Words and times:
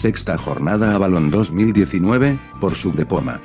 sexta 0.00 0.38
jornada 0.38 0.94
Avalon 0.94 1.30
2019, 1.30 2.40
por 2.58 2.74
Subdepoma. 2.74 3.42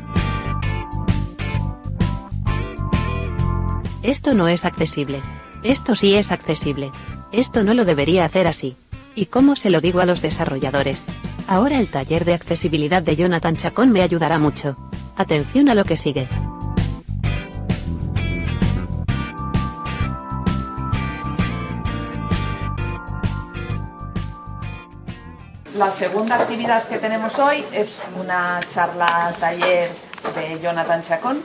Esto 4.02 4.34
no 4.34 4.48
es 4.48 4.64
accesible. 4.64 5.22
Esto 5.64 5.96
sí 5.96 6.14
es 6.14 6.32
accesible. 6.32 6.94
Esto 7.34 7.66
no 7.66 7.74
lo 7.74 7.84
debería 7.84 8.24
hacer 8.24 8.48
así. 8.48 8.78
¿Y 9.16 9.26
cómo 9.26 9.58
se 9.58 9.70
lo 9.70 9.82
digo 9.82 10.00
a 10.00 10.06
los 10.06 10.22
desarrolladores? 10.22 11.08
Ahora 11.46 11.78
el 11.78 11.88
taller 11.88 12.24
de 12.24 12.36
accesibilidad 12.36 13.04
de 13.04 13.18
Jonathan 13.18 13.58
Chacón 13.58 13.92
me 13.92 14.02
ayudará 14.02 14.40
mucho. 14.40 14.78
Atención 15.18 15.68
a 15.68 15.76
lo 15.76 15.84
que 15.84 15.98
sigue. 15.98 16.30
La 25.78 25.92
segunda 25.92 26.36
actividad 26.36 26.88
que 26.88 26.98
tenemos 27.00 27.38
hoy 27.38 27.66
es 27.74 27.90
una 28.18 28.62
charla 28.74 29.36
taller 29.38 29.90
de 30.34 30.60
Jonathan 30.62 31.04
Chacón. 31.04 31.44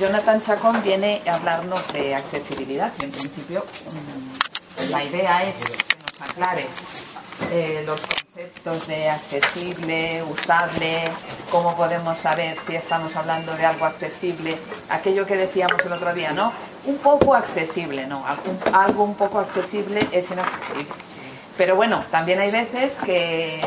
Jonathan 0.00 0.42
Chacón 0.42 0.82
viene 0.82 1.22
a 1.24 1.34
hablarnos 1.34 1.80
de 1.92 2.16
accesibilidad 2.16 2.92
y 3.00 3.04
en 3.04 3.12
principio 3.12 3.64
mm, 3.64 4.90
la 4.90 5.04
idea 5.04 5.44
es 5.44 5.54
que 5.54 5.70
nos 5.70 6.30
aclare 6.30 6.66
eh, 7.52 7.84
los 7.86 8.00
conceptos 8.00 8.88
de 8.88 9.08
accesible, 9.08 10.24
usable, 10.24 11.08
cómo 11.52 11.76
podemos 11.76 12.18
saber 12.18 12.58
si 12.66 12.74
estamos 12.74 13.14
hablando 13.14 13.54
de 13.54 13.66
algo 13.66 13.84
accesible, 13.84 14.58
aquello 14.88 15.24
que 15.26 15.36
decíamos 15.36 15.80
el 15.86 15.92
otro 15.92 16.12
día, 16.12 16.32
¿no? 16.32 16.52
Un 16.86 16.98
poco 16.98 17.36
accesible, 17.36 18.04
¿no? 18.08 18.24
Algo 18.72 19.04
un 19.04 19.14
poco 19.14 19.38
accesible 19.38 20.08
es 20.10 20.28
inaccesible. 20.28 20.88
Pero 21.58 21.76
bueno, 21.76 22.04
también 22.10 22.38
hay 22.38 22.50
veces 22.50 22.94
que, 23.04 23.60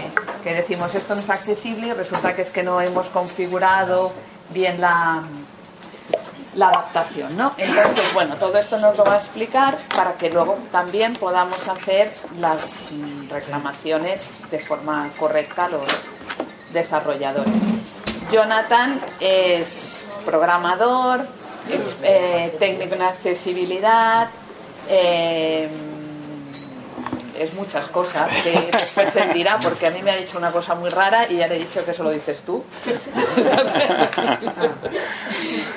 que 0.44 0.54
decimos 0.54 0.96
esto 0.96 1.14
no 1.14 1.22
es 1.22 1.30
accesible 1.30 1.88
y 1.88 1.94
resulta 1.94 2.34
que 2.34 2.42
es 2.42 2.50
que 2.50 2.64
no 2.64 2.82
hemos 2.82 3.08
configurado 3.08 4.14
bien 4.50 4.80
la, 4.80 5.22
la 6.56 6.70
adaptación, 6.70 7.36
¿no? 7.38 7.54
Entonces, 7.58 8.14
bueno, 8.14 8.36
todo 8.36 8.58
esto 8.58 8.80
nos 8.80 8.98
lo 8.98 9.04
va 9.04 9.16
a 9.16 9.18
explicar 9.18 9.78
para 9.94 10.14
que 10.14 10.30
luego 10.30 10.58
también 10.72 11.14
podamos 11.14 11.68
hacer 11.68 12.14
las 12.40 12.62
reclamaciones 13.30 14.22
de 14.50 14.60
forma 14.60 15.10
correcta 15.20 15.68
los 15.68 15.84
desarrolladores. 16.72 17.54
Jonathan 18.32 19.02
es 19.20 19.98
programador, 20.26 21.28
eh, 22.04 22.56
técnico 22.58 22.96
en 22.96 23.02
accesibilidad, 23.02 24.30
eh, 24.88 25.70
es 27.38 27.54
muchas 27.54 27.88
cosas 27.88 28.30
que 28.44 28.72
dirá, 29.34 29.60
porque 29.60 29.88
a 29.88 29.92
mí 29.92 30.02
me 30.02 30.12
ha 30.12 30.16
dicho 30.16 30.38
una 30.38 30.52
cosa 30.52 30.76
muy 30.76 30.90
rara 30.90 31.28
y 31.30 31.38
ya 31.38 31.48
le 31.48 31.56
he 31.56 31.60
dicho 31.60 31.84
que 31.86 31.92
eso 31.92 32.04
lo 32.04 32.12
dices 32.12 32.42
tú. 32.46 32.64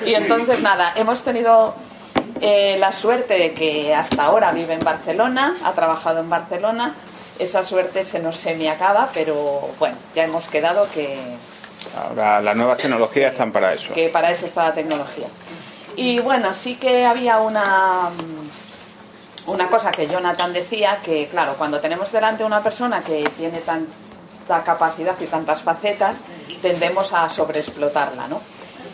y 0.05 0.13
entonces, 0.13 0.61
nada, 0.61 0.93
hemos 0.95 1.23
tenido 1.23 1.75
eh, 2.41 2.77
la 2.79 2.93
suerte 2.93 3.35
de 3.35 3.53
que 3.53 3.93
hasta 3.93 4.23
ahora 4.23 4.51
vive 4.51 4.73
en 4.73 4.83
Barcelona, 4.83 5.53
ha 5.63 5.73
trabajado 5.73 6.19
en 6.19 6.29
Barcelona. 6.29 6.95
Esa 7.37 7.63
suerte 7.65 8.05
se 8.05 8.19
nos 8.19 8.37
semi-acaba, 8.37 9.09
pero 9.13 9.69
bueno, 9.77 9.97
ya 10.15 10.23
hemos 10.23 10.45
quedado 10.47 10.87
que, 10.93 11.17
Ahora 11.97 12.41
las 12.41 12.55
nuevas 12.55 12.77
tecnologías 12.77 13.31
están 13.31 13.51
para 13.51 13.73
eso. 13.73 13.93
que 13.93 14.09
para 14.09 14.31
eso 14.31 14.45
está 14.45 14.65
la 14.65 14.73
tecnología. 14.73 15.27
Y 15.95 16.19
bueno, 16.19 16.53
sí 16.53 16.75
que 16.75 17.05
había 17.05 17.39
una, 17.39 18.09
una 19.47 19.67
cosa 19.69 19.91
que 19.91 20.07
Jonathan 20.07 20.53
decía, 20.53 20.99
que 21.03 21.27
claro, 21.27 21.55
cuando 21.57 21.79
tenemos 21.79 22.11
delante 22.11 22.43
una 22.43 22.61
persona 22.61 23.01
que 23.01 23.29
tiene 23.37 23.59
tanta 23.59 24.63
capacidad 24.63 25.15
y 25.19 25.25
tantas 25.25 25.61
facetas, 25.61 26.17
tendemos 26.61 27.13
a 27.13 27.29
sobreexplotarla, 27.29 28.27
¿no? 28.27 28.41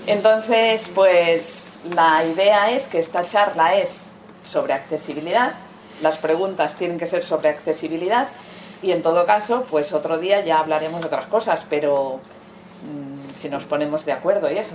Entonces, 0.07 0.89
pues 0.93 1.67
la 1.95 2.25
idea 2.25 2.71
es 2.71 2.87
que 2.87 2.99
esta 2.99 3.25
charla 3.25 3.75
es 3.75 4.03
sobre 4.43 4.73
accesibilidad, 4.73 5.53
las 6.01 6.17
preguntas 6.17 6.75
tienen 6.75 6.97
que 6.97 7.07
ser 7.07 7.23
sobre 7.23 7.49
accesibilidad 7.49 8.27
y 8.81 8.91
en 8.91 9.03
todo 9.03 9.25
caso, 9.25 9.65
pues 9.69 9.93
otro 9.93 10.17
día 10.17 10.43
ya 10.43 10.59
hablaremos 10.59 11.01
de 11.01 11.07
otras 11.07 11.27
cosas, 11.27 11.61
pero 11.69 12.19
mm, 12.83 13.39
si 13.39 13.49
nos 13.49 13.63
ponemos 13.65 14.05
de 14.05 14.11
acuerdo 14.11 14.51
y 14.51 14.57
eso. 14.57 14.73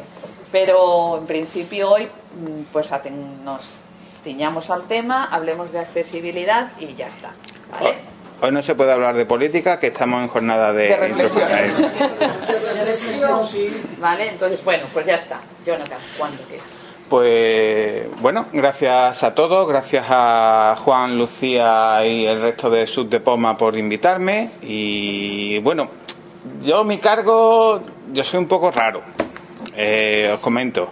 Pero 0.52 1.18
en 1.18 1.26
principio 1.26 1.90
hoy, 1.90 2.04
mm, 2.04 2.72
pues 2.72 2.88
nos 3.44 3.62
ciñamos 4.26 4.70
al 4.70 4.88
tema, 4.88 5.28
hablemos 5.30 5.70
de 5.70 5.78
accesibilidad 5.78 6.72
y 6.80 6.96
ya 6.96 7.06
está. 7.06 7.30
¿vale? 7.70 7.94
Hoy 8.42 8.50
no 8.50 8.60
se 8.60 8.74
puede 8.74 8.92
hablar 8.92 9.16
de 9.16 9.24
política, 9.24 9.78
que 9.78 9.86
estamos 9.86 10.20
en 10.20 10.26
jornada 10.26 10.72
de, 10.72 10.88
De 10.88 10.96
reflexión. 10.96 11.48
Vale, 14.00 14.30
entonces 14.30 14.64
bueno, 14.64 14.82
pues 14.92 15.06
ya 15.06 15.14
está. 15.14 15.38
Jonathan, 15.64 15.98
cuando 16.18 16.42
quieras. 16.42 16.66
Pues 17.08 18.20
bueno, 18.20 18.46
gracias 18.52 19.22
a 19.22 19.32
todos, 19.32 19.68
gracias 19.68 20.06
a 20.08 20.74
Juan, 20.76 21.16
Lucía 21.16 22.04
y 22.04 22.26
el 22.26 22.42
resto 22.42 22.68
de 22.68 22.84
Sud 22.88 23.06
de 23.06 23.20
Poma 23.20 23.56
por 23.56 23.78
invitarme. 23.78 24.50
Y 24.60 25.60
bueno, 25.60 25.88
yo 26.64 26.82
mi 26.82 26.98
cargo, 26.98 27.80
yo 28.12 28.24
soy 28.24 28.40
un 28.40 28.48
poco 28.48 28.72
raro. 28.72 29.02
Eh, 29.76 30.32
os 30.34 30.40
comento. 30.40 30.90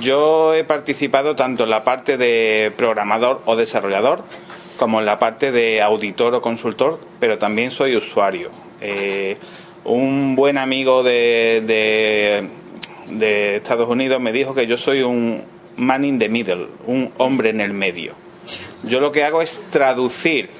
Yo 0.00 0.54
he 0.54 0.64
participado 0.64 1.34
tanto 1.34 1.64
en 1.64 1.70
la 1.70 1.82
parte 1.82 2.16
de 2.16 2.72
programador 2.76 3.42
o 3.46 3.56
desarrollador 3.56 4.22
como 4.76 5.00
en 5.00 5.06
la 5.06 5.18
parte 5.18 5.50
de 5.50 5.82
auditor 5.82 6.34
o 6.34 6.40
consultor, 6.40 7.00
pero 7.18 7.38
también 7.38 7.70
soy 7.70 7.96
usuario. 7.96 8.50
Eh, 8.80 9.36
un 9.84 10.36
buen 10.36 10.56
amigo 10.56 11.02
de, 11.02 11.62
de, 11.66 12.48
de 13.16 13.56
Estados 13.56 13.88
Unidos 13.88 14.20
me 14.20 14.32
dijo 14.32 14.54
que 14.54 14.66
yo 14.66 14.76
soy 14.76 15.02
un 15.02 15.42
man 15.76 16.04
in 16.04 16.18
the 16.18 16.28
middle, 16.28 16.68
un 16.86 17.10
hombre 17.18 17.50
en 17.50 17.60
el 17.60 17.72
medio. 17.72 18.12
Yo 18.84 19.00
lo 19.00 19.10
que 19.10 19.24
hago 19.24 19.42
es 19.42 19.62
traducir 19.70 20.50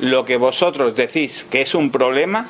lo 0.00 0.24
que 0.24 0.36
vosotros 0.36 0.96
decís 0.96 1.46
que 1.48 1.62
es 1.62 1.74
un 1.74 1.90
problema 1.90 2.48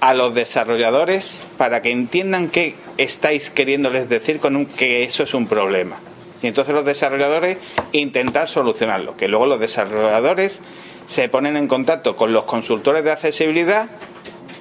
a 0.00 0.14
los 0.14 0.34
desarrolladores 0.34 1.42
para 1.56 1.82
que 1.82 1.90
entiendan 1.90 2.48
qué 2.48 2.74
estáis 2.98 3.50
queriéndoles 3.50 4.08
decir 4.08 4.38
con 4.38 4.56
un, 4.56 4.66
que 4.66 5.02
eso 5.02 5.22
es 5.22 5.34
un 5.34 5.46
problema. 5.46 5.98
Y 6.42 6.46
entonces 6.46 6.74
los 6.74 6.84
desarrolladores 6.84 7.58
intentar 7.92 8.48
solucionarlo, 8.48 9.16
que 9.16 9.28
luego 9.28 9.46
los 9.46 9.58
desarrolladores 9.58 10.60
se 11.06 11.28
ponen 11.28 11.56
en 11.56 11.66
contacto 11.66 12.16
con 12.16 12.32
los 12.32 12.44
consultores 12.44 13.02
de 13.02 13.10
accesibilidad 13.10 13.88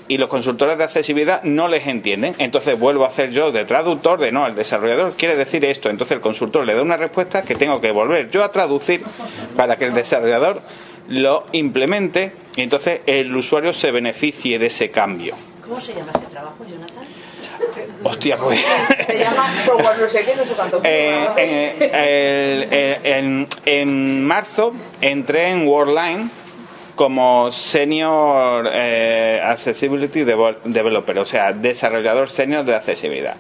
y 0.08 0.18
los 0.18 0.30
consultores 0.30 0.78
de 0.78 0.86
accesibilidad 0.86 1.44
no 1.44 1.68
les 1.68 1.86
entienden. 1.86 2.36
Entonces 2.40 2.80
vuelvo 2.80 3.04
a 3.04 3.10
hacer 3.10 3.32
yo 3.32 3.52
de 3.52 3.66
traductor 3.66 4.20
de 4.20 4.32
no, 4.32 4.48
el 4.48 4.56
desarrollador 4.56 5.14
quiere 5.14 5.36
decir 5.36 5.66
esto. 5.66 5.90
Entonces 5.90 6.16
el 6.16 6.22
consultor 6.22 6.66
le 6.66 6.74
da 6.74 6.82
una 6.82 6.98
respuesta 6.98 7.44
que 7.44 7.56
tengo 7.56 7.82
que 7.82 7.92
volver 7.92 8.32
yo 8.32 8.44
a 8.44 8.52
traducir 8.52 9.04
para 9.56 9.76
que 9.76 9.86
el 9.86 9.94
desarrollador 9.94 10.62
lo 11.10 11.46
implemente 11.52 12.32
y 12.58 12.62
entonces 12.62 13.02
el 13.06 13.34
usuario 13.36 13.74
se 13.74 13.92
beneficie 13.92 14.60
de 14.60 14.66
ese 14.66 14.90
cambio. 14.92 15.36
¿Cómo 15.64 15.80
se 15.80 15.94
llama 15.94 16.12
este 16.14 16.28
trabajo, 16.28 16.66
Jonathan? 16.70 17.06
Hostia, 18.04 18.38
pues. 18.38 18.60
Se 19.06 19.18
llama 19.20 19.46
software 19.66 19.98
no 20.00 20.08
sé 20.08 20.24
qué, 20.26 20.36
no 20.36 20.46
sé 20.46 20.54
cuánto. 20.54 20.82
Eh, 20.84 21.28
eh, 21.38 23.00
el- 23.04 23.06
en, 23.12 23.48
en 23.66 24.26
marzo 24.26 24.74
entré 25.02 25.50
en 25.50 25.68
Worldline 25.68 26.30
como 26.96 27.52
Senior 27.52 28.70
eh, 28.72 29.42
Accessibility 29.44 30.22
Devel- 30.24 30.58
Developer, 30.64 31.18
o 31.20 31.26
sea, 31.26 31.54
desarrollador 31.54 32.30
senior 32.30 32.64
de 32.66 32.76
accesibilidad. 32.76 33.36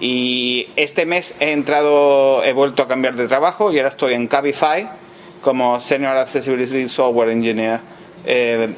Y 0.00 0.68
este 0.76 1.06
mes 1.06 1.34
he 1.40 1.52
entrado, 1.52 2.42
he 2.44 2.52
vuelto 2.52 2.82
a 2.82 2.88
cambiar 2.88 3.14
de 3.14 3.28
trabajo 3.28 3.72
y 3.72 3.78
ahora 3.78 3.88
estoy 3.90 4.14
en 4.14 4.26
Cabify 4.26 4.88
como 5.40 5.80
Senior 5.80 6.16
Accessibility 6.16 6.88
Software 6.88 7.30
Engineer. 7.30 7.80
Eh, 8.24 8.68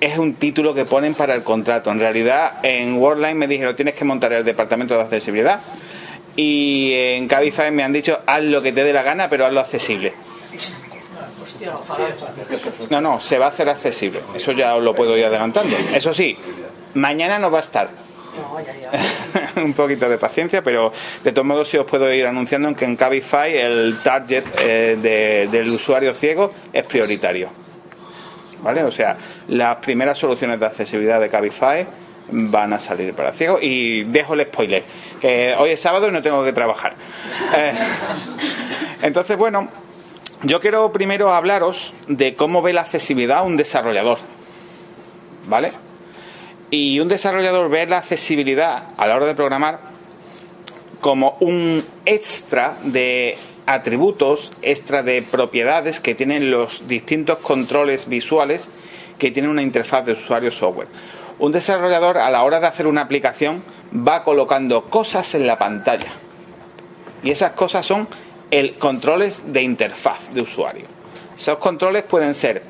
es 0.00 0.18
un 0.18 0.34
título 0.34 0.74
que 0.74 0.84
ponen 0.84 1.14
para 1.14 1.34
el 1.34 1.42
contrato. 1.42 1.90
En 1.90 1.98
realidad, 2.00 2.58
en 2.62 2.98
Worldline 2.98 3.36
me 3.38 3.46
dijeron 3.46 3.74
tienes 3.74 3.94
que 3.94 4.04
montar 4.04 4.32
el 4.32 4.44
departamento 4.44 4.94
de 4.96 5.02
accesibilidad. 5.02 5.60
Y 6.36 6.92
en 6.92 7.28
Cabify 7.28 7.70
me 7.70 7.82
han 7.84 7.92
dicho 7.92 8.18
haz 8.26 8.42
lo 8.42 8.60
que 8.60 8.72
te 8.72 8.82
dé 8.84 8.92
la 8.92 9.02
gana, 9.02 9.28
pero 9.30 9.46
hazlo 9.46 9.60
accesible. 9.60 10.12
No, 12.90 13.00
no, 13.00 13.20
se 13.20 13.38
va 13.38 13.46
a 13.46 13.48
hacer 13.50 13.68
accesible. 13.68 14.20
Eso 14.34 14.52
ya 14.52 14.74
os 14.74 14.82
lo 14.82 14.94
puedo 14.94 15.16
ir 15.16 15.24
adelantando. 15.24 15.76
Eso 15.94 16.12
sí, 16.12 16.36
mañana 16.94 17.38
no 17.38 17.50
va 17.50 17.58
a 17.58 17.62
estar. 17.62 17.88
Un 19.56 19.72
poquito 19.74 20.08
de 20.08 20.18
paciencia, 20.18 20.62
pero 20.62 20.92
de 21.22 21.32
todos 21.32 21.46
modos 21.46 21.68
sí 21.68 21.76
os 21.76 21.86
puedo 21.86 22.12
ir 22.12 22.26
anunciando 22.26 22.68
en 22.68 22.74
que 22.74 22.84
en 22.84 22.96
Cabify 22.96 23.54
el 23.56 23.98
target 24.02 24.44
eh, 24.58 24.98
de- 25.00 25.48
del 25.50 25.70
usuario 25.70 26.12
ciego 26.14 26.52
es 26.72 26.82
prioritario. 26.84 27.48
¿Vale? 28.64 28.82
O 28.82 28.90
sea, 28.90 29.16
las 29.48 29.76
primeras 29.76 30.16
soluciones 30.16 30.58
de 30.58 30.64
accesibilidad 30.64 31.20
de 31.20 31.28
Cabify 31.28 31.86
van 32.30 32.72
a 32.72 32.80
salir 32.80 33.12
para 33.12 33.30
ciegos 33.34 33.60
y 33.62 34.04
dejo 34.04 34.32
el 34.32 34.46
spoiler, 34.46 34.82
que 35.20 35.54
hoy 35.58 35.72
es 35.72 35.80
sábado 35.80 36.08
y 36.08 36.12
no 36.12 36.22
tengo 36.22 36.42
que 36.42 36.52
trabajar. 36.52 36.94
Eh, 37.56 37.72
entonces, 39.02 39.36
bueno, 39.36 39.68
yo 40.42 40.60
quiero 40.60 40.90
primero 40.92 41.32
hablaros 41.32 41.92
de 42.08 42.34
cómo 42.34 42.62
ve 42.62 42.72
la 42.72 42.80
accesibilidad 42.80 43.44
un 43.44 43.58
desarrollador. 43.58 44.18
¿Vale? 45.46 45.72
Y 46.70 46.98
un 47.00 47.08
desarrollador 47.08 47.68
ve 47.68 47.84
la 47.86 47.98
accesibilidad 47.98 48.88
a 48.96 49.06
la 49.06 49.16
hora 49.16 49.26
de 49.26 49.34
programar 49.34 49.80
como 51.00 51.36
un 51.40 51.84
extra 52.06 52.78
de 52.82 53.36
atributos, 53.66 54.52
extra 54.62 55.02
de 55.02 55.22
propiedades 55.22 56.00
que 56.00 56.14
tienen 56.14 56.50
los 56.50 56.86
distintos 56.86 57.38
controles 57.38 58.08
visuales 58.08 58.68
que 59.18 59.30
tiene 59.30 59.48
una 59.48 59.62
interfaz 59.62 60.04
de 60.04 60.12
usuario 60.12 60.50
software. 60.50 60.88
Un 61.38 61.52
desarrollador 61.52 62.18
a 62.18 62.30
la 62.30 62.42
hora 62.42 62.60
de 62.60 62.66
hacer 62.66 62.86
una 62.86 63.02
aplicación 63.02 63.62
va 63.94 64.22
colocando 64.22 64.84
cosas 64.84 65.34
en 65.34 65.46
la 65.46 65.58
pantalla. 65.58 66.12
Y 67.22 67.30
esas 67.30 67.52
cosas 67.52 67.86
son 67.86 68.06
el 68.50 68.74
controles 68.74 69.52
de 69.52 69.62
interfaz 69.62 70.32
de 70.32 70.42
usuario. 70.42 70.86
Esos 71.36 71.58
controles 71.58 72.04
pueden 72.04 72.34
ser 72.34 72.62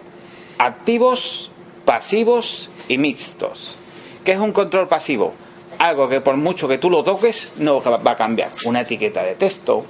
activos, 0.59 1.51
pasivos 1.85 2.71
y 2.89 2.99
mixtos. 2.99 3.77
¿Qué 4.25 4.33
es 4.33 4.39
un 4.39 4.53
control 4.53 4.89
pasivo? 4.89 5.35
Algo 5.79 6.09
que 6.09 6.21
por 6.21 6.37
mucho 6.37 6.69
que 6.69 6.79
tú 6.79 6.89
lo 6.89 7.03
toques 7.05 7.53
no 7.57 7.81
va 7.83 8.13
a 8.13 8.17
cambiar. 8.17 8.49
Una 8.65 8.83
etiqueta 8.83 9.23
de 9.23 9.35
texto, 9.35 9.85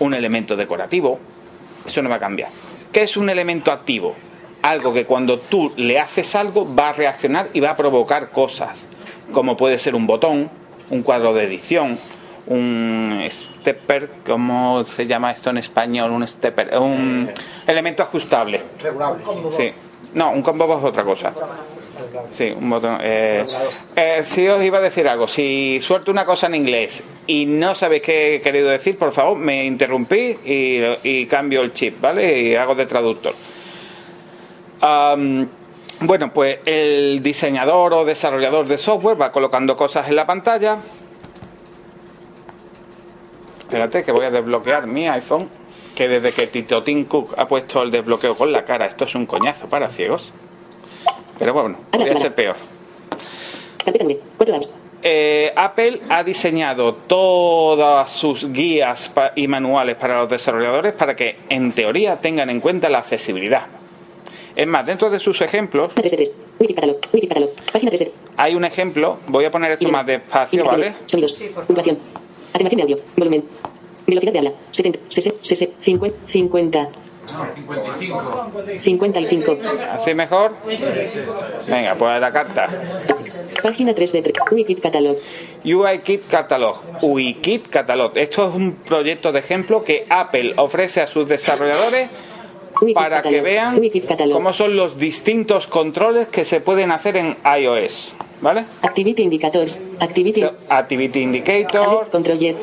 un 0.00 0.14
elemento 0.14 0.56
decorativo, 0.56 1.18
eso 1.86 2.02
no 2.02 2.08
va 2.08 2.16
a 2.16 2.20
cambiar. 2.20 2.50
¿Qué 2.92 3.02
es 3.02 3.16
un 3.16 3.30
elemento 3.30 3.72
activo? 3.72 4.14
Algo 4.62 4.92
que 4.92 5.04
cuando 5.04 5.38
tú 5.38 5.72
le 5.76 6.00
haces 6.00 6.34
algo 6.34 6.74
va 6.74 6.90
a 6.90 6.92
reaccionar 6.92 7.48
y 7.52 7.60
va 7.60 7.70
a 7.70 7.76
provocar 7.76 8.30
cosas, 8.30 8.84
como 9.32 9.56
puede 9.56 9.78
ser 9.78 9.94
un 9.94 10.06
botón, 10.06 10.50
un 10.90 11.02
cuadro 11.02 11.34
de 11.34 11.44
edición, 11.44 11.98
un 12.46 13.24
stepper, 13.28 14.10
¿cómo 14.24 14.84
se 14.84 15.06
llama 15.06 15.32
esto 15.32 15.50
en 15.50 15.58
español? 15.58 16.10
Un 16.10 16.26
stepper, 16.26 16.76
un 16.78 17.28
elemento 17.66 18.02
ajustable. 18.02 18.62
Regulable. 18.82 19.24
Sí. 19.56 19.72
No, 20.14 20.30
un 20.30 20.42
combo 20.42 20.78
es 20.78 20.84
otra 20.84 21.04
cosa. 21.04 21.32
Sí, 22.30 22.54
un 22.56 22.70
botón. 22.70 22.98
Eh, 23.02 23.44
eh, 23.94 24.22
si 24.24 24.48
os 24.48 24.62
iba 24.62 24.78
a 24.78 24.80
decir 24.80 25.08
algo, 25.08 25.28
si 25.28 25.80
suelto 25.82 26.10
una 26.10 26.24
cosa 26.24 26.46
en 26.46 26.54
inglés 26.54 27.02
y 27.26 27.46
no 27.46 27.74
sabéis 27.74 28.02
qué 28.02 28.36
he 28.36 28.40
querido 28.40 28.68
decir, 28.68 28.96
por 28.98 29.12
favor, 29.12 29.36
me 29.36 29.64
interrumpí 29.64 30.38
y, 30.44 30.80
y 31.02 31.26
cambio 31.26 31.62
el 31.62 31.72
chip, 31.72 32.00
¿vale? 32.00 32.42
Y 32.42 32.54
hago 32.54 32.74
de 32.74 32.86
traductor. 32.86 33.34
Bueno, 36.00 36.30
pues 36.32 36.58
el 36.66 37.22
diseñador 37.22 37.94
o 37.94 38.04
desarrollador 38.04 38.66
de 38.68 38.76
software 38.76 39.20
va 39.20 39.32
colocando 39.32 39.76
cosas 39.76 40.08
en 40.08 40.16
la 40.16 40.26
pantalla. 40.26 40.76
Espérate, 43.60 44.04
que 44.04 44.12
voy 44.12 44.26
a 44.26 44.30
desbloquear 44.30 44.86
mi 44.86 45.08
iPhone. 45.08 45.48
Que 45.94 46.08
desde 46.08 46.32
que 46.32 46.46
Tito 46.48 46.82
Tim 46.82 47.06
Cook 47.06 47.34
ha 47.38 47.48
puesto 47.48 47.82
el 47.82 47.90
desbloqueo 47.90 48.36
con 48.36 48.52
la 48.52 48.66
cara, 48.66 48.86
esto 48.86 49.06
es 49.06 49.14
un 49.14 49.24
coñazo 49.24 49.66
para 49.68 49.88
ciegos. 49.88 50.32
Pero 51.38 51.54
bueno, 51.54 51.78
podría 51.90 52.18
ser 52.18 52.34
peor. 52.34 52.56
Eh, 55.02 55.52
Apple 55.54 56.00
ha 56.08 56.24
diseñado 56.24 56.94
todas 56.94 58.10
sus 58.10 58.52
guías 58.52 59.12
y 59.36 59.46
manuales 59.46 59.96
para 59.96 60.20
los 60.20 60.30
desarrolladores 60.30 60.94
para 60.94 61.14
que, 61.14 61.36
en 61.48 61.72
teoría, 61.72 62.20
tengan 62.20 62.50
en 62.50 62.60
cuenta 62.60 62.88
la 62.88 62.98
accesibilidad. 62.98 63.66
Es 64.56 64.66
más, 64.66 64.86
dentro 64.86 65.10
de 65.10 65.20
sus 65.20 65.40
ejemplos, 65.42 65.92
3 65.94 66.10
de 66.10 66.16
3. 66.16 66.36
Wiki 66.58 66.74
Catalog. 66.74 66.96
Wiki 67.12 67.28
Catalog. 67.28 67.50
Página 67.72 67.90
3 67.90 68.00
de 68.00 68.12
hay 68.38 68.54
un 68.54 68.64
ejemplo, 68.64 69.18
voy 69.28 69.44
a 69.46 69.50
poner 69.50 69.72
esto 69.72 69.88
más 69.88 70.06
despacio, 70.06 70.64
¿vale? 70.64 70.92
Sonidos. 71.06 71.32
Puntuación. 71.66 71.98
Atenuación 72.50 72.76
de 72.76 72.82
audio. 72.82 72.98
Volumen. 73.16 73.44
Velocidad 74.06 74.32
de 74.32 74.38
habla. 74.38 74.52
70. 74.70 74.98
60. 75.08 75.38
60. 75.42 75.76
50. 76.26 76.88
50. 77.26 78.80
55. 78.82 79.58
¿Así 79.92 80.14
mejor? 80.14 80.52
Venga, 81.68 81.94
pues 81.94 82.10
a 82.10 82.20
la 82.20 82.32
carta. 82.32 82.68
Página 83.62 83.94
3 83.94 84.12
de 84.12 84.22
3. 84.22 84.34
Wiki 84.52 84.76
Catalog. 84.76 85.16
UIKit 85.64 86.28
Catalog. 86.28 86.76
UIKit 87.02 87.68
Catalog. 87.68 88.12
Esto 88.14 88.48
es 88.48 88.54
un 88.54 88.72
proyecto 88.74 89.32
de 89.32 89.40
ejemplo 89.40 89.82
que 89.82 90.06
Apple 90.08 90.54
ofrece 90.56 91.00
a 91.00 91.06
sus 91.06 91.28
desarrolladores 91.28 92.08
para 92.94 93.22
que 93.22 93.40
vean 93.40 93.80
cómo 94.30 94.52
son 94.52 94.76
los 94.76 94.98
distintos 94.98 95.66
controles 95.66 96.28
que 96.28 96.44
se 96.44 96.60
pueden 96.60 96.92
hacer 96.92 97.16
en 97.16 97.36
iOS. 97.44 98.16
¿Vale? 98.40 98.64
Activity 98.82 99.22
Indicators. 99.22 99.80
Activity. 100.00 100.40
So, 100.40 100.52
Activity 100.68 101.20
Indicator, 101.22 102.08
Controller. 102.10 102.54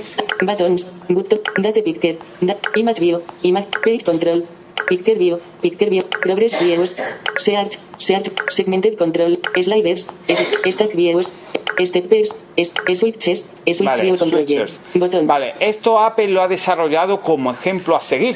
Buttons. 0.42 0.88
Button. 1.10 1.40
Date 1.58 1.82
Picture. 1.84 2.18
Da- 2.42 2.58
Image 2.76 3.00
View. 3.00 3.22
Image 3.42 3.68
Page 3.84 4.04
Control. 4.04 4.44
Picture 4.88 5.16
View. 5.18 5.40
Picture 5.62 5.90
View. 5.90 6.04
Progress 6.22 6.60
Views. 6.64 6.96
Search. 7.38 7.80
Search. 7.98 8.30
Segmented 8.50 8.98
Control. 8.98 9.40
Sliders. 9.62 10.08
Stack 10.70 10.94
Views. 10.96 11.32
Steppers. 11.84 12.36
es- 12.56 12.72
Switches. 12.94 13.50
Switch 13.66 13.82
Vale, 13.84 14.16
switchers. 14.18 14.80
Botón. 14.94 15.26
Vale, 15.26 15.54
esto 15.60 15.98
Apple 16.00 16.28
lo 16.28 16.44
ha 16.44 16.48
desarrollado 16.48 17.20
como 17.22 17.52
ejemplo 17.52 17.96
a 17.96 18.02
seguir, 18.02 18.36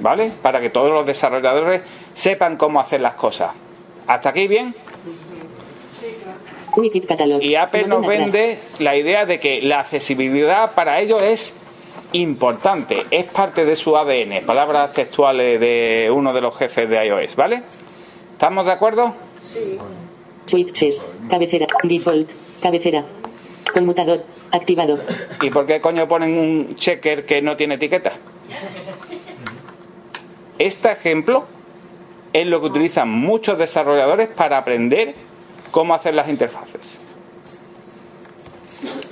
¿vale? 0.00 0.32
Para 0.42 0.60
que 0.60 0.70
todos 0.70 0.90
los 0.90 1.06
desarrolladores 1.06 1.82
sepan 2.14 2.56
cómo 2.56 2.80
hacer 2.80 3.00
las 3.00 3.14
cosas. 3.14 3.52
¿Hasta 4.08 4.30
aquí 4.30 4.48
bien? 4.48 4.74
Catalog. 7.06 7.42
Y 7.42 7.54
Apple 7.54 7.86
nos 7.86 8.04
atrás. 8.04 8.32
vende 8.32 8.58
la 8.78 8.96
idea 8.96 9.26
de 9.26 9.38
que 9.40 9.62
la 9.62 9.80
accesibilidad 9.80 10.72
para 10.74 11.00
ellos 11.00 11.22
es 11.22 11.54
importante, 12.12 13.04
es 13.10 13.24
parte 13.24 13.64
de 13.64 13.76
su 13.76 13.96
ADN, 13.96 14.44
palabras 14.46 14.92
textuales 14.92 15.60
de 15.60 16.10
uno 16.12 16.32
de 16.32 16.40
los 16.40 16.56
jefes 16.56 16.88
de 16.88 17.06
iOS, 17.06 17.36
¿vale? 17.36 17.62
¿Estamos 18.32 18.66
de 18.66 18.72
acuerdo? 18.72 19.14
Switches. 20.46 21.02
Cabecera. 21.28 21.66
Default. 21.82 22.28
Cabecera. 22.60 23.04
Conmutador. 23.72 24.24
Activado. 24.52 24.98
¿Y 25.40 25.50
por 25.50 25.66
qué 25.66 25.80
coño 25.80 26.06
ponen 26.06 26.38
un 26.38 26.76
checker 26.76 27.24
que 27.24 27.42
no 27.42 27.56
tiene 27.56 27.74
etiqueta? 27.74 28.12
Este 30.58 30.92
ejemplo 30.92 31.46
es 32.32 32.46
lo 32.46 32.60
que 32.60 32.66
utilizan 32.66 33.08
muchos 33.08 33.58
desarrolladores 33.58 34.28
para 34.28 34.58
aprender 34.58 35.14
cómo 35.74 35.92
hacer 35.92 36.14
las 36.14 36.28
interfaces. 36.28 37.00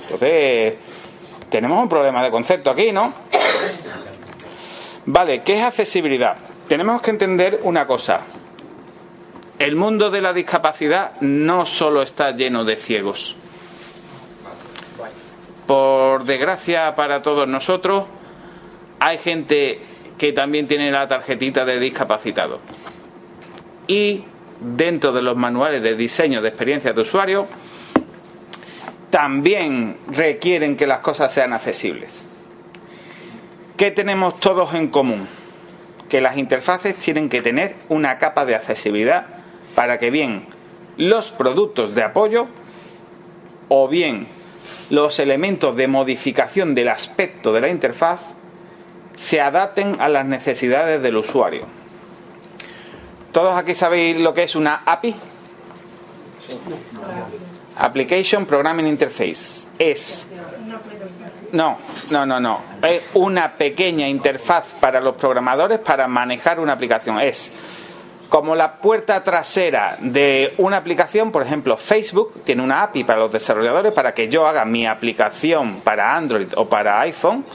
Entonces, 0.03 0.75
tenemos 1.49 1.77
un 1.77 1.89
problema 1.89 2.23
de 2.23 2.31
concepto 2.31 2.69
aquí, 2.69 2.93
¿no? 2.93 3.11
Vale, 5.05 5.43
¿qué 5.43 5.57
es 5.57 5.61
accesibilidad? 5.61 6.37
Tenemos 6.69 7.01
que 7.01 7.09
entender 7.09 7.59
una 7.63 7.85
cosa. 7.85 8.21
El 9.59 9.75
mundo 9.75 10.09
de 10.09 10.21
la 10.21 10.31
discapacidad 10.31 11.19
no 11.19 11.65
solo 11.65 12.01
está 12.01 12.31
lleno 12.31 12.63
de 12.63 12.77
ciegos. 12.77 13.35
Por 15.67 16.23
desgracia 16.23 16.95
para 16.95 17.21
todos 17.21 17.45
nosotros, 17.45 18.05
hay 19.01 19.17
gente 19.17 19.81
que 20.17 20.31
también 20.31 20.65
tiene 20.67 20.91
la 20.91 21.09
tarjetita 21.09 21.65
de 21.65 21.77
discapacitado. 21.77 22.61
Y 23.85 24.23
dentro 24.63 25.11
de 25.11 25.21
los 25.21 25.35
manuales 25.35 25.83
de 25.83 25.95
diseño 25.95 26.41
de 26.41 26.49
experiencia 26.49 26.93
de 26.93 27.01
usuario, 27.01 27.47
también 29.09 29.97
requieren 30.07 30.75
que 30.75 30.87
las 30.87 30.99
cosas 30.99 31.31
sean 31.31 31.53
accesibles. 31.53 32.25
¿Qué 33.77 33.91
tenemos 33.91 34.39
todos 34.39 34.73
en 34.73 34.87
común? 34.87 35.27
Que 36.09 36.21
las 36.21 36.37
interfaces 36.37 36.95
tienen 36.95 37.29
que 37.29 37.41
tener 37.41 37.75
una 37.89 38.17
capa 38.17 38.45
de 38.45 38.55
accesibilidad 38.55 39.27
para 39.75 39.97
que 39.97 40.09
bien 40.09 40.45
los 40.97 41.31
productos 41.31 41.95
de 41.95 42.03
apoyo 42.03 42.47
o 43.69 43.87
bien 43.87 44.27
los 44.89 45.19
elementos 45.19 45.75
de 45.75 45.87
modificación 45.87 46.75
del 46.75 46.89
aspecto 46.89 47.51
de 47.53 47.61
la 47.61 47.69
interfaz 47.69 48.35
se 49.15 49.41
adapten 49.41 49.97
a 49.99 50.09
las 50.09 50.25
necesidades 50.25 51.01
del 51.01 51.17
usuario. 51.17 51.82
¿Todos 53.33 53.55
aquí 53.55 53.73
sabéis 53.73 54.17
lo 54.19 54.31
que 54.31 54.43
es 54.43 54.55
una 54.55 54.83
API? 54.85 55.15
Application 57.77 58.45
Programming 58.45 58.85
Interface. 58.85 59.65
Es. 59.79 60.27
No, 61.51 61.79
no, 62.11 62.25
no, 62.27 62.39
no. 62.39 62.61
Es 62.83 63.01
una 63.15 63.53
pequeña 63.53 64.07
interfaz 64.07 64.65
para 64.79 65.01
los 65.01 65.15
programadores 65.15 65.79
para 65.79 66.07
manejar 66.07 66.59
una 66.59 66.73
aplicación. 66.73 67.19
Es 67.19 67.51
como 68.29 68.55
la 68.55 68.77
puerta 68.77 69.23
trasera 69.23 69.97
de 69.99 70.53
una 70.59 70.77
aplicación, 70.77 71.31
por 71.31 71.41
ejemplo, 71.41 71.75
Facebook 71.75 72.43
tiene 72.43 72.61
una 72.61 72.83
API 72.83 73.03
para 73.03 73.19
los 73.19 73.31
desarrolladores 73.31 73.93
para 73.93 74.13
que 74.13 74.27
yo 74.27 74.45
haga 74.45 74.63
mi 74.63 74.85
aplicación 74.85 75.81
para 75.81 76.15
Android 76.15 76.49
o 76.55 76.69
para 76.69 77.01
iPhone 77.01 77.45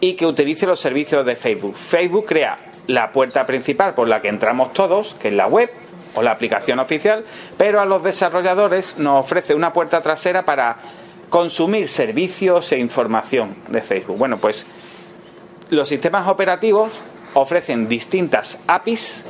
y 0.00 0.14
que 0.14 0.26
utilice 0.26 0.66
los 0.66 0.80
servicios 0.80 1.24
de 1.24 1.36
Facebook. 1.36 1.76
Facebook 1.76 2.26
crea 2.26 2.69
la 2.90 3.12
puerta 3.12 3.46
principal 3.46 3.94
por 3.94 4.08
la 4.08 4.20
que 4.20 4.28
entramos 4.28 4.72
todos, 4.72 5.14
que 5.14 5.28
es 5.28 5.34
la 5.34 5.46
web 5.46 5.70
o 6.14 6.22
la 6.22 6.32
aplicación 6.32 6.80
oficial, 6.80 7.24
pero 7.56 7.80
a 7.80 7.84
los 7.84 8.02
desarrolladores 8.02 8.98
nos 8.98 9.24
ofrece 9.24 9.54
una 9.54 9.72
puerta 9.72 10.00
trasera 10.00 10.44
para 10.44 10.76
consumir 11.28 11.88
servicios 11.88 12.72
e 12.72 12.78
información 12.78 13.56
de 13.68 13.80
Facebook. 13.80 14.18
Bueno, 14.18 14.38
pues 14.38 14.66
los 15.70 15.88
sistemas 15.88 16.26
operativos 16.26 16.90
ofrecen 17.34 17.88
distintas 17.88 18.58
APIs 18.66 19.24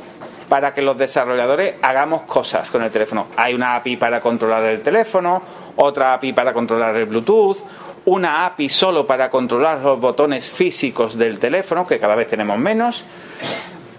para 0.49 0.73
que 0.73 0.81
los 0.81 0.97
desarrolladores 0.97 1.75
hagamos 1.83 2.23
cosas 2.23 2.71
con 2.71 2.81
el 2.83 2.91
teléfono. 2.91 3.27
Hay 3.37 3.53
una 3.53 3.75
API 3.75 3.97
para 3.97 4.19
controlar 4.19 4.63
el 4.63 4.81
teléfono, 4.81 5.41
otra 5.75 6.15
API 6.15 6.33
para 6.33 6.51
controlar 6.51 6.95
el 6.95 7.05
Bluetooth, 7.05 7.57
una 8.05 8.45
API 8.45 8.69
solo 8.69 9.05
para 9.05 9.29
controlar 9.29 9.79
los 9.79 9.99
botones 9.99 10.49
físicos 10.49 11.17
del 11.17 11.39
teléfono, 11.39 11.85
que 11.85 11.99
cada 11.99 12.15
vez 12.15 12.27
tenemos 12.27 12.57
menos, 12.57 13.03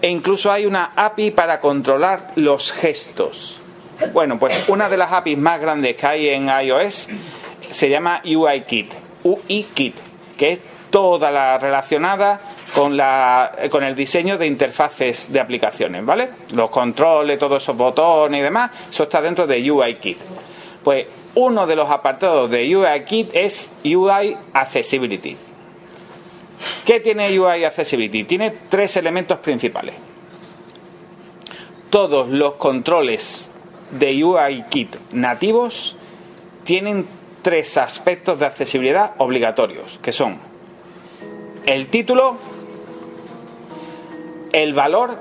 e 0.01 0.09
incluso 0.09 0.51
hay 0.51 0.67
una 0.67 0.93
API 0.97 1.31
para 1.31 1.61
controlar 1.61 2.33
los 2.37 2.73
gestos. 2.73 3.61
Bueno, 4.13 4.39
pues 4.39 4.65
una 4.69 4.89
de 4.89 4.97
las 4.97 5.13
APIs 5.13 5.39
más 5.39 5.61
grandes 5.61 5.95
que 5.95 6.07
hay 6.07 6.29
en 6.31 6.49
iOS 6.49 7.09
se 7.71 7.89
llama 7.89 8.21
UIKit, 8.25 8.93
UIKit, 9.23 9.95
que 10.37 10.53
es 10.53 10.59
toda 10.91 11.31
la 11.31 11.59
relacionada 11.59 12.41
con, 12.75 12.97
la, 12.97 13.53
con 13.71 13.85
el 13.85 13.95
diseño 13.95 14.37
de 14.37 14.47
interfaces 14.47 15.33
de 15.33 15.41
aplicaciones, 15.41 16.05
¿vale? 16.05 16.31
Los 16.53 16.71
controles, 16.71 17.39
todos 17.39 17.63
esos 17.63 17.77
botones 17.77 18.41
y 18.41 18.43
demás, 18.43 18.71
eso 18.91 19.05
está 19.05 19.21
dentro 19.23 19.47
de 19.47 19.71
UIKit. 19.71 20.19
Pues 20.83 21.07
uno 21.35 21.67
de 21.67 21.77
los 21.77 21.91
apartados 21.91 22.51
de 22.51 22.77
UIKit 22.77 23.31
es 23.35 23.71
UI 23.85 24.37
Accessibility. 24.53 25.37
¿Qué 26.85 27.01
tiene 27.01 27.39
UI 27.39 27.65
Accessibility? 27.65 28.25
Tiene 28.25 28.51
tres 28.69 28.97
elementos 28.97 29.39
principales. 29.39 29.95
Todos 31.91 32.29
los 32.29 32.55
controles 32.55 33.51
de 33.91 34.25
UIKit 34.25 34.97
nativos 35.13 35.97
tienen 36.65 37.07
tres 37.43 37.77
aspectos 37.77 38.39
de 38.39 38.47
accesibilidad 38.47 39.13
obligatorios, 39.19 39.99
que 40.01 40.13
son 40.13 40.39
el 41.67 41.89
título, 41.89 42.37
el 44.53 44.75
valor 44.75 45.19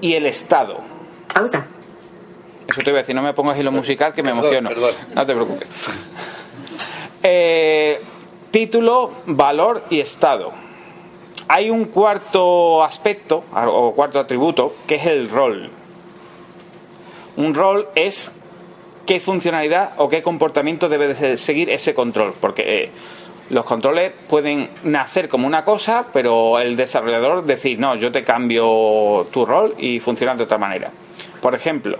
y 0.00 0.14
el 0.14 0.26
estado. 0.26 0.80
Pausa. 1.32 1.66
Eso 2.68 2.82
te 2.82 2.90
iba 2.90 2.98
a 2.98 3.02
decir, 3.02 3.14
no 3.14 3.22
me 3.22 3.32
pongas 3.32 3.58
hilo 3.58 3.72
musical 3.72 4.12
que 4.12 4.22
me 4.22 4.30
Perdón, 4.30 4.44
emociono. 4.44 4.68
perdón. 4.68 4.90
No 5.14 5.26
te 5.26 5.34
preocupes. 5.34 5.68
Eh, 7.22 8.00
título, 8.50 9.10
valor 9.26 9.84
y 9.90 10.00
estado. 10.00 10.52
Hay 11.48 11.70
un 11.70 11.86
cuarto 11.86 12.84
aspecto 12.84 13.42
o 13.54 13.92
cuarto 13.94 14.18
atributo 14.20 14.74
que 14.86 14.96
es 14.96 15.06
el 15.06 15.30
rol. 15.30 15.70
Un 17.36 17.54
rol 17.54 17.88
es 17.94 18.30
qué 19.06 19.18
funcionalidad 19.18 19.92
o 19.96 20.10
qué 20.10 20.22
comportamiento 20.22 20.90
debe 20.90 21.14
de 21.14 21.36
seguir 21.38 21.70
ese 21.70 21.94
control, 21.94 22.34
porque 22.38 22.84
eh, 22.84 22.90
los 23.48 23.64
controles 23.64 24.12
pueden 24.28 24.68
nacer 24.84 25.30
como 25.30 25.46
una 25.46 25.64
cosa, 25.64 26.08
pero 26.12 26.58
el 26.58 26.76
desarrollador 26.76 27.44
decir, 27.46 27.78
no, 27.78 27.94
yo 27.94 28.12
te 28.12 28.24
cambio 28.24 29.26
tu 29.32 29.46
rol 29.46 29.74
y 29.78 30.00
funciona 30.00 30.34
de 30.34 30.42
otra 30.44 30.58
manera. 30.58 30.90
Por 31.40 31.54
ejemplo, 31.54 31.96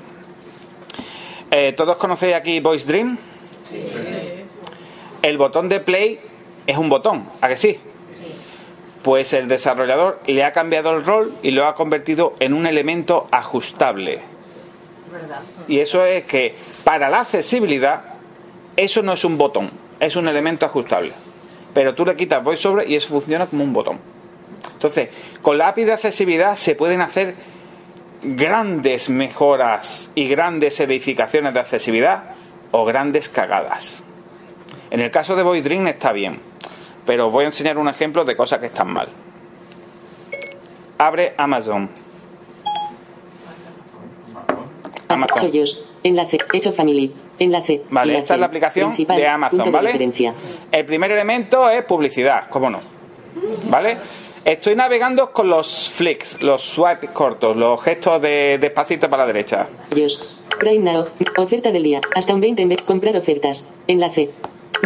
eh, 1.50 1.72
¿todos 1.72 1.96
conocéis 1.96 2.34
aquí 2.34 2.60
Voice 2.60 2.86
Dream? 2.86 3.18
El 5.22 5.38
botón 5.38 5.68
de 5.68 5.80
play 5.80 6.20
es 6.66 6.76
un 6.76 6.88
botón, 6.88 7.28
¿a 7.40 7.48
que 7.48 7.56
sí? 7.56 7.78
Pues 9.02 9.32
el 9.32 9.48
desarrollador 9.48 10.20
le 10.26 10.44
ha 10.44 10.52
cambiado 10.52 10.96
el 10.96 11.04
rol 11.04 11.34
y 11.42 11.50
lo 11.50 11.66
ha 11.66 11.74
convertido 11.74 12.34
en 12.40 12.52
un 12.52 12.66
elemento 12.66 13.26
ajustable. 13.30 14.20
Y 15.66 15.78
eso 15.78 16.04
es 16.04 16.24
que 16.24 16.54
para 16.84 17.08
la 17.08 17.20
accesibilidad, 17.20 18.02
eso 18.76 19.02
no 19.02 19.14
es 19.14 19.24
un 19.24 19.38
botón, 19.38 19.70
es 20.00 20.16
un 20.16 20.28
elemento 20.28 20.66
ajustable. 20.66 21.12
Pero 21.74 21.94
tú 21.94 22.04
le 22.04 22.16
quitas 22.16 22.42
VoiceOver 22.42 22.88
y 22.88 22.96
eso 22.96 23.08
funciona 23.08 23.46
como 23.46 23.64
un 23.64 23.72
botón. 23.72 23.98
Entonces, 24.72 25.08
con 25.42 25.58
la 25.58 25.68
API 25.68 25.84
de 25.84 25.92
accesibilidad 25.92 26.56
se 26.56 26.74
pueden 26.74 27.00
hacer 27.00 27.34
grandes 28.22 29.08
mejoras 29.08 30.10
y 30.14 30.28
grandes 30.28 30.80
edificaciones 30.80 31.54
de 31.54 31.60
accesibilidad 31.60 32.24
o 32.70 32.84
grandes 32.84 33.28
cagadas. 33.28 34.02
En 34.90 35.00
el 35.00 35.10
caso 35.10 35.36
de 35.36 35.42
Voice 35.42 35.62
Dream 35.62 35.86
está 35.86 36.12
bien, 36.12 36.40
pero 37.06 37.26
os 37.26 37.32
voy 37.32 37.44
a 37.44 37.48
enseñar 37.48 37.78
un 37.78 37.88
ejemplo 37.88 38.24
de 38.24 38.36
cosas 38.36 38.58
que 38.58 38.66
están 38.66 38.92
mal. 38.92 39.08
Abre 40.98 41.34
Amazon. 41.36 41.88
Amazon. 45.08 45.40
Soyos. 45.40 45.84
Enlace. 46.02 46.38
Hecho 46.52 46.72
family. 46.72 47.12
Enlace. 47.38 47.82
Vale, 47.90 48.12
Enlace. 48.12 48.22
esta 48.24 48.34
es 48.34 48.40
la 48.40 48.46
aplicación 48.46 48.94
de 48.96 49.26
Amazon, 49.26 49.64
de 49.64 49.70
¿vale? 49.70 50.12
El 50.72 50.84
primer 50.84 51.10
elemento 51.12 51.68
es 51.70 51.84
publicidad, 51.84 52.48
¿cómo 52.50 52.68
no? 52.68 52.80
¿Vale? 53.70 53.96
Estoy 54.44 54.74
navegando 54.76 55.32
con 55.32 55.48
los 55.48 55.90
flicks, 55.90 56.42
los 56.42 56.62
swipe 56.62 57.08
cortos, 57.08 57.56
los 57.56 57.82
gestos 57.82 58.22
de 58.22 58.58
despacito 58.60 59.10
para 59.10 59.24
la 59.24 59.32
derecha. 59.32 59.66
Soyos. 59.90 60.34
Prime 60.58 60.92
Now. 60.92 61.06
Oferta 61.36 61.70
del 61.70 61.82
día. 61.82 62.00
Hasta 62.14 62.34
un 62.34 62.40
20 62.40 62.62
en 62.62 62.68
vez. 62.68 62.82
Comprar 62.82 63.16
ofertas. 63.16 63.68
Enlace. 63.86 64.30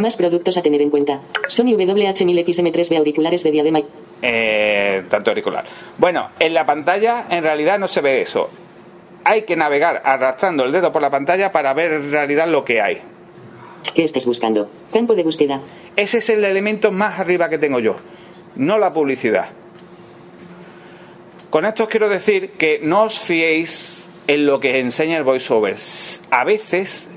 Más 0.01 0.17
productos 0.17 0.57
a 0.57 0.63
tener 0.63 0.83
en 0.83 0.91
cuenta. 0.91 1.21
Sony 1.49 1.77
WH-1000XM3B 1.77 2.99
auriculares 2.99 3.43
de 3.43 3.51
diadema. 3.51 3.81
Eh, 4.21 5.05
tanto 5.09 5.31
auricular. 5.31 5.65
Bueno, 5.99 6.31
en 6.39 6.55
la 6.55 6.67
pantalla 6.67 7.27
en 7.31 7.43
realidad 7.43 7.79
no 7.79 7.89
se 7.89 8.01
ve 8.01 8.21
eso. 8.21 8.51
Hay 9.25 9.43
que 9.43 9.57
navegar 9.57 10.03
arrastrando 10.05 10.65
el 10.65 10.73
dedo 10.73 10.93
por 10.93 11.03
la 11.03 11.11
pantalla 11.11 11.53
para 11.53 11.73
ver 11.75 11.93
en 11.93 12.11
realidad 12.11 12.49
lo 12.49 12.65
que 12.65 12.81
hay. 12.81 13.01
¿Qué 13.95 14.05
estés 14.05 14.27
buscando? 14.27 14.69
Campo 14.93 15.15
de 15.15 15.23
búsqueda. 15.23 15.61
Ese 15.97 16.19
es 16.19 16.29
el 16.31 16.45
elemento 16.45 16.91
más 16.91 17.21
arriba 17.21 17.49
que 17.49 17.59
tengo 17.59 17.79
yo, 17.79 17.97
no 18.57 18.79
la 18.79 18.93
publicidad. 18.93 19.47
Con 21.51 21.65
esto 21.65 21.85
os 21.85 21.89
quiero 21.89 22.09
decir 22.09 22.53
que 22.53 22.81
no 22.83 23.03
os 23.03 23.19
fiéis 23.19 24.07
en 24.27 24.47
lo 24.47 24.61
que 24.61 24.81
enseña 24.81 25.19
el 25.19 25.25
voiceover. 25.25 25.77
A 26.31 26.45
veces 26.45 27.09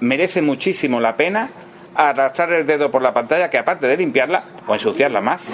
merece 0.00 0.42
muchísimo 0.42 1.00
la 1.00 1.16
pena 1.16 1.50
arrastrar 1.94 2.52
el 2.52 2.66
dedo 2.66 2.90
por 2.90 3.02
la 3.02 3.14
pantalla, 3.14 3.50
que 3.50 3.58
aparte 3.58 3.86
de 3.86 3.96
limpiarla 3.96 4.44
o 4.66 4.74
ensuciarla 4.74 5.20
más, 5.20 5.50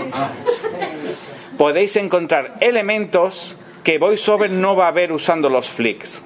podéis 1.58 1.96
encontrar 1.96 2.54
elementos 2.60 3.56
que 3.84 3.98
VoiceOver 3.98 4.50
no 4.50 4.76
va 4.76 4.88
a 4.88 4.92
ver 4.92 5.12
usando 5.12 5.48
los 5.48 5.68
flicks. 5.68 6.22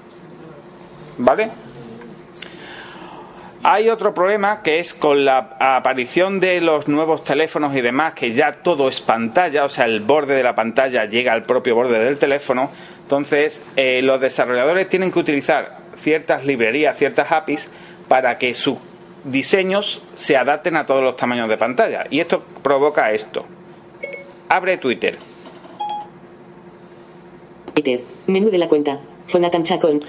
¿Vale? 1.19 1.64
Hay 3.67 3.89
otro 3.89 4.13
problema 4.13 4.61
que 4.61 4.79
es 4.79 4.93
con 4.93 5.25
la 5.25 5.57
aparición 5.59 6.39
de 6.39 6.61
los 6.61 6.87
nuevos 6.87 7.25
teléfonos 7.25 7.75
y 7.75 7.81
demás, 7.81 8.13
que 8.13 8.33
ya 8.33 8.53
todo 8.53 8.91
es 8.91 9.01
pantalla, 9.01 9.65
o 9.65 9.71
sea, 9.71 9.87
el 9.87 10.01
borde 10.01 10.35
de 10.35 10.43
la 10.43 10.55
pantalla 10.55 11.07
llega 11.07 11.33
al 11.33 11.45
propio 11.45 11.75
borde 11.75 11.99
del 11.99 12.19
teléfono. 12.19 12.71
Entonces, 13.01 13.63
eh, 13.77 14.03
los 14.03 14.21
desarrolladores 14.21 14.87
tienen 14.91 15.11
que 15.11 15.19
utilizar 15.19 15.79
ciertas 15.97 16.45
librerías, 16.45 16.99
ciertas 16.99 17.33
APIs, 17.33 17.71
para 18.07 18.37
que 18.37 18.53
sus 18.53 18.77
diseños 19.25 20.03
se 20.13 20.37
adapten 20.37 20.77
a 20.77 20.85
todos 20.85 21.03
los 21.03 21.17
tamaños 21.17 21.49
de 21.49 21.57
pantalla. 21.57 22.05
Y 22.11 22.21
esto 22.21 22.45
provoca 22.63 23.13
esto. 23.13 23.47
Abre 24.51 24.77
Twitter. 24.77 25.17
Twitter. 27.73 28.03
Menú 28.27 28.51
de 28.51 28.59
la 28.59 28.69
cuenta. 28.69 29.01
Jonathan 29.27 29.65
Chacón. 29.65 30.05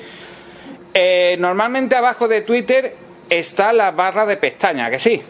Eh, 0.93 1.37
normalmente 1.39 1.95
abajo 1.95 2.27
de 2.27 2.41
Twitter 2.41 3.04
está 3.29 3.73
la 3.73 3.91
barra 3.91 4.25
de 4.25 4.37
pestaña, 4.37 4.89
que 4.89 4.99
sí. 4.99 5.21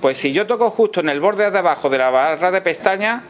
Pues 0.00 0.18
si 0.18 0.32
yo 0.32 0.46
toco 0.46 0.70
justo 0.70 1.00
en 1.00 1.08
el 1.08 1.20
borde 1.20 1.50
de 1.50 1.58
abajo 1.58 1.88
de 1.88 1.98
la 1.98 2.10
barra 2.10 2.50
de 2.50 2.60
pestaña, 2.60 3.24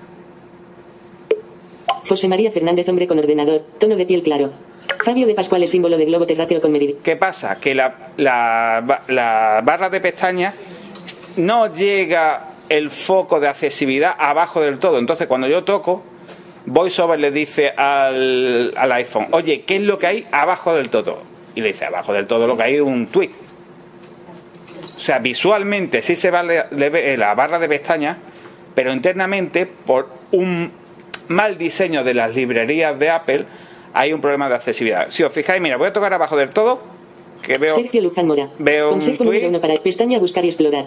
José 2.09 2.29
María 2.29 2.53
Fernández, 2.53 2.89
hombre 2.89 3.07
con 3.07 3.19
ordenador. 3.19 3.63
Tono 3.79 3.97
de 3.97 4.07
piel 4.07 4.23
claro. 4.23 4.51
Fabio 5.05 5.27
de 5.27 5.35
Pascual, 5.35 5.67
símbolo 5.67 5.97
de 5.99 6.05
globo 6.05 6.27
terráqueo 6.27 6.61
con 6.61 6.73
medir. 6.73 6.99
¿qué 7.03 7.17
pasa? 7.17 7.57
Que 7.57 7.75
la, 7.75 8.11
la 8.17 9.03
la 9.09 9.61
barra 9.65 9.91
de 9.91 10.01
pestaña 10.01 10.55
no 11.37 11.73
llega 11.73 12.49
el 12.69 12.91
foco 12.91 13.41
de 13.41 13.49
accesibilidad 13.49 14.15
abajo 14.19 14.61
del 14.61 14.79
todo. 14.79 14.99
Entonces 14.99 15.27
cuando 15.27 15.49
yo 15.49 15.65
toco, 15.65 16.03
VoiceOver 16.67 17.19
le 17.19 17.31
dice 17.31 17.71
al, 17.71 18.75
al 18.77 18.93
iPhone, 18.93 19.29
oye, 19.33 19.63
¿qué 19.63 19.77
es 19.77 19.83
lo 19.83 19.99
que 19.99 20.07
hay 20.07 20.27
abajo 20.33 20.75
del 20.75 20.89
todo? 20.89 21.19
Y 21.57 21.61
le 21.61 21.73
dice, 21.73 21.87
abajo 21.87 22.13
del 22.13 22.29
todo 22.29 22.47
lo 22.47 22.57
que 22.57 22.63
hay 22.63 22.79
un 22.79 23.09
tweet. 23.09 23.31
O 24.97 25.01
sea, 25.01 25.19
visualmente 25.19 26.03
sí 26.03 26.15
se 26.15 26.31
va 26.31 26.43
ve 26.43 27.17
la 27.19 27.35
barra 27.35 27.59
de 27.59 27.69
pestaña, 27.69 28.17
pero 28.75 28.93
internamente, 28.93 29.67
por 29.67 30.09
un 30.33 30.71
mal 31.29 31.59
diseño 31.59 32.05
de 32.05 32.15
las 32.15 32.35
librerías 32.35 32.99
de 32.99 33.11
Apple, 33.11 33.45
hay 33.93 34.13
un 34.13 34.21
problema 34.21 34.49
de 34.49 34.55
accesibilidad. 34.55 35.11
Si 35.11 35.23
os 35.23 35.33
fijáis, 35.33 35.61
mira, 35.61 35.77
voy 35.77 35.89
a 35.89 35.93
tocar 35.93 36.13
abajo 36.13 36.37
del 36.37 36.51
todo, 36.51 36.81
que 37.43 37.59
veo... 37.59 37.75
Sergio 37.77 38.03
Luján 38.03 38.27
Mora. 38.27 38.49
veo 38.59 38.91
Consejo 38.91 39.25
número 39.25 39.49
uno 39.49 39.61
para 39.61 39.75
pestaña 39.77 40.19
buscar 40.19 40.45
y 40.45 40.49
explorar. 40.49 40.87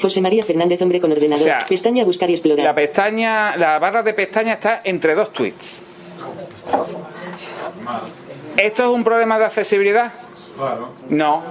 José 0.00 0.20
María 0.20 0.42
Fernández, 0.42 0.82
hombre 0.82 1.00
con 1.00 1.12
ordenador. 1.12 1.42
O 1.42 1.44
sea, 1.44 1.64
pestaña 1.68 2.04
buscar 2.04 2.28
y 2.28 2.34
explorar. 2.34 2.64
La 2.64 2.74
pestaña, 2.74 3.56
la 3.56 3.78
barra 3.78 4.02
de 4.02 4.12
pestaña 4.14 4.54
está 4.54 4.80
entre 4.84 5.14
dos 5.14 5.32
tweets. 5.32 5.82
¿Esto 8.56 8.82
es 8.82 8.88
un 8.88 9.04
problema 9.04 9.38
de 9.38 9.44
accesibilidad? 9.46 10.12
No. 11.08 11.42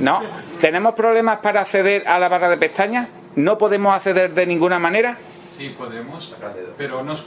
No. 0.00 0.20
¿Tenemos 0.60 0.94
problemas 0.94 1.38
para 1.38 1.60
acceder 1.62 2.06
a 2.06 2.18
la 2.18 2.28
barra 2.28 2.48
de 2.48 2.56
pestaña? 2.56 3.08
¿No 3.36 3.58
podemos 3.58 3.94
acceder 3.94 4.32
de 4.34 4.46
ninguna 4.46 4.78
manera? 4.78 5.18
Sí, 5.56 5.74
podemos, 5.76 6.34
pero 6.76 7.02
no, 7.02 7.12
es- 7.14 7.24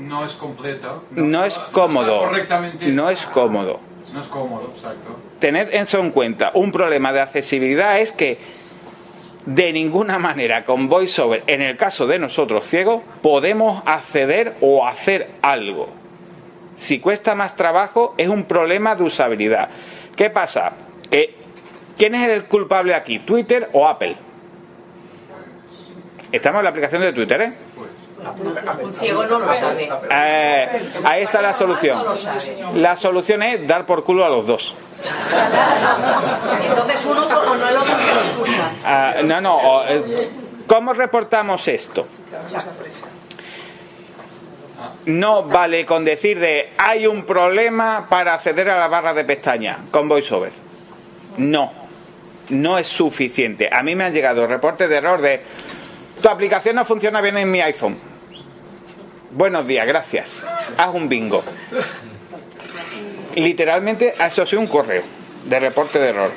no 0.00 0.24
es 0.24 0.32
completo. 0.34 1.04
No 1.12 1.44
es 1.44 1.56
está 1.56 1.72
cómodo. 1.72 2.18
correctamente. 2.26 2.86
No 2.88 3.08
es 3.10 3.24
cómodo. 3.26 3.80
No 4.12 4.20
es 4.22 4.26
cómodo, 4.28 4.70
exacto. 4.74 5.16
Tened 5.38 5.68
eso 5.72 5.98
en 5.98 6.10
cuenta. 6.10 6.50
Un 6.54 6.72
problema 6.72 7.12
de 7.12 7.20
accesibilidad 7.20 8.00
es 8.00 8.12
que 8.12 8.38
de 9.46 9.72
ninguna 9.72 10.18
manera 10.18 10.64
con 10.64 10.88
VoiceOver, 10.88 11.44
en 11.46 11.62
el 11.62 11.76
caso 11.76 12.06
de 12.06 12.18
nosotros 12.18 12.66
ciegos, 12.66 13.02
podemos 13.22 13.82
acceder 13.86 14.56
o 14.60 14.86
hacer 14.86 15.30
algo. 15.42 15.88
Si 16.78 17.00
cuesta 17.00 17.34
más 17.34 17.56
trabajo, 17.56 18.14
es 18.16 18.28
un 18.28 18.44
problema 18.44 18.94
de 18.94 19.02
usabilidad. 19.02 19.68
¿Qué 20.16 20.30
pasa? 20.30 20.72
Que, 21.10 21.34
¿Quién 21.96 22.14
es 22.14 22.28
el 22.28 22.44
culpable 22.44 22.94
aquí? 22.94 23.18
¿Twitter 23.18 23.68
o 23.72 23.86
Apple? 23.86 24.16
Estamos 26.30 26.60
en 26.60 26.64
la 26.64 26.70
aplicación 26.70 27.02
de 27.02 27.12
Twitter, 27.12 27.40
¿eh? 27.42 27.52
Un 28.82 28.94
ciego 28.94 29.24
no 29.26 29.38
lo 29.38 29.52
sabe. 29.52 29.88
Eh, 30.10 30.90
ahí 31.04 31.22
está 31.22 31.40
la 31.40 31.54
solución. 31.54 32.16
Sabe. 32.16 32.64
La 32.74 32.96
solución 32.96 33.42
es 33.42 33.66
dar 33.66 33.86
por 33.86 34.04
culo 34.04 34.24
a 34.24 34.28
los 34.28 34.46
dos. 34.46 34.74
Entonces 36.68 37.06
uno 37.06 37.28
como 37.28 37.54
no 37.54 37.70
lo 37.70 37.80
se 37.84 37.92
excusa. 37.92 38.70
Ah, 38.84 39.14
no, 39.24 39.40
no. 39.40 39.56
o, 39.56 39.84
eh, 39.84 40.28
¿Cómo 40.66 40.92
reportamos 40.92 41.66
esto? 41.68 42.06
No 45.06 45.44
vale 45.44 45.84
con 45.84 46.04
decir 46.04 46.38
de 46.38 46.70
hay 46.78 47.06
un 47.06 47.24
problema 47.24 48.06
para 48.08 48.34
acceder 48.34 48.70
a 48.70 48.78
la 48.78 48.88
barra 48.88 49.14
de 49.14 49.24
pestaña 49.24 49.78
con 49.90 50.08
VoiceOver. 50.08 50.52
No, 51.38 51.72
no 52.50 52.78
es 52.78 52.86
suficiente. 52.86 53.68
A 53.72 53.82
mí 53.82 53.94
me 53.94 54.04
han 54.04 54.12
llegado 54.12 54.46
reportes 54.46 54.88
de 54.88 54.96
error 54.96 55.20
de 55.20 55.42
tu 56.20 56.28
aplicación 56.28 56.74
no 56.74 56.84
funciona 56.84 57.20
bien 57.20 57.36
en 57.38 57.50
mi 57.50 57.60
iPhone. 57.60 57.96
Buenos 59.30 59.66
días, 59.66 59.86
gracias. 59.86 60.42
Haz 60.76 60.94
un 60.94 61.08
bingo. 61.08 61.44
Literalmente 63.36 64.14
eso 64.18 64.42
es 64.42 64.52
un 64.54 64.66
correo 64.66 65.04
de 65.44 65.60
reporte 65.60 65.98
de 65.98 66.08
error. 66.08 66.30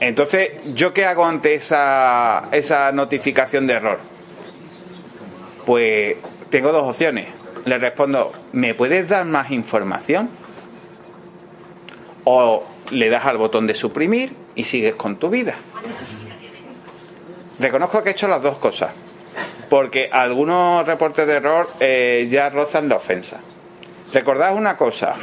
Entonces, 0.00 0.74
¿yo 0.74 0.94
qué 0.94 1.04
hago 1.04 1.26
ante 1.26 1.54
esa, 1.54 2.48
esa 2.52 2.92
notificación 2.92 3.66
de 3.66 3.74
error? 3.74 3.98
Pues 5.66 6.16
tengo 6.50 6.72
dos 6.72 6.88
opciones. 6.88 7.28
Le 7.64 7.78
respondo, 7.78 8.32
¿me 8.52 8.74
puedes 8.74 9.08
dar 9.08 9.24
más 9.24 9.50
información? 9.50 10.30
O 12.24 12.64
le 12.90 13.10
das 13.10 13.26
al 13.26 13.36
botón 13.36 13.66
de 13.66 13.74
suprimir 13.74 14.34
y 14.54 14.64
sigues 14.64 14.94
con 14.94 15.16
tu 15.16 15.28
vida. 15.28 15.54
Reconozco 17.58 18.02
que 18.02 18.10
he 18.10 18.12
hecho 18.12 18.28
las 18.28 18.42
dos 18.42 18.58
cosas, 18.58 18.92
porque 19.68 20.08
algunos 20.12 20.86
reportes 20.86 21.26
de 21.26 21.34
error 21.34 21.68
eh, 21.80 22.26
ya 22.30 22.50
rozan 22.50 22.88
la 22.88 22.96
ofensa. 22.96 23.40
Recordad 24.12 24.54
una 24.54 24.76
cosa, 24.76 25.16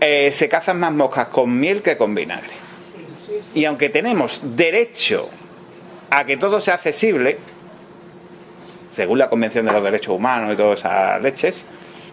eh, 0.00 0.30
se 0.32 0.48
cazan 0.48 0.78
más 0.80 0.92
moscas 0.92 1.28
con 1.28 1.58
miel 1.58 1.82
que 1.82 1.96
con 1.96 2.14
vinagre. 2.14 2.54
Y 3.54 3.64
aunque 3.64 3.88
tenemos 3.88 4.40
derecho 4.56 5.28
a 6.10 6.24
que 6.24 6.36
todo 6.36 6.60
sea 6.60 6.74
accesible, 6.74 7.38
según 8.92 9.18
la 9.18 9.28
Convención 9.28 9.64
de 9.64 9.72
los 9.72 9.82
Derechos 9.82 10.14
Humanos 10.14 10.52
y 10.52 10.56
todas 10.56 10.80
esas 10.80 11.20
leches, 11.22 11.64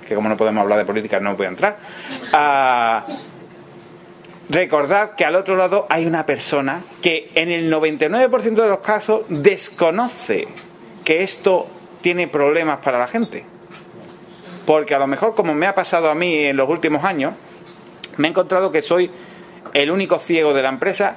que 0.08 0.16
como 0.16 0.30
no 0.30 0.38
podemos 0.38 0.62
hablar 0.62 0.80
de 0.80 0.86
política 0.86 1.20
no 1.20 1.36
voy 1.36 1.46
a 1.46 1.50
entrar, 1.50 1.78
ah, 2.34 3.06
recordad 4.50 5.16
que 5.16 5.26
al 5.26 5.36
otro 5.36 5.56
lado 5.56 5.86
hay 5.90 6.06
una 6.06 6.26
persona 6.26 6.82
que 7.02 7.32
en 7.36 7.52
el 7.52 7.72
99% 7.72 8.56
de 8.56 8.68
los 8.68 8.80
casos 8.80 9.22
desconoce 9.30 10.48
que 11.04 11.22
esto 11.22 11.68
tiene 12.02 12.28
problemas 12.28 12.80
para 12.80 12.98
la 12.98 13.08
gente. 13.08 13.44
Porque 14.66 14.94
a 14.94 15.00
lo 15.00 15.08
mejor, 15.08 15.34
como 15.34 15.54
me 15.54 15.66
ha 15.66 15.74
pasado 15.74 16.10
a 16.10 16.16
mí 16.16 16.46
en 16.46 16.58
los 16.58 16.70
últimos 16.70 17.04
años, 17.04 17.34
me 18.18 18.28
he 18.28 18.32
encontrado 18.32 18.72
que 18.72 18.82
soy 18.82 19.10
el 19.74 19.92
único 19.92 20.20
ciego 20.20 20.54
de 20.54 20.62
la 20.62 20.70
empresa 20.70 21.16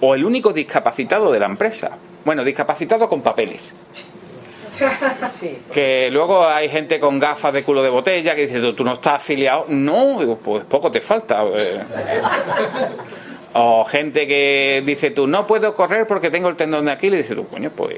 o 0.00 0.14
el 0.14 0.24
único 0.24 0.52
discapacitado 0.52 1.32
de 1.32 1.40
la 1.40 1.46
empresa. 1.46 1.92
Bueno, 2.24 2.44
discapacitado 2.44 3.08
con 3.08 3.22
papeles. 3.22 3.72
Que 5.72 6.08
luego 6.10 6.46
hay 6.46 6.68
gente 6.68 6.98
con 7.00 7.18
gafas 7.18 7.52
de 7.52 7.62
culo 7.62 7.82
de 7.82 7.90
botella 7.90 8.34
que 8.34 8.46
dice, 8.46 8.60
tú, 8.72 8.84
no 8.84 8.94
estás 8.94 9.14
afiliado. 9.22 9.66
No, 9.68 10.38
pues 10.42 10.64
poco 10.64 10.90
te 10.90 11.00
falta. 11.00 11.42
eh. 11.56 11.80
O 13.52 13.84
gente 13.84 14.26
que 14.28 14.82
dice, 14.86 15.10
tú 15.10 15.26
no 15.26 15.46
puedo 15.46 15.74
correr 15.74 16.06
porque 16.06 16.30
tengo 16.30 16.48
el 16.48 16.56
tendón 16.56 16.84
de 16.84 16.92
aquí. 16.92 17.10
Le 17.10 17.18
dice, 17.18 17.34
tú, 17.34 17.48
coño, 17.48 17.70
pues 17.70 17.94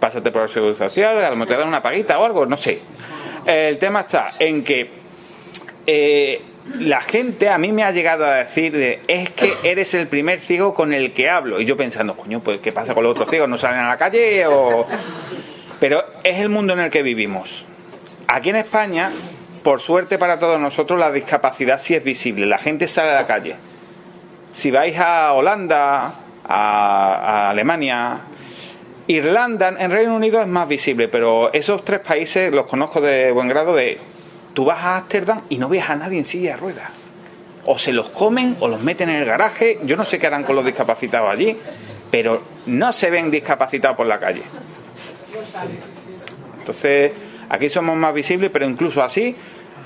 pásate 0.00 0.30
por 0.30 0.42
la 0.42 0.48
seguridad 0.48 0.76
social, 0.78 1.24
a 1.24 1.30
lo 1.30 1.36
mejor 1.36 1.48
te 1.54 1.56
dan 1.58 1.68
una 1.68 1.80
paguita 1.82 2.18
o 2.18 2.24
algo, 2.24 2.44
no 2.44 2.56
sé. 2.56 2.80
El 3.46 3.78
tema 3.78 4.00
está 4.00 4.32
en 4.38 4.64
que 4.64 4.90
eh, 5.86 6.42
la 6.80 7.00
gente 7.00 7.48
a 7.48 7.56
mí 7.58 7.72
me 7.72 7.84
ha 7.84 7.90
llegado 7.90 8.24
a 8.26 8.34
decir 8.34 8.72
de, 8.72 9.00
es 9.06 9.30
que 9.30 9.52
eres 9.62 9.94
el 9.94 10.08
primer 10.08 10.40
ciego 10.40 10.74
con 10.74 10.92
el 10.92 11.12
que 11.12 11.30
hablo. 11.30 11.60
Y 11.60 11.64
yo 11.64 11.76
pensando, 11.76 12.14
coño, 12.16 12.40
pues 12.40 12.60
¿qué 12.60 12.72
pasa 12.72 12.94
con 12.94 13.02
los 13.04 13.12
otros 13.12 13.30
ciegos? 13.30 13.48
¿No 13.48 13.56
salen 13.58 13.80
a 13.80 13.88
la 13.88 13.96
calle? 13.96 14.46
o 14.46 14.86
Pero 15.84 16.02
es 16.22 16.38
el 16.38 16.48
mundo 16.48 16.72
en 16.72 16.80
el 16.80 16.88
que 16.88 17.02
vivimos. 17.02 17.66
Aquí 18.26 18.48
en 18.48 18.56
España, 18.56 19.10
por 19.62 19.82
suerte 19.82 20.16
para 20.16 20.38
todos 20.38 20.58
nosotros, 20.58 20.98
la 20.98 21.12
discapacidad 21.12 21.78
sí 21.78 21.94
es 21.94 22.02
visible. 22.02 22.46
La 22.46 22.56
gente 22.56 22.88
sale 22.88 23.10
a 23.10 23.16
la 23.16 23.26
calle. 23.26 23.54
Si 24.54 24.70
vais 24.70 24.98
a 24.98 25.34
Holanda, 25.34 26.14
a, 26.42 27.14
a 27.14 27.50
Alemania, 27.50 28.18
Irlanda, 29.08 29.74
en 29.78 29.90
Reino 29.90 30.14
Unido 30.16 30.40
es 30.40 30.46
más 30.46 30.66
visible, 30.66 31.08
pero 31.08 31.52
esos 31.52 31.84
tres 31.84 32.00
países 32.00 32.50
los 32.50 32.64
conozco 32.64 33.02
de 33.02 33.30
buen 33.32 33.48
grado 33.48 33.74
de 33.74 33.98
tú 34.54 34.64
vas 34.64 34.82
a 34.82 34.96
Ámsterdam 34.96 35.42
y 35.50 35.58
no 35.58 35.68
ves 35.68 35.90
a 35.90 35.96
nadie 35.96 36.16
en 36.16 36.24
silla 36.24 36.52
de 36.52 36.56
ruedas. 36.56 36.88
O 37.66 37.78
se 37.78 37.92
los 37.92 38.08
comen 38.08 38.56
o 38.60 38.68
los 38.68 38.80
meten 38.80 39.10
en 39.10 39.16
el 39.16 39.26
garaje. 39.26 39.80
Yo 39.84 39.98
no 39.98 40.04
sé 40.04 40.18
qué 40.18 40.28
harán 40.28 40.44
con 40.44 40.56
los 40.56 40.64
discapacitados 40.64 41.30
allí, 41.30 41.58
pero 42.10 42.40
no 42.64 42.90
se 42.94 43.10
ven 43.10 43.30
discapacitados 43.30 43.98
por 43.98 44.06
la 44.06 44.18
calle. 44.18 44.44
Entonces, 46.58 47.12
aquí 47.48 47.68
somos 47.68 47.96
más 47.96 48.14
visibles, 48.14 48.50
pero 48.52 48.66
incluso 48.66 49.02
así, 49.02 49.36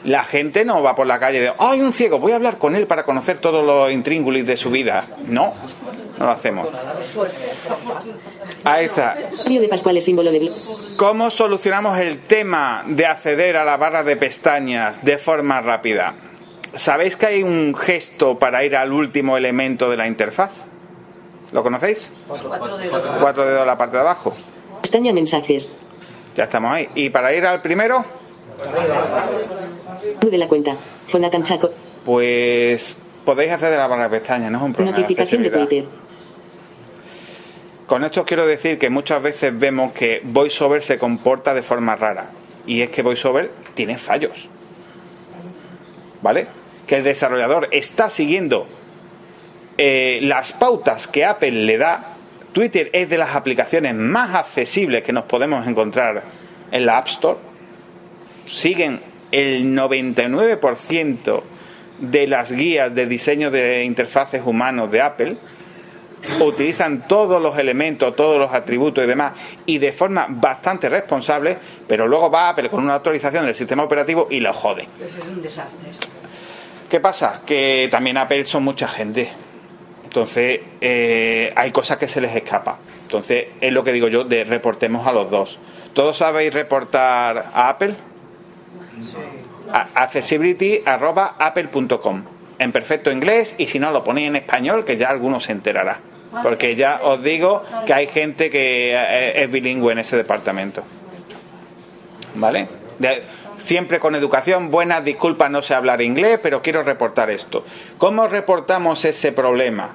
la 0.05 0.25
gente 0.25 0.65
no 0.65 0.83
va 0.83 0.95
por 0.95 1.07
la 1.07 1.19
calle 1.19 1.41
de, 1.41 1.53
¡ay, 1.59 1.81
un 1.81 1.93
ciego! 1.93 2.19
Voy 2.19 2.33
a 2.33 2.37
hablar 2.37 2.59
con 2.59 2.77
él 2.77 2.87
para 2.87 3.05
conocer 3.05 3.39
todos 3.39 3.65
los 3.65 3.91
intríngulis 3.91 4.47
de 4.47 4.57
su 4.57 4.71
vida. 4.71 5.05
No, 5.27 5.55
no 6.19 6.27
lo 6.27 6.31
hacemos. 6.31 6.69
Ahí 8.65 8.87
está. 8.87 9.17
¿Cómo 10.97 11.31
solucionamos 11.31 11.99
el 11.99 12.21
tema 12.21 12.83
de 12.87 13.07
acceder 13.07 13.57
a 13.57 13.65
la 13.65 13.77
barra 13.77 14.03
de 14.05 14.17
pestañas 14.17 15.03
de 15.05 15.19
forma 15.19 15.61
rápida? 15.61 16.15
¿Sabéis 16.75 17.17
que 17.17 17.27
hay 17.27 17.43
un 17.43 17.75
gesto 17.75 18.39
para 18.39 18.65
ir 18.65 18.77
al 18.77 18.93
último 18.93 19.37
elemento 19.37 19.91
de 19.91 19.97
la 19.97 20.07
interfaz? 20.07 20.53
¿Lo 21.51 21.63
conocéis? 21.63 22.11
Cuatro 22.27 22.77
dedos. 22.77 23.03
Cuatro 23.21 23.47
dedos 23.47 23.63
a 23.63 23.65
la 23.65 23.79
parte 23.79 23.97
de 23.97 24.03
abajo. 24.03 24.35
Pestaña 24.81 25.13
mensajes. 25.13 25.73
Ya 26.37 26.45
estamos 26.45 26.73
ahí. 26.73 26.89
¿Y 26.95 27.11
para 27.11 27.35
ir 27.35 27.45
al 27.45 27.63
primero? 27.63 28.05
De 30.21 30.39
la 30.39 30.49
cuenta. 30.49 30.77
Jonathan 31.13 31.43
Chaco. 31.43 31.71
Pues 32.05 32.97
podéis 33.25 33.53
acceder 33.53 33.79
a 33.79 33.83
la 33.83 33.87
barra 33.89 34.05
de 34.05 34.19
pestañas, 34.19 34.51
no 34.51 34.59
es 34.59 34.65
un 34.65 34.73
problema 34.73 34.97
de 34.97 35.03
Notificación 35.03 35.43
de. 35.43 35.51
Twitter. 35.51 35.85
Con 37.87 38.05
esto 38.05 38.21
os 38.21 38.27
quiero 38.27 38.47
decir 38.47 38.79
que 38.79 38.91
muchas 38.91 39.23
veces 39.23 39.59
vemos 39.59 39.93
que 39.93 40.21
VoiceOver 40.23 40.83
se 40.83 40.99
comporta 40.99 41.55
de 41.55 41.63
forma 41.63 41.97
rara. 41.97 42.31
Y 42.67 42.83
es 42.83 42.91
que 42.91 43.03
VoiceOver 43.03 43.51
tiene 43.75 43.97
fallos. 43.97 44.49
¿Vale? 46.21 46.47
Que 46.87 46.97
el 46.97 47.03
desarrollador 47.03 47.69
está 47.71 48.11
siguiendo 48.11 48.67
eh, 49.79 50.19
las 50.23 50.53
pautas 50.53 51.07
que 51.07 51.25
Apple 51.25 51.53
le 51.53 51.79
da. 51.79 52.15
Twitter 52.53 52.91
es 52.93 53.09
de 53.09 53.19
las 53.19 53.35
aplicaciones 53.35 53.95
más 53.95 54.35
accesibles 54.35 55.03
que 55.03 55.13
nos 55.13 55.25
podemos 55.25 55.67
encontrar 55.67 56.23
en 56.71 56.87
la 56.87 56.99
App 56.99 57.09
Store. 57.09 57.39
Siguen 58.47 59.01
el 59.31 59.75
99% 59.77 61.43
de 61.99 62.27
las 62.27 62.53
guías 62.53 62.95
de 62.95 63.07
diseño 63.07 63.51
de 63.51 63.85
interfaces 63.85 64.43
humanos 64.45 64.91
de 64.91 65.03
Apple 65.03 65.37
utilizan 66.41 67.07
todos 67.07 67.41
los 67.41 67.57
elementos, 67.59 68.15
todos 68.17 68.39
los 68.39 68.53
atributos 68.53 69.05
y 69.05 69.07
demás, 69.07 69.33
y 69.67 69.79
de 69.79 69.93
forma 69.93 70.27
bastante 70.29 70.89
responsable, 70.89 71.57
pero 71.87 72.07
luego 72.07 72.31
va 72.31 72.51
Apple 72.51 72.69
con 72.69 72.83
una 72.83 72.97
actualización 72.97 73.47
del 73.47 73.55
sistema 73.55 73.85
operativo 73.85 74.27
y 74.31 74.41
lo 74.41 74.53
jode. 74.53 74.89
Eso 74.99 75.23
es 75.23 75.29
un 75.29 75.43
desastre. 75.43 75.91
¿Qué 76.91 77.01
pasa? 77.01 77.43
Que 77.45 77.89
también 77.91 78.17
Apple 78.17 78.45
son 78.47 78.65
mucha 78.65 78.89
gente. 78.89 79.31
Entonces, 80.09 80.61
eh, 80.81 81.53
hay 81.55 81.71
cosas 81.71 81.99
que 81.99 82.09
se 82.09 82.21
les 82.23 82.35
escapa. 82.35 82.79
Entonces, 83.03 83.49
es 83.61 83.73
lo 83.73 83.85
que 83.85 83.93
digo 83.93 84.09
yo, 84.09 84.25
de 84.25 84.43
reportemos 84.45 85.07
a 85.07 85.13
los 85.13 85.31
dos. 85.31 85.59
¿Todos 85.93 86.17
sabéis 86.17 86.53
reportar 86.55 87.51
a 87.55 87.69
Apple? 87.69 87.95
A- 89.73 89.87
accessibility.apple.com 89.95 92.23
en 92.59 92.73
perfecto 92.73 93.13
inglés 93.13 93.55
y 93.59 93.67
si 93.67 93.79
no 93.79 93.91
lo 93.93 94.03
ponéis 94.03 94.27
en 94.29 94.37
español 94.37 94.85
que 94.85 94.97
ya 94.97 95.09
alguno 95.11 95.41
se 95.41 95.53
enterará 95.53 95.99
porque 96.43 96.75
ya 96.75 97.01
os 97.05 97.23
digo 97.23 97.63
que 97.87 97.95
hay 97.95 98.07
gente 98.09 98.51
que 98.51 98.93
eh, 98.95 99.45
es 99.45 99.51
bilingüe 99.51 99.93
en 99.93 100.01
ese 100.01 100.17
departamento 100.17 100.83
¿vale? 102.35 102.67
Siempre 103.69 104.01
con 104.01 104.15
educación, 104.15 104.71
buenas 104.71 105.05
disculpas, 105.05 105.51
no 105.51 105.61
sé 105.61 105.75
hablar 105.75 106.01
inglés, 106.01 106.41
pero 106.43 106.63
quiero 106.63 106.83
reportar 106.83 107.29
esto. 107.29 107.67
¿Cómo 107.99 108.27
reportamos 108.27 109.05
ese 109.05 109.31
problema? 109.31 109.91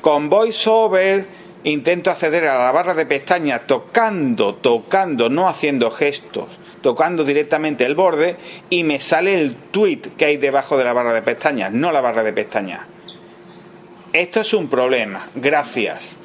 Con 0.00 0.28
VoiceOver 0.28 1.24
intento 1.62 2.10
acceder 2.10 2.48
a 2.48 2.58
la 2.58 2.72
barra 2.72 2.94
de 2.94 3.06
pestañas 3.06 3.64
tocando, 3.64 4.56
tocando, 4.56 5.28
no 5.28 5.48
haciendo 5.48 5.92
gestos, 5.92 6.48
tocando 6.82 7.22
directamente 7.22 7.86
el 7.86 7.94
borde 7.94 8.34
y 8.70 8.82
me 8.82 8.98
sale 8.98 9.40
el 9.40 9.54
tweet 9.54 10.00
que 10.18 10.24
hay 10.24 10.36
debajo 10.36 10.76
de 10.76 10.82
la 10.82 10.92
barra 10.92 11.12
de 11.12 11.22
pestañas, 11.22 11.72
no 11.72 11.92
la 11.92 12.00
barra 12.00 12.24
de 12.24 12.32
pestañas. 12.32 12.80
Esto 14.12 14.40
es 14.40 14.52
un 14.52 14.66
problema. 14.68 15.24
Gracias. 15.36 16.16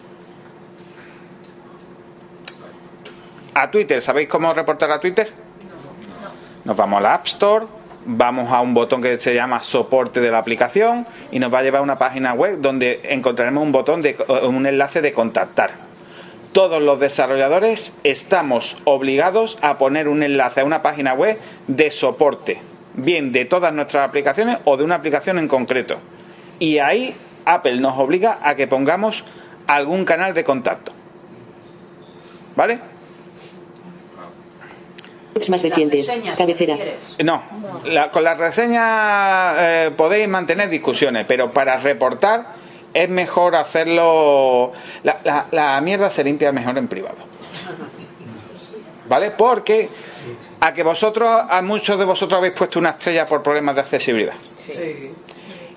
A 3.53 3.69
Twitter, 3.69 4.01
¿sabéis 4.01 4.27
cómo 4.27 4.51
reportar 4.51 4.89
a 4.89 4.99
Twitter? 4.99 5.50
Nos 6.63 6.77
vamos 6.77 6.99
a 6.99 7.01
la 7.01 7.13
App 7.15 7.25
Store, 7.25 7.65
vamos 8.05 8.51
a 8.51 8.61
un 8.61 8.75
botón 8.75 9.01
que 9.01 9.17
se 9.17 9.33
llama 9.33 9.63
soporte 9.63 10.21
de 10.21 10.29
la 10.29 10.37
aplicación 10.37 11.07
y 11.31 11.39
nos 11.39 11.51
va 11.51 11.59
a 11.59 11.63
llevar 11.63 11.79
a 11.79 11.83
una 11.83 11.97
página 11.97 12.33
web 12.33 12.59
donde 12.61 13.01
encontraremos 13.05 13.63
un 13.63 13.71
botón 13.71 14.03
de 14.03 14.15
un 14.43 14.67
enlace 14.67 15.01
de 15.01 15.11
contactar. 15.11 15.71
Todos 16.53 16.79
los 16.79 16.99
desarrolladores 16.99 17.93
estamos 18.03 18.77
obligados 18.83 19.57
a 19.61 19.79
poner 19.79 20.07
un 20.07 20.21
enlace 20.21 20.61
a 20.61 20.65
una 20.65 20.83
página 20.83 21.13
web 21.13 21.39
de 21.67 21.89
soporte, 21.89 22.61
bien 22.93 23.31
de 23.31 23.45
todas 23.45 23.73
nuestras 23.73 24.07
aplicaciones 24.07 24.59
o 24.65 24.77
de 24.77 24.83
una 24.83 24.95
aplicación 24.95 25.39
en 25.39 25.47
concreto. 25.47 25.97
Y 26.59 26.77
ahí 26.77 27.15
Apple 27.45 27.77
nos 27.77 27.97
obliga 27.97 28.37
a 28.43 28.53
que 28.53 28.67
pongamos 28.67 29.23
algún 29.65 30.05
canal 30.05 30.35
de 30.35 30.43
contacto. 30.43 30.91
¿Vale? 32.55 32.90
Más 35.49 35.61
recientes. 35.63 36.07
Cabecera. 36.37 36.75
No, 37.23 37.41
la- 37.85 38.11
con 38.11 38.23
las 38.23 38.37
reseñas 38.37 39.55
eh, 39.57 39.91
podéis 39.95 40.27
mantener 40.27 40.69
discusiones, 40.69 41.25
pero 41.27 41.51
para 41.51 41.77
reportar 41.77 42.53
es 42.93 43.09
mejor 43.09 43.55
hacerlo. 43.55 44.73
La, 45.03 45.17
la- 45.23 45.45
la 45.51 45.81
mierda 45.81 46.09
se 46.11 46.23
limpia 46.23 46.51
mejor 46.51 46.77
en 46.77 46.87
privado. 46.87 47.15
¿Vale? 49.07 49.31
Porque 49.31 49.89
a 50.59 50.73
que 50.73 50.83
vosotros, 50.83 51.29
a 51.49 51.61
muchos 51.61 51.97
de 51.97 52.05
vosotros 52.05 52.37
habéis 52.37 52.53
puesto 52.53 52.79
una 52.79 52.91
estrella 52.91 53.25
por 53.25 53.41
problemas 53.41 53.75
de 53.75 53.81
accesibilidad. 53.81 54.33
Sí. 54.65 55.11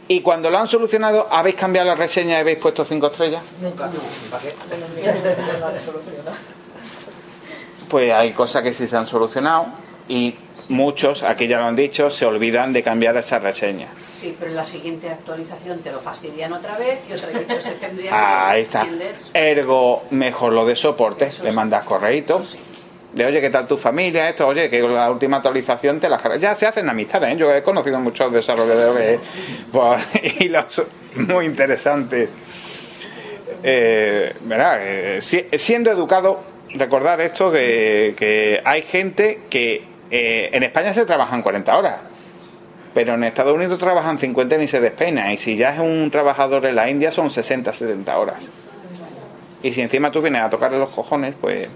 Y 0.07 0.21
cuando 0.21 0.51
lo 0.51 0.59
han 0.59 0.69
solucionado, 0.69 1.27
habéis 1.31 1.57
cambiado 1.57 1.89
la 1.89 1.95
reseña 1.95 2.37
y 2.37 2.41
habéis 2.41 2.59
puesto 2.59 2.85
cinco 2.85 3.07
estrellas. 3.07 3.43
Nunca. 3.63 3.89
Pues 7.95 8.11
hay 8.13 8.33
cosas 8.33 8.65
que 8.65 8.73
sí 8.75 8.89
se 8.89 8.97
han 8.97 9.07
solucionado 9.07 9.67
y 10.09 10.35
muchos, 10.69 11.23
aquí 11.23 11.47
ya 11.47 11.59
lo 11.59 11.67
han 11.67 11.77
dicho, 11.77 12.11
se 12.11 12.27
olvidan 12.27 12.73
de 12.73 12.83
cambiar 12.83 13.17
esa 13.17 13.39
reseña. 13.39 13.87
Sí, 14.17 14.35
pero 14.37 14.51
en 14.51 14.57
la 14.57 14.67
siguiente 14.67 15.09
actualización 15.11 15.79
te 15.79 15.93
lo 15.93 16.01
fastidian 16.01 16.53
otra 16.55 16.77
vez 16.77 16.99
y 17.09 17.13
otra 17.13 17.29
vez 17.29 17.43
entonces 17.49 17.79
tendrías 17.79 18.13
Ahí 18.13 18.63
está. 18.63 18.81
¿entiendes? 18.81 19.31
Ergo, 19.33 20.03
mejor 20.11 20.53
lo 20.55 20.67
de 20.67 20.75
soporte. 20.75 21.27
Eso 21.27 21.45
Le 21.45 21.51
sí. 21.51 21.55
mandas 21.55 21.85
correitos. 21.85 22.57
De 23.13 23.27
oye, 23.27 23.41
¿qué 23.41 23.51
tal 23.51 23.69
tu 23.69 23.77
familia? 23.77 24.29
Esto, 24.29 24.49
oye, 24.49 24.69
que 24.69 24.81
la 24.81 25.09
última 25.09 25.37
actualización 25.37 26.01
te 26.01 26.09
la 26.09 26.21
Ya 26.37 26.57
se 26.57 26.67
hacen 26.67 26.89
amistades, 26.89 27.33
¿eh? 27.33 27.37
Yo 27.37 27.55
he 27.55 27.63
conocido 27.63 28.01
muchos 28.01 28.33
desarrolladores 28.33 29.21
por 29.71 29.99
y 30.41 30.49
los 30.49 30.83
muy 31.15 31.47
interesantes. 31.47 32.29
Eh. 33.63 34.35
Eh, 34.51 35.19
si- 35.23 35.47
siendo 35.57 35.93
educado, 35.93 36.54
recordar 36.75 37.21
esto: 37.21 37.51
que, 37.51 38.61
hay 38.65 38.83
gente 38.83 39.41
que 39.51 39.83
eh, 40.11 40.51
en 40.53 40.63
España 40.63 40.93
se 40.93 41.07
trabajan 41.07 41.43
40 41.43 41.77
horas. 41.77 41.97
Pero 42.93 43.15
en 43.15 43.25
Estados 43.25 43.55
Unidos 43.55 43.79
trabajan 43.81 44.19
50 44.19 44.55
y 44.55 44.59
ni 44.59 44.69
se 44.69 44.81
despeina. 44.81 45.33
Y 45.33 45.37
si 45.37 45.57
ya 45.57 45.71
es 45.71 45.81
un 45.81 46.11
trabajador 46.13 46.65
en 46.67 46.77
la 46.77 46.89
India 46.89 47.11
son 47.11 47.31
60, 47.31 47.73
70 47.73 48.19
horas. 48.19 48.37
Y 49.65 49.73
si 49.73 49.81
encima 49.81 50.11
tú 50.13 50.23
vienes 50.23 50.43
a 50.43 50.51
tocarle 50.51 50.79
los 50.79 50.91
cojones, 50.91 51.35
pues. 51.41 51.69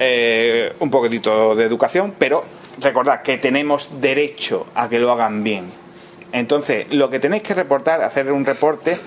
eh, 0.00 0.72
un 0.80 0.90
poquitito 0.90 1.54
de 1.54 1.64
educación, 1.64 2.14
pero 2.18 2.42
recordad 2.80 3.22
que 3.22 3.36
tenemos 3.36 4.00
derecho 4.00 4.66
a 4.74 4.88
que 4.88 4.98
lo 4.98 5.12
hagan 5.12 5.44
bien. 5.44 5.66
Entonces, 6.32 6.92
lo 6.92 7.10
que 7.10 7.20
tenéis 7.20 7.42
que 7.42 7.54
reportar, 7.54 8.02
hacer 8.02 8.32
un 8.32 8.44
reporte 8.44 8.98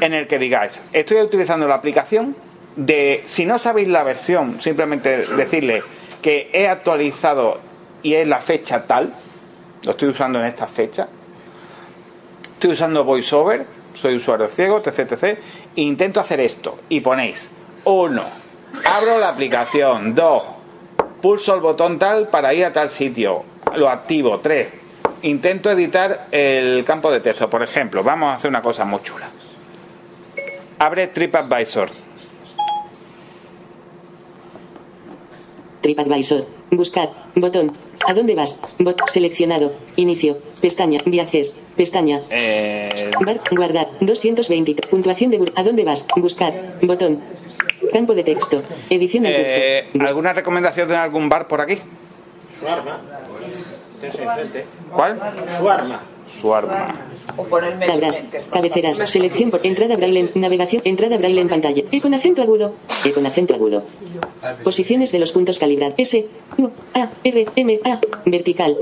en 0.00 0.14
el 0.14 0.28
que 0.28 0.38
digáis, 0.38 0.80
estoy 0.92 1.20
utilizando 1.20 1.66
la 1.66 1.74
aplicación 1.74 2.36
de, 2.78 3.24
si 3.26 3.44
no 3.44 3.58
sabéis 3.58 3.88
la 3.88 4.04
versión, 4.04 4.60
simplemente 4.60 5.26
decirle 5.34 5.82
que 6.22 6.48
he 6.52 6.68
actualizado 6.68 7.58
y 8.04 8.14
es 8.14 8.26
la 8.28 8.40
fecha 8.40 8.84
tal, 8.84 9.12
lo 9.82 9.90
estoy 9.90 10.10
usando 10.10 10.38
en 10.38 10.46
esta 10.46 10.68
fecha, 10.68 11.08
estoy 12.54 12.70
usando 12.70 13.04
VoiceOver, 13.04 13.66
soy 13.94 14.14
usuario 14.14 14.46
ciego, 14.46 14.80
etc, 14.84 15.10
etc, 15.10 15.22
e 15.74 15.82
intento 15.82 16.20
hacer 16.20 16.38
esto 16.38 16.78
y 16.88 17.00
ponéis, 17.00 17.50
uno, 17.84 18.22
abro 18.84 19.18
la 19.18 19.30
aplicación, 19.30 20.14
dos, 20.14 20.44
pulso 21.20 21.56
el 21.56 21.60
botón 21.60 21.98
tal 21.98 22.28
para 22.28 22.54
ir 22.54 22.64
a 22.64 22.72
tal 22.72 22.90
sitio, 22.90 23.42
lo 23.74 23.90
activo, 23.90 24.38
tres, 24.38 24.68
intento 25.22 25.68
editar 25.68 26.28
el 26.30 26.84
campo 26.84 27.10
de 27.10 27.18
texto, 27.18 27.50
por 27.50 27.64
ejemplo, 27.64 28.04
vamos 28.04 28.30
a 28.30 28.36
hacer 28.36 28.48
una 28.48 28.62
cosa 28.62 28.84
muy 28.84 29.02
chula. 29.02 29.28
Abre 30.78 31.08
TripAdvisor, 31.08 31.90
TripAdvisor. 35.88 36.44
Buscar. 36.70 37.10
Botón. 37.34 37.72
¿A 38.06 38.12
dónde 38.12 38.34
vas? 38.34 38.58
Bot. 38.78 39.00
Seleccionado. 39.10 39.72
Inicio. 39.96 40.36
Pestaña. 40.60 41.00
Viajes. 41.06 41.54
Pestaña. 41.76 42.20
eh, 42.30 43.10
Bar. 43.24 43.40
Guardar. 43.50 43.88
220. 44.00 44.74
Puntuación 44.90 45.30
de... 45.30 45.50
¿A 45.54 45.62
dónde 45.62 45.84
vas? 45.84 46.06
Buscar. 46.16 46.52
Botón. 46.82 47.20
Campo 47.92 48.14
de 48.14 48.22
texto. 48.22 48.62
Edición 48.90 49.24
en 49.24 49.32
eh, 49.34 49.86
curso. 49.92 50.06
¿alguna 50.08 50.32
recomendación 50.34 50.88
de 50.88 50.96
algún 50.96 51.28
bar 51.30 51.48
por 51.48 51.60
aquí? 51.62 51.78
Su 52.58 52.68
arma. 52.68 53.00
¿Cuál? 54.92 55.18
Su 55.58 55.70
arma. 55.70 56.02
Su 56.40 56.54
arma. 56.54 56.94
O 57.38 57.44
ponerme 57.44 57.86
Palabras, 57.86 58.24
cabeceras, 58.50 58.98
selección 59.06 59.50
por 59.50 59.64
entrada 59.64 59.94
braille, 59.94 60.30
navegación, 60.34 60.82
entrada 60.84 61.16
braille 61.16 61.40
en 61.40 61.48
pantalla. 61.48 61.82
E 61.94 62.02
con 62.02 62.12
acento 62.12 62.42
agudo. 62.42 62.74
E 63.06 63.14
con 63.14 63.22
acento 63.30 63.54
agudo. 63.54 63.86
Posiciones 64.66 65.14
de 65.14 65.22
los 65.22 65.30
puntos 65.30 65.56
calibrar. 65.62 65.94
S, 65.96 66.26
U, 66.58 66.64
A, 66.98 67.08
R, 67.22 67.46
M, 67.54 67.70
A. 67.86 68.02
Vertical. 68.26 68.74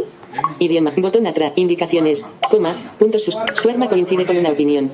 Idioma. 0.58 0.92
Botón 0.96 1.26
atrás. 1.26 1.52
Indicaciones. 1.56 2.24
Coma. 2.48 2.72
Puntos 2.98 3.22
sus. 3.24 3.36
Su 3.60 3.68
arma 3.68 3.88
coincide 3.92 4.24
con 4.24 4.36
una 4.40 4.50
opinión. 4.56 4.90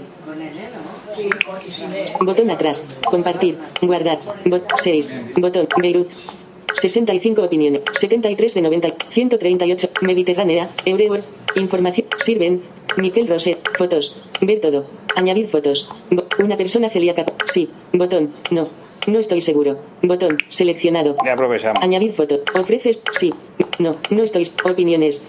Botón 2.20 2.50
atrás. 2.50 2.82
Compartir. 3.06 3.58
Guardar. 3.80 4.18
Bot 4.44 4.66
6. 4.82 5.38
Botón. 5.38 5.68
Beirut. 5.80 6.10
65 6.80 7.42
opiniones. 7.42 7.82
73 7.98 8.54
de 8.54 8.62
90. 8.62 8.88
138. 9.10 9.88
Mediterránea. 10.02 10.68
Eureur. 10.84 11.22
Información. 11.56 12.06
Sirven. 12.24 12.62
Miquel 12.96 13.28
Roset. 13.28 13.58
Fotos. 13.76 14.16
Ver 14.40 14.60
todo. 14.60 14.84
Añadir 15.16 15.48
fotos. 15.48 15.88
Bo- 16.10 16.24
una 16.38 16.56
persona 16.56 16.90
celíaca. 16.90 17.24
Sí. 17.52 17.68
Botón. 17.92 18.32
No. 18.50 18.68
No 19.06 19.18
estoy 19.18 19.40
seguro. 19.40 19.78
Botón. 20.02 20.38
Seleccionado. 20.48 21.16
Ya 21.24 21.32
aprovechamos. 21.32 21.82
Añadir 21.82 22.12
foto. 22.12 22.40
¿Ofreces? 22.58 23.02
Sí. 23.18 23.32
No. 23.78 23.96
No 24.10 24.22
estoy. 24.22 24.48
Opiniones. 24.64 25.22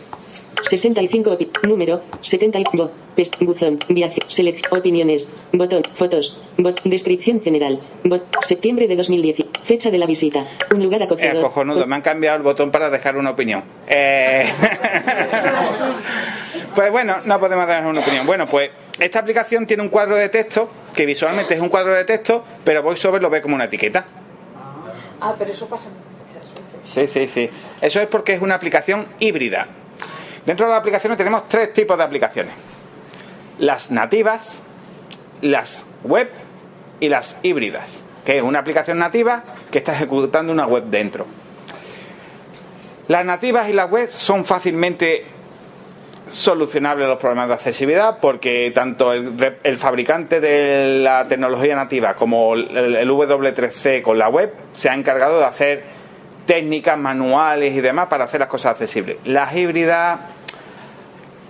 65 0.69 1.31
opi- 1.37 1.49
número 1.67 2.01
70 2.21 2.59
y- 2.59 2.63
bo- 2.73 2.89
pest- 3.17 3.37
buzón 3.45 3.79
viaje 3.89 4.21
select 4.27 4.71
opiniones 4.71 5.27
botón 5.51 5.81
fotos 5.95 6.37
bot 6.57 6.81
descripción 6.85 7.41
general 7.41 7.79
bot 8.05 8.23
septiembre 8.47 8.87
de 8.87 8.95
2010 8.95 9.39
fecha 9.65 9.89
de 9.89 9.97
la 9.97 10.05
visita 10.05 10.45
un 10.73 10.83
lugar 10.83 11.01
Eh, 11.01 11.05
acogedor 11.05 11.41
cojonudo, 11.41 11.79
con- 11.81 11.89
me 11.89 11.95
han 11.95 12.01
cambiado 12.01 12.37
el 12.37 12.43
botón 12.43 12.71
para 12.71 12.89
dejar 12.89 13.15
una 13.17 13.31
opinión. 13.31 13.63
Eh, 13.87 14.45
pues 16.75 16.91
bueno, 16.91 17.17
no 17.25 17.39
podemos 17.39 17.67
dar 17.67 17.85
una 17.85 17.99
opinión. 17.99 18.25
Bueno, 18.25 18.45
pues 18.47 18.71
esta 18.99 19.19
aplicación 19.19 19.65
tiene 19.65 19.83
un 19.83 19.89
cuadro 19.89 20.15
de 20.15 20.29
texto 20.29 20.69
que 20.93 21.05
visualmente 21.05 21.53
es 21.53 21.61
un 21.61 21.69
cuadro 21.69 21.93
de 21.93 22.05
texto, 22.05 22.43
pero 22.63 22.81
VoiceOver 22.83 23.21
lo 23.21 23.29
ve 23.29 23.41
como 23.41 23.55
una 23.55 23.65
etiqueta. 23.65 24.05
Ah, 25.21 25.35
pero 25.37 25.51
eso 25.51 25.67
pasa. 25.67 25.89
Sí, 26.85 27.07
sí, 27.07 27.27
sí. 27.27 27.49
Eso 27.81 28.01
es 28.01 28.07
porque 28.07 28.33
es 28.33 28.41
una 28.41 28.55
aplicación 28.55 29.05
híbrida. 29.19 29.67
Dentro 30.45 30.65
de 30.65 30.71
las 30.71 30.79
aplicaciones 30.81 31.17
tenemos 31.17 31.47
tres 31.47 31.73
tipos 31.73 31.97
de 31.97 32.03
aplicaciones. 32.03 32.53
Las 33.59 33.91
nativas, 33.91 34.61
las 35.41 35.85
web 36.03 36.29
y 36.99 37.09
las 37.09 37.37
híbridas. 37.43 38.01
Que 38.25 38.37
es 38.37 38.43
una 38.43 38.59
aplicación 38.59 38.99
nativa 38.99 39.43
que 39.71 39.79
está 39.79 39.93
ejecutando 39.93 40.51
una 40.51 40.65
web 40.65 40.85
dentro. 40.85 41.25
Las 43.07 43.25
nativas 43.25 43.69
y 43.69 43.73
las 43.73 43.89
web 43.89 44.09
son 44.09 44.45
fácilmente 44.45 45.25
solucionables 46.29 47.07
los 47.07 47.17
problemas 47.17 47.49
de 47.49 47.53
accesibilidad 47.55 48.19
porque 48.21 48.71
tanto 48.73 49.11
el, 49.11 49.57
el 49.61 49.75
fabricante 49.75 50.39
de 50.39 50.99
la 51.03 51.27
tecnología 51.27 51.75
nativa 51.75 52.15
como 52.15 52.53
el, 52.53 52.95
el 52.95 53.09
W3C 53.09 54.01
con 54.01 54.17
la 54.17 54.29
web 54.29 54.53
se 54.71 54.89
ha 54.89 54.95
encargado 54.95 55.39
de 55.39 55.45
hacer 55.45 55.83
técnicas 56.45 56.97
manuales 56.97 57.75
y 57.75 57.81
demás 57.81 58.07
para 58.07 58.25
hacer 58.25 58.39
las 58.39 58.49
cosas 58.49 58.71
accesibles. 58.71 59.17
Las 59.25 59.55
híbridas 59.55 60.19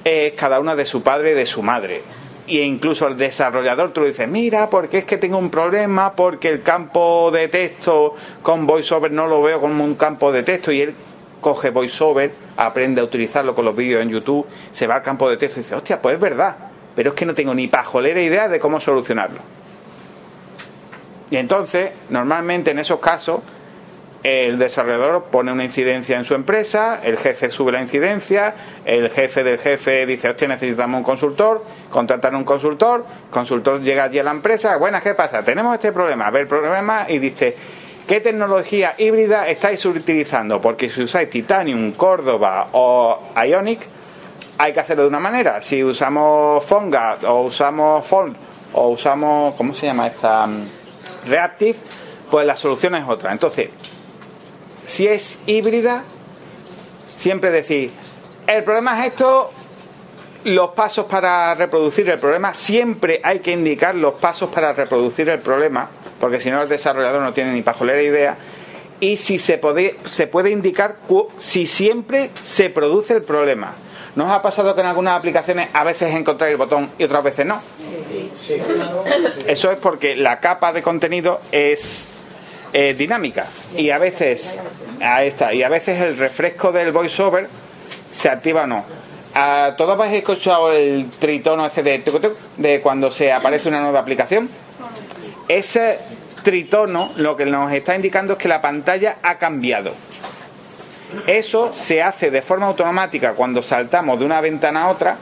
es 0.03 0.33
cada 0.33 0.59
una 0.59 0.75
de 0.75 0.85
su 0.85 1.01
padre 1.01 1.31
y 1.31 1.35
de 1.35 1.45
su 1.45 1.61
madre. 1.63 2.01
Y 2.45 2.59
incluso 2.59 3.07
el 3.07 3.15
desarrollador 3.15 3.91
tú 3.91 4.01
le 4.01 4.07
dices, 4.07 4.27
mira, 4.27 4.69
porque 4.69 4.97
es 4.97 5.05
que 5.05 5.17
tengo 5.17 5.37
un 5.37 5.49
problema, 5.49 6.13
porque 6.13 6.49
el 6.49 6.61
campo 6.61 7.31
de 7.31 7.47
texto 7.47 8.15
con 8.41 8.67
VoiceOver 8.67 9.11
no 9.11 9.27
lo 9.27 9.41
veo 9.41 9.61
como 9.61 9.83
un 9.83 9.95
campo 9.95 10.31
de 10.31 10.43
texto 10.43 10.71
y 10.71 10.81
él 10.81 10.93
coge 11.39 11.69
VoiceOver, 11.69 12.33
aprende 12.57 13.01
a 13.01 13.03
utilizarlo 13.03 13.55
con 13.55 13.65
los 13.65 13.75
vídeos 13.75 14.01
en 14.01 14.09
YouTube, 14.09 14.45
se 14.71 14.87
va 14.87 14.95
al 14.95 15.01
campo 15.01 15.29
de 15.29 15.37
texto 15.37 15.59
y 15.59 15.63
dice, 15.63 15.75
hostia, 15.75 16.01
pues 16.01 16.15
es 16.15 16.21
verdad, 16.21 16.57
pero 16.95 17.11
es 17.11 17.15
que 17.15 17.25
no 17.25 17.33
tengo 17.33 17.53
ni 17.53 17.67
pajolera 17.67 18.21
idea 18.21 18.47
de 18.47 18.59
cómo 18.59 18.79
solucionarlo. 18.79 19.39
Y 21.29 21.37
entonces, 21.37 21.91
normalmente 22.09 22.71
en 22.71 22.79
esos 22.79 22.99
casos, 22.99 23.39
el 24.23 24.57
desarrollador 24.57 25.25
pone 25.25 25.51
una 25.51 25.65
incidencia 25.65 26.17
en 26.17 26.23
su 26.23 26.33
empresa, 26.33 27.01
el 27.03 27.17
jefe 27.17 27.49
sube 27.51 27.73
la 27.73 27.81
incidencia, 27.81 28.55
el 28.85 29.09
jefe 29.09 29.43
del 29.43 29.59
jefe 29.59 30.05
dice, 30.05 30.29
hostia, 30.29 30.47
necesitamos 30.47 30.99
un 30.99 31.03
consultor, 31.03 31.63
contratan 31.89 32.35
un 32.35 32.45
consultor, 32.45 33.05
consultor 33.29 33.81
llega 33.81 34.05
allí 34.05 34.19
a 34.19 34.23
la 34.23 34.31
empresa, 34.31 34.77
buenas, 34.77 35.03
¿qué 35.03 35.13
pasa? 35.13 35.43
Tenemos 35.43 35.73
este 35.73 35.91
problema, 35.91 36.31
ve 36.31 36.39
el 36.39 36.47
problema 36.47 37.05
y 37.09 37.19
dice, 37.19 37.55
¿qué 38.07 38.21
tecnología 38.21 38.95
híbrida 38.97 39.47
estáis 39.49 39.85
utilizando? 39.85 40.61
Porque 40.61 40.89
si 40.89 41.03
usáis 41.03 41.29
Titanium, 41.29 41.91
Córdoba 41.91 42.69
o 42.71 43.19
Ionic, 43.45 43.81
hay 44.57 44.71
que 44.71 44.79
hacerlo 44.79 45.03
de 45.03 45.09
una 45.09 45.19
manera. 45.19 45.61
Si 45.61 45.83
usamos 45.83 46.63
Fonga 46.63 47.17
o 47.27 47.41
usamos 47.41 48.05
Font 48.05 48.37
o 48.71 48.89
usamos, 48.89 49.55
¿cómo 49.55 49.75
se 49.75 49.87
llama 49.87 50.07
esta? 50.07 50.47
Mm, 50.47 50.65
Reactive, 51.27 51.77
pues 52.29 52.45
la 52.45 52.55
solución 52.55 52.95
es 52.95 53.07
otra. 53.07 53.31
Entonces, 53.31 53.69
si 54.85 55.07
es 55.07 55.39
híbrida, 55.45 56.03
siempre 57.17 57.51
decir, 57.51 57.91
el 58.47 58.63
problema 58.63 58.99
es 58.99 59.07
esto, 59.13 59.51
los 60.45 60.69
pasos 60.71 61.05
para 61.05 61.55
reproducir 61.55 62.09
el 62.09 62.19
problema, 62.19 62.53
siempre 62.53 63.21
hay 63.23 63.39
que 63.39 63.51
indicar 63.51 63.95
los 63.95 64.13
pasos 64.15 64.49
para 64.49 64.73
reproducir 64.73 65.29
el 65.29 65.39
problema, 65.39 65.89
porque 66.19 66.39
si 66.39 66.51
no 66.51 66.61
el 66.61 66.67
desarrollador 66.69 67.21
no 67.21 67.33
tiene 67.33 67.53
ni 67.53 67.61
pajolera 67.61 68.01
idea, 68.01 68.37
y 68.99 69.17
si 69.17 69.39
se 69.39 69.57
puede, 69.57 69.97
se 70.09 70.27
puede 70.27 70.49
indicar 70.51 70.97
cu- 71.07 71.29
si 71.37 71.65
siempre 71.67 72.31
se 72.43 72.69
produce 72.69 73.13
el 73.15 73.21
problema. 73.23 73.73
¿No 74.15 74.25
os 74.25 74.31
ha 74.31 74.41
pasado 74.41 74.75
que 74.75 74.81
en 74.81 74.87
algunas 74.87 75.17
aplicaciones 75.17 75.69
a 75.73 75.83
veces 75.83 76.13
encontráis 76.13 76.51
el 76.51 76.57
botón 76.57 76.91
y 76.99 77.03
otras 77.03 77.23
veces 77.23 77.45
no? 77.45 77.59
Eso 79.47 79.71
es 79.71 79.77
porque 79.77 80.15
la 80.15 80.39
capa 80.39 80.71
de 80.71 80.83
contenido 80.83 81.41
es 81.51 82.07
eh, 82.73 82.95
dinámica 82.97 83.45
y 83.77 83.91
a 83.91 83.99
veces 83.99 84.59
ahí 85.01 85.27
está 85.27 85.53
y 85.53 85.61
a 85.61 85.69
veces 85.69 86.01
el 86.01 86.17
refresco 86.17 86.71
del 86.71 86.91
voiceover 86.91 87.47
se 88.11 88.29
activa 88.29 88.63
o 88.63 88.67
no. 88.67 88.83
¿A 89.35 89.75
¿Todos 89.77 89.99
habéis 89.99 90.17
escuchado 90.17 90.71
el 90.71 91.09
tritono 91.09 91.65
ese 91.65 91.81
de, 91.81 91.99
tuc, 91.99 92.21
de 92.57 92.81
cuando 92.81 93.11
se 93.11 93.31
aparece 93.31 93.69
una 93.69 93.81
nueva 93.81 93.99
aplicación? 93.99 94.49
Ese 95.47 95.99
tritono 96.43 97.11
lo 97.17 97.35
que 97.35 97.45
nos 97.45 97.71
está 97.71 97.95
indicando 97.95 98.33
es 98.33 98.39
que 98.39 98.47
la 98.47 98.61
pantalla 98.61 99.17
ha 99.23 99.37
cambiado. 99.37 99.93
Eso 101.27 101.73
se 101.73 102.01
hace 102.01 102.31
de 102.31 102.41
forma 102.41 102.67
automática 102.67 103.33
cuando 103.33 103.61
saltamos 103.61 104.19
de 104.19 104.25
una 104.25 104.41
ventana 104.41 104.85
a 104.85 104.89
otra 104.89 105.17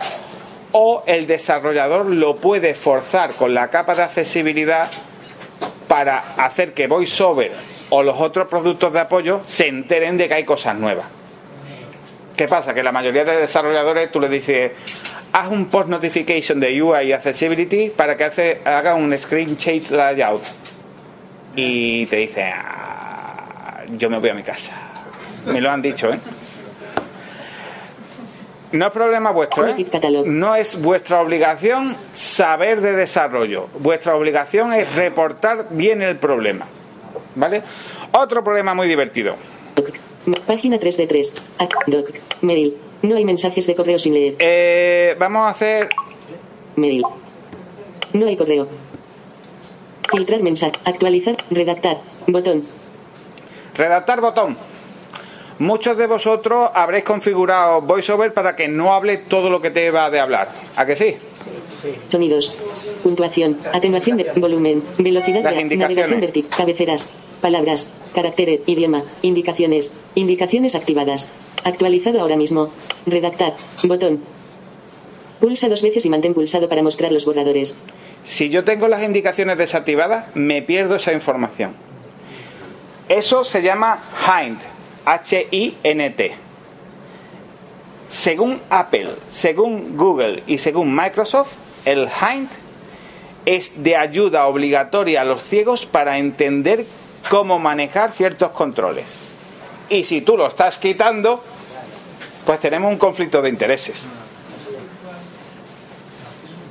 o 0.72 1.04
el 1.06 1.28
desarrollador 1.28 2.06
lo 2.06 2.38
puede 2.38 2.74
forzar 2.76 3.34
con 3.34 3.54
la 3.54 3.70
capa 3.70 3.94
de 3.96 4.04
accesibilidad 4.04 4.90
para 5.92 6.20
hacer 6.38 6.74
que 6.74 6.88
VoiceOver 6.88 7.52
o 7.90 8.02
los 8.02 8.18
otros 8.18 8.48
productos 8.48 8.94
de 8.94 9.02
apoyo 9.02 9.42
se 9.46 9.68
enteren 9.68 10.16
de 10.16 10.30
que 10.30 10.36
hay 10.36 10.46
cosas 10.46 10.78
nuevas. 10.78 11.06
¿Qué 12.38 12.48
pasa? 12.48 12.74
Que 12.74 12.82
la 12.82 12.94
mayoría 12.94 13.26
de 13.26 13.36
desarrolladores 13.36 14.10
tú 14.10 14.22
le 14.22 14.30
dices, 14.30 14.72
haz 15.34 15.50
un 15.50 15.66
post 15.66 15.90
notification 15.90 16.62
de 16.62 16.82
UI 16.82 17.12
accessibility 17.12 17.90
para 17.90 18.16
que 18.16 18.62
haga 18.64 18.96
un 18.96 19.14
screen 19.20 19.58
change 19.58 19.92
layout. 19.92 20.44
Y 21.58 22.06
te 22.06 22.16
dice, 22.16 22.46
"Ah, 22.46 23.82
yo 23.90 24.10
me 24.10 24.18
voy 24.20 24.30
a 24.30 24.34
mi 24.34 24.44
casa. 24.44 24.72
Me 25.46 25.60
lo 25.60 25.70
han 25.70 25.82
dicho, 25.82 26.10
¿eh? 26.10 26.20
No 28.72 28.86
es 28.88 28.92
problema 28.94 29.32
vuestro, 29.32 29.68
¿eh? 29.68 29.86
No 30.26 30.56
es 30.56 30.82
vuestra 30.82 31.22
obligación 31.22 31.96
saber 32.14 32.80
de 32.82 32.94
desarrollo. 32.94 33.68
Vuestra 33.80 34.16
obligación 34.16 34.72
es 34.74 34.96
reportar 34.96 35.68
bien 35.72 36.02
el 36.02 36.18
problema. 36.18 36.66
¿Vale? 37.36 37.62
Otro 38.14 38.44
problema 38.44 38.74
muy 38.74 38.88
divertido. 38.88 39.36
Página 40.46 40.78
3 40.80 40.98
de 40.98 41.08
3. 41.08 41.34
Ac- 41.60 41.86
Doc. 41.88 42.10
Mail. 42.42 42.78
No 43.02 43.16
hay 43.16 43.26
mensajes 43.26 43.66
de 43.68 43.76
correo 43.76 43.98
sin 44.00 44.14
leer. 44.14 44.36
Eh, 44.40 45.16
vamos 45.18 45.42
a 45.48 45.50
hacer. 45.50 45.90
Mail. 46.76 47.04
No 48.14 48.28
hay 48.28 48.38
correo. 48.38 48.68
Filtrar 50.12 50.42
mensaje. 50.42 50.74
Actualizar. 50.86 51.36
Redactar. 51.50 51.98
Botón. 52.28 52.64
Redactar 53.76 54.22
botón. 54.22 54.58
Muchos 55.62 55.96
de 55.96 56.08
vosotros 56.08 56.72
habréis 56.74 57.04
configurado 57.04 57.84
VoiceOver 57.84 58.34
para 58.34 58.56
que 58.56 58.68
no 58.68 58.94
hable 58.94 59.18
todo 59.18 59.52
lo 59.52 59.62
que 59.62 59.70
te 59.70 59.92
va 59.92 60.10
de 60.10 60.20
hablar. 60.20 60.50
¿A 60.76 60.88
que 60.88 60.96
sí? 60.96 61.16
Sonidos. 62.10 62.52
Puntuación. 63.04 63.60
Atenuación 63.72 64.18
de 64.18 64.32
volumen. 64.38 64.82
Velocidad 64.98 65.44
Las 65.44 65.56
de 65.58 65.78
navegación 65.78 66.20
vertical. 66.20 66.58
Cabeceras. 66.58 67.08
Palabras. 67.42 67.88
Caracteres. 68.12 68.62
Idioma. 68.66 69.04
Indicaciones. 69.22 69.94
Indicaciones 70.16 70.74
activadas. 70.74 71.30
Actualizado 71.64 72.20
ahora 72.22 72.38
mismo. 72.38 72.72
Redactar. 73.06 73.54
Botón. 73.84 74.20
Pulsa 75.40 75.70
dos 75.70 75.84
veces 75.84 76.04
y 76.06 76.10
mantén 76.10 76.34
pulsado 76.34 76.70
para 76.70 76.82
mostrar 76.82 77.12
los 77.12 77.26
borradores. 77.26 77.78
Si 78.26 78.50
yo 78.50 78.64
tengo 78.64 78.88
las 78.88 79.04
indicaciones 79.04 79.60
desactivadas, 79.60 80.36
me 80.36 80.64
pierdo 80.64 80.96
esa 80.96 81.14
información. 81.14 81.76
Eso 83.10 83.44
se 83.44 83.62
llama 83.62 84.00
Hint, 84.26 84.62
H-I-N-T. 85.06 86.36
Según 88.10 88.62
Apple, 88.70 89.16
según 89.30 89.98
Google 89.98 90.44
y 90.48 90.58
según 90.58 90.94
Microsoft, 90.94 91.52
el 91.86 92.10
Hint 92.10 92.52
es 93.46 93.84
de 93.84 93.96
ayuda 93.96 94.48
obligatoria 94.48 95.22
a 95.22 95.26
los 95.26 95.44
ciegos 95.44 95.86
para 95.86 96.18
entender 96.18 96.86
cómo 97.30 97.58
manejar 97.58 98.12
ciertos 98.12 98.50
controles. 98.50 99.06
Y 99.90 100.04
si 100.04 100.22
tú 100.22 100.38
lo 100.38 100.48
estás 100.48 100.78
quitando, 100.78 101.44
pues 102.46 102.60
tenemos 102.60 102.92
un 102.92 102.98
conflicto 102.98 103.42
de 103.42 103.50
intereses. 103.50 104.06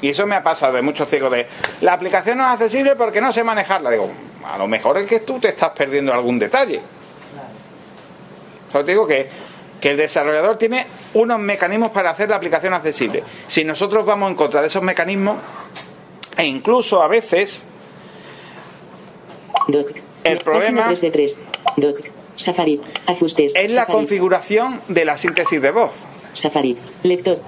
Y 0.03 0.09
eso 0.09 0.27
me 0.27 0.37
ha 0.37 0.43
pasado 0.43 0.75
de 0.75 0.83
muchos 0.83 1.09
ciegos 1.09 1.31
de 1.33 1.47
la 1.83 1.93
aplicación 1.93 2.39
no 2.39 2.45
es 2.45 2.51
accesible 2.51 2.97
porque 2.97 3.21
no 3.21 3.33
sé 3.33 3.45
manejarla. 3.45 3.91
Digo, 3.91 4.11
a 4.45 4.57
lo 4.57 4.67
mejor 4.67 4.99
es 4.99 5.07
que 5.07 5.21
tú 5.21 5.39
te 5.39 5.49
estás 5.49 5.71
perdiendo 5.71 6.13
algún 6.13 6.39
detalle. 6.39 6.81
Solo 8.73 8.85
te 8.85 8.91
digo 8.93 9.07
que, 9.07 9.29
que 9.81 9.91
el 9.91 9.97
desarrollador 9.97 10.57
tiene 10.57 10.87
unos 11.15 11.39
mecanismos 11.39 11.91
para 11.91 12.11
hacer 12.11 12.29
la 12.29 12.37
aplicación 12.37 12.73
accesible. 12.75 13.23
Si 13.49 13.65
nosotros 13.65 14.05
vamos 14.07 14.31
en 14.31 14.37
contra 14.37 14.61
de 14.61 14.69
esos 14.69 14.83
mecanismos, 14.83 15.37
e 16.37 16.45
incluso 16.45 17.03
a 17.03 17.09
veces 17.09 17.63
Doc. 19.69 19.91
El 20.25 20.39
problema- 20.39 20.83
Página 20.83 20.87
3 20.89 21.01
de 21.01 21.11
3. 21.11 21.39
Doc. 21.77 21.97
Safari. 22.37 22.81
Ajustes. 23.07 23.55
es 23.55 23.71
la 23.73 23.83
Safari. 23.83 23.99
configuración 23.99 24.81
de 24.89 25.05
la 25.05 25.19
síntesis 25.19 25.61
de 25.61 25.71
voz. 25.71 25.93
Safari. 26.33 26.77
Lector. 27.03 27.41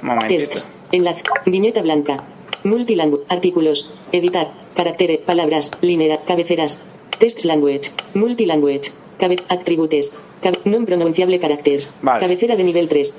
Un 0.00 0.06
momentito. 0.08 0.48
Text. 0.50 0.66
Enlace. 0.92 1.22
Viñeta 1.44 1.82
blanca. 1.82 2.22
Multilingüe. 2.64 3.20
Artículos. 3.28 3.90
Editar. 4.12 4.52
Caracteres. 4.74 5.18
Palabras. 5.18 5.70
Línea. 5.82 6.20
Cabeceras. 6.26 6.80
Text 7.18 7.44
language. 7.44 7.90
Multilanguage. 8.14 8.92
Cabe 9.18 9.36
atributes. 9.48 10.12
Cabe 10.42 10.58
no 10.64 10.84
pronunciable 10.84 11.38
caracteres. 11.40 11.92
Vale. 12.02 12.20
Cabecera 12.20 12.56
de 12.56 12.64
nivel 12.64 12.88
3. 12.88 13.14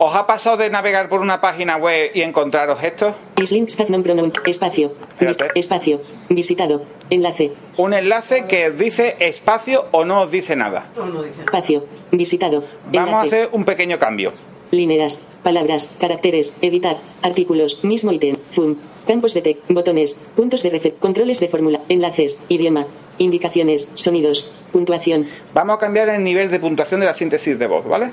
¿Os 0.00 0.14
ha 0.14 0.26
pasado 0.28 0.56
de 0.58 0.70
navegar 0.70 1.08
por 1.08 1.20
una 1.20 1.40
página 1.40 1.76
web 1.76 2.12
y 2.14 2.22
encontraros 2.22 2.82
esto? 2.84 3.16
Is 3.42 3.50
links 3.50 3.74
have 3.80 3.90
non 3.90 4.02
pronoun. 4.06 4.30
Espacio. 4.46 4.94
Espérate. 5.18 5.50
Espacio. 5.58 6.00
Visitado. 6.28 6.86
Enlace. 7.10 7.50
Un 7.78 7.94
enlace 7.94 8.46
que 8.46 8.70
dice 8.70 9.16
espacio 9.18 9.86
o 9.90 10.04
no 10.04 10.22
os 10.22 10.30
dice 10.30 10.54
nada. 10.54 10.86
Espacio. 11.42 11.86
Visitado. 12.12 12.62
Vamos 12.92 12.94
a 12.94 13.26
Enlace. 13.26 13.26
hacer 13.26 13.48
un 13.50 13.64
pequeño 13.64 13.98
cambio. 13.98 14.32
Líneas, 14.70 15.18
palabras, 15.42 15.90
caracteres, 15.98 16.54
editar, 16.60 16.94
artículos, 17.22 17.82
mismo 17.82 18.12
ítem, 18.12 18.36
zoom, 18.54 18.76
campos 19.06 19.34
de 19.34 19.42
text, 19.42 19.62
botones, 19.68 20.14
puntos 20.36 20.62
de 20.62 20.70
refer, 20.70 20.94
controles 20.94 21.40
de 21.40 21.48
fórmula, 21.48 21.80
enlaces, 21.88 22.44
idioma, 22.48 22.86
indicaciones, 23.18 23.90
sonidos, 23.94 24.50
puntuación. 24.72 25.26
Vamos 25.54 25.76
a 25.76 25.78
cambiar 25.80 26.08
el 26.10 26.22
nivel 26.22 26.50
de 26.50 26.60
puntuación 26.60 27.00
de 27.00 27.06
la 27.06 27.14
síntesis 27.14 27.58
de 27.58 27.66
voz, 27.66 27.86
¿vale? 27.86 28.10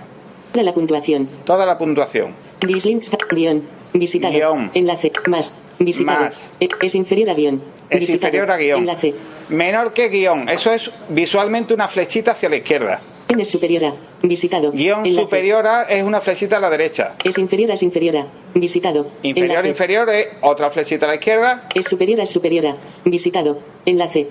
Toda 0.51 0.63
la 0.63 0.73
puntuación. 0.73 1.29
Toda 1.45 1.65
la 1.65 1.77
puntuación. 1.77 2.33
Dislinks, 2.65 3.09
guion, 3.29 3.63
visitado, 3.93 4.33
Guión. 4.33 4.71
enlace, 4.73 5.11
más, 5.27 5.55
Visitado. 5.77 6.21
Más. 6.25 6.41
E- 6.61 6.69
Es 6.81 6.95
inferior 6.95 7.29
a 7.29 7.33
guion. 7.33 7.61
Es 7.89 7.99
Visitado. 7.99 8.15
inferior 8.29 8.51
a 8.51 8.57
guion. 8.57 8.79
Enlace. 8.79 9.13
Menor 9.49 9.91
que 9.91 10.07
guion. 10.07 10.47
Eso 10.47 10.71
es 10.71 10.89
visualmente 11.09 11.73
una 11.73 11.89
flechita 11.89 12.31
hacia 12.31 12.47
la 12.47 12.55
izquierda. 12.55 13.01
N 13.27 13.41
es 13.41 13.49
superior 13.49 13.85
a. 13.85 13.93
Visitado. 14.21 14.71
Guión 14.71 14.99
Enlace. 15.05 15.21
superior 15.21 15.65
a 15.67 15.83
es 15.83 16.03
una 16.03 16.21
flechita 16.21 16.57
a 16.57 16.59
la 16.59 16.69
derecha. 16.69 17.13
Es 17.23 17.37
inferior 17.37 17.71
a 17.71 17.73
es 17.73 17.83
inferior 17.83 18.17
a. 18.17 18.27
Visitado. 18.53 19.07
Inferior 19.23 19.51
Enlace. 19.51 19.69
inferior 19.69 20.09
es 20.09 20.27
otra 20.41 20.69
flechita 20.69 21.05
a 21.05 21.09
la 21.09 21.15
izquierda, 21.15 21.63
Es 21.73 21.85
superior 21.85 22.19
a 22.19 22.23
es 22.23 22.29
superior 22.29 22.67
a. 22.67 22.75
Visitado. 23.03 23.59
Enlace. 23.85 24.27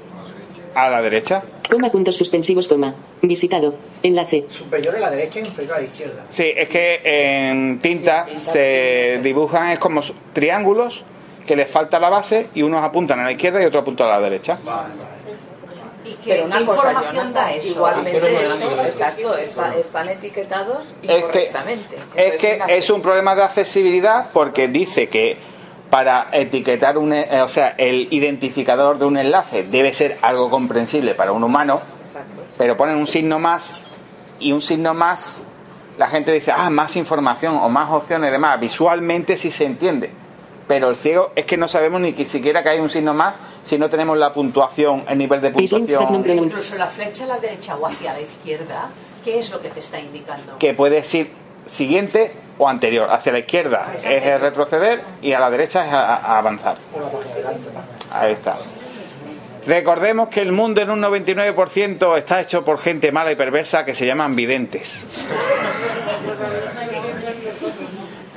a 0.74 0.90
la 0.90 1.02
derecha. 1.02 1.42
Coma 1.70 1.90
puntos 1.90 2.16
suspensivos 2.16 2.68
coma. 2.68 2.94
Visitado. 3.22 3.74
Enlace. 4.02 4.44
Superior 4.48 4.96
a 4.96 5.00
la 5.00 5.10
derecha 5.10 5.40
y 5.40 5.42
inferior 5.42 5.74
a 5.74 5.78
la 5.80 5.84
izquierda. 5.86 6.24
Sí, 6.28 6.52
es 6.56 6.68
que 6.68 7.00
en 7.04 7.78
tinta 7.80 8.26
se 8.36 9.20
dibujan 9.22 9.70
es 9.70 9.78
como 9.78 10.02
triángulos 10.32 11.02
que 11.46 11.56
les 11.56 11.70
falta 11.70 11.98
la 11.98 12.08
base 12.10 12.46
y 12.54 12.62
unos 12.62 12.82
apuntan 12.82 13.20
a 13.20 13.24
la 13.24 13.32
izquierda 13.32 13.62
y 13.62 13.66
otros 13.66 13.82
apuntan 13.82 14.08
a 14.08 14.18
la 14.18 14.20
derecha. 14.20 14.58
¿Y 16.04 16.12
qué, 16.16 16.34
Pero 16.34 16.44
una 16.44 16.58
qué 16.58 16.64
cosa, 16.66 16.76
información 16.90 17.14
Jonathan, 17.14 17.34
da 17.34 17.52
eso? 17.54 17.68
Igualmente 17.68 18.44
eso, 18.46 18.82
exacto, 18.86 19.36
está- 19.36 19.76
están 19.76 20.08
etiquetados 20.10 20.86
Es 21.02 21.08
que, 21.08 21.16
incorrectamente. 21.18 21.96
es 22.14 22.40
que 22.40 22.60
es 22.68 22.90
un 22.90 23.00
problema 23.00 23.34
de 23.34 23.42
accesibilidad 23.42 24.26
porque 24.32 24.68
dice 24.68 25.08
que 25.08 25.36
para 25.88 26.28
etiquetar 26.32 26.98
un, 26.98 27.12
e- 27.12 27.40
o 27.42 27.48
sea, 27.48 27.74
el 27.78 28.08
identificador 28.10 28.98
de 28.98 29.06
un 29.06 29.16
enlace 29.16 29.62
debe 29.62 29.92
ser 29.94 30.18
algo 30.22 30.50
comprensible 30.50 31.14
para 31.14 31.32
un 31.32 31.42
humano, 31.44 31.80
Exacto. 32.06 32.42
pero 32.58 32.76
ponen 32.76 32.96
un 32.96 33.06
signo 33.06 33.38
más 33.38 33.80
y 34.40 34.52
un 34.52 34.60
signo 34.60 34.92
más, 34.92 35.42
la 35.96 36.08
gente 36.08 36.32
dice, 36.32 36.52
ah, 36.54 36.68
más 36.68 36.96
información 36.96 37.56
o 37.56 37.68
más 37.68 37.88
opciones 37.90 38.30
demás. 38.32 38.58
Visualmente 38.60 39.36
sí 39.38 39.50
se 39.50 39.64
entiende, 39.64 40.10
pero 40.66 40.88
el 40.88 40.96
ciego 40.96 41.32
es 41.34 41.44
que 41.44 41.56
no 41.56 41.68
sabemos 41.68 42.00
ni 42.00 42.12
que 42.12 42.24
siquiera 42.24 42.62
que 42.62 42.70
hay 42.70 42.80
un 42.80 42.88
signo 42.88 43.14
más 43.14 43.34
si 43.62 43.78
no 43.78 43.88
tenemos 43.88 44.16
la 44.18 44.32
puntuación, 44.32 45.04
el 45.08 45.18
nivel 45.18 45.40
de 45.40 45.50
puntuación. 45.50 46.24
Incluso 46.26 46.76
la 46.76 46.86
flecha 46.86 47.24
a 47.24 47.28
la 47.28 47.38
derecha 47.38 47.76
o 47.76 47.86
hacia 47.86 48.12
la 48.12 48.20
izquierda, 48.20 48.88
¿qué 49.24 49.38
es 49.38 49.50
lo 49.50 49.60
que 49.60 49.68
te 49.68 49.80
está 49.80 50.00
indicando? 50.00 50.58
que 50.58 50.74
puede 50.74 51.02
ser 51.04 51.28
siguiente 51.70 52.32
o 52.58 52.68
anterior. 52.68 53.08
Hacia 53.10 53.32
la 53.32 53.38
izquierda 53.40 53.92
es 54.02 54.24
el 54.24 54.40
retroceder 54.40 55.02
y 55.22 55.32
a 55.32 55.40
la 55.40 55.50
derecha 55.50 55.86
es 55.86 55.92
a, 55.92 56.14
a 56.14 56.38
avanzar. 56.38 56.76
Ahí 58.12 58.32
está. 58.32 58.56
Recordemos 59.66 60.28
que 60.28 60.42
el 60.42 60.52
mundo 60.52 60.82
en 60.82 60.90
un 60.90 61.00
99% 61.00 62.18
está 62.18 62.40
hecho 62.40 62.64
por 62.64 62.78
gente 62.78 63.10
mala 63.12 63.32
y 63.32 63.34
perversa 63.34 63.84
que 63.84 63.94
se 63.94 64.04
llaman 64.06 64.36
videntes. 64.36 65.00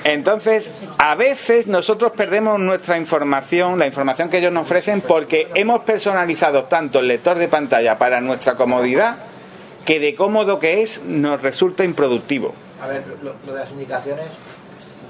Entonces, 0.07 0.71
a 0.99 1.15
veces 1.15 1.67
nosotros 1.67 2.13
perdemos 2.15 2.57
nuestra 2.59 2.97
información, 2.97 3.77
la 3.77 3.87
información 3.87 4.29
que 4.29 4.37
ellos 4.37 4.53
nos 4.53 4.63
ofrecen, 4.63 5.01
porque 5.01 5.49
hemos 5.53 5.81
personalizado 5.83 6.63
tanto 6.63 6.99
el 6.99 7.09
lector 7.09 7.37
de 7.37 7.49
pantalla 7.49 7.97
para 7.97 8.21
nuestra 8.21 8.55
comodidad 8.55 9.17
que 9.83 9.99
de 9.99 10.15
cómodo 10.15 10.59
que 10.59 10.81
es 10.81 11.01
nos 11.03 11.41
resulta 11.41 11.83
improductivo. 11.83 12.53
A 12.81 12.87
ver, 12.87 13.03
lo, 13.21 13.33
lo 13.45 13.53
de 13.53 13.59
las 13.59 13.69
indicaciones, 13.71 14.25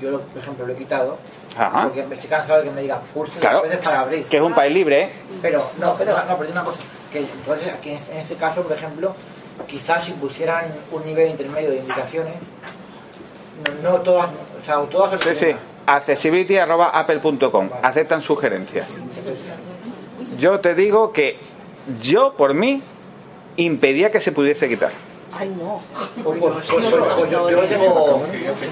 yo 0.01 0.09
lo- 0.11 0.21
por 0.21 0.41
ejemplo 0.41 0.65
lo 0.65 0.73
he 0.73 0.75
quitado. 0.75 1.19
Ajá. 1.57 1.83
Porque 1.83 2.03
me 2.03 2.15
estoy 2.15 2.29
cansado 2.29 2.59
de 2.59 2.65
que 2.69 2.71
me 2.75 2.81
digan 2.81 2.99
pulse 3.13 3.39
Claro, 3.39 3.63
para 3.83 3.99
abrir. 4.01 4.25
que 4.25 4.37
es 4.37 4.43
un 4.43 4.53
país 4.55 4.73
libre, 4.73 5.01
¿eh? 5.03 5.09
Pero, 5.43 5.69
no, 5.79 5.95
pero, 5.95 6.13
no, 6.13 6.23
pero 6.37 6.43
es 6.43 6.51
una 6.51 6.63
cosa. 6.63 6.79
Que 7.11 7.19
entonces, 7.19 7.71
aquí 7.71 7.91
en, 7.91 8.17
este 8.17 8.35
caso, 8.35 8.63
por 8.63 8.71
ejemplo, 8.73 9.15
quizás 9.67 10.05
si 10.05 10.11
pusieran 10.13 10.65
un 10.91 11.05
nivel 11.05 11.29
intermedio 11.29 11.69
de 11.71 11.77
indicaciones, 11.77 12.33
no, 13.83 13.89
no 13.91 14.01
todas, 14.01 14.29
sea, 14.67 15.17
Sí, 15.17 15.35
sí. 15.35 15.55
Accessibility.apple.com. 15.85 17.69
Aceptan 17.81 18.21
sugerencias. 18.21 18.87
Yo 20.37 20.59
te 20.59 20.75
digo 20.75 21.11
que 21.11 21.37
yo, 22.01 22.33
por 22.33 22.53
mí, 22.53 22.81
impedía 23.55 24.11
que 24.11 24.19
se 24.19 24.31
pudiese 24.31 24.67
quitar. 24.67 24.91
Ay, 25.37 25.49
no. 25.49 25.81
Pues, 26.23 26.39
pues, 26.39 26.71
pues. 26.71 26.93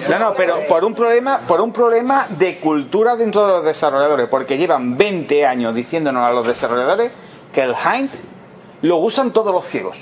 No, 0.10 0.20
no, 0.20 0.34
pero 0.36 0.66
por 0.68 0.84
un 0.84 0.96
problema, 0.96 1.40
por 1.40 1.62
un 1.62 1.72
problema 1.72 2.28
de 2.30 2.60
cultura 2.60 3.16
dentro 3.16 3.46
de 3.46 3.54
los 3.54 3.66
desarrolladores, 3.66 4.28
porque 4.30 4.58
llevan 4.58 4.98
20 4.98 5.46
años 5.46 5.76
diciéndonos 5.76 6.28
a 6.28 6.34
los 6.34 6.48
desarrolladores 6.48 7.12
que 7.54 7.62
el 7.62 7.74
Hind 7.74 8.10
lo 8.82 8.98
usan 8.98 9.32
todos 9.32 9.54
los 9.54 9.66
ciegos. 9.66 9.98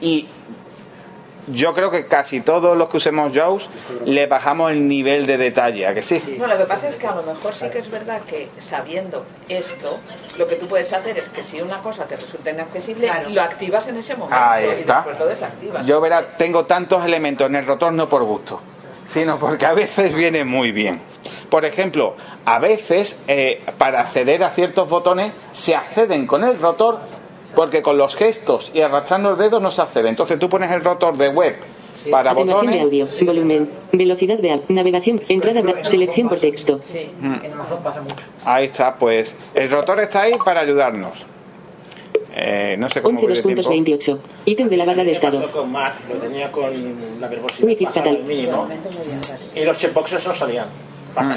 Y 0.00 0.26
yo 1.48 1.72
creo 1.72 1.90
que 1.90 2.06
casi 2.06 2.40
todos 2.40 2.76
los 2.76 2.88
que 2.88 2.96
usemos 2.96 3.32
JAWS 3.32 3.68
le 4.04 4.26
bajamos 4.26 4.72
el 4.72 4.86
nivel 4.88 5.26
de 5.26 5.36
detalle, 5.36 5.86
¿a 5.86 5.94
que 5.94 6.02
sí? 6.02 6.36
No, 6.38 6.46
lo 6.46 6.56
que 6.58 6.64
pasa 6.64 6.88
es 6.88 6.96
que 6.96 7.06
a 7.06 7.14
lo 7.14 7.22
mejor 7.22 7.54
sí 7.54 7.68
que 7.70 7.78
es 7.78 7.90
verdad 7.90 8.20
que 8.22 8.48
sabiendo 8.60 9.24
esto, 9.48 9.98
lo 10.38 10.46
que 10.48 10.56
tú 10.56 10.66
puedes 10.68 10.92
hacer 10.92 11.16
es 11.18 11.28
que 11.28 11.42
si 11.42 11.60
una 11.60 11.78
cosa 11.78 12.04
te 12.04 12.16
resulta 12.16 12.50
inaccesible, 12.50 13.06
Claro. 13.06 13.30
lo 13.30 13.42
activas 13.42 13.86
en 13.88 13.96
ese 13.98 14.16
momento 14.16 14.36
Ahí 14.38 14.66
y 14.66 14.70
está. 14.80 14.96
después 14.96 15.18
lo 15.18 15.26
desactivas. 15.26 15.86
Yo 15.86 16.00
verá, 16.00 16.26
tengo 16.36 16.64
tantos 16.66 17.04
elementos 17.04 17.46
en 17.48 17.56
el 17.56 17.66
rotor 17.66 17.92
no 17.92 18.08
por 18.08 18.24
gusto, 18.24 18.60
sino 19.06 19.38
porque 19.38 19.66
a 19.66 19.72
veces 19.72 20.12
viene 20.14 20.44
muy 20.44 20.72
bien. 20.72 21.00
Por 21.50 21.64
ejemplo, 21.64 22.16
a 22.44 22.58
veces 22.58 23.16
eh, 23.28 23.62
para 23.78 24.00
acceder 24.00 24.42
a 24.42 24.50
ciertos 24.50 24.88
botones 24.88 25.32
se 25.52 25.76
acceden 25.76 26.26
con 26.26 26.42
el 26.42 26.58
rotor 26.58 26.98
porque 27.56 27.82
con 27.82 27.96
los 27.98 28.14
gestos 28.14 28.70
y 28.74 28.82
arrastrando 28.82 29.30
los 29.30 29.38
dedos 29.38 29.60
no 29.60 29.70
se 29.72 29.82
accede. 29.82 30.10
Entonces 30.10 30.38
tú 30.38 30.48
pones 30.48 30.70
el 30.70 30.84
rotor 30.84 31.16
de 31.16 31.30
web 31.30 31.56
para 32.10 32.30
Atenuación 32.30 32.70
de 32.70 32.78
botones. 32.84 33.12
audio. 33.12 33.26
Volumen. 33.26 33.70
Velocidad 33.92 34.38
de 34.38 34.52
app. 34.52 34.70
Navegación. 34.70 35.20
Entrada. 35.28 35.62
Selección 35.82 36.28
por 36.28 36.38
texto. 36.38 36.80
Sí. 36.84 37.10
En 37.20 37.52
Amazon 37.52 37.82
pasa 37.82 38.02
mucho. 38.02 38.16
Ahí 38.44 38.66
está, 38.66 38.94
pues 38.94 39.34
el 39.54 39.70
rotor 39.70 40.00
está 40.00 40.22
ahí 40.22 40.34
para 40.44 40.60
ayudarnos. 40.60 41.14
Eh, 42.38 42.76
no 42.78 42.90
sé 42.90 43.00
cómo 43.00 43.18
11 43.18 43.42
voy 43.42 43.54
de 43.54 43.62
tiempo. 43.62 43.96
2.28. 43.96 44.18
Ítem 44.44 44.68
de 44.68 44.76
la 44.76 44.84
barra 44.84 45.02
de 45.02 45.12
estado. 45.12 45.50
con 45.50 45.72
Mac, 45.72 45.94
lo 46.06 46.16
tenía 46.16 46.52
con 46.52 46.70
la 47.18 47.28
verbosidad 47.28 47.66
Wiki 47.66 47.86
mínimo 48.26 48.68
y 49.54 49.64
los 49.64 49.78
checkboxes 49.78 50.26
no 50.26 50.34
salían. 50.34 50.66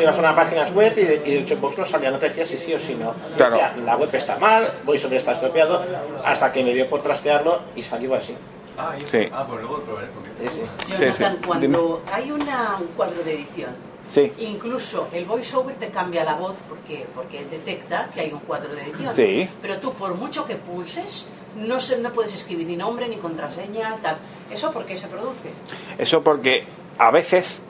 Ibas 0.02 0.16
a 0.16 0.20
una 0.20 0.36
página 0.36 0.68
web 0.70 0.94
y, 0.98 1.30
y 1.30 1.34
el 1.38 1.46
checkbox 1.46 1.78
no 1.78 1.86
salía, 1.86 2.12
no 2.12 2.18
te 2.20 2.28
decía 2.30 2.46
si 2.46 2.58
sí 2.58 2.74
o 2.74 2.80
si 2.80 2.96
no. 2.96 3.14
Claro. 3.38 3.54
Decía, 3.56 3.76
la 3.86 3.96
web 3.98 4.10
está 4.14 4.38
mal, 4.38 4.74
voy 4.86 4.98
sobre 5.00 5.18
está 5.18 5.32
estropeado, 5.34 5.84
hasta 6.26 6.52
que 6.52 6.64
me 6.64 6.74
dio 6.74 6.90
por 6.90 7.02
trastearlo 7.02 7.60
y 7.76 7.82
salió 7.84 8.14
así. 8.16 8.36
Ah, 8.78 8.94
Sí. 9.08 9.28
ah, 9.34 9.46
pues 9.48 9.60
luego 9.62 9.80
probaré. 9.82 10.08
Porque... 10.08 10.30
Sí, 10.50 10.62
sí. 10.88 10.96
Jonathan, 10.98 11.38
sí. 11.40 11.46
cuando 11.46 12.02
hay 12.12 12.32
una, 12.32 12.78
un 12.80 12.88
cuadro 12.96 13.24
de 13.24 13.34
edición, 13.34 13.72
Sí. 14.10 14.32
incluso 14.40 15.08
el 15.14 15.26
voiceover 15.26 15.76
te 15.76 15.90
cambia 15.90 16.24
la 16.24 16.34
voz 16.36 16.56
porque, 16.68 17.06
porque 17.14 17.46
detecta 17.46 18.10
que 18.14 18.22
hay 18.22 18.32
un 18.34 18.40
cuadro 18.40 18.74
de 18.74 18.82
edición. 18.84 19.14
Sí. 19.14 19.48
Pero 19.62 19.78
tú, 19.78 19.94
por 19.94 20.16
mucho 20.16 20.46
que 20.46 20.56
pulses, 20.56 21.26
no, 21.58 21.80
se, 21.80 21.98
no 22.00 22.12
puedes 22.12 22.34
escribir 22.34 22.66
ni 22.68 22.76
nombre, 22.78 23.08
ni 23.08 23.18
contraseña, 23.18 23.96
tal. 24.02 24.18
¿Eso 24.50 24.72
por 24.72 24.86
qué 24.86 24.98
se 24.98 25.08
produce? 25.08 25.50
Eso 25.98 26.24
porque 26.24 26.64
a 26.98 27.12
veces 27.12 27.62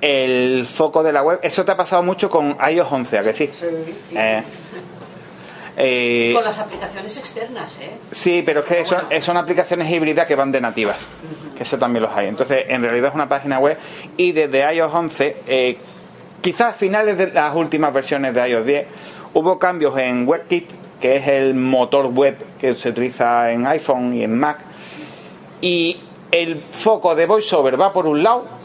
el 0.00 0.66
foco 0.66 1.02
de 1.02 1.12
la 1.12 1.22
web, 1.22 1.40
eso 1.42 1.64
te 1.64 1.72
ha 1.72 1.76
pasado 1.76 2.02
mucho 2.02 2.28
con 2.28 2.56
iOS 2.70 2.92
11, 2.92 3.18
¿a 3.18 3.22
que 3.22 3.32
sí? 3.32 3.50
Eh, 4.14 4.42
eh, 5.78 6.32
Con 6.34 6.44
las 6.44 6.58
aplicaciones 6.58 7.16
externas, 7.18 7.76
¿eh? 7.80 7.90
sí, 8.10 8.42
pero 8.44 8.60
es 8.60 8.66
que 8.66 8.84
son, 8.84 9.02
Bueno. 9.06 9.22
son 9.22 9.36
aplicaciones 9.36 9.90
híbridas 9.90 10.26
que 10.26 10.34
van 10.34 10.50
de 10.50 10.60
nativas, 10.60 11.08
que 11.56 11.62
eso 11.62 11.78
también 11.78 12.02
los 12.02 12.12
hay. 12.12 12.28
Entonces, 12.28 12.64
en 12.68 12.82
realidad 12.82 13.10
es 13.10 13.14
una 13.14 13.28
página 13.28 13.58
web 13.58 13.76
y 14.16 14.32
desde 14.32 14.74
iOS 14.74 14.94
11, 14.94 15.36
eh, 15.46 15.78
quizás 16.40 16.68
a 16.68 16.72
finales 16.72 17.18
de 17.18 17.28
las 17.28 17.54
últimas 17.54 17.92
versiones 17.92 18.32
de 18.34 18.48
iOS 18.48 18.66
10, 18.66 18.86
hubo 19.34 19.58
cambios 19.58 19.96
en 19.98 20.26
WebKit, 20.26 20.70
que 21.00 21.16
es 21.16 21.28
el 21.28 21.54
motor 21.54 22.06
web 22.06 22.36
que 22.58 22.72
se 22.74 22.88
utiliza 22.88 23.50
en 23.50 23.66
iPhone 23.66 24.14
y 24.14 24.24
en 24.24 24.38
Mac, 24.38 24.58
y 25.60 25.98
el 26.30 26.62
foco 26.70 27.14
de 27.14 27.26
VoiceOver 27.26 27.78
va 27.78 27.92
por 27.92 28.06
un 28.06 28.22
lado 28.22 28.55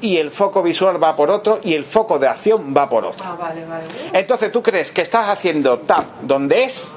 y 0.00 0.16
el 0.18 0.30
foco 0.30 0.62
visual 0.62 1.02
va 1.02 1.14
por 1.14 1.30
otro 1.30 1.60
y 1.62 1.74
el 1.74 1.84
foco 1.84 2.18
de 2.18 2.26
acción 2.28 2.74
va 2.76 2.88
por 2.88 3.04
otro. 3.04 3.24
Ah, 3.24 3.36
vale, 3.38 3.64
vale. 3.64 3.84
Entonces 4.12 4.50
tú 4.50 4.62
crees 4.62 4.90
que 4.92 5.02
estás 5.02 5.28
haciendo 5.28 5.78
tap 5.80 6.04
donde 6.22 6.64
es 6.64 6.92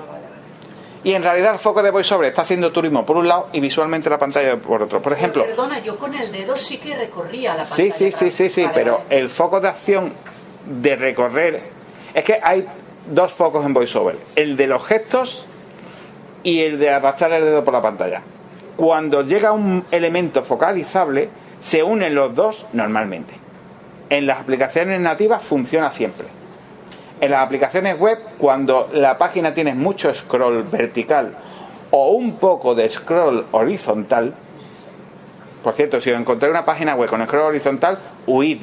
y 1.03 1.13
en 1.13 1.21
realidad 1.21 1.53
el 1.53 1.59
foco 1.59 1.83
de 1.83 1.91
VoiceOver 1.91 2.27
está 2.29 2.41
haciendo 2.41 2.71
turismo 2.71 3.05
por 3.05 3.15
un 3.17 3.27
lado 3.27 3.49
y 3.53 3.59
visualmente 3.59 4.09
la 4.09 4.17
pantalla 4.17 4.57
por 4.57 4.81
otro. 4.81 5.01
Por 5.03 5.13
ejemplo, 5.13 5.43
Pero 5.43 5.55
perdona, 5.55 5.79
yo 5.79 5.97
con 5.97 6.15
el 6.15 6.31
dedo 6.31 6.57
sí 6.57 6.79
que 6.79 6.95
recorría 6.95 7.53
la 7.55 7.65
sí, 7.65 7.89
pantalla. 7.89 7.93
sí, 7.93 8.11
sí, 8.11 8.31
sí, 8.31 8.49
sí, 8.49 8.61
Vale, 8.63 8.73
pero 8.73 8.91
vale. 9.03 9.19
el 9.19 9.29
foco 9.29 9.59
de 9.61 9.67
acción 9.67 10.13
de 10.65 10.95
recorrer 10.95 11.57
es 12.11 12.23
que 12.23 12.39
hay 12.41 12.65
dos 13.07 13.33
focos 13.33 13.63
en 13.63 13.73
VoiceOver, 13.75 14.17
el 14.35 14.57
de 14.57 14.65
los 14.65 14.83
gestos 14.83 15.45
y 16.41 16.61
el 16.61 16.79
de 16.79 16.89
arrastrar 16.89 17.33
el 17.33 17.43
dedo 17.43 17.63
por 17.63 17.75
la 17.75 17.83
pantalla. 17.83 18.23
Cuando 18.75 19.21
llega 19.21 19.51
un 19.51 19.85
elemento 19.91 20.43
focalizable, 20.43 21.29
se 21.65 21.81
unen 21.81 22.13
los 22.13 22.35
dos 22.35 22.63
normalmente. 22.73 23.33
En 24.11 24.27
las 24.27 24.39
aplicaciones 24.39 25.01
nativas 25.01 25.41
funciona 25.41 25.91
siempre. 25.91 26.27
En 27.19 27.31
las 27.31 27.43
aplicaciones 27.43 27.97
web, 27.97 28.19
cuando 28.37 28.87
la 28.93 29.17
página 29.17 29.51
tiene 29.51 29.73
mucho 29.73 30.13
scroll 30.13 30.61
vertical 30.61 31.33
o 31.89 32.11
un 32.11 32.35
poco 32.37 32.75
de 32.75 32.87
scroll 32.87 33.47
horizontal, 33.51 34.35
por 35.63 35.73
cierto, 35.73 35.99
si 35.99 36.11
os 36.11 36.19
encontráis 36.19 36.51
una 36.51 36.65
página 36.65 36.93
web 36.93 37.09
con 37.09 37.25
scroll 37.25 37.47
horizontal, 37.47 37.97
huid, 38.27 38.59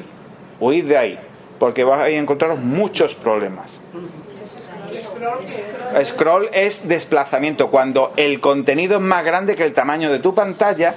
huid 0.61 0.85
de 0.85 0.97
ahí, 0.97 1.19
porque 1.59 1.83
vais 1.83 2.03
a 2.03 2.09
encontrar 2.09 2.55
muchos 2.55 3.17
problemas. 3.17 3.81
Scroll 6.05 6.51
es 6.53 6.87
desplazamiento, 6.87 7.69
cuando 7.69 8.13
el 8.17 8.39
contenido 8.39 8.99
es 8.99 9.03
más 9.03 9.25
grande 9.25 9.57
que 9.57 9.65
el 9.65 9.75
tamaño 9.75 10.13
de 10.13 10.21
tu 10.21 10.37
pantalla 10.37 10.95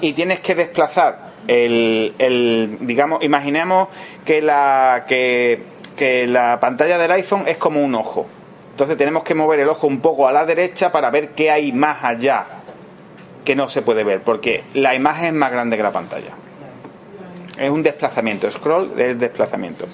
y 0.00 0.12
tienes 0.12 0.40
que 0.40 0.54
desplazar 0.54 1.18
el, 1.46 2.14
el 2.18 2.78
digamos, 2.80 3.22
imaginemos 3.22 3.88
que 4.24 4.40
la, 4.42 5.04
que, 5.06 5.62
que 5.96 6.26
la 6.26 6.58
pantalla 6.60 6.98
del 6.98 7.10
iPhone 7.12 7.44
es 7.46 7.56
como 7.56 7.82
un 7.82 7.94
ojo. 7.94 8.26
Entonces 8.70 8.96
tenemos 8.96 9.22
que 9.22 9.34
mover 9.34 9.60
el 9.60 9.68
ojo 9.68 9.86
un 9.86 10.00
poco 10.00 10.26
a 10.26 10.32
la 10.32 10.44
derecha 10.44 10.90
para 10.90 11.10
ver 11.10 11.28
qué 11.30 11.50
hay 11.50 11.72
más 11.72 12.02
allá 12.02 12.44
que 13.44 13.54
no 13.54 13.68
se 13.68 13.82
puede 13.82 14.04
ver, 14.04 14.20
porque 14.22 14.64
la 14.74 14.94
imagen 14.94 15.26
es 15.26 15.32
más 15.34 15.52
grande 15.52 15.76
que 15.76 15.82
la 15.82 15.92
pantalla. 15.92 16.30
Es 17.58 17.70
un 17.70 17.84
desplazamiento, 17.84 18.50
scroll 18.50 18.98
es 18.98 19.16
desplazamiento. 19.20 19.84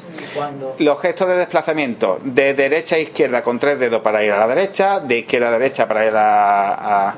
Los 0.78 0.98
gestos 1.00 1.28
de 1.28 1.36
desplazamiento 1.36 2.18
de 2.24 2.54
derecha 2.54 2.96
a 2.96 3.00
izquierda 3.00 3.42
con 3.42 3.58
tres 3.58 3.78
dedos 3.78 4.00
para 4.00 4.24
ir 4.24 4.32
a 4.32 4.38
la 4.38 4.46
derecha, 4.46 5.00
de 5.00 5.18
izquierda 5.18 5.48
a 5.48 5.52
derecha 5.52 5.86
para 5.86 6.06
ir 6.06 6.16
a, 6.16 6.74
a- 7.08 7.14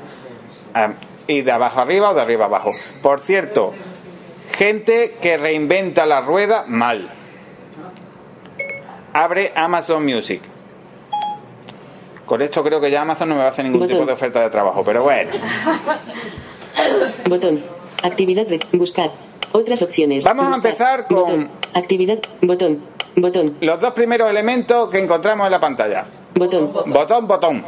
a- 0.73 0.93
y 1.27 1.41
de 1.41 1.51
abajo 1.51 1.81
arriba 1.81 2.09
o 2.11 2.13
de 2.13 2.21
arriba 2.21 2.45
abajo. 2.45 2.71
Por 3.01 3.21
cierto, 3.21 3.73
gente 4.57 5.17
que 5.21 5.37
reinventa 5.37 6.05
la 6.05 6.21
rueda 6.21 6.65
mal. 6.67 7.09
Abre 9.13 9.51
Amazon 9.55 10.05
Music. 10.05 10.41
Con 12.25 12.41
esto 12.41 12.63
creo 12.63 12.79
que 12.81 12.89
ya 12.89 13.01
Amazon 13.01 13.29
no 13.29 13.35
me 13.35 13.41
va 13.41 13.47
a 13.47 13.51
hacer 13.51 13.65
ningún 13.65 13.81
Botón. 13.81 13.95
tipo 13.97 14.05
de 14.07 14.13
oferta 14.13 14.39
de 14.41 14.49
trabajo, 14.49 14.81
pero 14.83 15.03
bueno. 15.03 15.31
Botón. 17.29 17.63
Actividad. 18.01 18.45
Buscar. 18.71 19.11
Otras 19.51 19.81
opciones. 19.81 20.23
Vamos 20.23 20.51
a 20.51 20.55
empezar 20.55 21.05
con- 21.07 21.15
Botón. 21.17 21.49
Actividad. 21.73 22.19
Botón. 22.41 22.83
Botón. 23.15 23.57
Los 23.61 23.79
dos 23.79 23.93
primeros 23.93 24.29
elementos 24.29 24.89
que 24.89 24.99
encontramos 24.99 25.45
en 25.45 25.51
la 25.51 25.59
pantalla. 25.59 26.05
Botón. 26.33 26.71
Botón, 26.87 27.27
botón. 27.27 27.63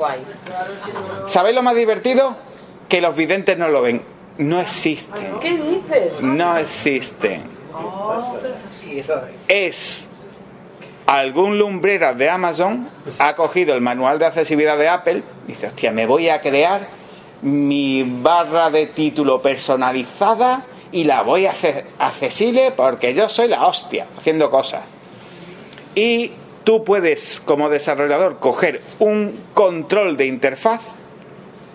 ¿Sabéis 1.28 1.56
lo 1.56 1.62
más 1.62 1.76
divertido? 1.76 2.36
Que 2.90 3.02
los 3.02 3.16
videntes 3.16 3.58
no 3.58 3.68
lo 3.70 3.82
ven. 3.82 4.02
No 4.38 4.60
existen. 4.60 5.40
¿Qué 5.40 5.58
dices? 5.58 6.22
No 6.22 6.58
existen. 6.58 7.44
Es 9.48 10.08
algún 11.06 11.58
lumbrera 11.58 12.14
de 12.14 12.30
Amazon 12.30 12.88
ha 13.20 13.36
cogido 13.36 13.76
el 13.76 13.82
manual 13.82 14.18
de 14.20 14.26
accesibilidad 14.26 14.78
de 14.78 14.88
Apple 14.88 15.24
y 15.48 15.52
dice, 15.52 15.68
hostia, 15.68 15.92
me 15.92 16.06
voy 16.06 16.30
a 16.30 16.42
crear 16.42 16.88
mi 17.42 18.04
barra 18.04 18.72
de 18.72 18.88
título 18.88 19.42
personalizada 19.42 20.66
y 20.92 21.04
la 21.04 21.22
voy 21.22 21.46
a 21.46 21.52
hacer 21.52 21.86
accesible 22.00 22.72
porque 22.72 23.14
yo 23.14 23.30
soy 23.30 23.48
la 23.48 23.68
hostia 23.68 24.08
haciendo 24.18 24.50
cosas. 24.50 24.82
Y 25.94 26.32
tú 26.64 26.84
puedes, 26.84 27.40
como 27.40 27.70
desarrollador, 27.70 28.40
coger 28.40 28.82
un 29.00 29.40
control 29.54 30.18
de 30.18 30.26
interfaz, 30.26 30.82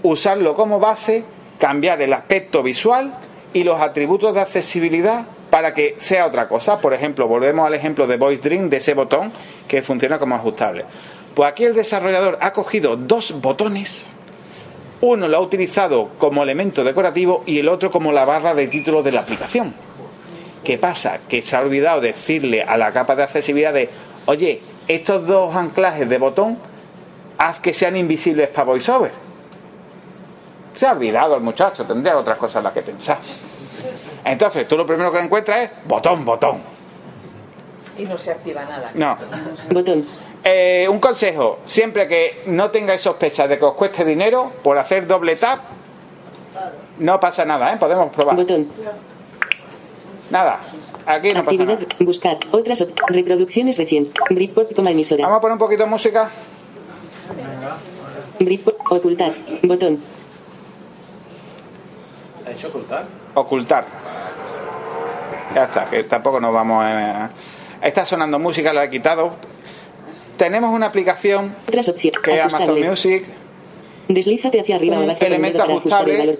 usarlo 0.02 0.54
como 0.54 0.80
base, 0.80 1.24
cambiar 1.58 2.00
el 2.02 2.12
aspecto 2.12 2.62
visual 2.62 3.14
y 3.52 3.64
los 3.64 3.80
atributos 3.80 4.34
de 4.34 4.40
accesibilidad 4.40 5.26
para 5.50 5.74
que 5.74 5.96
sea 5.98 6.26
otra 6.26 6.48
cosa. 6.48 6.78
Por 6.78 6.94
ejemplo, 6.94 7.26
volvemos 7.28 7.66
al 7.66 7.74
ejemplo 7.74 8.06
de 8.06 8.16
Voice 8.16 8.42
Dream, 8.48 8.70
de 8.70 8.78
ese 8.78 8.94
botón 8.94 9.32
que 9.68 9.82
funciona 9.82 10.18
como 10.18 10.34
ajustable. 10.34 10.84
Pues 11.34 11.50
aquí 11.50 11.64
el 11.64 11.74
desarrollador 11.74 12.38
ha 12.40 12.52
cogido 12.52 12.96
dos 12.96 13.40
botones, 13.40 14.06
uno 15.00 15.28
lo 15.28 15.36
ha 15.36 15.40
utilizado 15.40 16.10
como 16.18 16.42
elemento 16.42 16.84
decorativo 16.84 17.42
y 17.46 17.58
el 17.58 17.68
otro 17.68 17.90
como 17.90 18.12
la 18.12 18.24
barra 18.24 18.54
de 18.54 18.66
título 18.66 19.02
de 19.02 19.12
la 19.12 19.20
aplicación. 19.20 19.74
¿Qué 20.64 20.76
pasa? 20.76 21.20
Que 21.28 21.40
se 21.40 21.56
ha 21.56 21.60
olvidado 21.60 22.00
decirle 22.00 22.62
a 22.62 22.76
la 22.76 22.92
capa 22.92 23.16
de 23.16 23.22
accesibilidad 23.22 23.72
de, 23.72 23.88
oye, 24.26 24.60
estos 24.88 25.26
dos 25.26 25.54
anclajes 25.56 26.08
de 26.08 26.18
botón, 26.18 26.58
haz 27.38 27.60
que 27.60 27.72
sean 27.72 27.96
invisibles 27.96 28.48
para 28.48 28.64
VoiceOver. 28.64 29.29
Se 30.80 30.86
ha 30.86 30.92
olvidado 30.92 31.34
el 31.34 31.42
muchacho, 31.42 31.84
tendría 31.84 32.16
otras 32.16 32.38
cosas 32.38 32.56
en 32.56 32.62
las 32.64 32.72
que 32.72 32.80
pensar. 32.80 33.18
Entonces, 34.24 34.66
tú 34.66 34.78
lo 34.78 34.86
primero 34.86 35.12
que 35.12 35.18
encuentras 35.18 35.60
es 35.60 35.70
botón, 35.84 36.24
botón. 36.24 36.62
Y 37.98 38.04
no 38.04 38.16
se 38.16 38.30
activa 38.30 38.64
nada. 38.64 38.90
No. 38.94 39.14
Botón. 39.70 40.06
Eh, 40.42 40.88
un 40.90 40.98
consejo, 40.98 41.58
siempre 41.66 42.08
que 42.08 42.44
no 42.46 42.70
tengáis 42.70 43.02
sospechas 43.02 43.46
de 43.50 43.58
que 43.58 43.64
os 43.66 43.74
cueste 43.74 44.06
dinero, 44.06 44.52
por 44.62 44.78
hacer 44.78 45.06
doble 45.06 45.36
tap, 45.36 45.60
no 46.98 47.20
pasa 47.20 47.44
nada, 47.44 47.74
¿eh? 47.74 47.76
Podemos 47.78 48.10
probar. 48.10 48.36
Botón. 48.36 48.66
Nada, 50.30 50.60
aquí 51.04 51.28
no 51.34 51.44
pasa 51.44 51.62
Actividad. 51.62 51.74
nada. 51.74 51.86
Buscar. 51.98 52.38
Otras 52.52 52.86
reproducciones 53.08 53.76
recientes. 53.76 54.14
Britpop 54.30 54.74
como 54.74 54.88
emisora. 54.88 55.24
Vamos 55.24 55.36
a 55.36 55.40
poner 55.42 55.52
un 55.52 55.58
poquito 55.58 55.82
de 55.82 55.90
música. 55.90 56.30
Britpop. 58.38 58.80
Ocultar. 58.90 59.34
Botón. 59.64 60.19
¿Ha 62.50 62.52
hecho 62.52 62.66
ocultar? 62.66 63.04
Ocultar. 63.34 63.86
Ya 65.54 65.64
está, 65.64 65.84
que 65.84 66.02
tampoco 66.02 66.40
nos 66.40 66.52
vamos 66.52 66.84
a... 66.84 67.30
Está 67.80 68.04
sonando 68.04 68.40
música, 68.40 68.72
la 68.72 68.84
he 68.84 68.90
quitado. 68.90 69.34
Tenemos 70.36 70.70
una 70.70 70.86
aplicación 70.86 71.54
Otras 71.68 71.88
opciones. 71.88 72.20
que 72.20 72.34
es 72.34 72.52
Amazon. 72.52 72.80
Music, 72.80 73.24
Deslízate 74.08 74.60
hacia 74.60 74.74
arriba 74.74 74.98
un 74.98 75.14
elemento 75.20 75.62
ajustable 75.62 76.36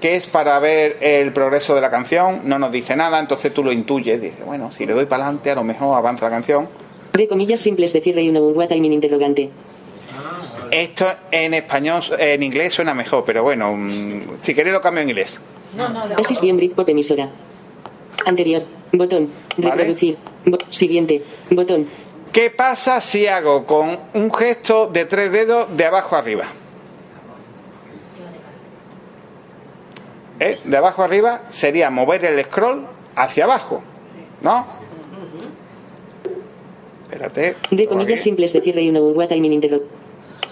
que 0.00 0.16
es 0.16 0.26
para 0.26 0.58
ver 0.58 0.98
el 1.00 1.32
progreso 1.32 1.74
de 1.74 1.80
la 1.80 1.88
canción, 1.88 2.40
no 2.44 2.58
nos 2.58 2.72
dice 2.72 2.96
nada, 2.96 3.20
entonces 3.20 3.54
tú 3.54 3.62
lo 3.62 3.72
intuyes, 3.72 4.20
dices, 4.20 4.44
bueno, 4.44 4.70
si 4.72 4.84
le 4.84 4.92
doy 4.92 5.06
para 5.06 5.24
adelante 5.24 5.52
a 5.52 5.54
lo 5.54 5.64
mejor 5.64 5.96
avanza 5.96 6.26
la 6.26 6.32
canción. 6.32 6.68
De 7.12 7.28
comillas 7.28 7.60
simples 7.60 7.92
de 7.92 8.00
cierre 8.00 8.22
y 8.22 8.28
una 8.28 8.40
what 8.40 8.68
timing 8.68 8.92
interrogante. 8.92 9.50
Esto 10.74 11.06
en 11.30 11.54
español, 11.54 12.02
en 12.18 12.42
inglés 12.42 12.74
suena 12.74 12.94
mejor, 12.94 13.24
pero 13.24 13.44
bueno, 13.44 13.72
mm, 13.76 14.20
si 14.42 14.54
queréis 14.56 14.72
lo 14.74 14.80
cambio 14.80 15.02
en 15.02 15.08
inglés. 15.10 15.38
No, 15.76 15.88
no, 15.88 16.02
Oasis 16.16 16.40
bien 16.40 16.56
Britpop 16.56 16.88
emisora. 16.88 17.28
Anterior. 18.26 18.64
Botón. 18.92 19.28
Vale. 19.56 19.76
Reproducir. 19.76 20.18
Bo- 20.44 20.58
siguiente. 20.70 21.22
Botón. 21.50 21.86
¿Qué 22.32 22.50
pasa 22.50 23.00
si 23.00 23.28
hago 23.28 23.64
con 23.66 23.96
un 24.14 24.34
gesto 24.34 24.86
de 24.88 25.04
tres 25.04 25.30
dedos 25.30 25.76
de 25.76 25.84
abajo 25.84 26.16
arriba? 26.16 26.46
¿Eh? 30.40 30.58
De 30.64 30.76
abajo 30.76 31.04
arriba 31.04 31.42
sería 31.50 31.90
mover 31.90 32.24
el 32.24 32.42
scroll 32.44 32.84
hacia 33.14 33.44
abajo, 33.44 33.80
¿no? 34.42 34.66
Espérate. 37.04 37.54
De 37.70 37.86
comillas 37.86 37.88
porque 37.96 38.16
simples 38.16 38.52
de 38.52 38.60
cierre 38.60 38.82
y 38.82 38.90
una 38.90 39.00
what 39.00 39.28
timing 39.28 39.52
interrogante. 39.52 39.94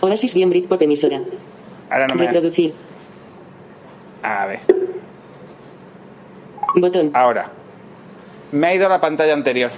Oasis 0.03 0.35
bien 0.35 0.51
Britpop 0.51 0.83
emisora. 0.83 1.21
Ahora 1.89 2.07
no 2.09 2.17
me... 2.17 2.27
Reproducir. 2.27 2.75
A 4.23 4.47
ver, 4.47 4.61
Botón. 6.75 7.11
ahora. 7.15 7.51
Me 8.51 8.67
ha 8.67 8.75
ido 8.75 8.87
a 8.87 8.89
la 8.89 9.01
pantalla 9.01 9.33
anterior. 9.33 9.71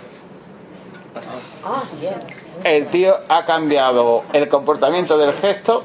El 2.62 2.86
tío 2.88 3.14
ha 3.28 3.44
cambiado 3.44 4.24
el 4.32 4.48
comportamiento 4.48 5.16
del 5.18 5.32
gesto. 5.34 5.84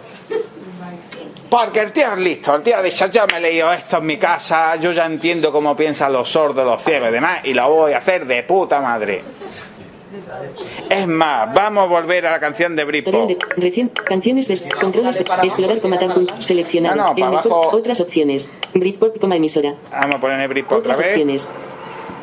Porque 1.50 1.80
el 1.80 1.92
tío 1.92 2.14
es 2.14 2.20
listo, 2.20 2.56
el 2.56 2.62
tío 2.62 2.78
ha 2.78 2.82
dicho, 2.82 3.08
yo 3.08 3.26
me 3.32 3.40
he 3.40 3.42
leído 3.42 3.74
esto 3.74 3.98
en 3.98 4.06
mi 4.06 4.18
casa, 4.18 4.76
yo 4.76 4.92
ya 4.92 5.06
entiendo 5.06 5.52
cómo 5.52 5.76
piensan 5.76 6.14
los 6.14 6.30
sordos, 6.30 6.64
los 6.64 6.82
ciegos 6.84 7.10
y 7.10 7.12
demás, 7.12 7.44
y 7.44 7.54
lo 7.56 7.68
voy 7.74 7.94
a 7.94 7.98
hacer 7.98 8.26
de 8.28 8.44
puta 8.44 8.80
madre. 8.80 9.24
Es 10.90 11.08
más, 11.08 11.54
vamos 11.54 11.84
a 11.84 11.88
volver 11.88 12.26
a 12.26 12.32
la 12.32 12.40
canción 12.40 12.76
de 12.76 12.86
de, 12.86 13.38
recién, 13.58 13.90
canciones 13.90 14.48
de 14.48 14.60
controles 14.80 15.18
explorar 15.44 15.80
coma 15.80 16.00
seleccionar 16.40 16.96
No, 16.98 17.04
no, 17.04 17.10
el 17.12 17.16
mejor- 17.32 17.52
abajo. 17.52 17.78
otras 17.78 18.00
opciones. 18.02 18.52
Britpop 18.74 19.20
como 19.20 19.34
emisora. 19.36 19.76
Vamos 19.92 20.16
a 20.16 20.20
poner 20.20 20.48
Britpop 20.50 20.80
otra 20.80 20.94
otras 20.94 20.98
vez. 20.98 21.10
opciones. 21.12 21.50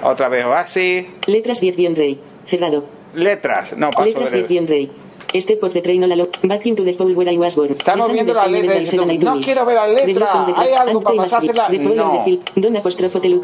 Otra 0.02 0.28
vez 0.28 0.44
Oasis. 0.44 1.06
letras 1.26 1.60
10 1.60 1.76
bien 1.76 1.96
rey. 1.96 2.20
Cerrado. 2.46 2.84
Letras, 3.14 3.76
no 3.76 3.90
paso 3.90 4.04
letras 4.04 4.30
de 4.30 4.36
10 4.38 4.48
bien 4.48 4.66
rey 4.66 4.90
Step 5.34 5.62
of 5.62 5.72
the 5.72 5.82
train 5.82 6.02
on 6.04 6.12
a 6.12 6.16
lo- 6.16 6.28
Back 6.42 6.66
into 6.66 6.84
the 6.84 6.94
hole 6.98 7.12
where 7.14 7.30
I 7.32 7.36
was 7.38 7.54
born. 7.56 7.70
Estamos 7.72 8.10
viendo 8.12 8.34
Seven 8.34 9.10
I 9.10 9.18
no 9.18 9.40
quiero 9.40 9.64
ver 9.64 9.78
on 9.78 9.94
the 9.96 10.54
¿hay 10.56 10.72
algo 10.72 11.02
para 11.02 11.22
on 11.22 11.96
No. 11.96 12.24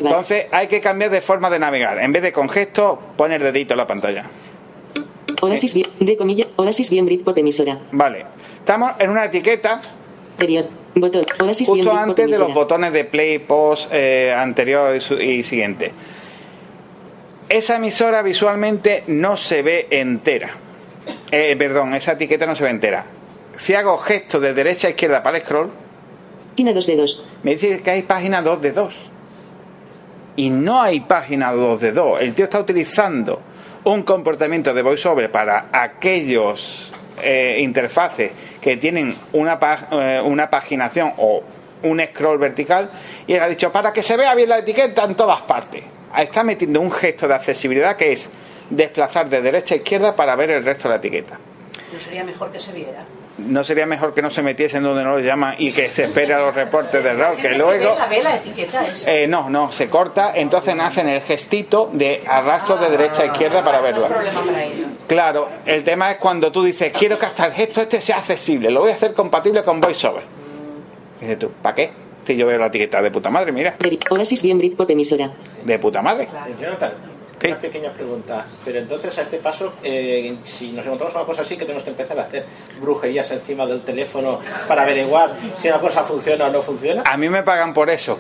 Entonces 0.09 0.47
hay 0.51 0.67
que 0.69 0.81
cambiar 0.81 1.11
de 1.11 1.21
forma 1.21 1.51
de 1.51 1.59
navegar. 1.59 1.99
En 1.99 2.13
vez 2.13 2.23
de 2.23 2.33
con 2.33 2.49
gesto, 2.49 2.99
poner 3.17 3.43
dedito 3.43 3.75
en 3.75 3.79
la 3.79 3.87
pantalla. 3.87 4.25
Oasis 5.41 5.75
bien, 5.75 5.89
de 5.99 6.17
comillas, 6.17 6.49
Oasis 6.57 6.89
bien 6.91 7.05
Britpop 7.07 7.37
emisora. 7.37 7.79
Vale. 7.91 8.27
Estamos 8.59 8.93
en 8.99 9.11
una 9.11 9.25
etiqueta 9.25 9.81
Anterior, 10.33 10.67
botón, 10.95 11.25
Oasis 11.41 11.71
bien 11.73 11.85
justo 11.85 11.99
antes 11.99 12.31
de 12.31 12.39
los 12.39 12.55
botones 12.55 12.93
de 12.93 13.05
play, 13.05 13.39
post, 13.41 13.91
eh, 13.93 14.33
anterior 14.37 14.95
y, 14.97 15.01
su- 15.01 15.21
y 15.21 15.43
siguiente. 15.43 15.93
Esa 17.49 17.77
emisora 17.77 18.23
visualmente 18.23 19.05
no 19.09 19.37
se 19.37 19.63
ve 19.63 19.87
entera. 19.91 20.51
Eh, 21.33 21.57
perdón, 21.59 21.95
esa 21.95 22.13
etiqueta 22.13 22.47
no 22.47 22.55
se 22.55 22.63
ve 22.63 22.71
entera. 22.71 23.05
Si 23.57 23.75
hago 23.75 23.99
gesto 23.99 24.39
de 24.39 24.55
derecha 24.55 24.87
a 24.87 24.91
izquierda 24.91 25.23
para 25.23 25.39
el 25.39 25.43
scroll, 25.43 25.71
Página 26.53 26.75
dos 26.75 26.87
dedos. 26.87 27.25
me 27.43 27.53
dice 27.53 27.81
que 27.81 27.91
hay 27.91 28.03
página 28.03 28.43
2 28.43 28.61
de 28.61 28.73
2. 28.73 29.11
Y 30.37 30.51
no 30.51 30.83
hay 30.83 31.01
página 31.01 31.51
2 31.51 31.81
de 31.81 31.93
2. 31.93 32.21
El 32.21 32.35
tío 32.35 32.45
está 32.45 32.61
utilizando 32.61 33.41
un 33.85 34.03
comportamiento 34.03 34.75
de 34.75 34.83
voiceover 34.83 35.31
para 35.31 35.69
aquellos 35.73 36.93
eh, 37.23 37.59
interfaces 37.61 38.33
que 38.61 38.77
tienen 38.77 39.15
una, 39.33 39.59
eh, 39.91 40.21
una 40.23 40.51
paginación 40.51 41.15
o 41.17 41.43
un 41.83 42.01
scroll 42.01 42.39
vertical 42.39 42.91
y 43.27 43.33
él 43.33 43.43
ha 43.43 43.49
dicho 43.49 43.73
para 43.73 43.93
que 43.93 44.03
se 44.03 44.17
vea 44.17 44.35
bien 44.35 44.51
la 44.51 44.59
etiqueta 44.59 45.05
en 45.05 45.15
todas 45.15 45.41
partes. 45.43 45.83
Está 46.17 46.45
metiendo 46.45 46.83
un 46.83 46.93
gesto 46.93 47.27
de 47.27 47.35
accesibilidad 47.35 47.97
que 47.97 48.13
es 48.13 48.29
desplazar 48.77 49.29
de 49.29 49.41
derecha 49.41 49.75
a 49.75 49.79
izquierda 49.79 50.17
para 50.17 50.35
ver 50.37 50.51
el 50.51 50.65
resto 50.65 50.85
de 50.85 50.95
la 50.95 50.97
etiqueta. 50.97 51.39
No 51.93 51.99
sería 51.99 52.25
mejor 52.25 52.51
que 52.51 52.59
se 52.59 52.73
viera. 52.73 53.05
¿No 53.39 53.65
sería 53.65 53.87
mejor 53.87 54.15
que 54.15 54.23
no 54.23 54.31
se 54.31 54.43
metiese 54.43 54.77
en 54.77 54.83
donde 54.85 55.03
no 55.03 55.13
lo 55.13 55.21
llaman 55.21 55.57
y 55.59 55.73
que 55.73 55.89
se 55.89 56.05
espere 56.05 56.35
a 56.35 56.39
los 56.39 56.55
reportes 56.55 57.03
de 57.03 57.11
error? 57.11 57.37
Que 57.37 57.51
luego... 57.51 57.95
la, 57.99 58.07
ve 58.07 58.23
la 58.23 58.37
etiqueta. 58.37 58.85
Eh, 59.07 59.27
no, 59.27 59.49
no, 59.49 59.73
se 59.73 59.89
corta, 59.89 60.33
entonces 60.35 60.75
hacen 60.79 61.09
el 61.09 61.21
gestito 61.23 61.91
de 61.93 62.23
arrastro 62.27 62.77
de 62.77 62.91
derecha 62.91 63.23
a 63.23 63.27
izquierda 63.27 63.65
para 63.65 63.81
verlo. 63.81 64.07
problema 64.07 64.41
para 64.43 64.65
ellos. 64.65 64.87
Claro, 65.07 65.49
el 65.67 65.83
tema 65.83 66.13
es 66.13 66.19
cuando 66.19 66.53
tú 66.53 66.63
dices, 66.63 66.93
quiero 66.93 67.19
que 67.19 67.27
hasta 67.27 67.47
el 67.47 67.53
gesto 67.53 67.83
este 67.83 68.01
sea 68.01 68.19
accesible, 68.19 68.71
lo 68.71 68.81
voy 68.81 68.91
a 68.91 68.95
hacer 68.95 69.13
compatible 69.15 69.63
con 69.63 69.81
VoiceOver. 69.81 70.23
Dices 71.21 71.39
tú, 71.39 71.51
¿para 71.63 71.75
qué? 71.75 71.91
Si 72.27 72.37
yo 72.37 72.47
veo 72.47 72.59
la 72.59 72.67
etiqueta 72.67 73.03
de 73.03 73.11
puta 73.11 73.31
madre, 73.31 73.51
mira, 73.51 73.77
de 75.65 75.79
puta 75.79 76.03
madre. 76.03 76.29
Una 77.49 77.59
pequeña 77.59 77.91
pregunta. 77.91 78.47
Pero 78.65 78.79
entonces, 78.79 79.17
a 79.19 79.23
este 79.23 79.39
paso, 79.39 79.75
eh, 79.83 80.37
si 80.45 80.73
nos 80.73 80.85
encontramos 80.85 81.15
una 81.15 81.25
cosa 81.25 81.43
así, 81.43 81.57
que 81.57 81.65
tenemos 81.65 81.83
que 81.85 81.91
empezar 81.91 82.19
a 82.19 82.23
hacer 82.23 82.47
brujerías 82.81 83.31
encima 83.31 83.67
del 83.67 83.83
teléfono 83.83 84.41
para 84.69 84.83
averiguar 84.83 85.35
si 85.57 85.69
una 85.69 85.81
cosa 85.81 86.03
funciona 86.05 86.47
o 86.47 86.51
no 86.51 86.63
funciona. 86.63 87.03
A 87.07 87.17
mí 87.17 87.29
me 87.29 87.43
pagan 87.43 87.73
por 87.75 87.91
eso. 87.91 88.19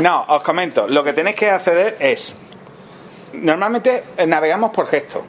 no, 0.00 0.24
os 0.28 0.42
comento, 0.42 0.86
lo 0.88 1.02
que 1.02 1.12
tenéis 1.12 1.36
que 1.36 1.50
acceder 1.50 1.96
es, 2.00 2.36
normalmente 3.32 4.04
eh, 4.16 4.26
navegamos 4.26 4.70
por 4.70 4.86
gesto. 4.86 5.24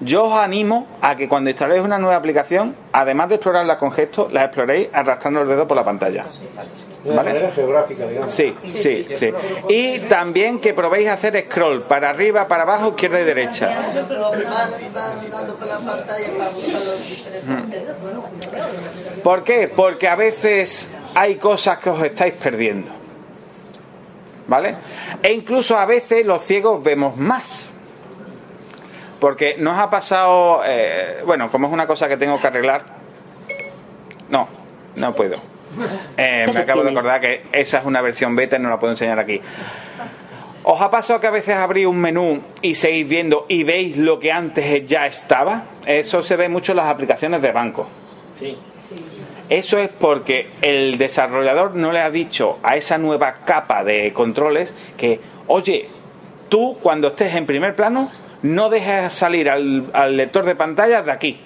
Yo 0.00 0.24
os 0.26 0.38
animo 0.38 0.86
a 1.00 1.16
que 1.16 1.28
cuando 1.28 1.50
instaléis 1.50 1.82
una 1.82 1.98
nueva 1.98 2.16
aplicación, 2.16 2.76
además 2.92 3.28
de 3.30 3.34
explorarla 3.36 3.76
con 3.78 3.90
gesto, 3.90 4.28
la 4.30 4.44
exploréis 4.44 4.88
arrastrando 4.92 5.42
el 5.42 5.48
dedo 5.48 5.66
por 5.66 5.76
la 5.76 5.82
pantalla. 5.82 6.24
De 7.08 7.16
¿Vale? 7.16 7.30
manera 7.32 7.50
geográfica, 7.50 8.06
digamos. 8.06 8.30
Sí, 8.30 8.54
sí, 8.66 9.08
sí. 9.14 9.32
Y 9.68 10.00
también 10.00 10.60
que 10.60 10.74
probéis 10.74 11.08
hacer 11.08 11.42
scroll 11.48 11.84
para 11.84 12.10
arriba, 12.10 12.46
para 12.48 12.64
abajo, 12.64 12.88
izquierda 12.88 13.20
y 13.20 13.24
derecha. 13.24 13.70
diferentes. 17.08 17.82
¿Por 19.22 19.42
qué? 19.42 19.72
Porque 19.74 20.06
a 20.06 20.16
veces 20.16 20.90
hay 21.14 21.36
cosas 21.36 21.78
que 21.78 21.88
os 21.88 22.02
estáis 22.02 22.34
perdiendo. 22.34 22.90
¿Vale? 24.46 24.76
E 25.22 25.32
incluso 25.32 25.78
a 25.78 25.86
veces 25.86 26.26
los 26.26 26.42
ciegos 26.42 26.82
vemos 26.82 27.16
más. 27.16 27.72
Porque 29.18 29.56
nos 29.56 29.78
ha 29.78 29.88
pasado, 29.88 30.60
eh, 30.64 31.22
bueno, 31.24 31.50
como 31.50 31.66
es 31.68 31.72
una 31.72 31.86
cosa 31.86 32.06
que 32.06 32.18
tengo 32.18 32.38
que 32.38 32.46
arreglar, 32.46 32.84
no, 34.28 34.46
no 34.96 35.14
puedo. 35.14 35.57
Eh, 36.16 36.46
me 36.52 36.60
acabo 36.60 36.82
de 36.82 36.90
acordar 36.90 37.20
que 37.20 37.42
esa 37.52 37.78
es 37.78 37.84
una 37.84 38.00
versión 38.00 38.34
beta 38.34 38.56
y 38.56 38.60
no 38.60 38.68
la 38.68 38.78
puedo 38.78 38.92
enseñar 38.92 39.18
aquí. 39.18 39.40
¿Os 40.64 40.80
ha 40.80 40.90
pasado 40.90 41.20
que 41.20 41.26
a 41.26 41.30
veces 41.30 41.54
abrís 41.54 41.86
un 41.86 41.98
menú 41.98 42.42
y 42.60 42.74
seguís 42.74 43.08
viendo 43.08 43.46
y 43.48 43.64
veis 43.64 43.96
lo 43.96 44.18
que 44.18 44.32
antes 44.32 44.84
ya 44.84 45.06
estaba? 45.06 45.64
Eso 45.86 46.22
se 46.22 46.36
ve 46.36 46.48
mucho 46.48 46.72
en 46.72 46.76
las 46.76 46.86
aplicaciones 46.86 47.40
de 47.40 47.52
banco. 47.52 47.88
Sí. 48.38 48.56
Eso 49.48 49.78
es 49.78 49.88
porque 49.88 50.50
el 50.60 50.98
desarrollador 50.98 51.74
no 51.74 51.90
le 51.90 52.00
ha 52.00 52.10
dicho 52.10 52.58
a 52.62 52.76
esa 52.76 52.98
nueva 52.98 53.36
capa 53.46 53.82
de 53.82 54.12
controles 54.12 54.74
que, 54.98 55.20
oye, 55.46 55.88
tú 56.50 56.76
cuando 56.82 57.08
estés 57.08 57.34
en 57.34 57.46
primer 57.46 57.74
plano 57.74 58.10
no 58.42 58.68
dejes 58.68 59.12
salir 59.12 59.48
al, 59.48 59.86
al 59.94 60.16
lector 60.16 60.44
de 60.44 60.54
pantalla 60.54 61.00
de 61.00 61.10
aquí. 61.10 61.40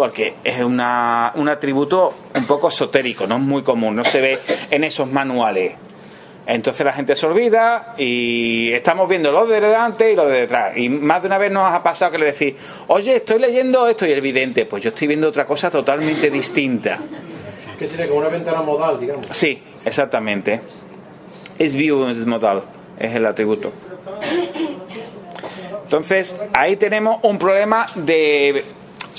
Porque 0.00 0.36
es 0.42 0.62
una, 0.62 1.30
un 1.34 1.46
atributo 1.50 2.14
un 2.34 2.46
poco 2.46 2.70
esotérico, 2.70 3.26
no 3.26 3.36
es 3.36 3.42
muy 3.42 3.62
común, 3.62 3.96
no 3.96 4.02
se 4.02 4.22
ve 4.22 4.38
en 4.70 4.82
esos 4.82 5.12
manuales. 5.12 5.72
Entonces 6.46 6.86
la 6.86 6.94
gente 6.94 7.14
se 7.14 7.26
olvida 7.26 7.94
y 7.98 8.72
estamos 8.72 9.06
viendo 9.10 9.30
lo 9.30 9.44
de 9.44 9.60
delante 9.60 10.10
y 10.10 10.16
lo 10.16 10.26
de 10.26 10.40
detrás. 10.40 10.74
Y 10.74 10.88
más 10.88 11.20
de 11.20 11.26
una 11.26 11.36
vez 11.36 11.52
nos 11.52 11.70
ha 11.70 11.82
pasado 11.82 12.12
que 12.12 12.16
le 12.16 12.32
decís, 12.32 12.54
oye, 12.86 13.16
estoy 13.16 13.40
leyendo 13.40 13.86
esto 13.86 14.06
y 14.06 14.12
el 14.12 14.22
vidente, 14.22 14.64
pues 14.64 14.82
yo 14.82 14.88
estoy 14.88 15.06
viendo 15.06 15.28
otra 15.28 15.44
cosa 15.44 15.70
totalmente 15.70 16.30
distinta. 16.30 16.96
Que 17.78 17.86
sería 17.86 18.08
como 18.08 18.20
una 18.20 18.30
ventana 18.30 18.62
modal, 18.62 18.98
digamos. 18.98 19.26
Sí, 19.32 19.62
exactamente. 19.84 20.62
Es 21.58 21.74
view 21.74 22.08
es 22.08 22.24
modal, 22.24 22.64
es 22.98 23.14
el 23.14 23.26
atributo. 23.26 23.70
Entonces, 25.82 26.36
ahí 26.54 26.76
tenemos 26.76 27.18
un 27.22 27.36
problema 27.36 27.84
de, 27.96 28.64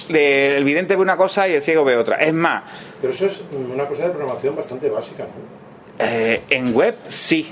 de 0.10 0.58
el 0.58 0.64
vidente 0.64 0.96
ve 0.96 1.02
una 1.02 1.18
cosa 1.18 1.48
y 1.48 1.54
el 1.54 1.62
ciego 1.62 1.84
ve 1.84 1.96
otra. 1.98 2.18
Es 2.18 2.34
más, 2.34 2.64
Pero 3.02 3.14
eso 3.14 3.26
es 3.26 3.42
una 3.52 3.86
cosa 3.86 4.04
de 4.04 4.10
programación 4.10 4.56
bastante 4.56 4.89
básica, 4.89 5.24
¿no? 5.24 6.06
eh, 6.06 6.42
en 6.50 6.74
web 6.74 6.96
sí, 7.08 7.52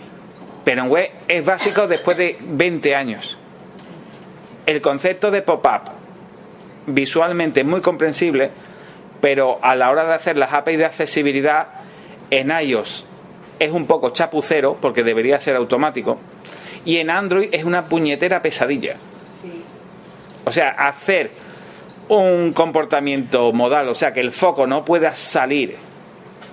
pero 0.63 0.83
en 0.83 0.89
web 0.89 1.09
es 1.27 1.45
básico 1.45 1.87
después 1.87 2.17
de 2.17 2.37
20 2.39 2.95
años. 2.95 3.37
El 4.65 4.81
concepto 4.81 5.31
de 5.31 5.41
pop-up 5.41 5.81
visualmente 6.87 7.61
es 7.61 7.65
muy 7.65 7.81
comprensible, 7.81 8.51
pero 9.21 9.59
a 9.61 9.75
la 9.75 9.89
hora 9.89 10.05
de 10.05 10.13
hacer 10.13 10.37
las 10.37 10.53
APIs 10.53 10.77
de 10.77 10.85
accesibilidad 10.85 11.67
en 12.29 12.51
iOS 12.51 13.05
es 13.59 13.71
un 13.71 13.85
poco 13.87 14.11
chapucero 14.11 14.77
porque 14.79 15.03
debería 15.03 15.39
ser 15.41 15.55
automático 15.55 16.17
y 16.85 16.97
en 16.97 17.09
Android 17.09 17.49
es 17.51 17.63
una 17.63 17.85
puñetera 17.85 18.41
pesadilla. 18.41 18.95
O 20.45 20.51
sea, 20.51 20.69
hacer 20.69 21.31
un 22.09 22.53
comportamiento 22.53 23.51
modal, 23.53 23.87
o 23.89 23.95
sea, 23.95 24.13
que 24.13 24.19
el 24.19 24.31
foco 24.31 24.67
no 24.67 24.83
pueda 24.83 25.15
salir 25.15 25.75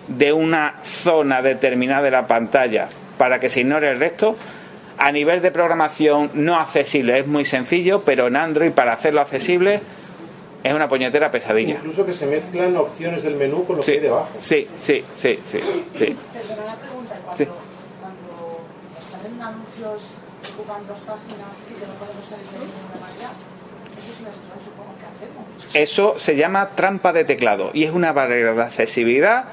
de 0.08 0.32
una 0.32 0.76
zona 0.84 1.42
determinada 1.42 2.02
de 2.02 2.10
la 2.12 2.26
pantalla 2.26 2.88
para 3.18 3.40
que 3.40 3.50
se 3.50 3.60
ignore 3.60 3.90
el 3.90 3.98
resto, 3.98 4.36
a 4.98 5.10
nivel 5.12 5.42
de 5.42 5.50
programación 5.50 6.30
no 6.34 6.56
accesible 6.56 7.18
es 7.18 7.26
muy 7.26 7.44
sencillo, 7.44 8.02
pero 8.02 8.28
en 8.28 8.36
Android 8.36 8.70
para 8.70 8.92
hacerlo 8.92 9.20
accesible 9.20 9.80
es 10.62 10.72
una 10.74 10.88
puñetera 10.88 11.30
pesadilla. 11.30 11.74
Incluso 11.76 12.04
que 12.06 12.12
se 12.12 12.26
mezclan 12.26 12.76
opciones 12.76 13.22
del 13.22 13.36
menú 13.36 13.64
con 13.64 13.76
lo 13.76 13.82
que 13.82 13.92
hay 13.92 14.00
debajo. 14.00 14.28
Sí, 14.40 14.66
sí, 14.80 15.04
sí, 15.16 15.38
sí, 15.44 15.60
sí. 15.94 16.16
Perdona 16.32 16.74
pregunta, 16.76 17.14
cuando, 17.24 17.36
Sí. 17.36 17.48
cuando 18.00 18.60
salen 19.10 19.40
anuncios 19.42 20.02
que 20.42 20.52
ocupan 20.52 20.86
dos 20.86 20.98
páginas 21.00 21.54
y 21.70 21.74
que 21.80 21.86
no 21.86 21.94
podemos 21.94 22.24
salir 22.28 22.46
de 22.46 22.58
ninguna 22.60 22.98
manera, 23.00 23.30
eso 24.00 24.12
es 24.12 24.20
una 24.20 24.32
situación 24.32 24.60
supongo 24.64 24.92
que 25.00 25.06
hacemos. 25.06 25.45
Eso 25.74 26.18
se 26.18 26.36
llama 26.36 26.70
trampa 26.74 27.12
de 27.12 27.24
teclado 27.24 27.70
y 27.72 27.84
es 27.84 27.90
una 27.90 28.12
barrera 28.12 28.54
de 28.54 28.62
accesibilidad 28.62 29.44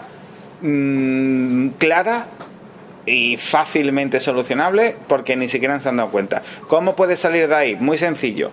mm, 0.62 1.70
clara 1.78 2.28
y 3.06 3.38
fácilmente 3.38 4.20
solucionable 4.20 4.96
porque 5.08 5.36
ni 5.36 5.50
siquiera 5.50 5.80
se 5.80 5.90
han 5.90 5.98
dado 5.98 6.10
cuenta. 6.10 6.42
¿Cómo 6.68 6.96
puede 6.96 7.18
salir 7.18 7.48
de 7.48 7.56
ahí? 7.56 7.76
Muy 7.76 7.98
sencillo. 7.98 8.52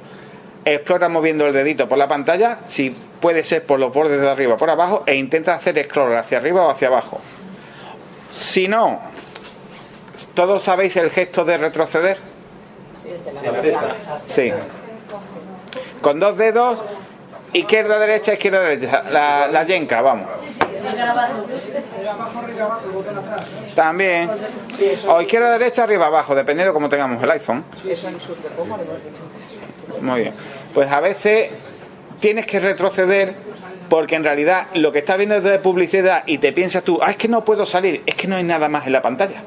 Explora 0.64 1.08
moviendo 1.08 1.46
el 1.46 1.52
dedito 1.52 1.88
por 1.88 1.98
la 1.98 2.08
pantalla, 2.08 2.58
si 2.68 2.94
puede 3.20 3.44
ser 3.44 3.64
por 3.64 3.78
los 3.78 3.92
bordes 3.92 4.20
de 4.20 4.28
arriba 4.28 4.54
o 4.54 4.56
por 4.56 4.70
abajo, 4.70 5.04
e 5.06 5.16
intenta 5.16 5.54
hacer 5.54 5.82
scroll 5.84 6.16
hacia 6.16 6.38
arriba 6.38 6.66
o 6.66 6.70
hacia 6.70 6.88
abajo. 6.88 7.20
Si 8.32 8.68
no, 8.68 9.00
¿todos 10.34 10.62
sabéis 10.62 10.96
el 10.96 11.10
gesto 11.10 11.44
de 11.44 11.56
retroceder? 11.56 12.18
Sí. 14.26 14.52
Con 16.02 16.20
dos 16.20 16.36
dedos, 16.36 16.82
izquierda, 17.52 17.98
derecha, 17.98 18.32
izquierda, 18.32 18.60
derecha. 18.60 19.02
La, 19.10 19.48
la 19.48 19.64
yenca, 19.64 20.00
vamos. 20.00 20.28
También. 23.74 24.30
O 25.08 25.20
izquierda, 25.20 25.52
derecha, 25.52 25.84
arriba, 25.84 26.06
abajo, 26.06 26.34
dependiendo 26.34 26.72
de 26.72 26.74
cómo 26.74 26.88
tengamos 26.88 27.22
el 27.22 27.30
iPhone. 27.30 27.64
Muy 30.00 30.20
bien. 30.20 30.34
Pues 30.74 30.90
a 30.90 31.00
veces 31.00 31.50
tienes 32.20 32.46
que 32.46 32.60
retroceder 32.60 33.34
porque 33.88 34.14
en 34.14 34.24
realidad 34.24 34.68
lo 34.74 34.92
que 34.92 35.00
estás 35.00 35.18
viendo 35.18 35.36
es 35.36 35.42
de 35.42 35.58
publicidad 35.58 36.22
y 36.26 36.38
te 36.38 36.52
piensas 36.52 36.84
tú, 36.84 37.00
ah, 37.02 37.10
es 37.10 37.16
que 37.16 37.26
no 37.28 37.44
puedo 37.44 37.66
salir, 37.66 38.02
es 38.06 38.14
que 38.14 38.28
no 38.28 38.36
hay 38.36 38.44
nada 38.44 38.68
más 38.68 38.86
en 38.86 38.92
la 38.92 39.02
pantalla. 39.02 39.42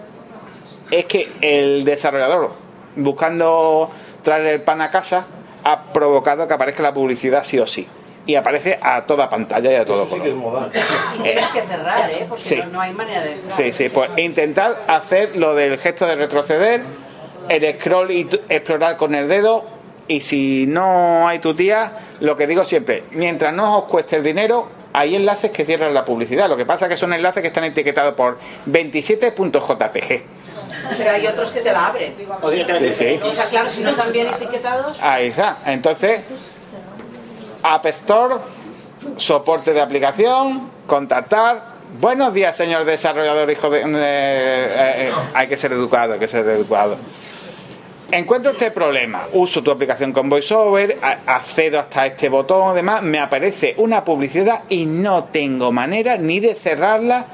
Es 0.92 1.06
que 1.06 1.32
el 1.42 1.86
desarrollador, 1.86 2.52
buscando 2.98 3.90
traer 4.22 4.48
el 4.48 4.62
pan 4.62 4.82
a 4.82 4.92
casa, 4.92 5.26
ha 5.64 5.84
provocado 5.94 6.48
que 6.48 6.54
aparezca 6.54 6.84
la 6.84 6.94
publicidad 6.94 7.44
sí 7.44 7.60
o 7.60 7.68
sí. 7.68 7.88
Y 8.26 8.36
aparece 8.36 8.80
a 8.82 9.02
toda 9.02 9.28
pantalla 9.30 9.70
y 9.72 9.76
a 9.76 9.84
todo 9.84 10.04
Eso 10.06 10.16
sí 10.16 10.22
que 10.22 10.30
es 10.30 10.34
color. 10.36 10.52
modal. 10.54 10.72
Y 11.20 11.22
tienes 11.24 11.50
que 11.50 11.62
cerrar, 11.62 12.10
¿eh? 12.10 12.26
Porque 12.30 12.44
Sí. 12.44 12.56
no, 12.56 12.66
no 12.68 12.82
hay 12.82 12.94
manera 12.94 13.22
de 13.22 13.34
entrar. 13.34 13.58
Sí, 13.58 13.72
sí, 13.74 13.90
pues 13.90 14.10
intentar 14.16 14.78
hacer 14.88 15.36
lo 15.36 15.54
del 15.56 15.78
gesto 15.78 16.06
de 16.06 16.16
retroceder, 16.16 16.84
el 17.50 17.80
scroll 17.80 18.12
y 18.12 18.30
explorar 18.48 18.96
con 18.96 19.14
el 19.16 19.28
dedo. 19.28 19.66
Y 20.08 20.22
si 20.22 20.66
no 20.68 21.28
hay 21.28 21.40
tu 21.40 21.54
tía, 21.54 21.94
lo 22.22 22.36
que 22.38 22.48
digo 22.48 22.64
siempre, 22.66 23.04
mientras 23.12 23.54
no 23.54 23.80
os 23.80 23.84
cueste 23.86 24.16
el 24.18 24.24
dinero, 24.24 24.68
hay 24.94 25.16
enlaces 25.16 25.52
que 25.52 25.66
cierran 25.66 25.94
la 25.94 26.06
publicidad. 26.06 26.48
Lo 26.48 26.56
que 26.58 26.66
pasa 26.66 26.86
es 26.86 26.92
que 26.92 26.98
son 26.98 27.14
enlaces 27.14 27.42
que 27.42 27.48
están 27.48 27.64
etiquetados 27.66 28.14
por 28.14 28.38
27.jpg. 28.68 30.22
Pero 30.98 31.12
hay 31.12 31.28
otros 31.28 31.52
que 31.52 31.62
te 31.62 31.72
la 31.72 31.88
abren. 31.88 32.16
O 32.42 32.50
directamente 32.50 32.94
Sí, 32.94 33.20
sí. 33.22 33.28
O 33.28 33.34
sea, 33.34 33.46
claro, 33.46 33.70
si 33.70 33.82
no 33.82 33.90
están 33.90 34.12
bien 34.12 34.28
etiquetados, 34.28 35.02
Ahí 35.02 35.28
está. 35.28 35.58
Entonces, 35.66 36.22
App 37.64 37.86
Store, 37.88 38.36
soporte 39.18 39.74
de 39.74 39.82
aplicación, 39.82 40.70
contactar. 40.88 41.74
Buenos 42.00 42.34
días, 42.34 42.56
señor 42.56 42.86
desarrollador, 42.86 43.50
hijo 43.52 43.70
de... 43.70 43.82
eh, 43.82 43.86
eh, 43.86 44.68
eh, 45.08 45.12
hay 45.34 45.48
que 45.48 45.58
ser 45.58 45.72
educado, 45.74 46.14
hay 46.14 46.20
que 46.20 46.28
ser 46.28 46.48
educado. 46.48 46.98
Encuentro 48.12 48.52
este 48.52 48.70
problema, 48.72 49.24
uso 49.34 49.64
tu 49.64 49.72
aplicación 49.72 50.12
con 50.12 50.30
VoiceOver, 50.30 50.98
accedo 51.26 51.80
hasta 51.80 52.06
este 52.06 52.30
botón, 52.30 52.72
además 52.72 53.02
me 53.02 53.20
aparece 53.20 53.74
una 53.78 54.04
publicidad 54.04 54.62
y 54.70 54.86
no 54.86 55.26
tengo 55.26 55.72
manera 55.72 56.18
ni 56.18 56.40
de 56.40 56.54
cerrarla 56.54 57.26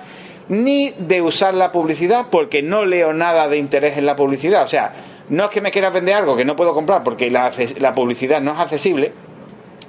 ni 0.50 0.89
de 0.97 1.22
usar 1.22 1.54
la 1.54 1.72
publicidad 1.72 2.26
porque 2.30 2.62
no 2.62 2.86
leo 2.86 3.14
nada 3.14 3.47
de 3.47 3.58
interés 3.58 3.97
en 3.97 4.06
la 4.06 4.16
publicidad. 4.16 4.64
O 4.64 4.68
sea, 4.68 4.91
no 5.30 5.45
es 5.45 5.52
que 5.52 5.62
me 5.62 5.72
quieras 5.72 5.93
vender 5.93 6.16
algo 6.16 6.36
que 6.36 6.43
no 6.43 6.56
puedo 6.56 6.74
comprar 6.74 7.04
porque 7.04 7.30
la, 7.30 7.52
publicidad 7.93 8.41
no 8.41 8.54
es 8.54 8.60
accesible, 8.60 9.14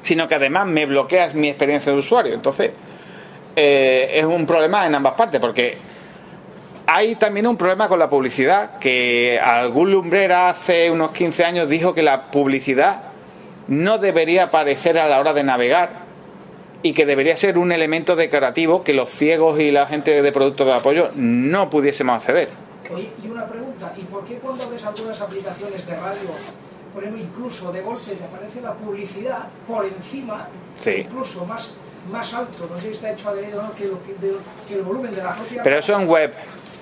sino 0.02 0.28
que 0.28 0.34
además 0.34 0.66
me 0.66 0.86
bloqueas 0.86 1.34
mi 1.34 1.48
experiencia 1.48 1.92
de 1.92 1.98
usuario. 1.98 2.34
Entonces, 2.34 2.72
eh, 3.56 4.10
es 4.14 4.24
un 4.24 4.46
problema 4.46 4.86
en 4.86 4.94
ambas 4.94 5.14
partes 5.14 5.40
porque 5.40 5.78
hay 6.86 7.14
también 7.14 7.46
un 7.46 7.56
problema 7.56 7.88
con 7.88 7.98
la 7.98 8.10
publicidad, 8.10 8.78
que 8.78 9.40
algún 9.42 9.92
lumbrera 9.92 10.50
hace 10.50 10.90
unos 10.90 11.12
15 11.12 11.44
años 11.44 11.68
dijo 11.68 11.94
que 11.94 12.02
la 12.02 12.30
publicidad 12.30 13.02
no 13.68 13.98
debería 13.98 14.44
aparecer 14.44 14.98
a 14.98 15.08
la 15.08 15.20
hora 15.20 15.32
de 15.32 15.44
navegar 15.44 15.99
y 16.82 16.92
que 16.94 17.04
debería 17.06 17.36
ser 17.36 17.58
un 17.58 17.72
elemento 17.72 18.16
decorativo 18.16 18.82
que 18.84 18.94
los 18.94 19.10
ciegos 19.10 19.60
y 19.60 19.70
la 19.70 19.86
gente 19.86 20.22
de 20.22 20.32
productos 20.32 20.66
de 20.66 20.72
apoyo 20.74 21.10
no 21.14 21.68
pudiésemos 21.70 22.16
acceder. 22.16 22.48
Oye, 22.94 23.10
y 23.22 23.28
una 23.28 23.46
pregunta, 23.46 23.92
¿y 23.96 24.02
por 24.02 24.24
qué 24.24 24.36
cuando 24.36 24.68
ves 24.70 24.82
algunas 24.84 25.20
aplicaciones 25.20 25.86
de 25.86 25.94
radio, 25.94 26.30
por 26.94 27.02
ejemplo, 27.04 27.22
incluso 27.22 27.70
de 27.70 27.82
golpe 27.82 28.12
te 28.14 28.24
aparece 28.24 28.60
la 28.62 28.72
publicidad 28.74 29.44
por 29.68 29.84
encima, 29.84 30.48
Sí. 30.82 31.04
incluso 31.08 31.44
más, 31.44 31.72
más 32.10 32.32
alto, 32.34 32.66
no 32.68 32.76
sé 32.80 32.86
si 32.86 32.92
está 32.92 33.12
hecho 33.12 33.28
adrede 33.28 33.54
o 33.56 33.62
no, 33.62 33.74
que, 33.74 33.84
lo 33.86 34.02
que, 34.02 34.14
de- 34.14 34.36
que 34.66 34.74
el 34.74 34.82
volumen 34.82 35.12
de 35.14 35.22
la 35.22 35.34
propia... 35.34 35.62
Pero 35.62 35.78
eso 35.78 36.00
en 36.00 36.08
web, 36.08 36.32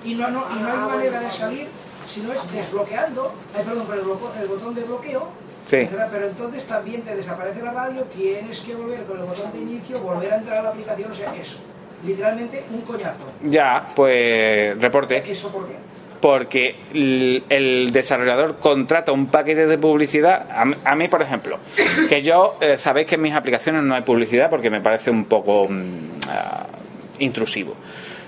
Y 0.05 0.15
no, 0.15 0.29
no, 0.31 0.45
y 0.55 0.59
no 0.61 0.67
hay 0.71 0.77
manera 0.77 1.19
de 1.19 1.29
salir, 1.29 1.67
si 2.11 2.21
no 2.21 2.31
es 2.33 2.39
desbloqueando, 2.53 3.33
ay, 3.55 3.63
perdón, 3.65 3.85
pero 3.89 4.01
el, 4.01 4.41
el 4.43 4.47
botón 4.47 4.73
de 4.73 4.83
bloqueo, 4.85 5.27
Sí. 5.69 5.87
pero 6.11 6.27
entonces 6.27 6.63
también 6.65 7.01
te 7.01 7.15
desaparece 7.15 7.61
la 7.61 7.71
radio, 7.71 8.01
tienes 8.05 8.59
que 8.61 8.73
volver 8.75 9.03
con 9.03 9.19
el 9.19 9.25
botón 9.25 9.51
de 9.53 9.59
inicio, 9.59 9.99
volver 9.99 10.33
a 10.33 10.37
entrar 10.37 10.57
a 10.59 10.63
la 10.63 10.69
aplicación, 10.69 11.11
o 11.11 11.15
sea, 11.15 11.35
eso. 11.35 11.57
Literalmente 12.05 12.63
un 12.73 12.81
coñazo. 12.81 13.25
ya, 13.43 13.89
pues 13.95 14.79
reporte. 14.81 15.23
¿Eso 15.29 15.51
por 15.51 15.67
qué? 15.67 15.73
porque 16.21 16.75
el, 16.93 17.45
el 17.47 17.91
desarrollador 17.93 18.57
contrata 18.57 19.13
un 19.13 19.27
paquete 19.27 19.67
de 19.67 19.77
publicidad. 19.77 20.47
A, 20.53 20.65
mí- 20.65 20.75
a 20.83 20.93
mí, 20.95 21.07
por 21.07 21.21
ejemplo, 21.21 21.59
que 22.09 22.21
yo, 22.21 22.57
eh, 22.59 22.77
sabéis 22.77 23.07
que 23.07 23.15
en 23.15 23.21
mis 23.21 23.33
aplicaciones 23.33 23.83
no 23.83 23.95
hay 23.95 24.01
publicidad 24.01 24.49
porque 24.49 24.69
me 24.69 24.81
parece 24.81 25.11
un 25.11 25.23
poco 25.25 25.67
mm, 25.69 26.19
ah, 26.29 26.67
intrusivo. 27.19 27.73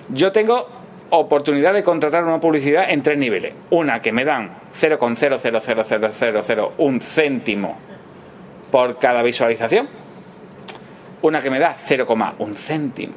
Yo 0.07 0.31
tengo 0.31 0.69
oportunidad 1.11 1.73
de 1.73 1.83
contratar 1.83 2.23
una 2.23 2.39
publicidad 2.39 2.89
en 2.89 3.03
tres 3.03 3.17
niveles. 3.17 3.53
Una 3.69 4.01
que 4.01 4.11
me 4.11 4.25
dan 4.25 4.51
0,0000001 4.79 7.01
céntimo 7.01 7.77
por 8.71 8.97
cada 8.97 9.21
visualización. 9.21 9.87
Una 11.21 11.41
que 11.41 11.49
me 11.49 11.59
da 11.59 11.75
0,1 11.75 12.55
céntimo 12.55 13.13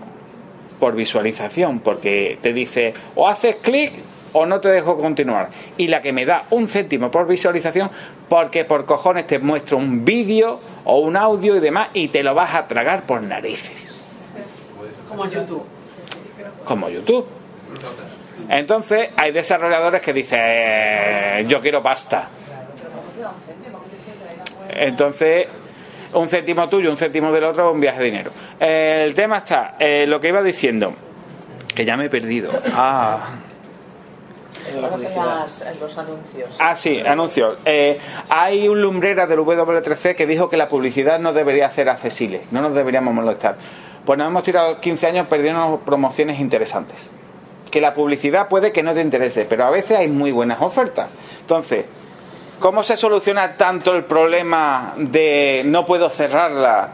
por 0.78 0.94
visualización, 0.94 1.80
porque 1.80 2.38
te 2.42 2.52
dice 2.52 2.92
o 3.14 3.28
haces 3.28 3.56
clic 3.56 3.92
o 4.32 4.44
no 4.44 4.60
te 4.60 4.68
dejo 4.68 4.98
continuar. 4.98 5.48
Y 5.78 5.88
la 5.88 6.02
que 6.02 6.12
me 6.12 6.26
da 6.26 6.44
un 6.50 6.68
céntimo 6.68 7.10
por 7.10 7.26
visualización, 7.26 7.90
porque 8.28 8.64
por 8.64 8.84
cojones 8.84 9.26
te 9.26 9.38
muestro 9.38 9.78
un 9.78 10.04
vídeo 10.04 10.58
o 10.84 10.98
un 10.98 11.16
audio 11.16 11.56
y 11.56 11.60
demás 11.60 11.88
y 11.94 12.08
te 12.08 12.22
lo 12.22 12.34
vas 12.34 12.54
a 12.54 12.66
tragar 12.66 13.06
por 13.06 13.22
narices, 13.22 13.90
como 15.08 15.26
YouTube. 15.26 15.64
como 16.64 16.90
YouTube. 16.90 17.26
Entonces 18.48 19.10
hay 19.16 19.32
desarrolladores 19.32 20.00
que 20.02 20.12
dicen, 20.12 20.38
"Eh, 20.42 21.44
yo 21.48 21.60
quiero 21.60 21.82
pasta. 21.82 22.28
Entonces, 24.70 25.46
un 26.14 26.28
céntimo 26.28 26.68
tuyo, 26.68 26.90
un 26.90 26.96
céntimo 26.96 27.32
del 27.32 27.44
otro, 27.44 27.72
un 27.72 27.80
viaje 27.80 27.98
de 27.98 28.04
dinero. 28.04 28.30
El 28.58 29.14
tema 29.14 29.38
está, 29.38 29.76
eh, 29.78 30.04
lo 30.06 30.20
que 30.20 30.28
iba 30.28 30.42
diciendo, 30.42 30.94
que 31.74 31.84
ya 31.84 31.96
me 31.96 32.06
he 32.06 32.10
perdido. 32.10 32.50
Ah, 32.74 33.18
Estamos 34.68 35.02
en, 35.02 35.26
las- 35.26 35.60
en 35.62 35.80
los 35.80 35.98
anuncios. 35.98 36.48
ah 36.58 36.76
sí, 36.76 37.00
anuncios. 37.00 37.58
Eh, 37.66 37.98
hay 38.30 38.66
un 38.68 38.80
lumbrera 38.80 39.26
del 39.26 39.38
W3C 39.40 40.14
que 40.14 40.26
dijo 40.26 40.48
que 40.48 40.56
la 40.56 40.68
publicidad 40.68 41.18
no 41.18 41.32
debería 41.34 41.70
ser 41.70 41.88
accesible, 41.90 42.42
no 42.50 42.62
nos 42.62 42.74
deberíamos 42.74 43.12
molestar. 43.12 43.56
Pues 44.06 44.18
nos 44.18 44.28
hemos 44.28 44.42
tirado 44.42 44.80
15 44.80 45.06
años 45.06 45.26
perdiendo 45.26 45.80
promociones 45.84 46.40
interesantes. 46.40 46.96
Que 47.74 47.80
la 47.80 47.92
publicidad 47.92 48.46
puede 48.46 48.70
que 48.70 48.84
no 48.84 48.94
te 48.94 49.00
interese, 49.00 49.46
pero 49.46 49.64
a 49.64 49.70
veces 49.70 49.98
hay 49.98 50.06
muy 50.06 50.30
buenas 50.30 50.62
ofertas. 50.62 51.08
Entonces, 51.40 51.84
¿Cómo 52.60 52.84
se 52.84 52.96
soluciona 52.96 53.56
tanto 53.56 53.94
el 53.94 54.04
problema 54.04 54.94
de 54.96 55.62
no 55.66 55.84
puedo 55.84 56.08
cerrarla 56.08 56.90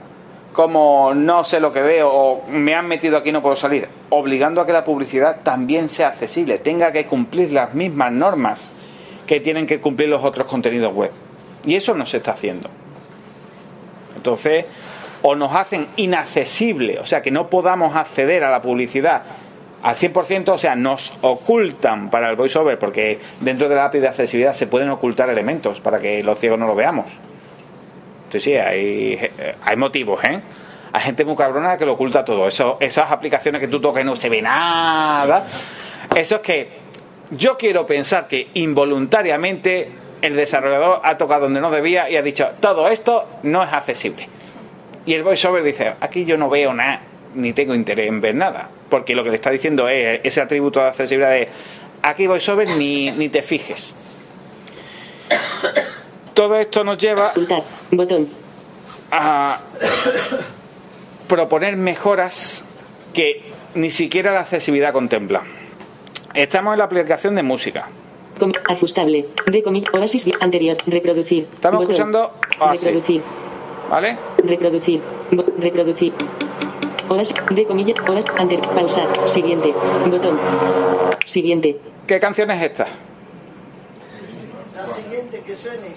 como 0.52 1.12
no 1.14 1.44
sé 1.44 1.60
lo 1.60 1.72
que 1.72 1.82
veo 1.82 2.10
o 2.10 2.44
me 2.48 2.74
han 2.74 2.88
metido 2.88 3.16
aquí 3.16 3.30
no 3.30 3.42
puedo 3.42 3.54
salir? 3.54 3.86
Obligando 4.08 4.60
a 4.60 4.66
que 4.66 4.72
la 4.72 4.82
publicidad 4.82 5.42
también 5.44 5.88
sea 5.88 6.08
accesible, 6.08 6.58
tenga 6.58 6.90
que 6.90 7.06
cumplir 7.06 7.52
las 7.52 7.74
mismas 7.74 8.10
normas 8.10 8.68
que 9.26 9.38
tienen 9.38 9.66
que 9.66 9.80
cumplir 9.80 10.08
los 10.08 10.24
otros 10.24 10.46
contenidos 10.48 10.92
web. 10.92 11.12
Y 11.64 11.76
eso 11.76 11.94
no 11.94 12.04
se 12.04 12.16
está 12.16 12.32
haciendo. 12.32 12.68
Entonces, 14.16 14.64
o 15.22 15.36
nos 15.36 15.54
hacen 15.54 15.86
inaccesible, 15.96 16.98
o 16.98 17.06
sea, 17.06 17.22
que 17.22 17.30
no 17.30 17.48
podamos 17.48 17.94
acceder 17.94 18.42
a 18.42 18.50
la 18.50 18.62
publicidad 18.62 19.22
al 19.82 19.96
100%, 19.96 20.48
o 20.48 20.58
sea, 20.58 20.74
nos 20.76 21.12
ocultan 21.22 22.10
para 22.10 22.28
el 22.30 22.36
voiceover, 22.36 22.78
porque 22.78 23.18
dentro 23.40 23.68
de 23.68 23.76
la 23.76 23.86
API 23.86 24.00
de 24.00 24.08
accesibilidad 24.08 24.52
se 24.52 24.66
pueden 24.66 24.90
ocultar 24.90 25.30
elementos 25.30 25.80
para 25.80 25.98
que 25.98 26.22
los 26.22 26.38
ciegos 26.38 26.58
no 26.58 26.66
lo 26.66 26.74
veamos. 26.74 27.06
Sí, 28.30 28.40
sí, 28.40 28.54
hay, 28.54 29.18
eh, 29.20 29.54
hay 29.64 29.76
motivos, 29.76 30.22
¿eh? 30.24 30.40
Hay 30.92 31.00
gente 31.00 31.24
muy 31.24 31.36
cabrona 31.36 31.78
que 31.78 31.86
lo 31.86 31.92
oculta 31.92 32.24
todo. 32.24 32.48
Eso, 32.48 32.76
esas 32.80 33.10
aplicaciones 33.10 33.60
que 33.60 33.68
tú 33.68 33.80
tocas 33.80 34.02
y 34.02 34.06
no 34.06 34.16
se 34.16 34.28
ve 34.28 34.42
nada. 34.42 35.46
Eso 36.14 36.36
es 36.36 36.40
que 36.40 36.68
yo 37.30 37.56
quiero 37.56 37.86
pensar 37.86 38.26
que 38.26 38.48
involuntariamente 38.54 39.90
el 40.20 40.36
desarrollador 40.36 41.00
ha 41.04 41.16
tocado 41.16 41.42
donde 41.42 41.60
no 41.60 41.70
debía 41.70 42.10
y 42.10 42.16
ha 42.16 42.22
dicho, 42.22 42.48
todo 42.60 42.88
esto 42.88 43.26
no 43.42 43.62
es 43.62 43.72
accesible. 43.72 44.28
Y 45.06 45.14
el 45.14 45.22
voiceover 45.22 45.62
dice, 45.62 45.94
aquí 46.00 46.24
yo 46.24 46.36
no 46.36 46.50
veo 46.50 46.74
nada, 46.74 47.00
ni 47.34 47.52
tengo 47.52 47.74
interés 47.74 48.08
en 48.08 48.20
ver 48.20 48.34
nada. 48.34 48.68
Porque 48.88 49.14
lo 49.14 49.22
que 49.24 49.30
le 49.30 49.36
está 49.36 49.50
diciendo 49.50 49.88
es 49.88 50.20
ese 50.24 50.40
atributo 50.40 50.80
de 50.80 50.86
accesibilidad 50.88 51.30
de, 51.30 51.48
aquí 52.02 52.26
voiceover 52.26 52.68
ni, 52.76 53.10
ni 53.12 53.28
te 53.28 53.42
fijes. 53.42 53.94
Todo 56.34 56.56
esto 56.56 56.82
nos 56.84 56.98
lleva 56.98 57.32
a 59.12 59.58
proponer 61.28 61.76
mejoras 61.76 62.64
que 63.14 63.42
ni 63.74 63.90
siquiera 63.90 64.32
la 64.32 64.40
accesibilidad 64.40 64.92
contempla. 64.92 65.42
Estamos 66.34 66.72
en 66.74 66.78
la 66.78 66.84
aplicación 66.84 67.34
de 67.34 67.42
música. 67.42 67.88
Com- 68.38 68.52
ajustable. 68.68 69.26
De 69.46 69.62
comic 69.62 69.92
Oasis 69.94 70.30
anterior. 70.40 70.76
Reproducir. 70.86 71.46
Estamos 71.52 71.80
Botón. 71.80 71.92
escuchando. 71.94 72.32
Reproducir. 72.72 73.22
¿Vale? 73.90 74.16
Reproducir. 74.44 75.02
Reproducir. 75.58 76.12
Oasis. 77.10 77.34
De 77.50 77.64
comillas. 77.66 77.98
Oasis. 78.08 78.30
Anterior. 78.38 78.68
Pausar. 78.74 79.08
Siguiente. 79.28 79.74
Botón. 80.06 80.38
Siguiente. 81.26 81.76
¿Qué 82.06 82.18
canción 82.18 82.50
es 82.50 82.62
esta? 82.62 82.86
La 84.74 84.86
siguiente 84.86 85.42
que 85.46 85.54
suene. 85.54 85.88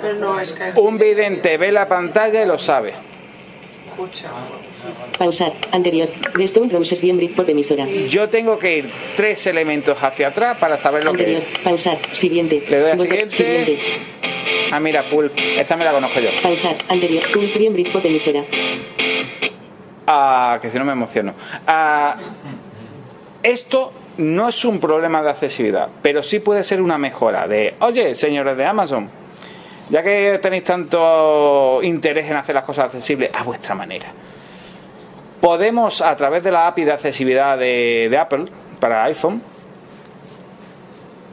Pero 0.00 0.14
no 0.14 0.40
es 0.40 0.52
que 0.54 0.80
Un 0.80 0.98
vidente 0.98 1.56
ve 1.58 1.70
la 1.72 1.86
pantalla 1.88 2.42
y 2.42 2.46
lo 2.46 2.58
sabe. 2.58 2.94
escucha. 3.90 4.30
Pausar. 5.18 5.52
Anterior. 5.72 6.08
De 6.36 6.44
Stone 6.44 6.72
Roses 6.72 7.00
Pop 7.36 7.48
emisora. 7.48 7.86
Yo 8.08 8.28
tengo 8.28 8.58
que 8.58 8.78
ir 8.78 8.90
tres 9.16 9.46
elementos 9.46 9.98
hacia 10.02 10.28
atrás 10.28 10.56
para 10.58 10.78
saber 10.78 11.04
lo 11.04 11.10
Anterior. 11.10 11.42
que 11.44 11.60
Pausar. 11.62 11.98
Siguiente. 12.12 12.62
Le 12.68 12.78
doy 12.80 12.90
a 12.90 12.94
Botón. 12.94 13.06
siguiente. 13.08 13.36
Siguiente. 13.36 13.78
Ah, 14.72 14.80
mira, 14.80 15.02
Pulp. 15.04 15.32
Esta 15.38 15.76
me 15.76 15.84
la 15.84 15.92
conozco 15.92 16.20
yo. 16.20 16.30
Pausar. 16.42 16.76
Anterior. 16.88 17.22
Un 17.36 17.50
Bien 17.74 17.92
Pop 17.92 18.04
emisora. 18.04 18.44
Ah, 20.06 20.58
que 20.60 20.70
si 20.70 20.78
no 20.78 20.84
me 20.84 20.92
emociono. 20.92 21.34
Ah, 21.66 22.16
esto 23.42 23.90
no 24.18 24.48
es 24.48 24.64
un 24.64 24.78
problema 24.78 25.22
de 25.22 25.30
accesibilidad, 25.30 25.88
pero 26.02 26.22
sí 26.22 26.40
puede 26.40 26.64
ser 26.64 26.80
una 26.80 26.98
mejora 26.98 27.48
de, 27.48 27.74
oye, 27.80 28.14
señores 28.14 28.56
de 28.56 28.64
Amazon, 28.64 29.08
ya 29.90 30.02
que 30.02 30.38
tenéis 30.40 30.64
tanto 30.64 31.80
interés 31.82 32.30
en 32.30 32.36
hacer 32.36 32.54
las 32.54 32.64
cosas 32.64 32.86
accesibles 32.86 33.30
a 33.34 33.42
vuestra 33.42 33.74
manera, 33.74 34.06
podemos 35.40 36.00
a 36.00 36.16
través 36.16 36.42
de 36.42 36.52
la 36.52 36.68
API 36.68 36.84
de 36.84 36.92
accesibilidad 36.92 37.58
de, 37.58 38.08
de 38.10 38.18
Apple 38.18 38.46
para 38.80 39.04
iPhone 39.04 39.42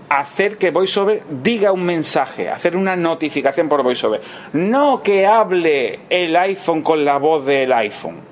hacer 0.10 0.58
que 0.58 0.72
VoiceOver 0.72 1.24
diga 1.42 1.72
un 1.72 1.86
mensaje, 1.86 2.50
hacer 2.50 2.76
una 2.76 2.98
notificación 2.98 3.70
por 3.70 3.82
VoiceOver. 3.82 4.22
No 4.54 5.02
que 5.02 5.26
hable 5.26 6.02
el 6.10 6.36
iPhone 6.36 6.82
con 6.82 7.06
la 7.06 7.18
voz 7.18 7.46
del 7.46 7.72
iPhone. 7.72 8.31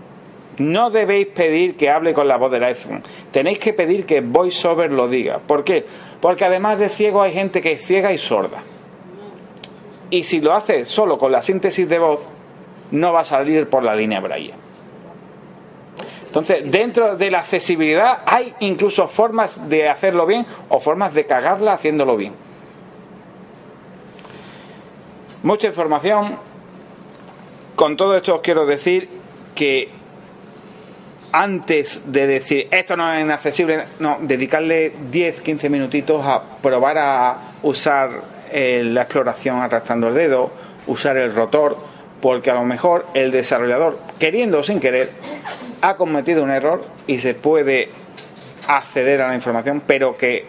No 0.59 0.89
debéis 0.89 1.27
pedir 1.27 1.75
que 1.77 1.89
hable 1.89 2.13
con 2.13 2.27
la 2.27 2.37
voz 2.37 2.51
del 2.51 2.63
iPhone. 2.65 3.01
Tenéis 3.31 3.59
que 3.59 3.73
pedir 3.73 4.05
que 4.05 4.21
VoiceOver 4.21 4.91
lo 4.91 5.07
diga. 5.07 5.39
¿Por 5.39 5.63
qué? 5.63 5.85
Porque 6.19 6.45
además 6.45 6.77
de 6.79 6.89
ciego 6.89 7.21
hay 7.21 7.33
gente 7.33 7.61
que 7.61 7.73
es 7.73 7.85
ciega 7.85 8.11
y 8.11 8.17
sorda. 8.17 8.61
Y 10.09 10.25
si 10.25 10.41
lo 10.41 10.53
hace 10.53 10.85
solo 10.85 11.17
con 11.17 11.31
la 11.31 11.41
síntesis 11.41 11.87
de 11.87 11.99
voz, 11.99 12.19
no 12.91 13.13
va 13.13 13.21
a 13.21 13.25
salir 13.25 13.69
por 13.69 13.83
la 13.83 13.95
línea 13.95 14.19
Braille. 14.19 14.53
Entonces, 16.25 16.69
dentro 16.69 17.15
de 17.15 17.31
la 17.31 17.39
accesibilidad 17.39 18.19
hay 18.25 18.53
incluso 18.59 19.07
formas 19.07 19.69
de 19.69 19.89
hacerlo 19.89 20.25
bien 20.25 20.45
o 20.67 20.79
formas 20.79 21.13
de 21.13 21.25
cagarla 21.25 21.73
haciéndolo 21.73 22.17
bien. 22.17 22.33
Mucha 25.41 25.67
información. 25.67 26.37
Con 27.75 27.95
todo 27.95 28.17
esto 28.17 28.35
os 28.35 28.41
quiero 28.41 28.65
decir 28.65 29.07
que 29.55 29.98
antes 31.31 32.11
de 32.11 32.27
decir 32.27 32.67
esto 32.71 32.97
no 32.97 33.11
es 33.13 33.21
inaccesible, 33.21 33.83
no, 33.99 34.17
dedicarle 34.21 34.93
10, 35.11 35.41
15 35.41 35.69
minutitos 35.69 36.25
a 36.25 36.41
probar 36.61 36.97
a 36.97 37.37
usar 37.63 38.09
eh, 38.51 38.81
la 38.83 39.03
exploración 39.03 39.57
arrastrando 39.57 40.07
el 40.07 40.15
dedo, 40.15 40.51
usar 40.87 41.17
el 41.17 41.33
rotor, 41.33 41.77
porque 42.21 42.51
a 42.51 42.55
lo 42.55 42.63
mejor 42.63 43.05
el 43.13 43.31
desarrollador, 43.31 43.97
queriendo 44.17 44.59
o 44.59 44.63
sin 44.63 44.79
querer, 44.79 45.11
ha 45.81 45.95
cometido 45.95 46.43
un 46.43 46.51
error 46.51 46.81
y 47.07 47.19
se 47.19 47.35
puede 47.35 47.89
acceder 48.67 49.21
a 49.21 49.27
la 49.27 49.35
información, 49.35 49.81
pero 49.85 50.17
que 50.17 50.45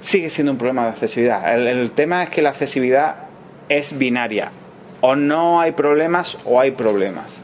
sigue 0.00 0.30
siendo 0.30 0.52
un 0.52 0.58
problema 0.58 0.84
de 0.84 0.90
accesibilidad. 0.90 1.54
El, 1.54 1.66
el 1.66 1.90
tema 1.92 2.22
es 2.22 2.30
que 2.30 2.42
la 2.42 2.50
accesibilidad 2.50 3.16
es 3.68 3.96
binaria. 3.96 4.50
O 5.00 5.16
no 5.16 5.60
hay 5.60 5.72
problemas 5.72 6.36
o 6.44 6.60
hay 6.60 6.72
problemas. 6.72 7.42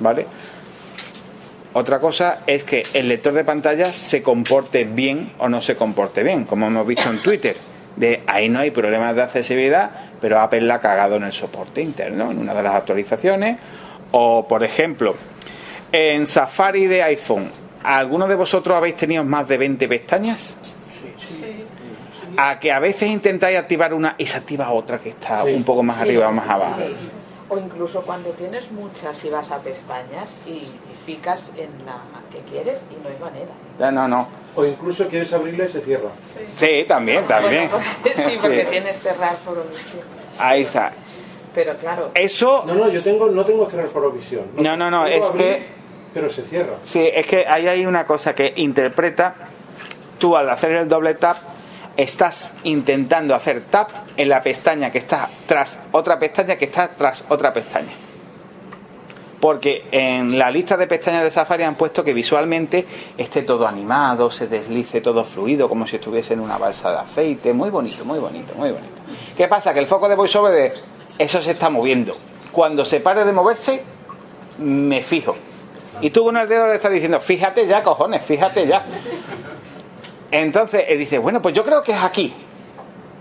¿Vale? 0.00 0.26
Otra 1.74 2.00
cosa 2.00 2.40
es 2.46 2.64
que 2.64 2.82
el 2.92 3.08
lector 3.08 3.32
de 3.32 3.44
pantallas 3.44 3.96
se 3.96 4.22
comporte 4.22 4.84
bien 4.84 5.32
o 5.38 5.48
no 5.48 5.62
se 5.62 5.74
comporte 5.74 6.22
bien, 6.22 6.44
como 6.44 6.66
hemos 6.66 6.86
visto 6.86 7.08
en 7.08 7.18
Twitter. 7.18 7.56
De 7.96 8.22
ahí 8.26 8.50
no 8.50 8.60
hay 8.60 8.70
problemas 8.70 9.16
de 9.16 9.22
accesibilidad, 9.22 9.90
pero 10.20 10.40
Apple 10.40 10.62
la 10.62 10.76
ha 10.76 10.80
cagado 10.80 11.16
en 11.16 11.24
el 11.24 11.32
soporte 11.32 11.80
interno, 11.80 12.30
en 12.30 12.38
una 12.38 12.52
de 12.52 12.62
las 12.62 12.74
actualizaciones. 12.74 13.58
O, 14.10 14.46
por 14.46 14.62
ejemplo, 14.62 15.14
en 15.90 16.26
Safari 16.26 16.86
de 16.86 17.02
iPhone, 17.02 17.50
¿alguno 17.82 18.28
de 18.28 18.34
vosotros 18.34 18.76
habéis 18.76 18.96
tenido 18.96 19.24
más 19.24 19.48
de 19.48 19.56
20 19.56 19.88
pestañas? 19.88 20.56
A 22.36 22.58
que 22.58 22.70
a 22.70 22.80
veces 22.80 23.08
intentáis 23.08 23.56
activar 23.58 23.94
una 23.94 24.14
y 24.18 24.26
se 24.26 24.36
activa 24.36 24.70
otra 24.70 24.98
que 24.98 25.10
está 25.10 25.44
un 25.44 25.64
poco 25.64 25.82
más 25.82 26.00
arriba 26.00 26.28
o 26.28 26.32
más 26.32 26.48
abajo. 26.48 26.80
O 27.52 27.58
incluso 27.58 28.00
cuando 28.02 28.30
tienes 28.30 28.72
muchas 28.72 29.22
y 29.26 29.28
vas 29.28 29.50
a 29.50 29.58
pestañas 29.58 30.38
y, 30.46 30.50
y 30.52 30.70
picas 31.04 31.52
en 31.58 31.68
la 31.84 32.00
que 32.32 32.38
quieres 32.50 32.86
y 32.90 32.94
no 32.94 33.10
hay 33.10 33.18
manera. 33.20 33.92
No, 33.92 34.08
no. 34.08 34.26
O 34.56 34.64
incluso 34.64 35.06
quieres 35.08 35.30
abrirla 35.34 35.66
y 35.66 35.68
se 35.68 35.80
cierra. 35.82 36.08
Sí, 36.56 36.84
también, 36.88 37.26
también. 37.26 37.68
Bueno, 37.70 37.84
sí, 38.14 38.38
porque 38.40 38.62
Sí. 38.64 38.66
tienes 38.70 38.98
cerrar 39.02 39.36
por 39.44 39.58
omisión. 39.58 40.02
Ahí 40.38 40.62
está. 40.62 40.92
Pero 41.54 41.76
claro, 41.76 42.10
Eso. 42.14 42.64
No, 42.66 42.74
no, 42.74 42.88
yo 42.88 43.02
tengo, 43.02 43.28
no 43.28 43.44
tengo 43.44 43.66
cerrar 43.68 43.88
por 43.88 44.06
omisión. 44.06 44.44
No, 44.56 44.74
no, 44.74 44.90
no, 44.90 45.04
es 45.06 45.22
abrir, 45.22 45.42
que. 45.44 45.66
Pero 46.14 46.30
se 46.30 46.42
cierra. 46.42 46.76
Sí, 46.82 47.06
es 47.12 47.26
que 47.26 47.46
ahí 47.46 47.68
hay 47.68 47.84
una 47.84 48.06
cosa 48.06 48.34
que 48.34 48.54
interpreta. 48.56 49.34
Tú 50.18 50.36
al 50.38 50.48
hacer 50.48 50.72
el 50.72 50.88
doble 50.88 51.14
tap, 51.14 51.36
estás 51.96 52.52
intentando 52.64 53.34
hacer 53.34 53.62
tap 53.70 53.90
en 54.16 54.28
la 54.28 54.42
pestaña 54.42 54.90
que 54.90 54.98
está 54.98 55.28
tras 55.46 55.78
otra 55.92 56.18
pestaña 56.18 56.56
que 56.56 56.66
está 56.66 56.88
tras 56.88 57.24
otra 57.28 57.52
pestaña. 57.52 57.92
Porque 59.40 59.86
en 59.90 60.38
la 60.38 60.52
lista 60.52 60.76
de 60.76 60.86
pestañas 60.86 61.24
de 61.24 61.30
Safari 61.32 61.64
han 61.64 61.74
puesto 61.74 62.04
que 62.04 62.14
visualmente 62.14 62.86
esté 63.18 63.42
todo 63.42 63.66
animado, 63.66 64.30
se 64.30 64.46
deslice 64.46 65.00
todo 65.00 65.24
fluido, 65.24 65.68
como 65.68 65.84
si 65.84 65.96
estuviese 65.96 66.34
en 66.34 66.40
una 66.40 66.58
balsa 66.58 66.92
de 66.92 66.98
aceite. 66.98 67.52
Muy 67.52 67.70
bonito, 67.70 68.04
muy 68.04 68.20
bonito, 68.20 68.54
muy 68.54 68.70
bonito. 68.70 68.94
¿Qué 69.36 69.48
pasa? 69.48 69.74
Que 69.74 69.80
el 69.80 69.88
foco 69.88 70.08
de 70.08 70.14
VoiceOver 70.14 70.74
eso 71.18 71.42
se 71.42 71.50
está 71.50 71.70
moviendo. 71.70 72.12
Cuando 72.52 72.84
se 72.84 73.00
pare 73.00 73.24
de 73.24 73.32
moverse, 73.32 73.82
me 74.58 75.02
fijo. 75.02 75.36
Y 76.00 76.10
tú 76.10 76.24
con 76.24 76.36
el 76.36 76.48
dedo 76.48 76.66
le 76.66 76.76
estás 76.76 76.92
diciendo, 76.92 77.20
fíjate 77.20 77.66
ya, 77.66 77.82
cojones, 77.82 78.24
fíjate 78.24 78.66
ya. 78.66 78.84
Entonces 80.32 80.86
él 80.88 80.98
dice, 80.98 81.18
bueno, 81.18 81.42
pues 81.42 81.54
yo 81.54 81.62
creo 81.62 81.82
que 81.82 81.92
es 81.92 82.02
aquí. 82.02 82.34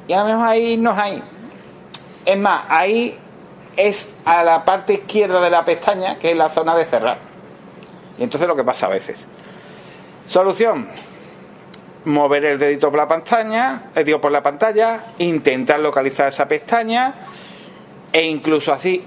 Y 0.08 0.14
a 0.14 0.20
lo 0.20 0.26
mejor 0.26 0.48
ahí 0.48 0.78
no 0.78 0.92
es 0.92 0.98
ahí. 0.98 1.24
Es 2.26 2.38
más, 2.38 2.64
ahí 2.70 3.18
es 3.76 4.16
a 4.26 4.44
la 4.44 4.64
parte 4.64 4.94
izquierda 4.94 5.42
de 5.42 5.50
la 5.50 5.66
pestaña, 5.66 6.18
que 6.18 6.32
es 6.32 6.38
la 6.38 6.50
zona 6.50 6.76
de 6.76 6.86
cerrar. 6.86 7.18
Y 8.18 8.24
entonces 8.24 8.48
lo 8.48 8.56
que 8.56 8.64
pasa 8.64 8.86
a 8.88 8.90
veces. 8.90 9.28
Solución. 10.26 10.88
Mover 12.06 12.46
el 12.46 12.58
dedito 12.58 12.90
por 12.90 12.98
la 12.98 13.08
pantalla, 13.08 13.84
eh, 13.94 14.04
digo, 14.04 14.20
por 14.20 14.32
la 14.32 14.42
pantalla, 14.42 15.04
intentar 15.20 15.80
localizar 15.80 16.30
esa 16.30 16.48
pestaña 16.48 17.14
e 18.12 18.24
incluso 18.24 18.74
así, 18.74 19.04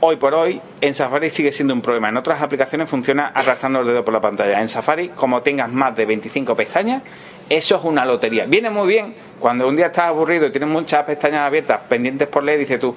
hoy 0.00 0.16
por 0.16 0.34
hoy, 0.34 0.60
en 0.80 0.94
Safari 0.94 1.30
sigue 1.30 1.50
siendo 1.50 1.74
un 1.74 1.80
problema. 1.80 2.08
En 2.10 2.16
otras 2.16 2.40
aplicaciones 2.42 2.88
funciona 2.88 3.32
arrastrando 3.34 3.80
el 3.80 3.86
dedo 3.86 4.04
por 4.04 4.14
la 4.14 4.20
pantalla. 4.20 4.60
En 4.60 4.68
Safari, 4.68 5.08
como 5.08 5.42
tengas 5.42 5.72
más 5.72 5.96
de 5.96 6.06
25 6.06 6.54
pestañas, 6.54 7.02
eso 7.48 7.76
es 7.76 7.84
una 7.84 8.04
lotería. 8.04 8.44
Viene 8.46 8.70
muy 8.70 8.88
bien 8.88 9.14
cuando 9.38 9.68
un 9.68 9.76
día 9.76 9.86
estás 9.86 10.06
aburrido 10.06 10.46
y 10.46 10.50
tienes 10.50 10.68
muchas 10.68 11.04
pestañas 11.04 11.40
abiertas 11.40 11.80
pendientes 11.88 12.28
por 12.28 12.42
leer, 12.42 12.58
dices 12.58 12.80
tú, 12.80 12.94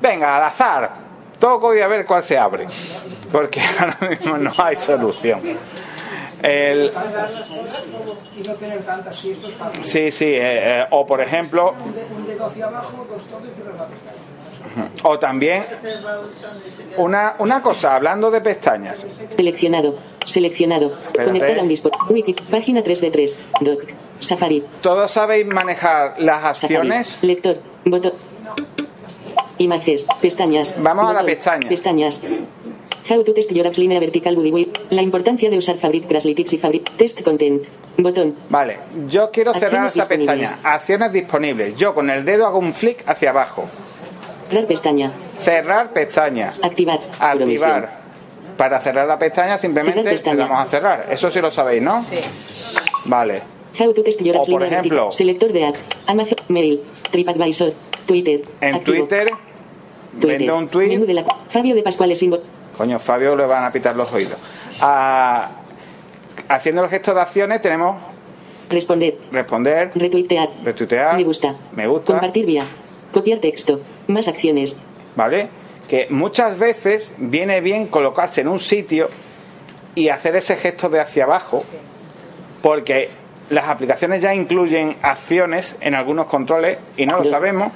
venga, 0.00 0.36
al 0.36 0.44
azar, 0.44 0.90
toco 1.38 1.74
y 1.74 1.80
a 1.80 1.88
ver 1.88 2.04
cuál 2.06 2.22
se 2.22 2.38
abre. 2.38 2.66
Porque 3.30 3.60
ahora 3.78 3.96
mismo 4.08 4.38
no 4.38 4.52
hay 4.58 4.76
solución. 4.76 5.40
Sí, 9.82 10.10
sí, 10.10 10.24
eh, 10.24 10.80
eh, 10.80 10.86
o 10.90 11.06
por 11.06 11.20
ejemplo, 11.20 11.74
o 15.04 15.18
también 15.18 15.66
una, 16.96 17.36
una 17.38 17.62
cosa, 17.62 17.94
hablando 17.94 18.30
de 18.30 18.40
pestañas, 18.40 19.04
Seleccionado. 19.36 20.11
Seleccionado. 20.26 20.92
Espérate. 21.06 21.24
Conectar 21.30 21.58
a 21.58 21.62
un 21.62 21.68
dispositivo. 21.68 22.06
Wiki. 22.12 22.34
Página 22.50 22.82
3 22.82 23.00
de 23.00 23.10
3. 23.10 23.38
Doc. 23.60 23.84
Safari. 24.20 24.62
¿todos 24.80 25.10
sabéis 25.10 25.46
manejar 25.46 26.14
las 26.18 26.40
Safari. 26.58 26.74
acciones? 26.76 27.18
Lector. 27.22 27.58
Botón. 27.84 28.12
Imágenes. 29.58 30.06
Pestañas. 30.20 30.74
Vamos 30.78 31.04
a 31.04 31.08
la 31.08 31.12
Botón. 31.22 31.26
pestaña. 31.26 31.68
Pestañas. 31.68 32.20
How 33.10 33.24
to 33.24 33.34
test 33.34 33.50
your 33.50 33.66
apps 33.66 33.78
línea 33.78 33.98
vertical 33.98 34.36
width. 34.38 34.78
La 34.90 35.02
importancia 35.02 35.50
de 35.50 35.58
usar 35.58 35.76
Fabric 35.78 36.06
Crashlytics 36.06 36.52
y 36.52 36.58
Fabric 36.58 36.90
Test 36.96 37.20
Content. 37.22 37.64
Botón. 37.98 38.36
Vale, 38.48 38.78
yo 39.08 39.30
quiero 39.30 39.52
cerrar 39.54 39.86
esa 39.86 40.06
pestaña. 40.08 40.58
Acciones 40.62 41.12
disponibles. 41.12 41.76
Yo 41.76 41.94
con 41.94 42.10
el 42.10 42.24
dedo 42.24 42.46
hago 42.46 42.58
un 42.58 42.72
flick 42.72 43.02
hacia 43.06 43.30
abajo. 43.30 43.64
Cerrar 44.48 44.66
pestaña. 44.66 45.10
Cerrar 45.38 45.92
pestaña. 45.92 46.52
Activar. 46.62 47.00
Activar. 47.18 48.01
Para 48.62 48.78
cerrar 48.78 49.08
la 49.08 49.18
pestaña 49.18 49.58
simplemente 49.58 50.04
pestaña. 50.04 50.36
le 50.36 50.42
damos 50.42 50.60
a 50.60 50.66
cerrar. 50.66 51.06
Eso 51.10 51.28
sí 51.32 51.40
lo 51.40 51.50
sabéis, 51.50 51.82
¿no? 51.82 52.00
sí. 52.04 52.14
Vale. 53.06 53.42
How 53.76 53.92
to 53.92 54.04
test 54.04 54.20
your 54.20 54.36
O, 54.36 54.44
por 54.44 54.62
ejemplo-. 54.62 55.10
Selector 55.10 55.52
de 55.52 55.66
app. 55.66 55.74
Amazon. 56.06 56.36
Mail. 56.46 56.80
TripAdvisor. 57.10 57.72
Twitter. 58.06 58.42
En 58.60 58.76
Activo. 58.76 58.98
Twitter, 58.98 59.26
Twitter. 60.20 60.38
vendo 60.38 60.56
un 60.56 60.68
tweet. 60.68 60.90
Menú 60.90 61.06
de 61.06 61.14
la... 61.14 61.24
Fabio 61.50 61.74
de 61.74 61.82
Pascual 61.82 62.12
es 62.12 62.24
Coño, 62.78 63.00
Fabio 63.00 63.34
le 63.34 63.46
van 63.46 63.64
a 63.64 63.72
pitar 63.72 63.96
los 63.96 64.12
oídos. 64.12 64.36
Ah, 64.80 65.48
haciendo 66.48 66.84
el 66.84 66.88
gesto 66.88 67.14
de 67.14 67.20
acciones 67.20 67.60
tenemos 67.62 67.96
Responder. 68.70 69.18
responder, 69.32 69.90
Retuitear. 69.96 70.48
retuitear, 70.62 71.16
Me 71.16 71.24
gusta. 71.24 71.56
me 71.74 71.88
gusta, 71.88 72.12
Compartir 72.12 72.46
vía. 72.46 72.64
Copiar 73.10 73.40
texto. 73.40 73.80
Más 74.06 74.28
acciones. 74.28 74.78
¿vale? 75.16 75.48
Que 75.92 76.06
muchas 76.08 76.58
veces 76.58 77.12
viene 77.18 77.60
bien 77.60 77.86
colocarse 77.86 78.40
en 78.40 78.48
un 78.48 78.60
sitio 78.60 79.10
y 79.94 80.08
hacer 80.08 80.34
ese 80.36 80.56
gesto 80.56 80.88
de 80.88 81.00
hacia 81.00 81.24
abajo, 81.24 81.64
porque 82.62 83.10
las 83.50 83.68
aplicaciones 83.68 84.22
ya 84.22 84.34
incluyen 84.34 84.96
acciones 85.02 85.76
en 85.82 85.94
algunos 85.94 86.28
controles 86.28 86.78
y 86.96 87.04
no 87.04 87.18
lo 87.18 87.28
sabemos. 87.28 87.74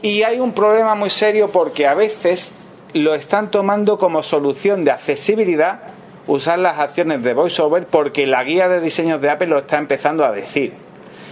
Y 0.00 0.22
hay 0.22 0.40
un 0.40 0.52
problema 0.52 0.94
muy 0.94 1.10
serio 1.10 1.50
porque 1.50 1.86
a 1.86 1.92
veces 1.92 2.52
lo 2.94 3.14
están 3.14 3.50
tomando 3.50 3.98
como 3.98 4.22
solución 4.22 4.86
de 4.86 4.92
accesibilidad 4.92 5.80
usar 6.26 6.58
las 6.58 6.78
acciones 6.78 7.22
de 7.22 7.34
VoiceOver 7.34 7.86
porque 7.86 8.26
la 8.26 8.44
guía 8.44 8.70
de 8.70 8.80
diseños 8.80 9.20
de 9.20 9.28
Apple 9.28 9.48
lo 9.48 9.58
está 9.58 9.76
empezando 9.76 10.24
a 10.24 10.32
decir. 10.32 10.72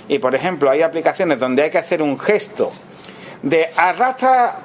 Y 0.07 0.19
por 0.19 0.35
ejemplo, 0.35 0.69
hay 0.69 0.83
aplicaciones 0.83 1.39
donde 1.41 1.63
hay 1.63 1.71
que 1.71 1.79
hacer 1.79 2.03
un 2.03 2.19
gesto 2.19 2.73
de 3.43 3.69
arrastra 3.77 4.59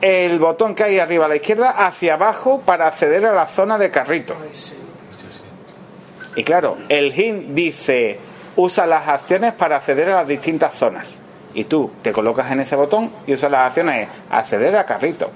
el 0.00 0.38
botón 0.38 0.74
que 0.74 0.84
hay 0.84 0.98
arriba 0.98 1.26
a 1.26 1.28
la 1.28 1.36
izquierda 1.36 1.70
hacia 1.70 2.14
abajo 2.14 2.60
para 2.64 2.86
acceder 2.86 3.26
a 3.26 3.34
la 3.34 3.46
zona 3.46 3.78
de 3.78 3.90
carrito. 3.90 4.34
Y 6.36 6.42
claro, 6.42 6.76
el 6.88 7.18
hint 7.18 7.48
dice 7.50 8.18
usa 8.56 8.86
las 8.86 9.08
acciones 9.08 9.52
para 9.54 9.76
acceder 9.76 10.10
a 10.10 10.16
las 10.16 10.28
distintas 10.28 10.74
zonas. 10.74 11.18
Y 11.54 11.64
tú 11.64 11.90
te 12.02 12.12
colocas 12.12 12.50
en 12.50 12.60
ese 12.60 12.76
botón 12.76 13.10
y 13.26 13.34
usas 13.34 13.50
las 13.50 13.68
acciones 13.68 14.08
acceder 14.30 14.76
a 14.76 14.84
carrito, 14.84 15.30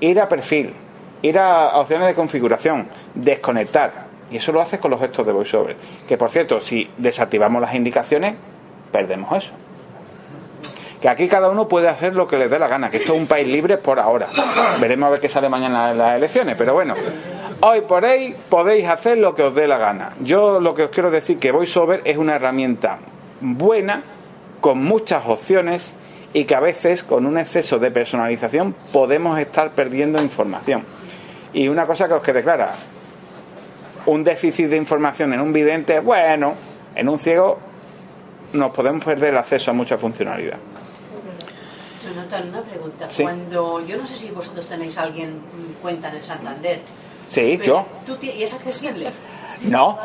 ir 0.00 0.20
a 0.20 0.28
perfil, 0.28 0.74
ir 1.22 1.38
a 1.38 1.78
opciones 1.78 2.08
de 2.08 2.14
configuración, 2.14 2.88
desconectar. 3.14 4.04
Y 4.30 4.36
eso 4.36 4.52
lo 4.52 4.60
haces 4.60 4.78
con 4.78 4.90
los 4.90 5.00
gestos 5.00 5.26
de 5.26 5.32
VoiceOver. 5.32 5.76
Que 6.06 6.18
por 6.18 6.30
cierto, 6.30 6.60
si 6.60 6.90
desactivamos 6.98 7.62
las 7.62 7.74
indicaciones, 7.74 8.34
perdemos 8.92 9.32
eso. 9.32 9.52
Que 11.04 11.10
aquí 11.10 11.28
cada 11.28 11.50
uno 11.50 11.68
puede 11.68 11.86
hacer 11.86 12.16
lo 12.16 12.26
que 12.26 12.38
les 12.38 12.48
dé 12.48 12.58
la 12.58 12.66
gana, 12.66 12.90
que 12.90 12.96
esto 12.96 13.12
es 13.12 13.20
un 13.20 13.26
país 13.26 13.46
libre 13.46 13.76
por 13.76 14.00
ahora. 14.00 14.26
Veremos 14.80 15.06
a 15.06 15.10
ver 15.10 15.20
qué 15.20 15.28
sale 15.28 15.50
mañana 15.50 15.90
en 15.90 15.98
las 15.98 16.16
elecciones, 16.16 16.54
pero 16.56 16.72
bueno, 16.72 16.94
hoy 17.60 17.82
por 17.82 18.06
hoy 18.06 18.34
podéis 18.48 18.88
hacer 18.88 19.18
lo 19.18 19.34
que 19.34 19.42
os 19.42 19.54
dé 19.54 19.68
la 19.68 19.76
gana. 19.76 20.14
Yo 20.20 20.60
lo 20.60 20.74
que 20.74 20.84
os 20.84 20.90
quiero 20.90 21.10
decir 21.10 21.38
que 21.38 21.52
VoiceOver 21.52 22.00
es 22.06 22.16
una 22.16 22.36
herramienta 22.36 23.00
buena, 23.42 24.02
con 24.62 24.82
muchas 24.82 25.26
opciones 25.26 25.92
y 26.32 26.46
que 26.46 26.54
a 26.54 26.60
veces 26.60 27.04
con 27.04 27.26
un 27.26 27.36
exceso 27.36 27.78
de 27.78 27.90
personalización 27.90 28.74
podemos 28.90 29.38
estar 29.38 29.72
perdiendo 29.72 30.22
información. 30.22 30.84
Y 31.52 31.68
una 31.68 31.84
cosa 31.84 32.08
que 32.08 32.14
os 32.14 32.22
quede 32.22 32.42
clara, 32.42 32.72
un 34.06 34.24
déficit 34.24 34.70
de 34.70 34.78
información 34.78 35.34
en 35.34 35.42
un 35.42 35.52
vidente, 35.52 36.00
bueno, 36.00 36.54
en 36.94 37.10
un 37.10 37.18
ciego 37.18 37.58
nos 38.54 38.70
podemos 38.70 39.04
perder 39.04 39.34
el 39.34 39.38
acceso 39.38 39.70
a 39.70 39.74
mucha 39.74 39.98
funcionalidad. 39.98 40.56
Jonathan, 42.04 42.48
una 42.48 42.62
pregunta. 42.62 43.08
Sí. 43.10 43.22
Cuando, 43.22 43.84
yo 43.86 43.96
no 43.96 44.06
sé 44.06 44.14
si 44.16 44.30
vosotros 44.30 44.66
tenéis 44.66 44.96
alguien 44.98 45.36
mm, 45.38 45.82
cuenta 45.82 46.08
en 46.08 46.16
el 46.16 46.22
Santander. 46.22 46.80
Sí, 47.26 47.58
yo. 47.64 47.86
tú 48.06 48.16
¿Y 48.20 48.42
es 48.42 48.52
accesible? 48.52 49.08
No, 49.62 49.98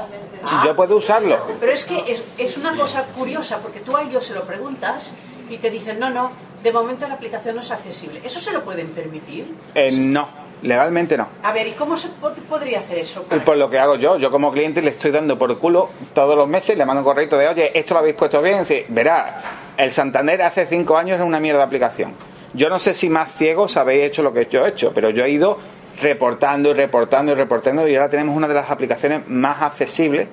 yo 0.63 0.75
puedo 0.75 0.95
usarlo. 0.97 1.37
Pero 1.59 1.71
es 1.71 1.83
que 1.83 1.97
es, 2.11 2.21
es 2.37 2.57
una 2.57 2.75
cosa 2.75 3.03
curiosa, 3.17 3.59
porque 3.61 3.79
tú 3.81 3.95
a 3.97 4.03
ellos 4.03 4.23
se 4.23 4.33
lo 4.33 4.43
preguntas 4.45 5.11
y 5.49 5.57
te 5.57 5.69
dicen, 5.69 5.99
no, 5.99 6.09
no, 6.09 6.31
de 6.63 6.71
momento 6.71 7.07
la 7.07 7.15
aplicación 7.15 7.55
no 7.55 7.61
es 7.61 7.71
accesible. 7.71 8.21
¿Eso 8.23 8.39
se 8.39 8.51
lo 8.53 8.63
pueden 8.63 8.87
permitir? 8.89 9.53
Eh, 9.75 9.91
no, 9.91 10.29
legalmente 10.61 11.17
no. 11.17 11.27
A 11.43 11.51
ver, 11.51 11.67
¿y 11.67 11.71
cómo 11.71 11.97
se 11.97 12.07
pod- 12.21 12.35
podría 12.47 12.79
hacer 12.79 12.99
eso? 12.99 13.25
Y 13.35 13.39
por 13.39 13.57
lo 13.57 13.69
que 13.69 13.79
hago 13.79 13.95
yo, 13.95 14.17
yo 14.17 14.31
como 14.31 14.51
cliente 14.51 14.81
le 14.81 14.91
estoy 14.91 15.11
dando 15.11 15.37
por 15.37 15.57
culo 15.57 15.89
todos 16.13 16.37
los 16.37 16.47
meses, 16.47 16.77
le 16.77 16.85
mando 16.85 17.01
un 17.01 17.05
correo 17.05 17.27
de, 17.27 17.47
oye, 17.49 17.77
esto 17.77 17.95
lo 17.95 17.99
habéis 18.01 18.15
puesto 18.15 18.41
bien. 18.41 18.65
Sí, 18.65 18.85
verá, 18.87 19.41
el 19.79 19.93
Santander 19.93 20.41
hace 20.41 20.65
cinco 20.65 20.97
años 20.97 21.15
era 21.15 21.23
una 21.23 21.39
mierda 21.39 21.59
de 21.59 21.65
aplicación. 21.65 22.13
Yo 22.53 22.69
no 22.69 22.79
sé 22.79 22.93
si 22.93 23.09
más 23.09 23.31
ciegos 23.33 23.77
habéis 23.77 24.03
hecho 24.03 24.21
lo 24.21 24.33
que 24.33 24.45
yo 24.45 24.65
he 24.65 24.69
hecho, 24.69 24.91
pero 24.93 25.09
yo 25.09 25.23
he 25.23 25.29
ido 25.29 25.57
reportando 26.01 26.71
y 26.71 26.73
reportando 26.73 27.31
y 27.31 27.35
reportando 27.35 27.87
y 27.87 27.95
ahora 27.95 28.09
tenemos 28.09 28.35
una 28.35 28.49
de 28.49 28.55
las 28.55 28.69
aplicaciones 28.69 29.27
más 29.29 29.61
accesibles 29.61 30.27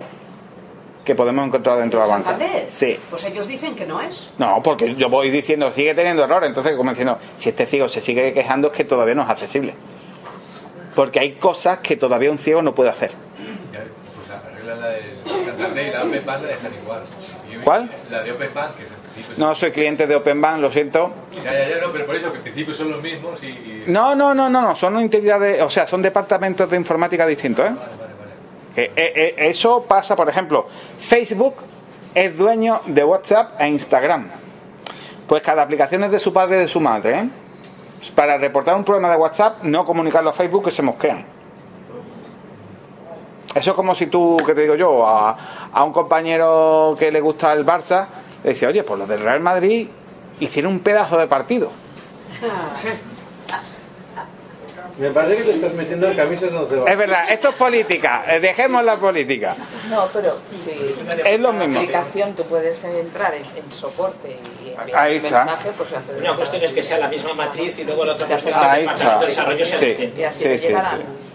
que 1.05 1.15
podemos 1.15 1.47
encontrar 1.47 1.79
dentro 1.79 2.01
de 2.01 2.07
la 2.09 2.13
banca. 2.13 2.31
¿Santander? 2.31 2.67
Sí. 2.71 2.99
Pues 3.09 3.25
ellos 3.25 3.47
dicen 3.47 3.77
que 3.77 3.87
no 3.87 4.01
es. 4.01 4.31
No, 4.39 4.61
porque 4.65 4.97
yo 4.97 5.09
voy 5.09 5.31
diciendo, 5.31 5.71
sigue 5.71 5.95
teniendo 5.95 6.25
errores, 6.25 6.49
entonces 6.49 6.75
como 6.75 6.91
diciendo, 6.91 7.19
si 7.39 7.51
este 7.51 7.67
ciego 7.67 7.87
se 7.87 8.01
sigue 8.01 8.33
quejando 8.33 8.69
es 8.69 8.73
que 8.73 8.85
todavía 8.85 9.15
no 9.15 9.23
es 9.23 9.29
accesible. 9.29 9.75
Porque 10.97 11.21
hay 11.21 11.33
cosas 11.35 11.79
que 11.79 11.97
todavía 11.97 12.33
un 12.33 12.39
ciego 12.39 12.63
no 12.63 12.75
puede 12.75 12.91
hacer. 12.91 13.13
Pues 13.13 14.31
arregla 14.31 14.75
la 14.75 14.89
del 14.89 15.47
Santander 15.47 15.87
y 15.87 15.91
la 15.93 16.39
dejan 16.39 16.73
igual. 16.83 17.03
¿Cuál? 17.63 17.91
La 18.11 18.23
de 18.23 18.33
que 18.33 18.96
No 19.37 19.55
soy 19.55 19.71
cliente 19.73 20.07
de 20.07 20.17
Open 20.17 20.41
Bank, 20.41 20.61
lo 20.61 20.71
siento. 20.71 21.13
Ya, 21.43 21.53
ya, 21.53 21.69
ya, 21.69 21.79
no, 21.81 21.93
pero 21.93 22.07
por 22.07 22.15
eso 22.17 22.31
que 22.33 22.39
en 22.39 22.43
principio 22.45 22.75
son 22.75 22.91
los 22.91 23.03
mismos 23.03 23.43
y. 23.43 23.47
y- 23.47 23.85
No, 23.87 24.15
no, 24.15 24.35
no, 24.35 24.49
no, 24.49 24.63
no, 24.63 24.77
son 24.77 24.99
entidades, 24.99 25.61
o 25.63 25.71
sea, 25.71 25.87
son 25.87 26.03
departamentos 26.03 26.69
de 26.71 26.77
informática 26.77 27.27
distintos, 27.27 27.67
¿eh? 27.67 27.75
Eh, 28.77 28.93
eh, 28.97 29.35
eso 29.39 29.85
pasa, 29.89 30.15
por 30.15 30.29
ejemplo, 30.29 30.67
Facebook 31.01 31.55
es 32.15 32.37
dueño 32.37 32.83
de 32.87 33.05
WhatsApp 33.05 33.59
e 33.61 33.69
Instagram. 33.69 34.29
Pues 35.27 35.43
cada 35.43 35.63
aplicación 35.63 36.05
es 36.05 36.11
de 36.11 36.19
su 36.19 36.33
padre 36.33 36.57
y 36.57 36.61
de 36.61 36.69
su 36.69 36.81
madre, 36.81 37.19
¿eh? 37.21 37.29
Para 38.15 38.37
reportar 38.37 38.75
un 38.75 38.85
problema 38.85 39.11
de 39.11 39.17
WhatsApp, 39.17 39.63
no 39.63 39.85
comunicarlo 39.85 40.31
a 40.31 40.33
Facebook 40.35 40.65
que 40.65 40.71
se 40.71 40.83
mosquean. 40.83 41.25
Eso 43.55 43.71
es 43.71 43.77
como 43.77 43.95
si 43.95 44.07
tú, 44.09 44.37
que 44.45 44.55
te 44.55 44.61
digo 44.63 44.75
yo, 44.75 45.07
a, 45.07 45.69
a 45.73 45.83
un 45.83 45.91
compañero 45.93 46.95
que 46.99 47.11
le 47.11 47.21
gusta 47.23 47.53
el 47.55 47.65
Barça, 47.65 48.05
le 48.45 48.51
dice, 48.51 48.67
oye, 48.67 48.83
pues 48.83 48.99
los 48.99 49.09
del 49.09 49.21
Real 49.21 49.41
Madrid 49.41 49.89
hicieron 50.41 50.73
un 50.73 50.81
pedazo 50.81 51.19
de 51.19 51.27
partido. 51.27 51.71
Me 54.99 55.11
parece 55.11 55.37
que 55.37 55.43
te 55.43 55.51
estás 55.57 55.75
metiendo 55.75 56.09
en 56.09 56.17
camisas 56.17 56.51
donde 56.53 56.77
va. 56.77 56.91
Es 56.91 56.97
verdad, 56.99 57.31
esto 57.31 57.51
es 57.51 57.55
política, 57.57 58.25
eh, 58.29 58.41
dejemos 58.41 58.83
la 58.83 58.99
política. 58.99 59.55
No, 59.91 60.09
pero 60.13 60.39
si 60.65 60.71
Es 61.29 61.39
lo 61.41 61.53
mismo. 61.53 61.79
aplicación 61.81 62.33
tú 62.35 62.45
puedes 62.45 62.83
entrar 62.83 63.35
en, 63.35 63.43
en 63.43 63.73
soporte 63.73 64.39
y 64.65 64.71
enviar 64.71 64.99
Ahí 64.99 65.17
está. 65.17 65.45
mensaje, 65.45 65.71
pues 65.77 65.91
Una 66.19 66.35
cuestión 66.37 66.63
es 66.63 66.73
que 66.73 66.83
sea 66.83 66.99
la 66.99 67.09
misma 67.09 67.35
matriz 67.35 67.79
y 67.79 67.85
luego 67.85 68.07
la 68.07 68.13
otra 68.15 68.27
cuestión 68.27 68.55
es 68.55 68.61
que 68.61 68.75
el 68.75 68.81
departamento 68.87 69.09
de 69.09 69.13
está. 69.13 69.27
desarrollo 69.27 69.67
sea 69.67 69.79
Sí. 69.79 69.85
distinto. 69.87 70.21
Y 70.21 70.25
así 70.25 70.43
Sí, 70.45 70.59
sí, 70.59 70.75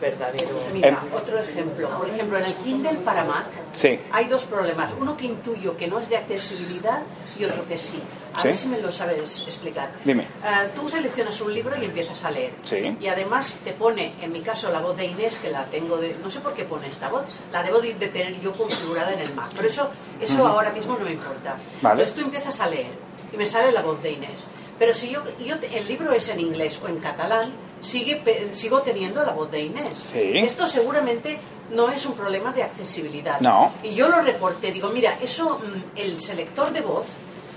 verdadero... 0.02 0.50
Mira, 0.74 0.98
otro 1.16 1.40
ejemplo. 1.40 1.90
Por 1.90 2.10
ejemplo, 2.10 2.38
en 2.40 2.46
el 2.46 2.54
Kindle 2.56 2.94
para 3.06 3.24
Mac 3.26 3.46
Sí. 3.76 4.00
hay 4.12 4.26
dos 4.26 4.46
problemas. 4.46 4.90
Uno 5.00 5.16
que 5.16 5.26
intuyo 5.26 5.78
que 5.78 5.88
no 5.88 6.00
es 6.00 6.10
de 6.10 6.18
accesibilidad 6.18 7.04
y 7.40 7.46
otro 7.46 7.64
que 7.68 7.78
sí. 7.78 8.02
A 8.34 8.42
Sí. 8.42 8.48
ver 8.48 8.58
si 8.58 8.68
me 8.70 8.80
lo 8.80 8.92
sabes 8.92 9.44
explicar. 9.46 9.92
Dime. 10.06 10.26
Ah, 10.44 10.64
tú 10.76 10.88
seleccionas 10.88 11.40
un 11.42 11.54
libro 11.54 11.76
y 11.82 11.86
empiezas 11.86 12.24
a 12.24 12.32
leer. 12.32 12.54
Sí. 12.64 12.96
Y 13.00 13.08
además 13.08 13.56
te 13.64 13.74
pone, 13.74 14.14
en 14.22 14.32
mi 14.32 14.42
caso, 14.42 14.72
la 14.72 14.80
voz 14.80 14.96
de 14.98 15.06
Inés, 15.06 15.38
que 15.42 15.50
la 15.50 15.66
tengo 15.66 15.98
de... 15.98 16.16
No 16.24 16.32
sé 16.32 16.40
por 16.40 16.54
qué 16.54 16.64
pone 16.64 16.88
esta 16.88 17.10
voz. 17.10 17.24
La 17.52 17.62
debo 17.64 17.82
de, 17.82 17.94
tener 17.94 18.40
yo 18.40 18.54
configurada 18.54 19.14
en 19.14 19.20
el 19.20 19.34
Mac. 19.34 19.50
Pero 19.56 19.68
eso, 19.68 19.90
eso 20.20 20.36
Ujú. 20.36 20.48
ahora 20.48 20.72
mismo 20.72 20.98
no 20.98 21.04
me 21.06 21.12
importa. 21.12 21.58
Vale. 21.82 22.02
Entonces 22.04 22.16
tú 22.16 22.22
empiezas 22.22 22.60
a 22.60 22.68
leer 22.68 22.92
y 23.34 23.38
me 23.38 23.46
sale 23.46 23.72
la 23.72 23.82
voz 23.82 24.02
de 24.02 24.12
Inés. 24.12 24.46
Pero 24.80 24.94
si 24.94 25.10
yo, 25.10 25.22
yo 25.40 25.56
el 25.74 25.88
libro 25.88 26.12
es 26.12 26.28
en 26.30 26.40
inglés 26.40 26.80
o 26.84 26.88
en 26.88 26.98
catalán, 27.00 27.52
sigue, 27.82 28.24
sigo 28.54 28.82
teniendo 28.82 29.24
la 29.24 29.34
voz 29.34 29.52
de 29.52 29.62
Inés. 29.64 30.10
Sí. 30.12 30.38
Esto 30.40 30.66
seguramente 30.66 31.38
no 31.72 31.90
es 31.92 32.06
un 32.06 32.14
problema 32.16 32.52
de 32.52 32.64
accesibilidad. 32.64 33.40
No. 33.42 33.74
Y 33.84 33.94
yo 33.94 34.10
lo 34.10 34.22
reporté, 34.22 34.72
digo, 34.72 34.90
mira, 34.90 35.18
eso, 35.22 35.60
mm, 35.60 36.00
el 36.00 36.20
selector 36.20 36.72
de 36.74 36.82
voz 36.82 37.06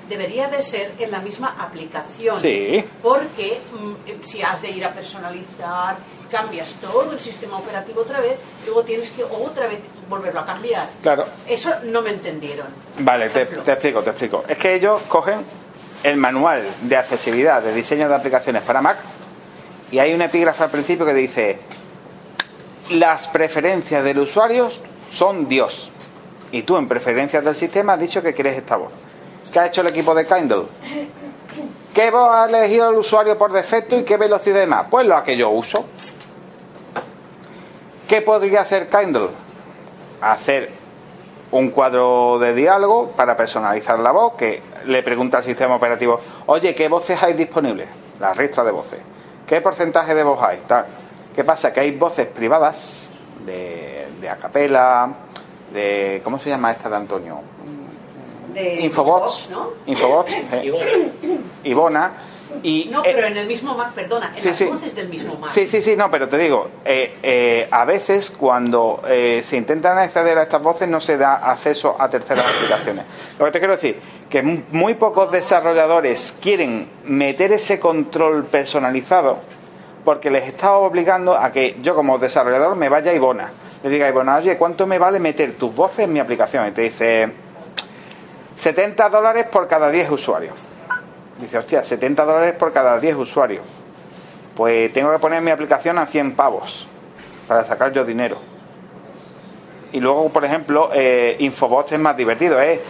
debería 0.09 0.48
de 0.48 0.62
ser 0.62 0.92
en 0.98 1.11
la 1.11 1.20
misma 1.20 1.57
aplicación. 1.59 2.40
Sí. 2.40 2.84
Porque 3.02 3.61
mm, 3.72 4.24
si 4.26 4.42
has 4.42 4.62
de 4.62 4.70
ir 4.70 4.84
a 4.84 4.92
personalizar, 4.92 5.96
cambias 6.30 6.74
todo 6.80 7.12
el 7.12 7.20
sistema 7.20 7.59
operativo 7.59 8.00
otra 8.00 8.20
vez, 8.20 8.36
luego 8.64 8.82
tienes 8.82 9.11
que 9.11 9.24
otra 9.24 9.66
vez 9.66 9.80
volverlo 10.09 10.40
a 10.40 10.44
cambiar. 10.44 10.88
Claro. 11.02 11.26
Eso 11.46 11.70
no 11.84 12.02
me 12.02 12.11
entendieron. 12.11 12.66
Vale, 12.98 13.30
te, 13.30 13.46
te 13.46 13.72
explico, 13.72 14.02
te 14.02 14.11
explico. 14.11 14.44
Es 14.48 14.59
que 14.59 14.74
ellos 14.74 15.02
cogen 15.09 15.44
el 16.02 16.16
manual 16.16 16.62
de 16.82 16.96
accesibilidad 16.96 17.62
de 17.62 17.72
diseño 17.72 18.09
de 18.09 18.14
aplicaciones 18.14 18.62
para 18.62 18.82
Mac 18.82 18.98
y 19.90 19.98
hay 19.98 20.12
un 20.12 20.22
epígrafe 20.22 20.62
al 20.62 20.70
principio 20.70 21.07
que 21.07 21.14
dice 21.14 21.59
las 22.90 23.28
preferencias 23.28 24.05
del 24.05 24.18
usuario 24.18 24.68
son 25.11 25.48
Dios. 25.48 25.90
Y 26.52 26.62
tú 26.62 26.76
en 26.76 26.86
preferencias 26.86 27.44
del 27.44 27.55
sistema 27.55 27.94
has 27.94 28.00
dicho 28.00 28.22
que 28.22 28.34
quieres 28.34 28.57
esta 28.57 28.76
voz. 28.76 28.92
¿Qué 29.55 29.61
ha 29.61 29.66
hecho 29.66 29.82
el 29.82 29.86
equipo 29.86 30.16
de 30.16 30.26
Kindle? 30.26 30.64
¿Qué 31.94 32.11
voz 32.11 32.28
ha 32.28 32.46
elegido 32.46 32.90
el 32.90 32.96
usuario 32.96 33.38
por 33.38 33.52
defecto 33.52 33.96
y 33.96 34.02
qué 34.02 34.16
velocidad 34.16 34.61
y 34.61 34.66
más? 34.66 34.86
Pues 34.90 35.07
la 35.07 35.22
que 35.22 35.36
yo 35.36 35.50
uso. 35.50 35.84
¿Qué 38.09 38.20
podría 38.20 38.62
hacer 38.62 38.88
Kindle? 38.88 39.28
Hacer 40.20 40.72
un 41.52 41.70
cuadro 41.70 42.40
de 42.40 42.52
diálogo 42.52 43.12
para 43.12 43.36
personalizar 43.36 44.00
la 44.00 44.11
voz, 44.11 44.32
que 44.34 44.61
le 44.86 45.05
pregunta 45.05 45.36
al 45.36 45.44
sistema 45.44 45.76
operativo, 45.76 46.18
oye, 46.46 46.74
¿qué 46.74 46.88
voces 46.88 47.22
hay 47.22 47.34
disponibles? 47.34 47.86
La 48.18 48.34
ristra 48.34 48.64
de 48.64 48.72
voces. 48.72 48.98
¿Qué 49.46 49.61
porcentaje 49.61 50.16
de 50.16 50.24
voz 50.24 50.42
hay? 50.42 50.62
¿Qué 51.32 51.44
pasa? 51.44 51.72
Que 51.72 51.78
hay 51.78 51.92
voces 51.92 52.26
privadas 52.26 53.12
de, 53.46 54.09
de 54.20 54.28
acapela, 54.28 55.14
de... 55.72 56.20
¿Cómo 56.24 56.40
se 56.40 56.50
llama 56.50 56.72
esta 56.72 56.90
de 56.90 56.96
Antonio? 56.96 57.40
De 58.55 58.80
Infobots. 58.82 59.50
¿no? 59.50 59.68
Infobots. 59.86 60.32
eh, 60.52 60.72
Ivona. 61.64 62.12
Y, 62.62 62.88
No, 62.90 63.00
eh, 63.05 63.11
pero 63.12 63.26
en 63.26 63.36
el 63.36 63.48
mismo 63.48 63.74
Mac, 63.74 63.92
perdona, 63.94 64.30
en 64.34 64.40
sí, 64.40 64.48
las 64.48 64.57
sí. 64.57 64.64
voces 64.66 64.94
del 64.94 65.09
mismo 65.09 65.34
Mac. 65.36 65.50
Sí, 65.50 65.66
sí, 65.66 65.82
sí, 65.82 65.96
no, 65.96 66.09
pero 66.09 66.28
te 66.28 66.38
digo, 66.38 66.68
eh, 66.84 67.16
eh, 67.22 67.68
a 67.70 67.84
veces 67.84 68.30
cuando 68.30 69.02
eh, 69.09 69.40
se 69.42 69.57
intentan 69.57 69.98
acceder 69.98 70.38
a 70.38 70.42
estas 70.44 70.62
voces 70.62 70.88
no 70.88 71.00
se 71.00 71.16
da 71.18 71.34
acceso 71.50 71.96
a 71.98 72.09
terceras 72.09 72.46
aplicaciones. 72.48 73.05
Lo 73.40 73.46
que 73.46 73.50
te 73.50 73.59
quiero 73.59 73.74
decir, 73.74 73.98
que 74.30 74.42
mu- 74.42 74.62
muy 74.70 74.94
pocos 74.94 75.32
desarrolladores 75.32 76.36
quieren 76.40 76.88
meter 77.05 77.50
ese 77.52 77.80
control 77.80 78.44
personalizado 78.44 79.38
porque 80.05 80.30
les 80.30 80.46
está 80.46 80.74
obligando 80.74 81.34
a 81.36 81.50
que 81.50 81.76
yo 81.82 81.96
como 81.96 82.18
desarrollador 82.18 82.76
me 82.76 82.88
vaya 82.88 83.11
a 83.11 83.14
Ivona. 83.14 83.50
Le 83.82 83.90
diga 83.90 84.07
a 84.07 84.11
Ivona, 84.11 84.36
oye, 84.36 84.57
¿cuánto 84.57 84.86
me 84.86 84.98
vale 84.98 85.18
meter 85.18 85.57
tus 85.57 85.74
voces 85.74 86.00
en 86.00 86.12
mi 86.12 86.20
aplicación? 86.20 86.68
Y 86.68 86.70
te 86.70 86.82
dice, 86.82 87.32
70 88.55 89.09
dólares 89.09 89.46
por 89.50 89.66
cada 89.66 89.90
10 89.90 90.11
usuarios. 90.11 90.55
Dice, 91.38 91.59
hostia, 91.59 91.82
70 91.82 92.24
dólares 92.24 92.55
por 92.55 92.72
cada 92.72 92.98
10 92.98 93.16
usuarios. 93.16 93.62
Pues 94.55 94.92
tengo 94.92 95.12
que 95.12 95.18
poner 95.18 95.42
mi 95.42 95.50
aplicación 95.50 95.98
a 95.98 96.07
100 96.07 96.36
pavos 96.36 96.86
para 97.48 97.64
sacar 97.64 97.92
yo 97.92 98.05
dinero. 98.05 98.38
Y 99.92 100.00
luego, 100.00 100.28
por 100.30 100.44
ejemplo, 100.44 100.90
eh, 100.92 101.36
Infobots 101.40 101.92
es 101.92 102.00
más 102.00 102.16
divertido. 102.16 102.61
Es 102.61 102.80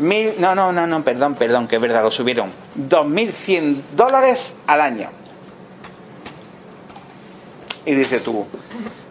Mil, 0.00 0.32
no, 0.38 0.54
no, 0.54 0.72
no, 0.72 0.86
no, 0.86 1.04
perdón, 1.04 1.34
perdón, 1.34 1.68
que 1.68 1.76
es 1.76 1.82
verdad, 1.82 2.02
lo 2.02 2.10
subieron. 2.10 2.50
2.100 2.78 3.82
dólares 3.94 4.56
al 4.66 4.80
año. 4.80 5.10
Y 7.84 7.94
dices 7.94 8.24
tú, 8.24 8.46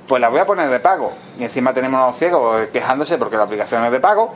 pues 0.08 0.20
la 0.20 0.30
voy 0.30 0.40
a 0.40 0.46
poner 0.48 0.68
de 0.68 0.80
pago. 0.80 1.14
Y 1.38 1.44
encima 1.44 1.74
tenemos 1.76 2.02
a 2.02 2.08
los 2.08 2.18
ciegos 2.18 2.68
quejándose 2.70 3.20
porque 3.20 3.38
la 3.38 3.44
aplicación 3.44 3.86
es 3.86 3.92
de 3.92 4.00
pago. 4.00 4.34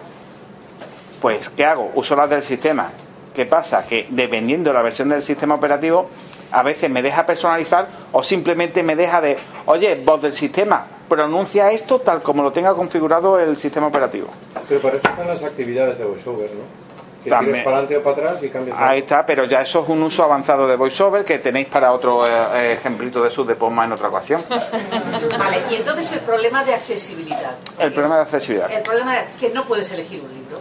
Pues, 1.23 1.49
¿qué 1.51 1.63
hago? 1.63 1.89
Uso 1.95 2.17
las 2.17 2.29
del 2.29 2.43
sistema. 2.43 2.91
¿Qué 3.33 3.45
pasa? 3.45 3.85
Que 3.85 4.07
dependiendo 4.09 4.71
de 4.71 4.73
la 4.73 4.81
versión 4.81 5.07
del 5.07 5.21
sistema 5.21 5.55
operativo, 5.55 6.09
a 6.51 6.63
veces 6.63 6.89
me 6.89 7.01
deja 7.01 7.23
personalizar 7.23 7.87
o 8.11 8.21
simplemente 8.21 8.83
me 8.83 8.97
deja 8.97 9.21
de, 9.21 9.37
oye, 9.67 9.95
voz 10.03 10.21
del 10.21 10.33
sistema, 10.33 10.85
pronuncia 11.07 11.71
esto 11.71 11.99
tal 11.99 12.21
como 12.21 12.43
lo 12.43 12.51
tenga 12.51 12.73
configurado 12.73 13.39
el 13.39 13.55
sistema 13.55 13.87
operativo. 13.87 14.27
Pero 14.67 14.81
para 14.81 14.97
eso 14.97 15.07
están 15.07 15.25
las 15.25 15.41
actividades 15.45 15.97
de 15.97 16.03
VoiceOver, 16.03 16.49
¿no? 16.49 16.83
Que 17.23 17.29
También. 17.29 17.63
para 17.63 17.77
adelante 17.77 17.95
o 17.95 18.03
para 18.03 18.27
atrás 18.27 18.43
y 18.43 18.49
cambias. 18.49 18.77
Ahí 18.77 18.99
está, 18.99 19.25
pero 19.25 19.45
ya 19.45 19.61
eso 19.61 19.81
es 19.81 19.87
un 19.87 20.03
uso 20.03 20.25
avanzado 20.25 20.67
de 20.67 20.75
VoiceOver 20.75 21.23
que 21.23 21.39
tenéis 21.39 21.69
para 21.69 21.93
otro 21.93 22.25
eh, 22.27 22.73
ejemplito 22.73 23.23
de 23.23 23.29
sus 23.29 23.47
de 23.47 23.55
Posma 23.55 23.85
en 23.85 23.93
otra 23.93 24.09
ocasión. 24.09 24.43
Vale, 24.49 25.57
y 25.71 25.75
entonces 25.75 26.11
el 26.11 26.19
problema 26.19 26.65
de 26.65 26.73
accesibilidad. 26.73 27.55
El 27.79 27.93
problema 27.93 28.17
de 28.17 28.21
accesibilidad. 28.23 28.69
El 28.69 28.83
problema 28.83 29.15
de 29.15 29.25
que 29.39 29.49
no 29.51 29.63
puedes 29.63 29.89
elegir 29.89 30.21
un 30.21 30.33
libro. 30.33 30.57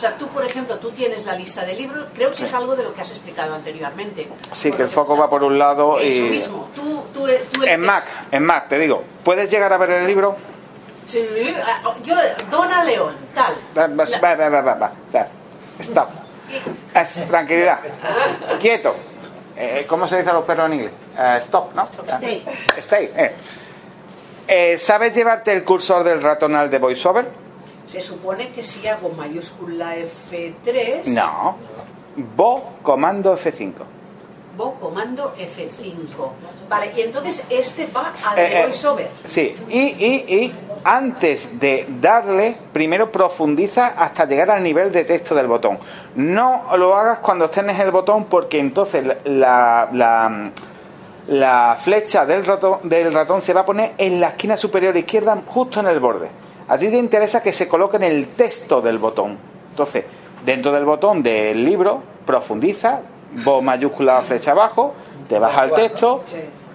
O 0.00 0.02
sea, 0.02 0.16
tú, 0.16 0.28
por 0.28 0.42
ejemplo, 0.46 0.78
tú 0.78 0.90
tienes 0.92 1.26
la 1.26 1.34
lista 1.34 1.62
de 1.62 1.74
libros, 1.74 2.06
creo 2.14 2.32
que 2.32 2.44
es 2.44 2.54
algo 2.54 2.74
de 2.74 2.84
lo 2.84 2.94
que 2.94 3.02
has 3.02 3.10
explicado 3.10 3.54
anteriormente. 3.54 4.26
Sí, 4.50 4.72
que 4.72 4.80
el 4.84 4.88
foco 4.88 5.14
va 5.14 5.28
por 5.28 5.42
un 5.44 5.58
lado 5.58 5.98
Eso 5.98 6.22
y... 6.22 6.30
mismo, 6.30 6.70
tú, 6.74 7.04
tú, 7.12 7.28
tú 7.52 7.64
En 7.64 7.82
Mac, 7.82 8.04
en 8.30 8.42
Mac, 8.42 8.66
te 8.70 8.78
digo, 8.78 9.04
¿puedes 9.22 9.50
llegar 9.50 9.70
a 9.74 9.76
ver 9.76 9.90
el 9.90 10.06
libro? 10.06 10.36
Sí, 11.06 11.22
ah, 11.62 11.92
yo 12.02 12.14
lo 12.14 12.22
Dona 12.50 12.82
León, 12.82 13.14
tal. 13.34 13.54
Va, 13.76 13.88
va, 13.88 14.48
va, 14.48 14.60
va, 14.62 14.74
va. 14.74 14.92
O 15.06 15.12
sea, 15.12 15.28
stop. 15.80 16.08
Es- 16.94 17.28
tranquilidad. 17.28 17.80
Quieto. 18.58 18.94
Eh, 19.54 19.84
¿Cómo 19.86 20.08
se 20.08 20.16
dice 20.16 20.30
a 20.30 20.32
los 20.32 20.46
perros 20.46 20.64
en 20.68 20.72
inglés? 20.76 20.92
Eh, 21.18 21.36
stop, 21.42 21.74
¿no? 21.74 21.86
Stay. 22.08 22.42
Stay. 22.78 23.12
eh. 23.14 23.34
Eh, 24.48 24.78
¿Sabes 24.78 25.14
llevarte 25.14 25.52
el 25.52 25.62
cursor 25.62 26.04
del 26.04 26.22
ratón 26.22 26.56
al 26.56 26.70
de 26.70 26.78
VoiceOver? 26.78 27.49
Se 27.90 28.00
supone 28.00 28.50
que 28.50 28.62
si 28.62 28.86
hago 28.86 29.08
mayúscula 29.10 29.96
F3, 29.96 31.06
No. 31.06 31.56
Bo 32.36 32.62
comando 32.82 33.36
F5. 33.36 33.72
Bo 34.56 34.74
comando 34.74 35.34
F5. 35.36 36.30
Vale, 36.68 36.92
y 36.96 37.00
entonces 37.00 37.44
este 37.50 37.86
va 37.86 38.12
al 38.28 38.38
Eh, 38.38 38.60
eh, 38.60 38.62
VoiceOver. 38.64 39.08
Sí, 39.24 39.54
y, 39.68 39.78
y, 39.78 40.34
y 40.34 40.54
antes 40.84 41.58
de 41.58 41.86
darle, 42.00 42.56
primero 42.72 43.10
profundiza 43.10 43.88
hasta 43.96 44.24
llegar 44.26 44.50
al 44.50 44.62
nivel 44.62 44.92
de 44.92 45.04
texto 45.04 45.34
del 45.34 45.46
botón. 45.46 45.78
No 46.14 46.76
lo 46.76 46.94
hagas 46.96 47.18
cuando 47.18 47.46
estés 47.46 47.64
en 47.64 47.70
el 47.70 47.90
botón 47.90 48.26
porque 48.26 48.58
entonces 48.58 49.04
la, 49.24 49.88
la, 49.92 50.50
la 51.28 51.76
flecha 51.78 52.26
del 52.26 52.44
ratón, 52.44 52.80
del 52.84 53.12
ratón 53.12 53.40
se 53.42 53.52
va 53.54 53.62
a 53.62 53.66
poner 53.66 53.94
en 53.98 54.20
la 54.20 54.28
esquina 54.28 54.56
superior 54.56 54.96
izquierda, 54.96 55.42
justo 55.46 55.80
en 55.80 55.86
el 55.88 55.98
borde. 56.00 56.30
A 56.70 56.78
ti 56.78 56.88
te 56.88 56.96
interesa 56.96 57.42
que 57.42 57.52
se 57.52 57.66
coloque 57.66 57.96
en 57.96 58.04
el 58.04 58.28
texto 58.28 58.80
del 58.80 58.98
botón. 58.98 59.36
Entonces, 59.70 60.04
dentro 60.44 60.70
del 60.70 60.84
botón 60.84 61.20
del 61.20 61.64
libro, 61.64 62.00
profundiza, 62.24 63.00
bo 63.44 63.60
mayúscula 63.60 64.22
flecha 64.22 64.52
abajo, 64.52 64.94
te 65.28 65.40
vas 65.40 65.56
al 65.56 65.72
texto, 65.72 66.22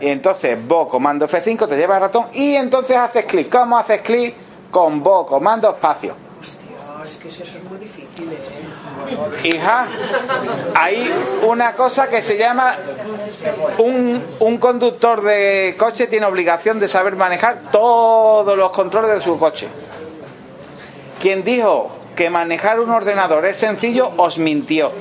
y 0.02 0.08
entonces 0.08 0.58
bo 0.68 0.86
comando 0.86 1.26
F5 1.30 1.70
te 1.70 1.78
lleva 1.78 1.96
al 1.96 2.02
ratón 2.02 2.26
y 2.34 2.56
entonces 2.56 2.98
haces 2.98 3.24
clic. 3.24 3.50
¿Cómo 3.50 3.78
haces 3.78 4.02
clic? 4.02 4.36
Con 4.70 5.02
bo 5.02 5.26
comando 5.26 5.70
espacio. 5.70 6.14
Hostia, 6.42 6.76
es 7.02 7.16
que 7.16 7.30
eso 7.30 7.44
es 7.44 7.64
muy 7.64 7.78
difícil, 7.78 8.34
¿eh? 8.34 8.38
Hija, 9.44 9.88
hay 10.74 11.10
una 11.48 11.74
cosa 11.74 12.10
que 12.10 12.22
se 12.22 12.38
llama 12.38 12.76
un, 13.78 14.22
un 14.40 14.58
conductor 14.58 15.22
de 15.22 15.76
coche 15.78 16.08
tiene 16.08 16.26
obligación 16.26 16.80
de 16.80 16.88
saber 16.88 17.16
manejar 17.16 17.72
todos 17.72 18.58
los 18.58 18.72
controles 18.72 19.12
de 19.12 19.22
su 19.22 19.38
coche. 19.38 19.68
Quien 21.26 21.44
dijo 21.44 21.90
que 22.16 22.30
manejar 22.30 22.80
un 22.80 22.92
ordenador 22.92 23.48
es 23.48 23.58
sencillo, 23.58 24.12
os 24.16 24.38
mintió. 24.38 24.92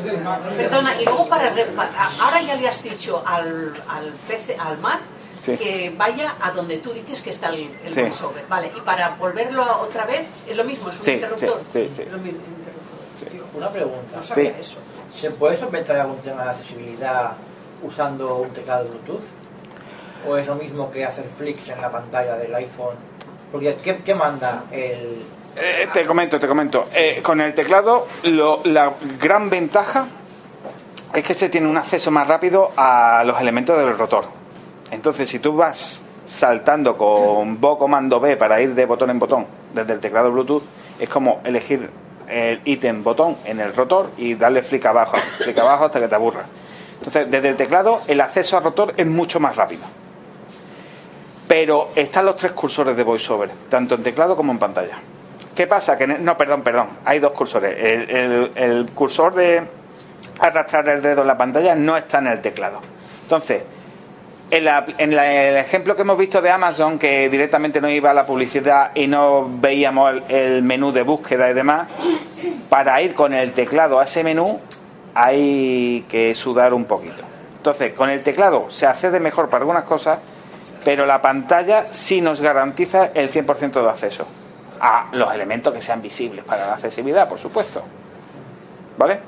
Perdona, 0.56 0.98
y 0.98 1.04
luego 1.04 1.28
para... 1.28 1.48
Ahora 2.22 2.40
ya 2.40 2.54
le 2.54 2.66
has 2.66 2.82
dicho 2.82 3.22
al, 3.26 3.74
al, 3.86 4.10
PC, 4.26 4.56
al 4.58 4.78
Mac 4.78 5.00
Sí. 5.42 5.54
que 5.58 5.92
vaya 5.98 6.34
a 6.40 6.50
donde 6.52 6.78
tú 6.78 6.94
dices 6.94 7.20
que 7.20 7.28
está 7.28 7.50
el, 7.50 7.70
el 7.84 7.92
Sí. 7.92 8.00
voiceover. 8.00 8.46
Vale, 8.48 8.72
y 8.74 8.80
para 8.80 9.10
volverlo 9.16 9.62
a- 9.64 9.82
otra 9.82 10.06
vez 10.06 10.22
es 10.48 10.56
lo 10.56 10.64
mismo, 10.64 10.88
es 10.88 10.96
un 10.96 11.02
Sí, 11.04 11.10
interruptor. 11.10 11.60
sí, 11.70 11.88
sí, 11.88 11.90
sí. 11.96 12.02
Es 12.04 12.10
lo 12.12 12.16
mismo, 12.16 12.40
interruptor. 12.56 13.46
Una 13.54 13.68
pregunta. 13.68 14.16
No 14.16 14.24
sabía 14.24 14.54
Sí. 14.54 14.60
eso. 14.62 14.76
¿Se 15.20 15.30
puede 15.30 15.58
solventar 15.58 15.98
algún 15.98 16.16
tema 16.22 16.44
de 16.44 16.50
accesibilidad 16.52 17.32
usando 17.82 18.36
un 18.36 18.48
teclado 18.54 18.86
Bluetooth? 18.88 19.24
¿O 20.26 20.38
es 20.38 20.46
lo 20.46 20.54
mismo 20.54 20.90
que 20.90 21.04
hacer 21.04 21.26
flicks 21.36 21.68
en 21.68 21.82
la 21.82 21.92
pantalla 21.92 22.36
del 22.38 22.54
iPhone? 22.54 22.96
Porque 23.52 23.76
¿qué, 23.76 23.98
qué 24.02 24.14
manda 24.14 24.64
el...? 24.72 25.22
Eh, 25.56 25.88
te 25.92 26.04
comento, 26.04 26.38
te 26.38 26.48
comento. 26.48 26.88
Eh, 26.92 27.20
con 27.22 27.40
el 27.40 27.54
teclado, 27.54 28.08
la 28.24 28.92
gran 29.20 29.48
ventaja 29.48 30.08
es 31.12 31.22
que 31.22 31.34
se 31.34 31.48
tiene 31.48 31.68
un 31.68 31.76
acceso 31.76 32.10
más 32.10 32.26
rápido 32.26 32.72
a 32.76 33.22
los 33.24 33.40
elementos 33.40 33.78
del 33.78 33.96
rotor. 33.96 34.24
Entonces, 34.90 35.28
si 35.28 35.38
tú 35.38 35.54
vas 35.54 36.02
saltando 36.24 36.96
con 36.96 37.60
Bo 37.60 37.78
comando 37.78 38.18
B 38.18 38.36
para 38.36 38.60
ir 38.60 38.74
de 38.74 38.84
botón 38.86 39.10
en 39.10 39.18
botón 39.18 39.46
desde 39.72 39.92
el 39.92 40.00
teclado 40.00 40.32
Bluetooth, 40.32 40.64
es 40.98 41.08
como 41.08 41.40
elegir 41.44 41.88
el 42.28 42.60
ítem 42.64 43.04
botón 43.04 43.36
en 43.44 43.60
el 43.60 43.74
rotor 43.74 44.10
y 44.16 44.34
darle 44.34 44.62
flick 44.62 44.86
abajo, 44.86 45.16
flick 45.38 45.58
abajo 45.58 45.84
hasta 45.84 46.00
que 46.00 46.08
te 46.08 46.14
aburras. 46.14 46.46
Entonces, 46.98 47.30
desde 47.30 47.48
el 47.48 47.56
teclado, 47.56 48.00
el 48.08 48.20
acceso 48.20 48.56
al 48.56 48.64
rotor 48.64 48.94
es 48.96 49.06
mucho 49.06 49.38
más 49.38 49.54
rápido. 49.56 49.82
Pero 51.46 51.90
están 51.94 52.24
los 52.26 52.36
tres 52.36 52.52
cursores 52.52 52.96
de 52.96 53.04
VoiceOver, 53.04 53.50
tanto 53.68 53.94
en 53.94 54.02
teclado 54.02 54.34
como 54.34 54.50
en 54.50 54.58
pantalla. 54.58 54.98
¿Qué 55.54 55.66
pasa? 55.66 55.96
Que 55.96 56.06
no, 56.06 56.36
perdón, 56.36 56.62
perdón. 56.62 56.88
Hay 57.04 57.20
dos 57.20 57.32
cursores. 57.32 57.74
El, 57.78 58.50
el- 58.56 58.90
cursor 58.92 59.34
de 59.34 59.62
arrastrar 60.40 60.88
el 60.88 61.00
dedo 61.00 61.20
en 61.22 61.28
la 61.28 61.36
pantalla 61.36 61.74
no 61.74 61.96
está 61.96 62.18
en 62.18 62.26
el 62.28 62.40
teclado. 62.40 62.80
Entonces, 63.22 63.62
en, 64.50 64.64
la- 64.64 64.84
en 64.98 65.14
la- 65.14 65.32
el 65.32 65.56
ejemplo 65.56 65.94
que 65.94 66.02
hemos 66.02 66.18
visto 66.18 66.42
de 66.42 66.50
Amazon, 66.50 66.98
que 66.98 67.28
directamente 67.28 67.80
nos 67.80 67.92
iba 67.92 68.10
a 68.10 68.14
la 68.14 68.26
publicidad 68.26 68.90
y 68.94 69.06
no 69.06 69.48
veíamos 69.60 70.14
el, 70.14 70.22
el 70.34 70.62
menú 70.62 70.90
de 70.92 71.02
búsqueda 71.02 71.48
y 71.50 71.54
demás, 71.54 71.88
para 72.68 73.00
ir 73.00 73.14
con 73.14 73.32
el 73.32 73.52
teclado 73.52 74.00
a 74.00 74.04
ese 74.04 74.24
menú 74.24 74.60
hay 75.14 76.04
que 76.08 76.34
sudar 76.34 76.74
un 76.74 76.84
poquito. 76.86 77.22
Entonces, 77.58 77.92
con 77.92 78.10
el 78.10 78.22
teclado 78.22 78.66
se 78.70 78.86
accede 78.86 79.20
mejor 79.20 79.48
para 79.48 79.62
algunas 79.62 79.84
cosas, 79.84 80.18
pero 80.84 81.06
la 81.06 81.22
pantalla 81.22 81.86
sí 81.90 82.20
nos 82.20 82.40
garantiza 82.40 83.10
el 83.14 83.30
100% 83.30 83.82
de 83.82 83.88
acceso 83.88 84.26
a 84.86 85.06
los 85.12 85.32
elementos 85.34 85.72
que 85.72 85.80
sean 85.80 86.02
visibles 86.02 86.44
para 86.44 86.66
la 86.66 86.74
accesibilidad, 86.74 87.26
por 87.26 87.38
supuesto. 87.38 87.82
¿Vale? 88.98 89.18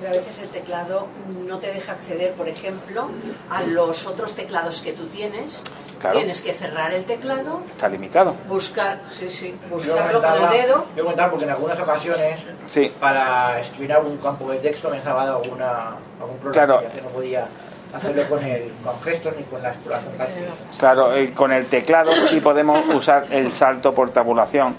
Pero 0.00 0.10
a 0.12 0.16
veces 0.16 0.38
el 0.40 0.48
teclado 0.48 1.06
no 1.46 1.58
te 1.60 1.72
deja 1.72 1.92
acceder, 1.92 2.32
por 2.32 2.48
ejemplo, 2.48 3.08
a 3.48 3.62
los 3.62 4.06
otros 4.08 4.34
teclados 4.34 4.80
que 4.82 4.92
tú 4.92 5.06
tienes. 5.06 5.62
Claro. 6.00 6.18
Tienes 6.18 6.42
que 6.42 6.52
cerrar 6.52 6.92
el 6.92 7.04
teclado, 7.04 7.60
Está 7.70 7.88
limitado. 7.88 8.34
buscar, 8.48 9.00
sí, 9.10 9.30
sí, 9.30 9.54
buscarlo 9.70 10.20
con 10.20 10.34
el 10.34 10.50
dedo. 10.50 10.84
yo 10.96 11.02
comentaba 11.04 11.30
porque 11.30 11.44
en 11.46 11.52
algunas 11.52 11.78
ocasiones 11.80 12.40
Sí. 12.66 12.92
para 13.00 13.60
escribir 13.60 13.92
algún 13.94 14.18
campo 14.18 14.50
de 14.50 14.58
texto 14.58 14.90
me 14.90 14.98
estaba 14.98 15.22
alguna, 15.22 15.96
algún 16.20 16.36
problema 16.38 16.52
Claro. 16.52 16.80
que 16.92 17.00
no 17.00 17.08
podía 17.08 17.46
hacerlo 17.94 18.28
con 18.28 18.44
el 18.44 18.72
con 18.84 19.00
gestos 19.02 19.34
ni 19.36 19.42
con 19.44 19.62
la 19.62 19.70
exploración 19.70 20.16
táctil. 20.16 20.44
Claro, 20.78 21.14
eh, 21.14 21.32
con 21.32 21.52
el 21.52 21.66
teclado 21.66 22.16
sí 22.16 22.40
podemos 22.40 22.86
usar 22.88 23.24
el 23.30 23.50
salto 23.50 23.94
por 23.94 24.10
tabulación 24.10 24.74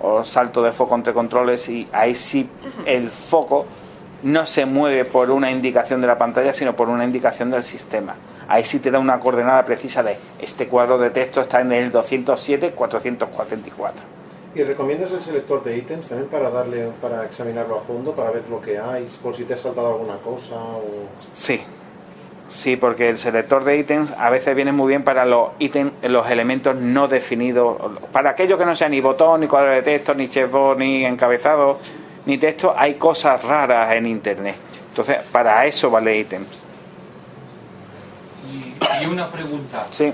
o 0.00 0.24
salto 0.24 0.62
de 0.62 0.72
foco 0.72 0.94
entre 0.94 1.12
controles 1.12 1.68
y 1.68 1.86
ahí 1.92 2.14
sí 2.14 2.48
el 2.86 3.10
foco 3.10 3.66
no 4.22 4.46
se 4.46 4.66
mueve 4.66 5.04
por 5.04 5.30
una 5.30 5.50
indicación 5.50 6.00
de 6.00 6.06
la 6.06 6.16
pantalla, 6.18 6.52
sino 6.52 6.76
por 6.76 6.88
una 6.88 7.04
indicación 7.04 7.50
del 7.50 7.64
sistema. 7.64 8.14
Ahí 8.48 8.64
sí 8.64 8.80
te 8.80 8.90
da 8.90 8.98
una 8.98 9.20
coordenada 9.20 9.64
precisa 9.64 10.02
de 10.02 10.16
este 10.40 10.66
cuadro 10.66 10.98
de 10.98 11.10
texto 11.10 11.40
está 11.40 11.60
en 11.60 11.72
el 11.72 11.92
207-444. 11.92 13.92
¿Y 14.52 14.64
recomiendas 14.64 15.12
el 15.12 15.20
selector 15.20 15.62
de 15.62 15.76
ítems 15.76 16.08
también 16.08 16.28
para 16.28 16.50
darle 16.50 16.90
para 17.00 17.24
examinarlo 17.24 17.78
a 17.78 17.82
fondo, 17.82 18.12
para 18.12 18.32
ver 18.32 18.42
lo 18.50 18.60
que 18.60 18.78
hay, 18.78 19.06
por 19.22 19.36
si 19.36 19.44
te 19.44 19.54
ha 19.54 19.56
saltado 19.56 19.92
alguna 19.92 20.16
cosa? 20.16 20.56
O... 20.56 20.82
Sí, 21.16 21.62
sí, 22.50 22.76
porque 22.76 23.08
el 23.08 23.16
selector 23.16 23.64
de 23.64 23.78
ítems 23.78 24.12
a 24.18 24.28
veces 24.28 24.54
viene 24.54 24.72
muy 24.72 24.88
bien 24.88 25.02
para 25.04 25.24
los 25.24 25.50
ítems, 25.58 25.92
los 26.02 26.28
elementos 26.30 26.76
no 26.76 27.08
definidos, 27.08 27.78
para 28.12 28.30
aquello 28.30 28.58
que 28.58 28.66
no 28.66 28.76
sea 28.76 28.88
ni 28.90 29.00
botón, 29.00 29.40
ni 29.40 29.46
cuadro 29.46 29.70
de 29.70 29.80
texto, 29.82 30.14
ni 30.14 30.28
chessboard, 30.28 30.76
ni 30.78 31.04
encabezado, 31.06 31.78
ni 32.26 32.36
texto, 32.36 32.74
hay 32.76 32.94
cosas 32.94 33.42
raras 33.44 33.92
en 33.94 34.04
internet. 34.06 34.56
Entonces, 34.90 35.18
para 35.32 35.64
eso 35.64 35.90
vale 35.90 36.18
ítems. 36.18 36.48
Y, 38.52 38.74
y 39.04 39.06
una 39.06 39.28
pregunta 39.28 39.86
Sí. 39.90 40.12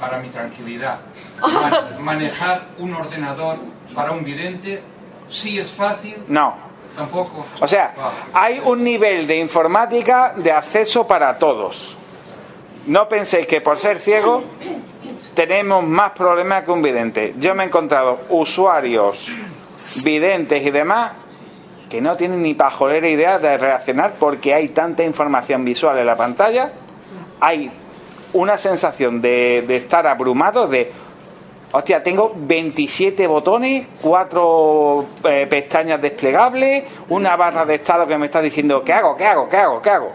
para 0.00 0.18
mi 0.18 0.28
tranquilidad. 0.30 1.00
Ma- 1.42 1.88
manejar 2.00 2.62
un 2.78 2.94
ordenador 2.94 3.58
para 3.94 4.12
un 4.12 4.24
vidente 4.24 4.82
sí 5.28 5.58
es 5.60 5.70
fácil, 5.70 6.16
No. 6.28 6.69
Tampoco. 7.00 7.46
O 7.60 7.68
sea, 7.68 7.94
hay 8.34 8.60
un 8.64 8.84
nivel 8.84 9.26
de 9.26 9.36
informática 9.36 10.34
de 10.36 10.52
acceso 10.52 11.06
para 11.06 11.38
todos. 11.38 11.96
No 12.86 13.08
penséis 13.08 13.46
que 13.46 13.60
por 13.60 13.78
ser 13.78 13.98
ciego 13.98 14.42
tenemos 15.34 15.82
más 15.84 16.10
problemas 16.12 16.64
que 16.64 16.70
un 16.70 16.82
vidente. 16.82 17.34
Yo 17.38 17.54
me 17.54 17.64
he 17.64 17.66
encontrado 17.66 18.20
usuarios, 18.28 19.28
videntes 20.02 20.64
y 20.64 20.70
demás 20.70 21.12
que 21.88 22.00
no 22.00 22.16
tienen 22.16 22.42
ni 22.42 22.54
pajolera 22.54 23.08
idea 23.08 23.38
de 23.38 23.58
reaccionar 23.58 24.14
porque 24.18 24.54
hay 24.54 24.68
tanta 24.68 25.02
información 25.02 25.64
visual 25.64 25.98
en 25.98 26.06
la 26.06 26.14
pantalla, 26.14 26.70
hay 27.40 27.72
una 28.32 28.56
sensación 28.56 29.20
de, 29.20 29.64
de 29.66 29.76
estar 29.76 30.06
abrumado 30.06 30.68
de 30.68 30.92
Hostia, 31.72 32.02
tengo 32.02 32.32
27 32.36 33.26
botones, 33.28 33.86
cuatro 34.02 35.06
eh, 35.24 35.46
pestañas 35.48 36.02
desplegables, 36.02 36.82
una 37.10 37.36
barra 37.36 37.64
de 37.64 37.76
estado 37.76 38.06
que 38.08 38.18
me 38.18 38.26
está 38.26 38.42
diciendo 38.42 38.82
¿qué 38.82 38.92
hago? 38.92 39.16
¿qué 39.16 39.24
hago? 39.24 39.48
¿qué 39.48 39.56
hago? 39.56 39.80
¿qué 39.80 39.90
hago? 39.90 40.10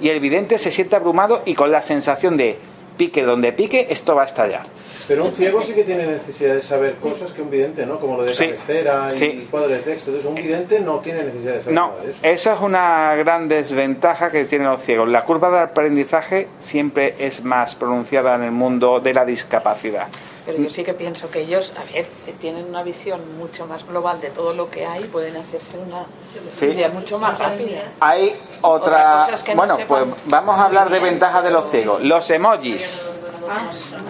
Y 0.00 0.08
el 0.08 0.20
vidente 0.20 0.58
se 0.58 0.72
siente 0.72 0.96
abrumado 0.96 1.42
y 1.44 1.54
con 1.54 1.70
la 1.70 1.82
sensación 1.82 2.38
de 2.38 2.58
pique 2.96 3.22
donde 3.24 3.52
pique, 3.52 3.88
esto 3.90 4.14
va 4.14 4.22
a 4.22 4.24
estallar. 4.24 4.62
Pero 5.06 5.26
un 5.26 5.32
ciego 5.34 5.62
sí 5.62 5.74
que 5.74 5.84
tiene 5.84 6.06
necesidad 6.06 6.54
de 6.54 6.62
saber 6.62 6.94
cosas 6.94 7.30
que 7.32 7.42
un 7.42 7.50
vidente, 7.50 7.84
¿no? 7.84 8.00
Como 8.00 8.16
lo 8.16 8.24
de 8.24 8.32
Sí, 8.32 8.46
cabecera 8.46 9.06
y 9.08 9.10
sí. 9.14 9.48
cuadro 9.50 9.68
de 9.68 9.78
texto. 9.80 10.10
Entonces, 10.10 10.24
un 10.28 10.34
vidente 10.34 10.80
no 10.80 10.98
tiene 11.00 11.22
necesidad 11.24 11.52
de 11.54 11.60
saber 11.60 11.74
No, 11.74 11.88
nada 11.88 12.02
de 12.02 12.10
eso. 12.10 12.18
esa 12.22 12.54
es 12.54 12.60
una 12.62 13.14
gran 13.16 13.48
desventaja 13.48 14.30
que 14.30 14.46
tienen 14.46 14.66
los 14.68 14.80
ciegos. 14.82 15.08
La 15.10 15.22
curva 15.24 15.50
de 15.50 15.58
aprendizaje 15.60 16.48
siempre 16.58 17.14
es 17.18 17.44
más 17.44 17.74
pronunciada 17.76 18.34
en 18.34 18.44
el 18.44 18.50
mundo 18.52 18.98
de 18.98 19.12
la 19.14 19.24
discapacidad. 19.26 20.08
Pero 20.46 20.58
yo 20.58 20.70
sí 20.70 20.84
que 20.84 20.94
pienso 20.94 21.28
que 21.28 21.40
ellos, 21.40 21.72
a 21.76 21.92
ver, 21.92 22.06
tienen 22.38 22.66
una 22.66 22.84
visión 22.84 23.20
mucho 23.36 23.66
más 23.66 23.84
global 23.84 24.20
de 24.20 24.30
todo 24.30 24.54
lo 24.54 24.70
que 24.70 24.86
hay, 24.86 25.02
pueden 25.04 25.36
hacerse 25.36 25.76
una 25.76 26.06
Sí. 26.48 26.66
idea 26.66 26.88
mucho 26.88 27.18
más 27.18 27.36
rápida. 27.38 27.82
Hay 27.98 28.40
Otra 28.62 28.62
otra... 28.62 29.20
cosa 29.24 29.34
es 29.34 29.42
que 29.42 29.54
no 29.54 29.58
bueno, 29.66 29.76
pues 29.88 30.06
vamos 30.26 30.56
a 30.58 30.66
hablar 30.66 30.88
de 30.88 31.00
ventajas 31.00 31.42
de 31.42 31.50
los 31.50 31.68
ciegos. 31.68 32.00
Los 32.02 32.30
emojis. 32.30 33.16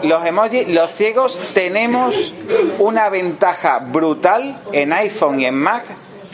Los 0.03 0.25
emojis, 0.25 0.69
los 0.69 0.91
ciegos 0.93 1.39
tenemos 1.55 2.33
una 2.79 3.09
ventaja 3.09 3.79
brutal 3.79 4.59
en 4.73 4.93
iPhone 4.93 5.41
y 5.41 5.47
en 5.47 5.55
Mac 5.59 5.85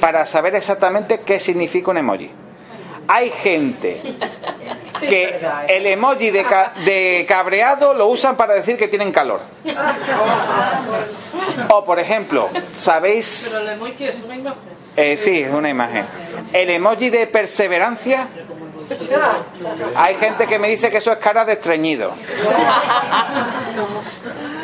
para 0.01 0.27
saber 0.27 0.57
exactamente 0.57 1.21
qué 1.21 1.39
significa 1.39 1.91
un 1.93 1.99
emoji. 1.99 2.31
Hay 3.09 3.31
gente 3.31 4.01
que 5.01 5.41
el 5.69 5.87
emoji 5.87 6.31
de, 6.31 6.45
ca- 6.45 6.73
de 6.85 7.25
cabreado 7.29 7.95
lo 7.95 8.07
usan 8.07 8.37
para 8.37 8.55
decir 8.55 8.77
que 8.77 8.89
tienen 8.89 9.11
calor. 9.13 9.41
O 11.71 11.85
por 11.85 11.99
ejemplo, 11.99 12.49
¿sabéis? 12.75 13.49
Pero 13.51 13.63
el 13.63 13.69
emoji 13.71 14.05
es 14.07 14.17
una 14.25 14.37
imagen. 14.37 14.63
Eh, 14.97 15.17
sí, 15.17 15.41
es 15.41 15.53
una 15.53 15.69
imagen. 15.71 16.05
El 16.53 16.71
emoji 16.71 17.11
de 17.11 17.27
perseverancia. 17.27 18.29
Hay 19.97 20.15
gente 20.17 20.47
que 20.47 20.59
me 20.59 20.69
dice 20.69 20.91
que 20.91 20.99
eso 20.99 21.13
es 21.13 21.19
cara 21.19 21.45
de 21.45 21.55
estreñido. 21.55 22.13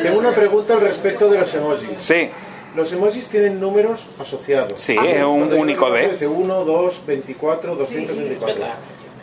Tengo 0.03 0.19
una 0.19 0.31
pregunta 0.33 0.75
al 0.75 0.81
respecto 0.81 1.29
de 1.31 1.39
los 1.39 1.55
emojis. 1.55 1.89
Sí. 1.99 2.31
Los 2.79 2.93
emojis 2.93 3.27
tienen 3.27 3.59
números 3.59 4.07
asociados. 4.21 4.81
Sí, 4.81 4.97
es 5.05 5.21
un 5.25 5.53
único 5.53 5.91
de. 5.91 6.03
paso, 6.03 6.13
Dice 6.13 6.29
1, 6.29 6.65
2, 6.65 7.07
24, 7.09 7.75
224. 7.75 8.65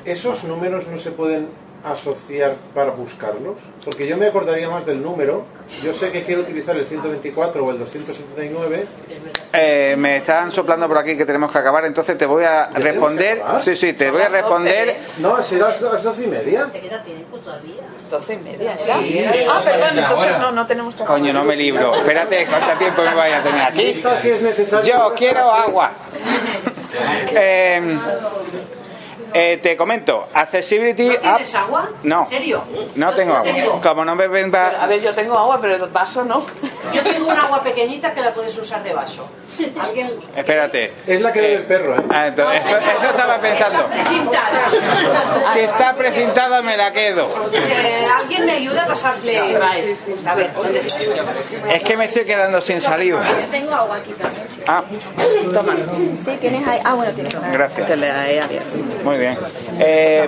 ¿Esos 0.03 0.43
números 0.43 0.87
no 0.87 0.97
se 0.97 1.11
pueden 1.11 1.47
asociar 1.85 2.57
para 2.73 2.91
buscarlos? 2.91 3.55
Porque 3.85 4.07
yo 4.07 4.17
me 4.17 4.27
acordaría 4.27 4.69
más 4.69 4.85
del 4.85 5.01
número. 5.01 5.45
Yo 5.81 5.93
sé 5.93 6.11
que 6.11 6.23
quiero 6.23 6.41
utilizar 6.41 6.75
el 6.75 6.85
124 6.85 7.65
o 7.65 7.71
el 7.71 7.79
279. 7.79 8.87
Eh, 9.53 9.95
me 9.97 10.17
están 10.17 10.51
soplando 10.51 10.89
por 10.89 10.97
aquí 10.97 11.15
que 11.15 11.23
tenemos 11.25 11.49
que 11.49 11.57
acabar, 11.57 11.85
entonces 11.85 12.17
te 12.17 12.25
voy 12.25 12.43
a 12.43 12.71
responder. 12.71 13.41
Sí, 13.61 13.73
sí, 13.77 13.93
te 13.93 14.11
voy 14.11 14.23
a 14.23 14.27
responder. 14.27 14.97
No, 15.19 15.41
será 15.41 15.69
las 15.69 15.81
las 15.81 16.03
doce 16.03 16.25
y 16.25 16.27
media. 16.27 16.69
Doce 18.09 18.33
y 18.33 18.37
media. 18.37 18.73
Ah, 19.49 19.61
perdón, 19.63 19.97
entonces 19.97 20.39
no, 20.39 20.51
no 20.51 20.67
tenemos 20.67 20.95
que 20.95 21.03
Coño, 21.03 21.33
no 21.33 21.43
me 21.43 21.55
libro. 21.55 21.95
Espérate, 21.95 22.45
¿cuánto 22.45 22.77
tiempo 22.77 23.01
me 23.01 23.13
vaya 23.15 23.39
a 23.39 23.43
tener 23.43 23.61
aquí? 23.61 24.03
Yo 24.83 25.13
quiero 25.15 25.51
agua. 25.51 25.91
Eh, 27.37 27.97
eh, 29.37 29.59
te 29.61 29.75
comento, 29.75 30.29
Accessibility 30.33 31.07
¿No 31.07 31.13
App. 31.15 31.19
tienes 31.19 31.55
agua? 31.55 31.89
No. 32.03 32.21
¿En 32.21 32.25
serio? 32.27 32.63
No 32.95 33.11
tengo 33.11 33.35
agua. 33.35 33.81
Como 33.83 34.05
no 34.05 34.15
me 34.15 34.27
ven 34.29 34.55
A 34.55 34.87
ver, 34.87 35.01
yo 35.01 35.13
tengo 35.13 35.37
agua, 35.37 35.59
pero 35.59 35.75
el 35.75 35.91
vaso 35.91 36.23
no. 36.23 36.41
Yo 36.93 37.03
tengo 37.03 37.27
un 37.27 37.37
agua 37.37 37.61
pequeñita 37.61 38.13
que 38.13 38.21
la 38.21 38.33
puedes 38.33 38.57
usar 38.57 38.81
de 38.81 38.93
vaso. 38.93 39.29
¿Alguien? 39.79 40.11
Espérate. 40.35 40.91
Es 41.07 41.21
la 41.21 41.31
que 41.31 41.41
debe 41.41 41.53
el 41.55 41.63
perro, 41.63 41.95
¿eh? 41.97 42.03
Ah, 42.09 42.27
entonces, 42.27 42.61
eso, 42.65 42.77
eso 42.77 43.09
estaba 43.09 43.39
pensando. 43.39 43.87
Si 45.53 45.59
está 45.59 45.95
precintada 45.95 46.61
me 46.61 46.77
la 46.77 46.91
quedo. 46.91 47.27
Eh, 47.53 48.07
¿Alguien 48.19 48.45
me 48.45 48.51
ayuda 48.53 48.83
a 48.83 48.87
pasarle? 48.87 49.39
A 49.39 50.35
ver, 50.35 50.53
¿dónde 50.53 50.79
está? 50.79 51.73
Es 51.73 51.83
que 51.83 51.97
me 51.97 52.05
estoy 52.05 52.25
quedando 52.25 52.61
sin 52.61 52.81
saliva. 52.81 53.21
Yo 53.23 53.47
tengo 53.51 53.73
agua 53.73 53.97
aquí 53.97 54.11
también. 54.13 54.45
Ah, 54.67 54.83
Toma. 55.53 55.75
Sí, 56.19 56.37
tienes 56.39 56.67
ahí. 56.67 56.79
Ah, 56.83 56.93
bueno, 56.93 57.11
tienes. 57.13 57.35
gracias. 57.51 57.87
Te 57.87 57.95
le 57.97 58.07
he 58.07 58.41
abierto. 58.41 58.75
Muy 59.03 59.17
bien. 59.17 59.37
Eh, 59.79 60.27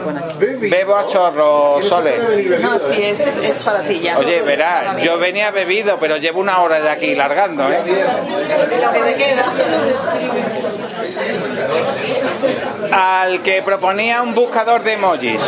bebo 0.59 0.95
a 0.95 1.07
chorro, 1.07 1.81
Sole. 1.81 2.17
No, 2.59 2.79
sí, 2.79 3.01
es, 3.01 3.19
es 3.19 3.63
para 3.63 3.81
ti 3.81 3.99
ya. 3.99 4.17
Oye, 4.17 4.41
verás, 4.41 5.01
yo 5.01 5.17
venía 5.17 5.51
bebido, 5.51 5.97
pero 5.99 6.17
llevo 6.17 6.39
una 6.39 6.59
hora 6.61 6.79
ya 6.79 6.91
aquí 6.91 7.15
largando, 7.15 7.69
¿eh? 7.71 7.79
Al 12.91 13.41
que 13.41 13.61
proponía 13.61 14.21
un 14.21 14.33
buscador 14.33 14.83
de 14.83 14.93
emojis. 14.93 15.43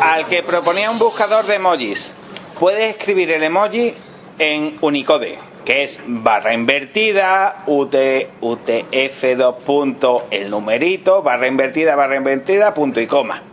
Al 0.00 0.26
que 0.26 0.42
proponía 0.42 0.90
un 0.90 0.98
buscador 0.98 1.44
de 1.46 1.54
emojis. 1.56 2.12
Puedes 2.58 2.90
escribir 2.90 3.30
el 3.30 3.42
emoji 3.42 3.94
en 4.38 4.76
Unicode, 4.80 5.38
que 5.64 5.84
es 5.84 6.00
barra 6.06 6.52
invertida, 6.52 7.62
UT, 7.66 7.94
UTF2 8.40 9.56
punto, 9.56 10.26
el 10.30 10.50
numerito, 10.50 11.22
barra 11.22 11.46
invertida, 11.46 11.96
barra 11.96 12.16
invertida, 12.16 12.74
punto 12.74 13.00
y 13.00 13.06
coma. 13.06 13.49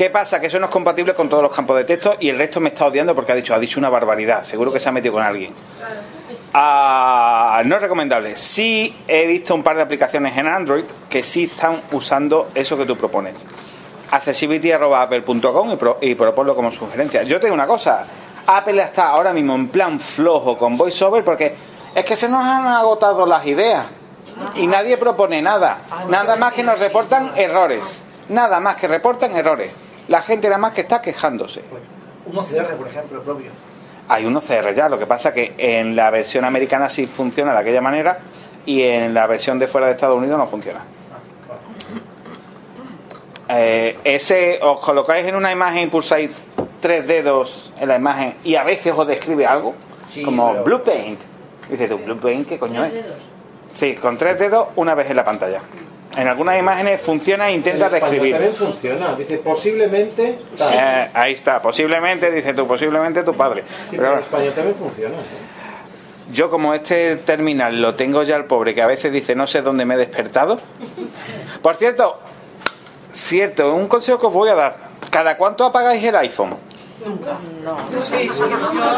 ¿Qué 0.00 0.08
pasa? 0.08 0.40
Que 0.40 0.46
eso 0.46 0.58
no 0.58 0.64
es 0.64 0.70
compatible 0.72 1.12
con 1.12 1.28
todos 1.28 1.42
los 1.42 1.52
campos 1.52 1.76
de 1.76 1.84
texto 1.84 2.16
y 2.20 2.30
el 2.30 2.38
resto 2.38 2.58
me 2.58 2.70
está 2.70 2.86
odiando 2.86 3.14
porque 3.14 3.32
ha 3.32 3.34
dicho, 3.34 3.54
ha 3.54 3.58
dicho 3.58 3.78
una 3.78 3.90
barbaridad. 3.90 4.42
Seguro 4.44 4.72
que 4.72 4.80
se 4.80 4.88
ha 4.88 4.92
metido 4.92 5.12
con 5.12 5.22
alguien. 5.22 5.52
Ah, 6.54 7.60
no 7.66 7.76
es 7.76 7.82
recomendable. 7.82 8.34
Sí 8.34 8.96
he 9.06 9.26
visto 9.26 9.54
un 9.54 9.62
par 9.62 9.76
de 9.76 9.82
aplicaciones 9.82 10.34
en 10.38 10.46
Android 10.46 10.84
que 11.10 11.22
sí 11.22 11.44
están 11.44 11.82
usando 11.92 12.48
eso 12.54 12.78
que 12.78 12.86
tú 12.86 12.96
propones. 12.96 13.44
Accessibility.apple.com 14.10 15.70
y, 15.72 15.76
pro- 15.76 15.98
y 16.00 16.14
proponlo 16.14 16.56
como 16.56 16.72
sugerencia. 16.72 17.22
Yo 17.24 17.38
tengo 17.38 17.52
una 17.52 17.66
cosa. 17.66 18.06
Apple 18.46 18.80
está 18.82 19.08
ahora 19.08 19.34
mismo 19.34 19.54
en 19.54 19.68
plan 19.68 20.00
flojo 20.00 20.56
con 20.56 20.78
VoiceOver 20.78 21.22
porque 21.22 21.54
es 21.94 22.04
que 22.06 22.16
se 22.16 22.26
nos 22.26 22.42
han 22.42 22.66
agotado 22.66 23.26
las 23.26 23.44
ideas 23.44 23.84
y 24.54 24.66
nadie 24.66 24.96
propone 24.96 25.42
nada. 25.42 25.80
Nada 26.08 26.36
más 26.36 26.54
que 26.54 26.62
nos 26.62 26.78
reportan 26.80 27.32
errores. 27.36 28.02
Nada 28.30 28.60
más 28.60 28.76
que 28.76 28.88
reportan 28.88 29.36
errores. 29.36 29.76
La 30.10 30.20
gente 30.22 30.48
nada 30.48 30.58
más 30.58 30.72
que 30.72 30.80
está 30.80 31.00
quejándose. 31.00 31.62
Un 32.26 32.36
OCR, 32.36 32.74
por 32.76 32.88
ejemplo, 32.88 33.22
propio. 33.22 33.50
Hay 34.08 34.24
unos 34.26 34.44
CR 34.44 34.74
ya, 34.74 34.88
lo 34.88 34.98
que 34.98 35.06
pasa 35.06 35.32
que 35.32 35.54
en 35.56 35.94
la 35.94 36.10
versión 36.10 36.44
americana 36.44 36.90
sí 36.90 37.06
funciona 37.06 37.52
de 37.52 37.60
aquella 37.60 37.80
manera 37.80 38.18
y 38.66 38.82
en 38.82 39.14
la 39.14 39.28
versión 39.28 39.60
de 39.60 39.68
fuera 39.68 39.86
de 39.86 39.92
Estados 39.92 40.16
Unidos 40.16 40.36
no 40.36 40.48
funciona. 40.48 40.80
Eh, 43.48 43.98
ese 44.02 44.58
os 44.62 44.80
colocáis 44.80 45.26
en 45.26 45.36
una 45.36 45.52
imagen 45.52 45.84
y 45.84 45.86
pulsáis 45.86 46.30
tres 46.80 47.06
dedos 47.06 47.72
en 47.78 47.86
la 47.88 47.96
imagen 47.96 48.34
y 48.42 48.56
a 48.56 48.64
veces 48.64 48.92
os 48.96 49.06
describe 49.06 49.46
algo, 49.46 49.74
como 50.24 50.50
pero- 50.52 50.64
Blue 50.64 50.82
Paint. 50.82 51.20
Dices 51.68 51.88
tú, 51.88 51.98
Blue 51.98 52.16
Paint, 52.16 52.48
¿qué 52.48 52.58
coño 52.58 52.84
es? 52.84 52.92
Sí, 53.70 53.94
con 53.94 54.16
tres 54.16 54.40
dedos 54.40 54.66
una 54.74 54.96
vez 54.96 55.08
en 55.08 55.16
la 55.16 55.24
pantalla. 55.24 55.60
En 56.16 56.26
algunas 56.26 56.58
imágenes 56.58 57.00
funciona 57.00 57.48
e 57.48 57.54
intenta 57.54 57.86
En 57.86 57.92
describir. 57.92 58.32
También 58.32 58.54
funciona. 58.54 59.14
Dice 59.14 59.38
posiblemente. 59.38 60.38
Eh, 60.72 61.08
ahí 61.14 61.32
está, 61.32 61.62
posiblemente, 61.62 62.30
dice 62.30 62.52
tú, 62.52 62.66
posiblemente 62.66 63.22
tu 63.22 63.34
padre. 63.34 63.62
Sí, 63.62 63.96
Pero 63.96 64.02
pero 64.02 64.12
en 64.14 64.18
español 64.20 64.52
también 64.52 64.76
funciona. 64.76 65.16
¿no? 65.16 65.22
Yo 66.32 66.48
como 66.50 66.74
este 66.74 67.16
terminal 67.16 67.80
lo 67.80 67.94
tengo 67.94 68.22
ya 68.22 68.36
el 68.36 68.44
pobre 68.44 68.74
que 68.74 68.82
a 68.82 68.86
veces 68.86 69.12
dice 69.12 69.34
no 69.34 69.46
sé 69.46 69.62
dónde 69.62 69.84
me 69.84 69.94
he 69.94 69.98
despertado. 69.98 70.60
Por 71.62 71.76
cierto, 71.76 72.18
cierto, 73.12 73.74
un 73.74 73.88
consejo 73.88 74.18
que 74.18 74.26
os 74.26 74.32
voy 74.32 74.48
a 74.48 74.54
dar. 74.54 74.76
¿Cada 75.10 75.36
cuánto 75.36 75.64
apagáis 75.64 76.04
el 76.04 76.14
iPhone? 76.16 76.56
No. 77.64 77.76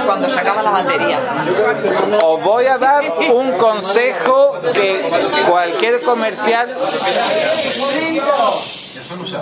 Cuando 0.06 0.28
se 0.28 0.38
acaba 0.40 0.62
la 0.62 0.70
batería. 0.70 1.18
Os 2.24 2.42
voy 2.44 2.66
a 2.66 2.78
dar 2.78 3.04
un 3.32 3.52
consejo 3.52 4.54
que 4.74 5.02
cualquier 5.48 6.02
comercial 6.02 6.68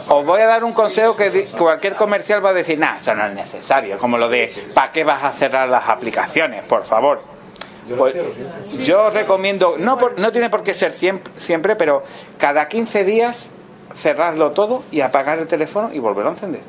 Os 0.09 0.27
voy 0.27 0.41
a 0.41 0.47
dar 0.47 0.65
un 0.65 0.73
consejo 0.73 1.17
que 1.17 1.47
cualquier 1.57 1.95
comercial 1.95 2.45
va 2.45 2.51
a 2.51 2.53
decir, 2.53 2.79
nah, 2.79 2.97
eso 2.97 3.15
no 3.15 3.27
es 3.27 3.35
necesario, 3.35 3.99
como 3.99 4.19
lo 4.19 4.29
de, 4.29 4.53
¿para 4.75 4.91
qué 4.93 5.05
vas 5.05 5.23
a 5.25 5.33
cerrar 5.33 5.69
las 5.69 5.89
aplicaciones? 5.89 6.65
Por 6.67 6.85
favor. 6.85 7.23
Pues, 7.97 8.15
yo 8.79 9.11
recomiendo, 9.11 9.77
no, 9.79 9.99
por- 9.99 10.19
no 10.19 10.31
tiene 10.31 10.49
por 10.51 10.63
qué 10.63 10.75
ser 10.75 10.93
siempre, 10.93 11.33
siempre, 11.39 11.77
pero 11.77 12.05
cada 12.39 12.69
15 12.69 13.05
días 13.05 13.51
cerrarlo 13.95 14.53
todo 14.53 14.85
y 14.93 15.01
apagar 15.01 15.39
el 15.39 15.49
teléfono 15.49 15.91
y 15.93 15.99
volverlo 15.99 16.31
a 16.31 16.35
encender. 16.35 16.63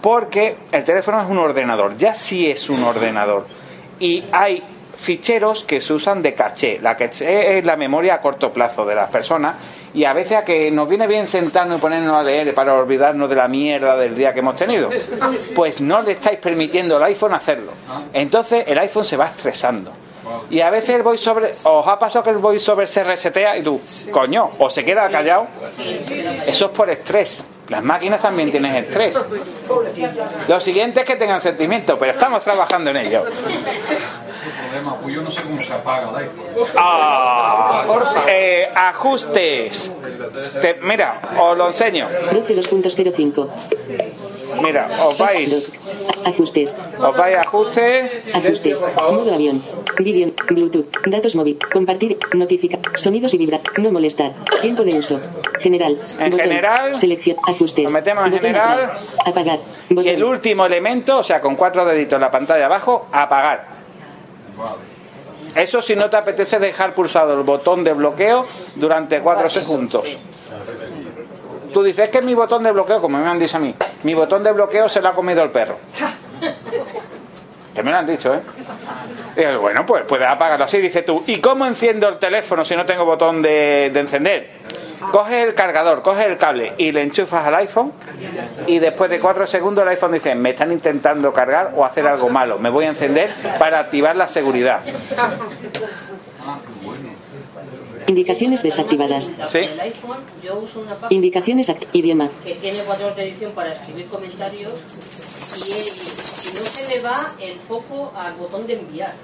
Porque 0.00 0.56
el 0.72 0.84
teléfono 0.84 1.20
es 1.20 1.28
un 1.28 1.38
ordenador, 1.38 1.96
ya 1.96 2.14
sí 2.14 2.50
es 2.50 2.70
un 2.70 2.82
ordenador. 2.82 3.46
Y 3.98 4.24
hay 4.32 4.62
ficheros 4.96 5.64
que 5.64 5.80
se 5.80 5.92
usan 5.92 6.22
de 6.22 6.34
caché. 6.34 6.78
La 6.80 6.96
caché 6.96 7.58
es 7.58 7.64
la 7.64 7.76
memoria 7.76 8.14
a 8.14 8.20
corto 8.20 8.52
plazo 8.52 8.84
de 8.84 8.94
las 8.94 9.08
personas. 9.08 9.56
Y 9.92 10.04
a 10.04 10.12
veces 10.12 10.38
a 10.38 10.44
que 10.44 10.70
nos 10.70 10.88
viene 10.88 11.06
bien 11.06 11.26
sentarnos 11.26 11.78
y 11.78 11.80
ponernos 11.80 12.14
a 12.14 12.22
leer 12.22 12.54
para 12.54 12.74
olvidarnos 12.74 13.28
de 13.28 13.36
la 13.36 13.48
mierda 13.48 13.96
del 13.96 14.14
día 14.14 14.32
que 14.32 14.38
hemos 14.38 14.56
tenido. 14.56 14.88
Pues 15.54 15.80
no 15.80 16.00
le 16.00 16.12
estáis 16.12 16.38
permitiendo 16.38 16.96
al 16.96 17.02
iPhone 17.04 17.34
hacerlo. 17.34 17.72
Entonces 18.12 18.64
el 18.68 18.78
iPhone 18.78 19.04
se 19.04 19.16
va 19.16 19.26
estresando. 19.26 19.90
Y 20.48 20.60
a 20.60 20.70
veces 20.70 20.90
el 20.90 21.02
voiceover, 21.02 21.54
os 21.64 21.86
ha 21.86 21.98
pasado 21.98 22.22
que 22.22 22.30
el 22.30 22.38
voiceover 22.38 22.86
se 22.86 23.02
resetea 23.02 23.56
y 23.58 23.62
tú, 23.62 23.80
coño, 24.12 24.50
o 24.58 24.70
se 24.70 24.84
queda 24.84 25.08
callado. 25.08 25.48
Eso 26.46 26.66
es 26.66 26.70
por 26.70 26.88
estrés. 26.88 27.42
Las 27.70 27.82
máquinas 27.82 28.20
también 28.20 28.50
tienen 28.50 28.74
estrés. 28.76 29.16
Lo 30.48 30.60
siguiente 30.60 31.00
es 31.00 31.06
que 31.06 31.16
tengan 31.16 31.40
sentimiento, 31.40 31.98
pero 31.98 32.12
estamos 32.12 32.42
trabajando 32.44 32.90
en 32.90 32.96
ello. 32.98 33.24
problema, 34.70 34.96
yo 35.06 35.22
no 35.22 35.30
sé 35.30 35.42
cómo 35.42 35.60
se 35.60 35.72
apaga 35.72 36.10
el 36.10 36.16
iPhone. 36.16 36.66
Ah, 36.76 37.84
eh, 38.28 38.68
ajustes. 38.74 39.92
Te- 40.60 40.78
mira, 40.82 41.20
os 41.38 41.56
lo 41.56 41.68
enseño. 41.68 42.08
12.2.05. 42.32 43.48
Mira, 44.62 44.88
os 45.04 45.16
vais, 45.16 45.70
Ajustes. 46.24 46.76
os 46.98 47.16
vais 47.16 47.36
a 47.36 47.42
ajustes. 47.42 48.34
Ajustes. 48.34 48.80
Modo 49.10 49.34
avión. 49.34 49.62
Vídeo. 49.98 50.32
Bluetooth. 50.48 50.86
Datos 51.06 51.34
móvil. 51.34 51.58
Compartir. 51.72 52.18
Notifica. 52.34 52.78
Sonidos 52.96 53.34
y 53.34 53.38
vibra. 53.38 53.60
No 53.78 53.90
molestar. 53.90 54.32
Tiempo 54.60 54.82
de 54.82 54.98
uso. 54.98 55.20
General. 55.60 55.98
En 56.18 56.30
Botón. 56.30 56.40
general. 56.48 56.96
Selección. 56.96 57.36
Ajustes. 57.46 57.84
Nos 57.84 57.92
metemos 57.92 58.26
en 58.26 58.32
general. 58.38 58.78
atrás. 58.80 59.00
Apagar. 59.26 59.58
Y 59.90 60.08
el 60.08 60.24
último 60.24 60.66
elemento, 60.66 61.18
o 61.18 61.24
sea, 61.24 61.40
con 61.40 61.56
cuatro 61.56 61.84
deditos 61.84 62.16
en 62.16 62.20
la 62.20 62.30
pantalla 62.30 62.66
abajo, 62.66 63.06
apagar. 63.12 63.66
Eso 65.54 65.82
si 65.82 65.96
no 65.96 66.08
te 66.08 66.16
apetece 66.16 66.58
dejar 66.58 66.94
pulsado 66.94 67.34
el 67.34 67.42
botón 67.42 67.82
de 67.82 67.92
bloqueo 67.92 68.46
durante 68.76 69.20
cuatro 69.20 69.50
segundos. 69.50 70.04
Tú 71.72 71.82
dices 71.82 72.04
"Es 72.04 72.10
que 72.10 72.22
mi 72.22 72.34
botón 72.34 72.62
de 72.62 72.72
bloqueo, 72.72 73.00
como 73.00 73.18
me 73.18 73.28
han 73.28 73.38
dicho 73.38 73.56
a 73.56 73.60
mí, 73.60 73.74
mi 74.02 74.14
botón 74.14 74.42
de 74.42 74.52
bloqueo 74.52 74.88
se 74.88 75.00
lo 75.00 75.08
ha 75.08 75.14
comido 75.14 75.42
el 75.42 75.50
perro. 75.50 75.78
Que 77.74 77.84
me 77.84 77.92
lo 77.92 77.98
han 77.98 78.06
dicho, 78.06 78.34
¿eh? 78.34 78.40
Y 79.36 79.56
bueno, 79.56 79.86
pues 79.86 80.02
puedes 80.04 80.26
apagarlo 80.26 80.64
así. 80.64 80.78
Dice 80.78 81.02
tú, 81.02 81.22
¿y 81.28 81.38
cómo 81.40 81.64
enciendo 81.66 82.08
el 82.08 82.16
teléfono 82.16 82.64
si 82.64 82.74
no 82.74 82.84
tengo 82.84 83.04
botón 83.04 83.42
de, 83.42 83.90
de 83.94 84.00
encender? 84.00 84.50
Coges 85.12 85.44
el 85.44 85.54
cargador, 85.54 86.02
coges 86.02 86.26
el 86.26 86.36
cable 86.36 86.74
y 86.78 86.90
le 86.90 87.02
enchufas 87.02 87.46
al 87.46 87.54
iPhone 87.54 87.92
y 88.66 88.80
después 88.80 89.08
de 89.08 89.20
cuatro 89.20 89.46
segundos 89.46 89.82
el 89.82 89.88
iPhone 89.90 90.12
dice, 90.12 90.34
me 90.34 90.50
están 90.50 90.72
intentando 90.72 91.32
cargar 91.32 91.72
o 91.76 91.84
hacer 91.84 92.08
algo 92.08 92.28
malo, 92.28 92.58
me 92.58 92.70
voy 92.70 92.86
a 92.86 92.88
encender 92.88 93.30
para 93.58 93.78
activar 93.78 94.16
la 94.16 94.26
seguridad. 94.26 94.80
Indicaciones 98.10 98.62
desactivadas. 98.64 99.30
Sí. 99.48 99.58
El 99.58 99.78
iPhone 99.78 100.18
yo 100.42 100.58
uso 100.58 100.80
una 100.80 100.96
página 100.96 101.14
Indicaciones 101.14 101.70
idioma. 101.92 102.28
que 102.42 102.56
tiene 102.56 102.82
botones 102.82 103.14
de 103.14 103.28
edición 103.28 103.52
para 103.52 103.72
escribir 103.72 104.06
comentarios 104.08 104.72
y, 105.56 105.70
no 106.58 106.64
se 106.64 106.88
me 106.88 107.00
va 107.00 107.34
el 107.40 107.54
foco 107.60 108.12
al 108.16 108.34
botón 108.34 108.66
de 108.66 108.74
enviar. 108.74 109.14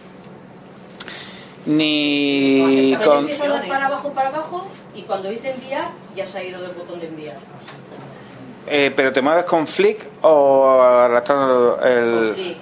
Ni 1.67 2.97
Cuando 3.05 3.29
con... 3.37 3.43
a 3.43 3.49
dar 3.55 3.67
para 3.67 3.87
abajo, 3.87 4.13
para 4.13 4.29
abajo 4.29 4.69
y 4.95 5.03
cuando 5.03 5.31
dice 5.31 5.51
enviar 5.51 5.91
ya 6.15 6.25
se 6.25 6.39
ha 6.39 6.45
ido 6.45 6.63
del 6.63 6.71
botón 6.71 7.01
de 7.01 7.07
enviar. 7.09 7.39
eh, 8.69 8.93
pero 8.95 9.13
te 9.13 9.21
mueves 9.21 9.47
con 9.47 9.67
flick 9.67 10.07
o 10.23 10.81
arrastrando 10.81 11.81
el... 11.83 12.35
Sí. 12.37 12.57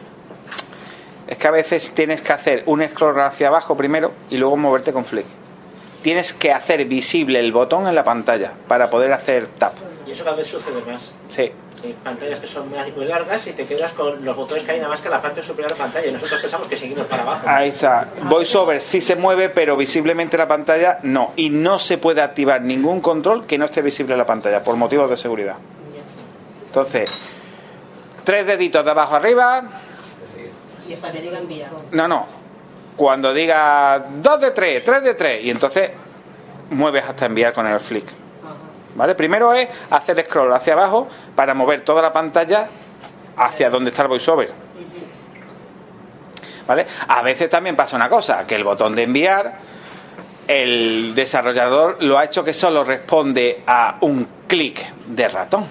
Es 1.26 1.36
que 1.36 1.48
a 1.48 1.50
veces 1.50 1.92
tienes 1.92 2.22
que 2.22 2.32
hacer 2.32 2.62
un 2.64 2.82
scroll 2.86 3.20
hacia 3.20 3.48
abajo 3.48 3.76
primero 3.76 4.12
y 4.30 4.38
luego 4.38 4.56
moverte 4.56 4.90
con 4.90 5.04
flick. 5.04 5.26
Tienes 6.04 6.34
que 6.34 6.52
hacer 6.52 6.84
visible 6.84 7.40
el 7.40 7.50
botón 7.50 7.86
en 7.88 7.94
la 7.94 8.04
pantalla 8.04 8.52
para 8.68 8.90
poder 8.90 9.10
hacer 9.14 9.46
tap. 9.46 9.72
Y 10.06 10.10
eso 10.10 10.22
cada 10.22 10.36
vez 10.36 10.46
sucede 10.46 10.82
más. 10.86 11.14
Sí. 11.30 11.50
Sí, 11.80 11.94
pantallas 12.04 12.40
que 12.40 12.46
son 12.46 12.68
muy 12.68 13.06
largas 13.06 13.46
y 13.46 13.52
te 13.52 13.64
quedas 13.64 13.90
con 13.92 14.22
los 14.22 14.36
botones 14.36 14.64
que 14.64 14.72
hay 14.72 14.80
nada 14.80 14.90
más 14.90 15.00
que 15.00 15.06
en 15.06 15.12
la 15.12 15.22
parte 15.22 15.42
superior 15.42 15.72
de 15.72 15.78
la 15.78 15.82
pantalla 15.82 16.06
y 16.06 16.12
nosotros 16.12 16.42
pensamos 16.42 16.68
que 16.68 16.76
seguimos 16.76 17.06
para 17.06 17.22
abajo. 17.22 17.48
Ahí 17.48 17.70
está. 17.70 18.06
VoiceOver 18.24 18.82
sí 18.82 19.00
se 19.00 19.16
mueve, 19.16 19.48
pero 19.48 19.78
visiblemente 19.78 20.36
la 20.36 20.46
pantalla 20.46 20.98
no. 21.04 21.32
Y 21.36 21.48
no 21.48 21.78
se 21.78 21.96
puede 21.96 22.20
activar 22.20 22.60
ningún 22.60 23.00
control 23.00 23.46
que 23.46 23.56
no 23.56 23.64
esté 23.64 23.80
visible 23.80 24.12
en 24.12 24.18
la 24.18 24.26
pantalla 24.26 24.62
por 24.62 24.76
motivos 24.76 25.08
de 25.08 25.16
seguridad. 25.16 25.56
Entonces, 26.66 27.18
tres 28.24 28.46
deditos 28.46 28.84
de 28.84 28.90
abajo 28.90 29.14
arriba. 29.14 29.62
Y 30.86 30.92
hasta 30.92 31.10
que. 31.10 31.32
No, 31.92 32.06
no. 32.08 32.43
Cuando 32.96 33.34
diga 33.34 34.04
dos 34.22 34.40
de 34.40 34.50
tres, 34.52 34.84
tres 34.84 35.02
de 35.02 35.14
tres. 35.14 35.44
Y 35.44 35.50
entonces 35.50 35.90
mueves 36.70 37.04
hasta 37.04 37.26
enviar 37.26 37.52
con 37.52 37.66
el 37.66 37.80
flick. 37.80 38.06
¿Vale? 38.94 39.14
Primero 39.14 39.52
es 39.52 39.68
hacer 39.90 40.22
scroll 40.24 40.52
hacia 40.52 40.74
abajo 40.74 41.08
para 41.34 41.54
mover 41.54 41.80
toda 41.80 42.00
la 42.00 42.12
pantalla 42.12 42.68
hacia 43.36 43.70
donde 43.70 43.90
está 43.90 44.02
el 44.02 44.08
voiceover. 44.08 44.50
¿Vale? 46.66 46.86
A 47.08 47.22
veces 47.22 47.50
también 47.50 47.76
pasa 47.76 47.96
una 47.96 48.08
cosa, 48.08 48.46
que 48.46 48.54
el 48.54 48.64
botón 48.64 48.94
de 48.94 49.02
enviar, 49.02 49.58
el 50.46 51.14
desarrollador 51.14 52.02
lo 52.02 52.18
ha 52.18 52.24
hecho 52.24 52.44
que 52.44 52.52
solo 52.52 52.84
responde 52.84 53.62
a 53.66 53.98
un 54.00 54.26
clic 54.46 54.86
de 55.06 55.28
ratón. 55.28 55.66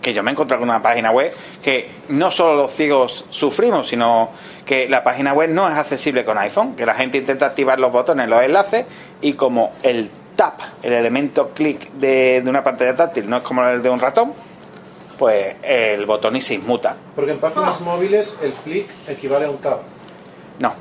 Que 0.00 0.12
yo 0.12 0.22
me 0.22 0.30
he 0.30 0.32
encontrado 0.32 0.60
con 0.60 0.68
una 0.68 0.82
página 0.82 1.10
web 1.10 1.34
que 1.62 1.90
no 2.08 2.30
solo 2.30 2.56
los 2.56 2.72
ciegos 2.72 3.24
sufrimos, 3.30 3.88
sino 3.88 4.30
que 4.64 4.88
la 4.88 5.04
página 5.04 5.32
web 5.32 5.50
no 5.50 5.68
es 5.68 5.76
accesible 5.76 6.24
con 6.24 6.38
iPhone, 6.38 6.74
que 6.74 6.86
la 6.86 6.94
gente 6.94 7.18
intenta 7.18 7.46
activar 7.46 7.78
los 7.78 7.92
botones, 7.92 8.28
los 8.28 8.42
enlaces, 8.42 8.86
y 9.20 9.34
como 9.34 9.72
el 9.82 10.10
tap, 10.36 10.60
el 10.82 10.92
elemento 10.92 11.50
clic 11.50 11.92
de, 11.92 12.40
de 12.42 12.50
una 12.50 12.64
pantalla 12.64 12.94
táctil, 12.94 13.28
no 13.28 13.36
es 13.36 13.42
como 13.42 13.64
el 13.64 13.82
de 13.82 13.90
un 13.90 14.00
ratón, 14.00 14.32
pues 15.18 15.56
el 15.62 16.06
botón 16.06 16.36
y 16.36 16.40
se 16.40 16.54
inmuta. 16.54 16.96
Porque 17.14 17.32
en 17.32 17.38
páginas 17.38 17.80
móviles 17.80 18.36
el 18.42 18.52
flick 18.52 18.88
equivale 19.08 19.46
a 19.46 19.50
un 19.50 19.58
tab. 19.58 19.80
No, 20.58 20.74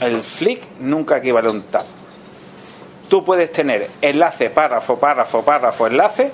el 0.00 0.22
flick 0.22 0.62
nunca 0.80 1.18
equivale 1.18 1.48
a 1.48 1.50
un 1.50 1.62
tab. 1.62 1.84
Tú 3.08 3.24
puedes 3.24 3.50
tener 3.52 3.88
enlace, 4.02 4.50
párrafo, 4.50 4.98
párrafo, 4.98 5.42
párrafo, 5.42 5.86
enlace, 5.86 6.32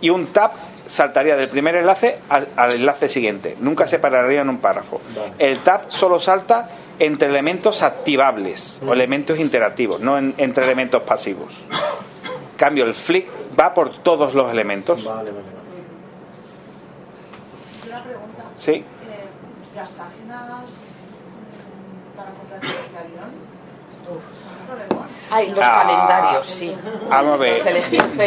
y 0.00 0.10
un 0.10 0.26
tab 0.26 0.52
saltaría 0.92 1.36
del 1.36 1.48
primer 1.48 1.74
enlace 1.76 2.18
al, 2.28 2.48
al 2.56 2.72
enlace 2.72 3.08
siguiente. 3.08 3.56
Nunca 3.60 3.86
se 3.86 3.98
pararía 3.98 4.42
en 4.42 4.48
un 4.50 4.58
párrafo. 4.58 5.00
El 5.38 5.58
tab 5.60 5.86
solo 5.88 6.20
salta 6.20 6.68
entre 6.98 7.28
elementos 7.28 7.82
activables 7.82 8.78
o 8.86 8.92
elementos 8.92 9.38
interactivos, 9.38 10.00
no 10.00 10.18
en- 10.18 10.34
entre 10.36 10.64
elementos 10.64 11.02
pasivos. 11.02 11.54
En 12.52 12.56
cambio, 12.58 12.84
el 12.84 12.94
flick 12.94 13.26
va 13.58 13.72
por 13.74 13.90
todos 13.90 14.34
los 14.34 14.50
elementos. 14.52 15.04
Una 15.04 15.22
pregunta. 18.04 18.42
Sí. 18.56 18.72
Eh, 18.72 18.84
las 19.74 19.90
páginas 19.90 20.42
mm, 20.42 22.16
para 22.16 22.30
comprar 22.30 22.60
billetes 22.60 22.92
de 22.92 22.98
avión. 22.98 23.30
son 24.06 24.16
un 24.60 24.66
problemón. 24.66 25.06
Ay, 25.32 25.50
los 25.50 25.64
Ah. 25.64 25.82
calendarios, 25.86 26.46
sí. 26.46 26.76
Vamos 27.08 27.34
a 27.34 27.36
ver. 27.38 27.62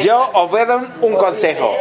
Yo 0.01 0.29
os 0.33 0.49
voy 0.51 0.61
a 0.61 0.65
dar 0.65 0.79
un 1.01 1.15
consejo. 1.15 1.71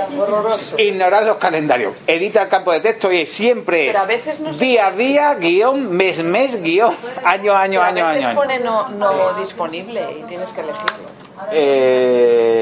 Ignorad 0.78 1.24
los 1.26 1.36
calendarios. 1.36 1.94
Edita 2.06 2.42
el 2.42 2.48
campo 2.48 2.72
de 2.72 2.80
texto 2.80 3.10
y 3.10 3.24
siempre 3.26 3.90
es 3.90 3.96
a 3.96 4.06
veces 4.06 4.40
no 4.40 4.50
día 4.52 4.86
a 4.88 4.90
día, 4.92 5.34
guion, 5.34 5.90
mes, 5.90 6.22
mes, 6.22 6.62
guion, 6.62 6.94
año, 7.24 7.54
año, 7.54 7.80
Pero 7.80 7.82
a 7.82 7.86
año, 7.86 8.06
veces 8.08 8.24
año. 8.24 8.28
año. 8.28 8.36
pone 8.38 8.58
no, 8.60 8.88
no 8.90 9.32
disponible 9.34 10.00
y 10.20 10.22
tienes 10.24 10.52
que 10.52 10.60
elegirlo. 10.60 11.08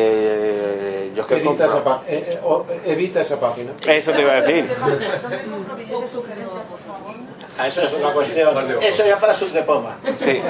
Eh, 0.05 1.13
yo 1.15 1.21
es 1.23 1.27
que 1.29 1.37
Evita 1.37 1.67
esa, 1.67 1.85
pa- 1.85 2.03
eh, 2.07 2.41
eh, 2.43 2.81
evita 2.87 3.21
esa 3.21 3.39
página. 3.39 3.73
Eso 3.87 4.13
te 4.13 4.21
iba 4.23 4.33
a 4.33 4.41
decir. 4.41 4.71
Ah, 7.59 7.69
eso 7.69 7.83
es 7.83 7.93
una 7.93 8.11
cuestión. 8.13 8.49
Eso 8.83 9.07
ya 9.07 9.19
para 9.19 9.35
sus 9.35 9.53
de 9.53 9.63
poma. 9.63 9.97
Sí. 10.17 10.41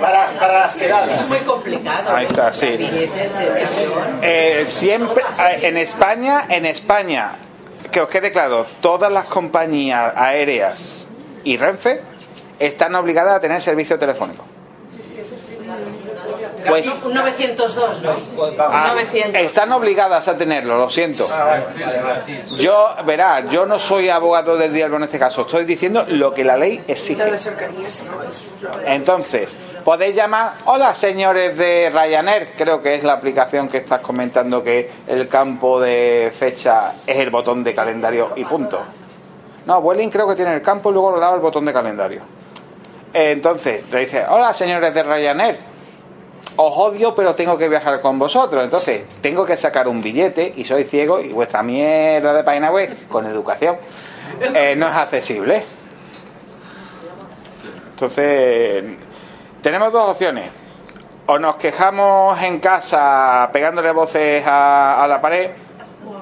Para, 0.00 0.30
para 0.38 0.60
las 0.60 0.74
quedadas. 0.74 1.20
Es 1.22 1.28
muy 1.28 1.38
complicado. 1.38 2.14
Ahí 2.14 2.26
está, 2.26 2.52
sí. 2.52 2.76
Eh, 4.22 4.64
siempre 4.66 5.22
eh, 5.38 5.58
en 5.62 5.76
España, 5.76 6.46
en 6.48 6.66
España, 6.66 7.36
que 7.90 8.00
os 8.00 8.08
quede 8.08 8.32
claro, 8.32 8.66
todas 8.80 9.12
las 9.12 9.26
compañías 9.26 10.12
aéreas 10.16 11.06
y 11.44 11.56
Renfe 11.56 12.00
están 12.58 12.94
obligadas 12.94 13.36
a 13.36 13.40
tener 13.40 13.60
servicio 13.60 13.98
telefónico. 13.98 14.44
Pues 16.66 16.86
Un 17.04 17.14
902, 17.14 18.02
¿no? 18.02 18.14
ah, 18.58 18.94
están 19.34 19.72
obligadas 19.72 20.28
a 20.28 20.36
tenerlo, 20.36 20.78
lo 20.78 20.90
siento. 20.90 21.26
Yo, 22.58 22.94
verá, 23.04 23.46
yo 23.48 23.66
no 23.66 23.78
soy 23.78 24.08
abogado 24.08 24.56
del 24.56 24.72
diablo 24.72 24.96
en 24.96 25.04
este 25.04 25.18
caso, 25.18 25.42
estoy 25.42 25.64
diciendo 25.64 26.04
lo 26.08 26.32
que 26.32 26.44
la 26.44 26.56
ley 26.56 26.82
exige. 26.86 27.22
Entonces, 28.86 29.54
podéis 29.84 30.14
llamar, 30.14 30.54
hola 30.66 30.94
señores 30.94 31.56
de 31.56 31.90
Ryanair, 31.92 32.54
creo 32.56 32.80
que 32.80 32.94
es 32.94 33.04
la 33.04 33.14
aplicación 33.14 33.68
que 33.68 33.78
estás 33.78 34.00
comentando 34.00 34.62
que 34.62 34.90
el 35.06 35.28
campo 35.28 35.80
de 35.80 36.32
fecha 36.36 36.94
es 37.06 37.18
el 37.18 37.30
botón 37.30 37.62
de 37.64 37.74
calendario 37.74 38.32
y 38.36 38.44
punto. 38.44 38.80
No, 39.66 39.80
Vueling 39.80 40.10
creo 40.10 40.28
que 40.28 40.34
tiene 40.34 40.54
el 40.54 40.62
campo 40.62 40.90
y 40.90 40.92
luego 40.92 41.12
lo 41.12 41.20
lado 41.20 41.34
el 41.34 41.40
botón 41.40 41.64
de 41.64 41.72
calendario. 41.72 42.22
Entonces, 43.12 43.84
le 43.92 44.00
dice, 44.00 44.24
hola 44.28 44.52
señores 44.52 44.92
de 44.92 45.02
Ryanair, 45.02 45.73
os 46.56 46.76
odio 46.76 47.14
pero 47.14 47.34
tengo 47.34 47.58
que 47.58 47.68
viajar 47.68 48.00
con 48.00 48.18
vosotros. 48.18 48.64
Entonces, 48.64 49.04
tengo 49.20 49.44
que 49.44 49.56
sacar 49.56 49.88
un 49.88 50.00
billete 50.00 50.52
y 50.56 50.64
soy 50.64 50.84
ciego 50.84 51.20
y 51.20 51.28
vuestra 51.28 51.62
mierda 51.62 52.32
de 52.32 52.44
página 52.44 52.70
web 52.70 53.08
con 53.08 53.26
educación 53.26 53.76
eh, 54.54 54.74
no 54.76 54.88
es 54.88 54.94
accesible. 54.94 55.64
Entonces, 57.90 58.84
tenemos 59.62 59.92
dos 59.92 60.10
opciones. 60.10 60.50
O 61.26 61.38
nos 61.38 61.56
quejamos 61.56 62.40
en 62.42 62.60
casa 62.60 63.48
pegándole 63.52 63.92
voces 63.92 64.44
a, 64.46 65.02
a 65.02 65.06
la 65.06 65.22
pared, 65.22 65.52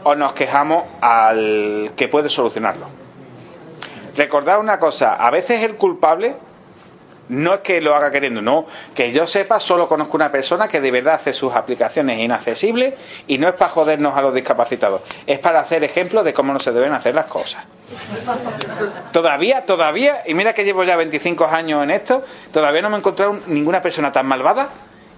o 0.05 0.15
nos 0.15 0.33
quejamos 0.33 0.85
al 1.01 1.93
que 1.97 2.07
puede 2.09 2.29
solucionarlo. 2.29 2.87
Recordad 4.17 4.61
una 4.61 4.79
cosa, 4.79 5.15
a 5.15 5.31
veces 5.31 5.65
el 5.65 5.77
culpable 5.77 6.37
no 7.33 7.55
es 7.55 7.61
que 7.61 7.81
lo 7.81 7.95
haga 7.95 8.11
queriendo, 8.11 8.41
no. 8.43 8.67
Que 8.95 9.11
yo 9.13 9.27
sepa, 9.27 9.59
solo 9.59 9.89
conozco 9.89 10.17
una 10.17 10.31
persona 10.31 10.69
que 10.69 10.81
de 10.81 10.91
verdad 10.91 11.15
hace 11.15 11.33
sus 11.33 11.53
aplicaciones 11.55 12.19
inaccesibles 12.19 12.95
y 13.27 13.39
no 13.39 13.49
es 13.49 13.55
para 13.55 13.71
jodernos 13.71 14.17
a 14.17 14.21
los 14.23 14.35
discapacitados, 14.35 15.01
es 15.27 15.39
para 15.39 15.61
hacer 15.61 15.83
ejemplos 15.85 16.25
de 16.25 16.33
cómo 16.33 16.53
no 16.53 16.61
se 16.61 16.73
deben 16.73 16.93
hacer 16.93 17.15
las 17.15 17.27
cosas. 17.27 17.65
Todavía, 19.13 19.65
todavía, 19.67 20.23
y 20.27 20.35
mira 20.35 20.53
que 20.55 20.65
llevo 20.65 20.85
ya 20.85 20.97
25 20.97 21.47
años 21.47 21.83
en 21.83 21.91
esto, 21.91 22.23
todavía 22.53 22.83
no 22.83 22.91
me 22.91 22.97
he 22.97 22.99
encontrado 22.99 23.39
ninguna 23.47 23.83
persona 23.83 24.11
tan 24.13 24.27
malvada 24.27 24.69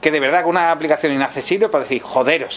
que 0.01 0.11
de 0.11 0.21
verdad 0.21 0.43
con 0.43 0.51
una 0.51 0.71
aplicación 0.71 1.13
inaccesible 1.13 1.69
para 1.69 1.85
decir, 1.85 2.03
joderos. 2.03 2.57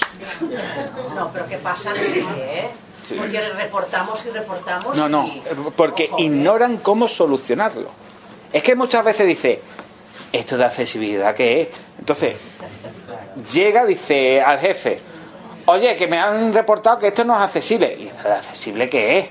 No, 1.16 1.30
pero 1.32 1.48
¿qué 1.48 1.58
pasa? 1.58 1.94
Sí, 2.02 2.26
¿eh? 2.38 2.68
Sí. 3.04 3.16
Porque 3.18 3.40
reportamos 3.52 4.26
y 4.26 4.32
reportamos. 4.32 4.98
No, 4.98 5.08
no, 5.08 5.26
y- 5.28 5.42
porque 5.78 6.10
ignoran 6.18 6.78
cómo 6.78 7.08
solucionarlo. 7.08 7.90
Es 8.54 8.64
que 8.64 8.76
muchas 8.76 9.04
veces 9.04 9.28
dice, 9.28 9.60
¿esto 10.32 10.58
de 10.58 10.66
accesibilidad 10.66 11.34
qué 11.36 11.62
es? 11.62 11.68
Entonces, 12.00 12.36
llega, 13.54 13.86
dice 13.86 14.42
al 14.42 14.60
jefe, 14.60 15.00
oye, 15.66 15.96
que 15.96 16.08
me 16.08 16.18
han 16.18 16.54
reportado 16.54 16.98
que 17.00 17.08
esto 17.08 17.24
no 17.24 17.34
es 17.36 17.42
accesible. 17.42 17.96
¿Y 18.00 18.08
esto 18.08 18.28
de 18.28 18.34
accesible 18.36 18.90
qué 18.90 19.20
es? 19.20 19.26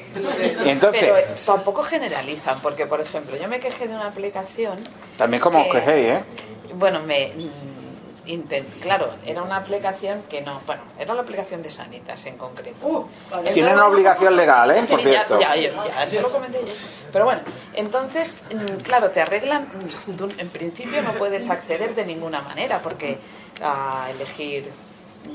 Y 0.64 0.68
entonces, 0.68 1.02
Pero 1.02 1.16
tampoco 1.46 1.82
generalizan, 1.82 2.58
porque 2.60 2.86
por 2.86 3.00
ejemplo, 3.00 3.36
yo 3.40 3.48
me 3.48 3.58
quejé 3.60 3.88
de 3.88 3.94
una 3.94 4.08
aplicación. 4.08 4.76
también 5.16 5.40
como 5.42 5.60
os 5.60 5.66
que- 5.66 5.72
quejéis, 5.72 6.06
¿eh? 6.08 6.22
Bueno, 6.74 7.00
me. 7.00 7.32
Intent- 8.26 8.68
claro, 8.80 9.10
era 9.24 9.42
una 9.42 9.56
aplicación 9.56 10.22
que 10.28 10.40
no. 10.40 10.60
Bueno, 10.66 10.82
era 10.98 11.14
la 11.14 11.22
aplicación 11.22 11.62
de 11.62 11.70
Sanitas 11.70 12.24
en 12.26 12.36
concreto. 12.36 13.08
Entonces- 13.30 13.54
Tienen 13.54 13.74
una 13.74 13.86
obligación 13.86 14.36
legal, 14.36 14.70
¿eh? 14.72 14.84
Por 14.88 15.00
Sí, 15.00 15.06
ya, 15.06 15.10
cierto. 15.12 15.40
ya, 15.40 15.56
ya, 15.56 16.04
ya, 16.04 16.20
lo 16.20 16.30
comenté 16.30 16.60
yo. 16.64 16.72
Pero 17.12 17.24
bueno, 17.24 17.40
entonces, 17.74 18.38
mm, 18.52 18.80
claro, 18.82 19.10
te 19.10 19.20
arreglan. 19.20 19.64
mm, 19.64 20.40
en 20.40 20.48
principio 20.48 21.02
no 21.02 21.12
puedes 21.14 21.48
acceder 21.50 21.94
de 21.94 22.04
ninguna 22.04 22.42
manera, 22.42 22.80
porque 22.82 23.18
a 23.62 24.08
elegir 24.10 24.70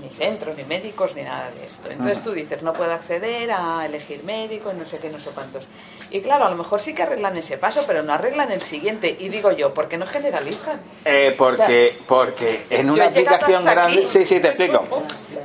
ni 0.02 0.10
centros, 0.10 0.56
ni 0.56 0.64
médicos, 0.64 1.16
ni 1.16 1.24
nada 1.24 1.50
de 1.52 1.66
esto. 1.66 1.90
Entonces 1.90 2.20
Mm. 2.20 2.24
tú 2.24 2.32
dices, 2.32 2.62
no 2.62 2.72
puedo 2.72 2.94
acceder 2.94 3.52
a 3.52 3.86
elegir 3.86 4.24
médicos, 4.24 4.74
no 4.74 4.86
sé 4.86 5.00
qué, 5.00 5.10
no 5.10 5.20
sé 5.20 5.32
cuántos. 5.32 5.66
Y 6.12 6.20
claro, 6.20 6.46
a 6.46 6.50
lo 6.50 6.58
mejor 6.58 6.82
sí 6.82 6.94
que 6.94 7.04
arreglan 7.04 7.38
ese 7.38 7.58
paso, 7.58 7.86
pero 7.88 8.04
no 8.04 8.12
arreglan 8.12 8.52
el 8.52 8.62
siguiente. 8.62 9.16
Y 9.18 9.30
digo 9.30 9.52
yo, 9.54 9.74
¿por 9.74 9.88
qué 9.88 9.98
no 9.98 10.06
generalizan? 10.06 10.82
Eh, 11.06 11.34
porque, 11.38 11.98
porque 12.06 12.66
en 12.70 12.90
una 12.90 13.06
aplicación 13.06 13.64
grande. 13.64 14.00
aquí. 14.00 14.08
Sí, 14.08 14.26
sí, 14.26 14.42
te 14.42 14.50
explico. 14.50 14.84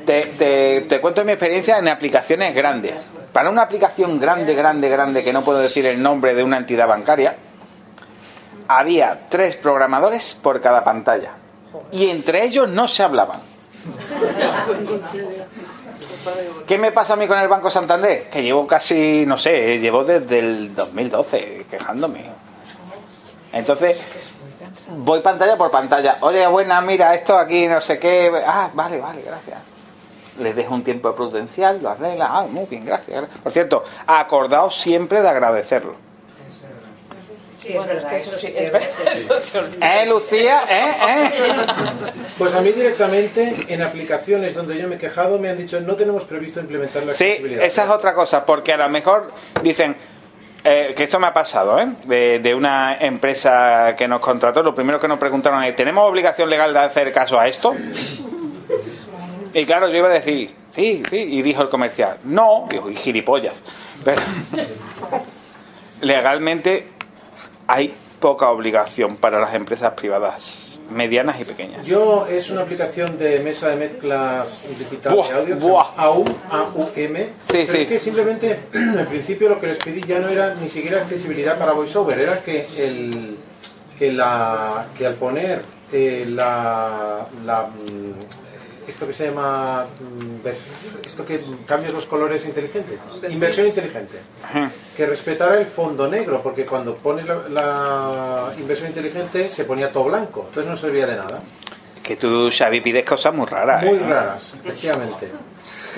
Te, 0.05 0.27
te, 0.27 0.81
te 0.83 1.01
cuento 1.01 1.25
mi 1.25 1.33
experiencia 1.33 1.79
en 1.79 1.87
aplicaciones 1.87 2.53
grandes. 2.53 2.95
Para 3.33 3.51
una 3.51 3.63
aplicación 3.63 4.19
grande, 4.19 4.55
grande, 4.55 4.89
grande, 4.89 5.23
que 5.23 5.33
no 5.33 5.45
puedo 5.45 5.61
decir 5.61 5.87
el 5.87 6.03
nombre 6.03 6.35
de 6.35 6.43
una 6.43 6.57
entidad 6.57 6.89
bancaria, 6.89 7.37
había 8.67 9.29
tres 9.29 9.57
programadores 9.57 10.35
por 10.35 10.61
cada 10.61 10.83
pantalla. 10.83 11.33
Y 11.93 12.11
entre 12.11 12.45
ellos 12.45 12.69
no 12.69 12.89
se 12.89 13.05
hablaban. 13.05 13.41
¿Qué 16.67 16.79
me 16.79 16.93
pasa 16.93 17.15
a 17.15 17.17
mí 17.17 17.27
con 17.27 17.39
el 17.39 17.49
Banco 17.49 17.71
Santander? 17.71 18.29
Que 18.29 18.43
llevo 18.43 18.67
casi, 18.67 19.25
no 19.27 19.39
sé, 19.39 19.79
llevo 19.79 20.05
desde 20.05 20.39
el 20.39 20.75
2012 20.75 21.67
quejándome. 21.71 22.25
Entonces, 23.53 23.97
voy 24.99 25.21
pantalla 25.21 25.57
por 25.57 25.71
pantalla. 25.71 26.19
Oye, 26.21 26.47
buena, 26.47 26.81
mira, 26.81 27.15
esto 27.15 27.37
aquí, 27.37 27.67
no 27.67 27.81
sé 27.81 27.99
qué. 27.99 28.31
Ah, 28.47 28.71
vale, 28.75 29.01
vale, 29.01 29.23
gracias. 29.23 29.59
Les 30.39 30.55
dejo 30.55 30.75
un 30.75 30.85
tiempo 30.85 31.15
prudencial, 31.15 31.81
lo 31.83 31.91
arregla. 31.91 32.29
Ah, 32.31 32.47
muy 32.49 32.67
bien, 32.67 32.85
gracias. 32.85 33.25
Por 33.43 33.53
cierto, 33.53 33.85
acordaos 34.07 34.77
siempre 34.77 35.23
de 35.23 35.29
agradecerlo. 35.29 36.06
Sí, 37.67 37.73
es 37.77 37.87
verdad, 37.87 38.15
eso 38.15 38.39
sí 38.39 38.53
es 38.55 38.73
verdad, 38.73 38.89
eso 39.13 39.41
se 39.41 39.59
olvida. 39.59 40.03
¿Eh, 40.03 40.07
Lucía? 40.07 40.63
¿Eh? 40.69 40.93
¿Eh? 41.09 41.31
Pues 42.39 42.55
a 42.55 42.61
mí 42.61 42.71
directamente 42.73 43.67
en 43.69 43.83
aplicaciones 43.83 44.55
donde 44.55 44.79
yo 44.79 44.87
me 44.89 44.97
he 44.97 44.99
quejado 44.99 45.39
me 45.39 45.49
han 45.51 45.57
dicho 45.57 45.81
no 45.81 45.97
tenemos 45.97 46.25
previsto 46.25 46.61
implementar 46.61 47.03
la 47.05 47.13
Sí, 47.13 47.25
accesibilidad. 47.25 47.65
esa 47.65 47.85
es 47.85 47.91
otra 47.91 48.15
cosa, 48.15 48.45
porque 48.47 48.73
a 48.73 48.77
lo 48.77 48.89
mejor 48.89 49.33
dicen 49.63 49.97
eh, 50.65 50.93
que 50.97 51.05
esto 51.05 51.19
me 51.19 51.27
ha 51.29 51.35
pasado, 51.35 51.81
¿eh? 51.81 51.89
De, 52.07 52.39
de 52.41 52.55
una 52.55 52.97
empresa 53.01 53.95
que 53.97 54.07
nos 54.07 54.21
contrató, 54.21 54.63
lo 54.63 54.75
primero 54.75 54.99
que 55.01 55.09
nos 55.09 55.19
preguntaron 55.19 55.63
es, 55.65 55.75
¿tenemos 55.77 56.09
obligación 56.09 56.49
legal 56.51 56.73
de 56.73 56.81
hacer 56.81 57.11
caso 57.13 57.39
a 57.39 57.49
esto? 57.49 57.75
Y 59.55 59.65
claro, 59.65 59.89
yo 59.89 59.97
iba 59.99 60.09
a 60.09 60.13
decir, 60.13 60.55
sí, 60.75 61.03
sí, 61.09 61.17
y 61.17 61.43
dijo 61.43 61.63
el 61.63 61.69
comercial, 61.69 62.19
no, 62.25 62.69
y 62.91 62.95
gilipollas. 62.97 63.63
Pero 64.05 64.21
legalmente 66.01 66.89
hay 67.67 67.95
poca 68.21 68.51
obligación 68.51 69.17
para 69.17 69.39
las 69.39 69.55
empresas 69.55 69.93
privadas, 69.93 70.81
medianas 70.91 71.41
y 71.41 71.45
pequeñas. 71.45 71.87
Yo 71.87 72.27
es 72.27 72.51
una 72.51 72.63
aplicación 72.63 73.19
de 73.19 73.41
mesa 73.41 73.69
de 73.69 73.77
mezclas 73.77 74.63
digital 74.79 75.15
Buah, 75.15 75.29
de 75.29 75.35
audio, 75.35 75.57
buah. 75.57 75.87
A-U-M. 75.97 77.25
Sí, 77.45 77.65
pero 77.67 77.73
sí. 77.73 77.79
es 77.79 77.89
que 77.89 77.99
simplemente, 78.01 78.59
en 78.73 79.07
principio, 79.07 79.49
lo 79.49 79.61
que 79.61 79.69
les 79.69 79.79
pedí 79.79 80.03
ya 80.03 80.19
no 80.19 80.29
era 80.29 80.55
ni 80.55 80.69
siquiera 80.69 81.03
accesibilidad 81.03 81.59
para 81.59 81.73
VoiceOver, 81.73 82.19
era 82.19 82.41
que, 82.41 82.67
el, 82.79 83.37
que, 83.99 84.13
la, 84.13 84.87
que 84.97 85.07
al 85.07 85.15
poner 85.15 85.63
eh, 85.93 86.25
la, 86.29 87.27
la, 87.45 87.63
mm, 87.67 88.46
esto 88.89 89.07
que 89.07 89.13
se 89.13 89.27
llama 89.27 89.85
mm, 89.85 90.47
esto 91.07 91.25
que 91.25 91.45
cambias 91.67 91.93
los 91.93 92.07
colores 92.07 92.45
inteligente 92.45 92.99
inversión 93.29 93.67
inteligente 93.67 94.19
que 94.97 95.07
respetara 95.07 95.59
el 95.59 95.67
fondo 95.67 96.09
negro 96.09 96.43
porque 96.43 96.65
cuando 96.65 96.97
pones 96.97 97.27
la, 97.27 97.49
la 97.49 98.53
inversión 98.59 98.89
inteligente 98.89 99.49
se 99.49 99.65
ponía 99.65 99.93
todo 99.93 100.05
blanco 100.05 100.45
entonces 100.49 100.71
no 100.71 100.77
servía 100.77 101.07
de 101.07 101.17
nada 101.17 101.41
Que 102.03 102.15
tú, 102.17 102.51
Xavi, 102.57 102.81
pides 102.81 103.05
cosas 103.05 103.35
muy 103.35 103.47
raras. 103.47 103.83
muy 103.83 103.99
¿eh? 103.99 104.07
raras, 104.09 104.55
efectivamente. 104.55 105.27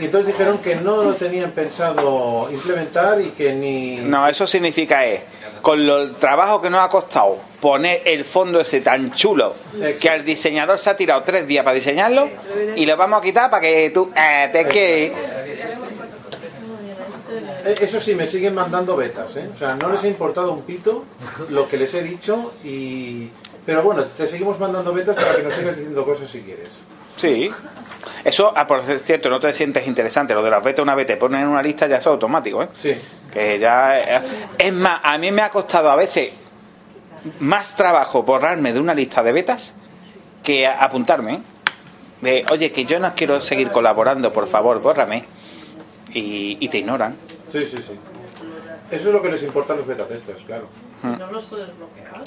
Y 0.01 0.07
entonces 0.07 0.29
dijeron 0.33 0.57
que 0.57 0.75
no 0.77 1.03
lo 1.03 1.13
tenían 1.13 1.51
pensado 1.51 2.49
implementar 2.51 3.21
y 3.21 3.31
que 3.37 3.53
ni... 3.53 3.97
No, 3.99 4.27
eso 4.27 4.47
significa 4.47 5.05
es, 5.05 5.21
con 5.61 5.87
lo, 5.87 6.01
el 6.01 6.15
trabajo 6.15 6.63
que 6.63 6.71
nos 6.71 6.81
ha 6.83 6.89
costado 6.89 7.37
poner 7.61 8.03
el 8.05 8.25
fondo 8.25 8.61
ese 8.61 8.81
tan 8.81 9.13
chulo, 9.13 9.55
que 10.01 10.09
al 10.11 10.25
diseñador 10.25 10.79
se 10.79 10.91
ha 10.91 10.97
tirado 10.97 11.23
tres 11.25 11.47
días 11.47 11.65
para 11.65 11.75
diseñarlo, 11.75 12.29
y 12.77 12.87
lo 12.87 12.97
vamos 12.97 13.19
a 13.19 13.23
quitar 13.23 13.51
para 13.51 13.61
que 13.63 13.91
tú 13.91 14.11
eh, 14.17 14.49
te 14.53 14.67
que 14.67 15.13
Eh, 17.65 17.75
Eso 17.81 18.01
sí, 18.01 18.15
me 18.15 18.27
siguen 18.27 18.55
mandando 18.55 18.97
betas, 18.97 19.37
¿eh? 19.37 19.49
O 19.53 19.57
sea, 19.57 19.75
no 19.75 19.91
les 19.91 20.03
ha 20.05 20.09
importado 20.09 20.53
un 20.53 20.63
pito 20.63 21.05
lo 21.51 21.69
que 21.69 21.77
les 21.77 21.93
he 21.95 22.03
dicho 22.03 22.55
y... 22.65 23.29
Pero 23.67 23.83
bueno, 23.83 24.05
te 24.05 24.27
seguimos 24.27 24.59
mandando 24.59 24.93
betas 24.95 25.17
para 25.17 25.37
que 25.37 25.43
nos 25.43 25.53
sigas 25.55 25.77
diciendo 25.77 26.05
cosas 26.05 26.31
si 26.31 26.41
quieres. 26.41 26.69
Sí. 27.17 27.51
Eso, 28.25 28.53
ah, 28.57 28.67
por 28.67 28.83
cierto, 28.83 29.29
no 29.29 29.39
te 29.39 29.53
sientes 29.53 29.87
interesante. 29.87 30.33
Lo 30.33 30.43
de 30.43 30.51
las 30.51 30.63
betas 30.65 30.83
una 30.83 30.95
vez 30.95 31.07
te 31.07 31.17
ponen 31.19 31.41
en 31.43 31.49
una 31.49 31.63
lista 31.63 31.87
ya 31.87 31.97
es 31.99 32.07
automático, 32.07 32.63
¿eh? 32.63 32.69
Sí. 32.81 32.95
Que 33.31 33.59
ya... 33.59 34.01
eh, 34.01 34.23
Es 34.57 34.73
más, 34.73 35.01
a 35.03 35.19
mí 35.19 35.31
me 35.31 35.43
ha 35.43 35.51
costado 35.51 35.91
a 35.91 35.97
veces 35.97 36.31
más 37.41 37.77
trabajo 37.77 38.23
borrarme 38.23 38.73
de 38.73 38.81
una 38.81 38.95
lista 38.95 39.23
de 39.23 39.33
betas 39.33 39.75
que 40.43 40.67
apuntarme. 40.67 41.43
De, 42.21 42.45
oye, 42.51 42.73
que 42.73 42.85
yo 42.85 42.99
no 42.99 43.15
quiero 43.15 43.41
seguir 43.41 43.71
colaborando, 43.71 44.33
por 44.33 44.49
favor, 44.49 44.81
bórrame. 44.81 45.25
Y, 46.15 46.57
y 46.61 46.69
te 46.69 46.79
ignoran. 46.79 47.17
Sí, 47.53 47.65
sí, 47.67 47.77
sí. 47.79 47.93
Eso 48.91 49.09
es 49.09 49.15
lo 49.15 49.23
que 49.23 49.31
les 49.31 49.43
importa 49.43 49.75
a 49.75 49.77
los 49.77 49.87
beta 49.87 50.07
testers, 50.07 50.43
claro. 50.43 50.69
Mm. 51.03 51.19
¿No 51.19 51.27
los 51.31 51.45
puedes 51.45 51.69
bloquear? 51.77 52.21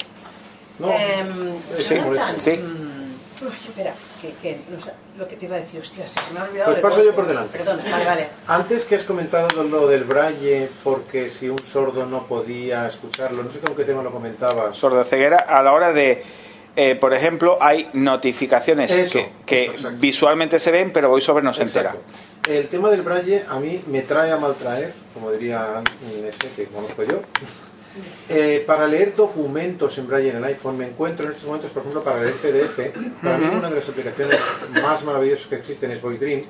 No. 0.78 0.88
Em, 0.90 1.52
Sí, 1.78 1.96
sí. 2.38 2.60
Uy, 3.42 3.52
espera, 3.66 3.92
que, 4.20 4.32
que 4.40 4.60
no 4.70 4.82
sé, 4.84 4.92
lo 5.18 5.26
que 5.26 5.36
te 5.36 5.46
iba 5.46 5.56
a 5.56 5.60
decir, 5.60 5.80
hostia, 5.80 6.06
se 6.06 6.32
me 6.32 6.40
ha 6.40 6.44
olvidado. 6.44 6.70
Pues 6.70 6.82
paso 6.82 7.04
yo 7.04 7.14
por 7.14 7.26
delante. 7.26 7.58
Perdón, 7.58 7.80
vale, 7.90 8.04
vale. 8.04 8.28
Antes 8.46 8.84
que 8.84 8.94
has 8.94 9.02
comentado 9.04 9.48
lo 9.64 9.88
del 9.88 10.04
braille, 10.04 10.68
porque 10.84 11.28
si 11.28 11.48
un 11.48 11.58
sordo 11.58 12.06
no 12.06 12.26
podía 12.26 12.86
escucharlo, 12.86 13.42
no 13.42 13.50
sé 13.50 13.58
con 13.58 13.74
qué 13.74 13.84
tema 13.84 14.02
lo 14.02 14.12
comentabas. 14.12 14.76
Sordoceguera 14.76 15.38
a 15.38 15.62
la 15.62 15.72
hora 15.72 15.92
de, 15.92 16.22
eh, 16.76 16.94
por 16.94 17.12
ejemplo, 17.12 17.58
hay 17.60 17.90
notificaciones 17.94 18.92
Eso, 18.92 19.18
que, 19.44 19.72
que 19.72 19.88
visualmente 19.94 20.58
se 20.58 20.70
ven, 20.70 20.92
pero 20.92 21.08
VoiceOver 21.10 21.42
no 21.42 21.52
se 21.52 21.62
entera. 21.62 21.96
El 22.48 22.68
tema 22.68 22.90
del 22.90 23.02
braille 23.02 23.44
a 23.48 23.58
mí 23.58 23.82
me 23.86 24.02
trae 24.02 24.30
a 24.30 24.36
maltraer, 24.36 24.94
como 25.14 25.30
diría 25.32 25.82
ese 26.28 26.48
que 26.56 26.66
conozco 26.66 27.02
yo. 27.04 27.20
Eh, 28.28 28.64
para 28.66 28.86
leer 28.86 29.14
documentos 29.14 29.98
en 29.98 30.06
braille 30.06 30.30
en 30.30 30.36
el 30.36 30.44
iPhone 30.44 30.78
me 30.78 30.86
encuentro 30.86 31.26
en 31.26 31.32
estos 31.32 31.46
momentos, 31.46 31.70
por 31.70 31.82
ejemplo, 31.82 32.02
para 32.02 32.22
leer 32.22 32.34
PDF. 32.34 33.22
Para 33.22 33.38
mí 33.38 33.46
una 33.54 33.68
de 33.68 33.76
las 33.76 33.88
aplicaciones 33.88 34.38
más 34.82 35.04
maravillosas 35.04 35.46
que 35.46 35.56
existen 35.56 35.90
es 35.90 36.00
VoiceDream. 36.00 36.42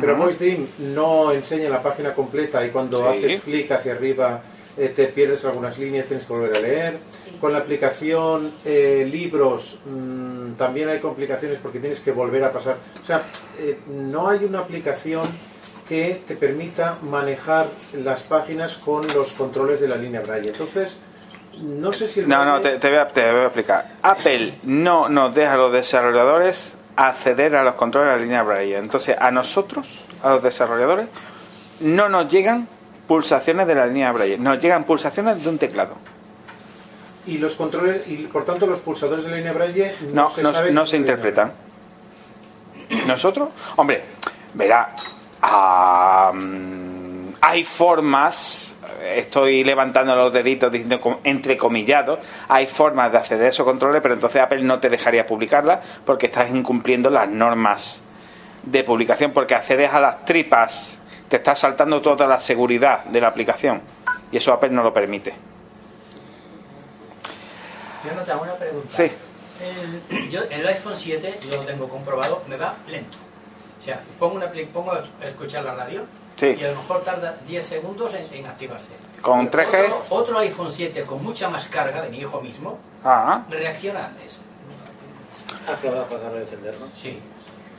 Pero 0.00 0.14
Ujú. 0.14 0.22
VoiceDream 0.24 0.66
no 0.94 1.32
enseña 1.32 1.68
la 1.70 1.82
página 1.82 2.14
completa 2.14 2.64
y 2.66 2.70
cuando 2.70 2.98
Sí. 3.12 3.24
haces 3.24 3.42
clic 3.42 3.70
hacia 3.72 3.92
arriba 3.92 4.42
eh, 4.76 4.88
te 4.94 5.06
pierdes 5.08 5.44
algunas 5.44 5.78
líneas, 5.78 6.06
tienes 6.06 6.24
que 6.26 6.32
volver 6.32 6.56
a 6.56 6.60
leer. 6.60 6.96
Con 7.40 7.52
la 7.52 7.58
aplicación 7.58 8.52
eh, 8.64 9.06
libros 9.10 9.78
mm, 9.84 10.52
también 10.52 10.88
hay 10.88 11.00
complicaciones 11.00 11.58
porque 11.62 11.80
tienes 11.80 12.00
que 12.00 12.12
volver 12.12 12.44
a 12.44 12.52
pasar. 12.52 12.76
O 13.02 13.06
sea, 13.06 13.22
eh, 13.58 13.78
no 13.88 14.28
hay 14.28 14.44
una 14.44 14.60
aplicación 14.60 15.22
que 15.90 16.22
te 16.24 16.36
permita 16.36 16.98
manejar 17.02 17.66
las 17.92 18.22
páginas 18.22 18.76
con 18.76 19.04
los 19.08 19.32
controles 19.32 19.80
de 19.80 19.88
la 19.88 19.96
línea 19.96 20.20
braille. 20.20 20.50
Entonces, 20.50 21.00
no 21.60 21.92
sé 21.92 22.06
si 22.06 22.20
el 22.20 22.28
No, 22.28 22.44
no, 22.44 22.60
te, 22.60 22.76
te 22.76 22.88
voy 22.88 22.98
a, 22.98 23.08
te 23.08 23.28
voy 23.28 23.40
a 23.40 23.44
explicar. 23.46 23.96
Apple 24.00 24.54
no 24.62 25.08
nos 25.08 25.34
deja 25.34 25.54
a 25.54 25.56
los 25.56 25.72
desarrolladores 25.72 26.76
acceder 26.94 27.56
a 27.56 27.64
los 27.64 27.74
controles 27.74 28.12
de 28.12 28.16
la 28.18 28.22
línea 28.22 28.42
Braille. 28.44 28.76
Entonces, 28.78 29.16
a 29.18 29.32
nosotros, 29.32 30.04
a 30.22 30.30
los 30.30 30.44
desarrolladores, 30.44 31.08
no 31.80 32.08
nos 32.08 32.30
llegan 32.30 32.68
pulsaciones 33.08 33.66
de 33.66 33.74
la 33.74 33.86
línea 33.88 34.12
Braille. 34.12 34.38
Nos 34.38 34.60
llegan 34.60 34.84
pulsaciones 34.84 35.42
de 35.42 35.48
un 35.50 35.58
teclado. 35.58 35.96
y 37.26 37.38
los 37.38 37.56
controles 37.56 38.06
y 38.06 38.16
por 38.28 38.44
tanto 38.44 38.66
los 38.68 38.78
pulsadores 38.78 39.24
de 39.24 39.30
la 39.32 39.36
línea 39.38 39.52
braille 39.52 39.92
no, 40.12 40.24
No, 40.24 40.30
se 40.30 40.42
no, 40.42 40.52
no 40.70 40.86
se 40.86 40.96
interpretan. 40.96 41.52
Nosotros, 43.06 43.48
hombre, 43.76 44.04
verá, 44.54 44.94
mm, 45.42 47.32
hay 47.40 47.64
formas, 47.64 48.74
estoy 49.14 49.64
levantando 49.64 50.14
los 50.14 50.32
deditos 50.32 50.70
diciendo 50.70 51.00
com- 51.00 51.18
entrecomillados, 51.24 52.18
hay 52.48 52.66
formas 52.66 53.10
de 53.12 53.18
acceder 53.18 53.46
a 53.46 53.48
esos 53.48 53.64
controles, 53.64 54.00
pero 54.02 54.14
entonces 54.14 54.40
Apple 54.42 54.62
no 54.62 54.78
te 54.80 54.88
dejaría 54.90 55.26
publicarla 55.26 55.80
porque 56.04 56.26
estás 56.26 56.50
incumpliendo 56.50 57.08
las 57.10 57.28
normas 57.28 58.02
de 58.62 58.84
publicación, 58.84 59.32
porque 59.32 59.54
accedes 59.54 59.92
a 59.92 60.00
las 60.00 60.24
tripas, 60.24 60.98
te 61.28 61.36
estás 61.36 61.60
saltando 61.60 62.02
toda 62.02 62.26
la 62.26 62.38
seguridad 62.40 63.04
de 63.04 63.20
la 63.20 63.28
aplicación 63.28 63.80
y 64.30 64.36
eso 64.36 64.52
Apple 64.52 64.70
no 64.70 64.82
lo 64.82 64.92
permite. 64.92 65.32
Yo 68.04 68.14
no 68.14 68.22
te 68.22 68.32
hago 68.32 68.42
una 68.42 68.54
pregunta. 68.54 68.88
Sí. 68.88 69.10
El, 70.10 70.30
yo, 70.30 70.40
el 70.50 70.66
iPhone 70.66 70.96
7, 70.96 71.38
yo 71.50 71.56
lo 71.58 71.62
tengo 71.64 71.88
comprobado, 71.88 72.42
me 72.48 72.56
va 72.56 72.74
lento. 72.88 73.16
O 73.80 73.82
sea, 73.82 74.00
pongo, 74.18 74.36
una, 74.36 74.50
pongo 74.72 74.92
a 74.92 75.02
escuchar 75.26 75.64
la 75.64 75.74
radio 75.74 76.02
Sí. 76.36 76.56
y 76.58 76.64
a 76.64 76.68
lo 76.70 76.76
mejor 76.76 77.02
tarda 77.02 77.36
10 77.46 77.66
segundos 77.66 78.14
en, 78.14 78.26
en 78.32 78.46
activarse. 78.46 78.92
Con 79.20 79.50
3G. 79.50 79.84
Otro, 79.84 80.04
otro 80.10 80.38
iPhone 80.38 80.72
7 80.72 81.02
con 81.02 81.22
mucha 81.22 81.50
más 81.50 81.66
carga 81.66 82.00
de 82.00 82.08
mi 82.08 82.18
hijo 82.18 82.40
mismo 82.40 82.78
Ah. 83.04 83.42
reacciona 83.50 84.06
antes. 84.06 84.38
¿Has 85.68 85.78
probado 85.78 86.02
apagarlo 86.04 86.38
y 86.38 86.42
encenderlo? 86.42 86.86
Sí. 86.94 87.18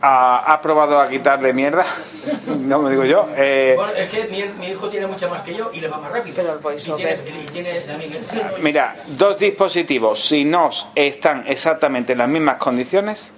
Ah, 0.03 0.43
¿Has 0.47 0.59
probado 0.59 0.99
a 0.99 1.07
quitarle 1.09 1.53
mierda? 1.53 1.85
No 2.47 2.79
me 2.79 2.91
digo 2.91 3.03
yo. 3.05 3.27
Eh, 3.35 3.73
Bueno, 3.75 3.93
es 3.93 4.09
que 4.09 4.25
mi, 4.25 4.43
mi 4.59 4.67
hijo 4.67 4.89
tiene 4.89 5.07
mucha 5.07 5.27
más 5.27 5.41
que 5.41 5.55
yo 5.55 5.71
y 5.73 5.79
le 5.79 5.87
va 5.87 5.97
más 5.97 6.11
rápido. 6.11 6.35
Pero 6.35 6.69
el 6.71 6.77
y 6.79 6.91
tiene, 6.91 7.17
y 7.29 7.45
tiene 7.51 7.79
sí, 7.79 8.41
Mira, 8.61 8.95
dos 9.07 9.37
dispositivos, 9.37 10.23
si 10.23 10.43
no 10.45 10.69
están 10.95 11.45
exactamente 11.47 12.13
en 12.13 12.19
las 12.19 12.29
mismas 12.29 12.57
condiciones, 12.57 13.29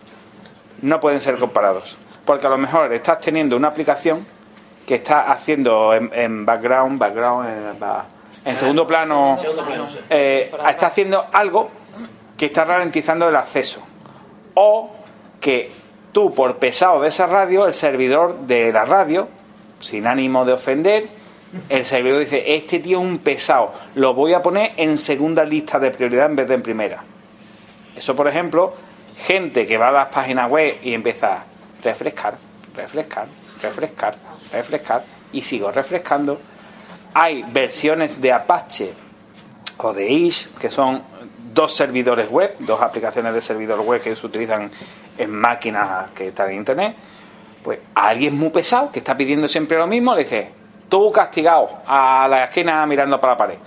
no 0.81 0.99
pueden 0.99 1.22
ser 1.22 1.38
comparados. 1.38 1.98
Porque 2.25 2.47
a 2.47 2.49
lo 2.49 2.57
mejor 2.57 2.93
estás 2.93 3.19
teniendo 3.19 3.55
una 3.57 3.69
aplicación 3.69 4.25
que 4.85 4.95
está 4.95 5.31
haciendo 5.31 5.93
en, 5.93 6.09
en 6.13 6.45
background, 6.45 6.99
background, 6.99 7.49
en, 7.49 7.77
en 8.45 8.55
segundo 8.55 8.85
plano, 8.85 9.37
eh, 10.09 10.51
está 10.67 10.87
haciendo 10.87 11.25
algo 11.31 11.69
que 12.37 12.47
está 12.47 12.65
ralentizando 12.65 13.29
el 13.29 13.35
acceso. 13.35 13.79
O 14.55 14.91
que 15.39 15.71
tú, 16.11 16.33
por 16.33 16.57
pesado 16.57 17.01
de 17.01 17.09
esa 17.09 17.25
radio, 17.27 17.65
el 17.65 17.73
servidor 17.73 18.39
de 18.41 18.71
la 18.71 18.85
radio, 18.85 19.29
sin 19.79 20.07
ánimo 20.07 20.45
de 20.45 20.53
ofender, 20.53 21.05
el 21.69 21.85
servidor 21.85 22.19
dice, 22.19 22.55
este 22.55 22.79
tío 22.79 22.99
es 22.99 23.05
un 23.05 23.19
pesado, 23.19 23.73
lo 23.95 24.13
voy 24.13 24.33
a 24.33 24.41
poner 24.41 24.71
en 24.77 24.97
segunda 24.97 25.45
lista 25.45 25.79
de 25.79 25.91
prioridad 25.91 26.25
en 26.25 26.35
vez 26.35 26.47
de 26.47 26.55
en 26.55 26.63
primera. 26.63 27.03
Eso, 27.95 28.15
por 28.15 28.27
ejemplo, 28.27 28.73
gente 29.17 29.67
que 29.67 29.77
va 29.77 29.89
a 29.89 29.91
las 29.91 30.07
páginas 30.07 30.49
web 30.49 30.77
y 30.81 30.93
empieza 30.93 31.33
a 31.33 31.43
refrescar, 31.84 32.35
refrescar, 32.76 33.27
refrescar, 33.61 34.15
refrescar, 34.51 35.03
y 35.34 35.41
sigo 35.41 35.72
refrescando. 35.72 36.39
Hay 37.14 37.43
versiones 37.43 38.22
de 38.22 38.31
Apache 38.31 38.93
o 39.77 39.93
de 39.93 40.10
Ish, 40.10 40.49
que 40.60 40.69
son 40.69 41.03
dos 41.53 41.76
servidores 41.76 42.30
web, 42.30 42.55
dos 42.60 42.81
aplicaciones 42.81 43.34
de 43.34 43.41
servidor 43.41 43.81
web 43.81 44.01
que 44.01 44.15
se 44.15 44.26
utilizan 44.26 44.72
en 45.18 45.31
máquinas 45.31 46.11
que 46.11 46.30
están 46.30 46.51
en 46.51 46.57
internet. 46.57 46.95
Pues 47.61 47.80
a 47.95 48.07
alguien 48.10 48.38
muy 48.38 48.49
pesado 48.49 48.91
que 48.91 48.99
está 48.99 49.15
pidiendo 49.15 49.47
siempre 49.47 49.77
lo 49.77 49.88
mismo, 49.88 50.15
le 50.15 50.23
dice, 50.23 50.49
tú 50.89 51.11
castigado 51.11 51.69
a 51.85 52.27
la 52.30 52.45
esquina 52.45 52.85
mirando 52.85 53.19
para 53.19 53.34
la 53.34 53.38
pared. 53.38 53.57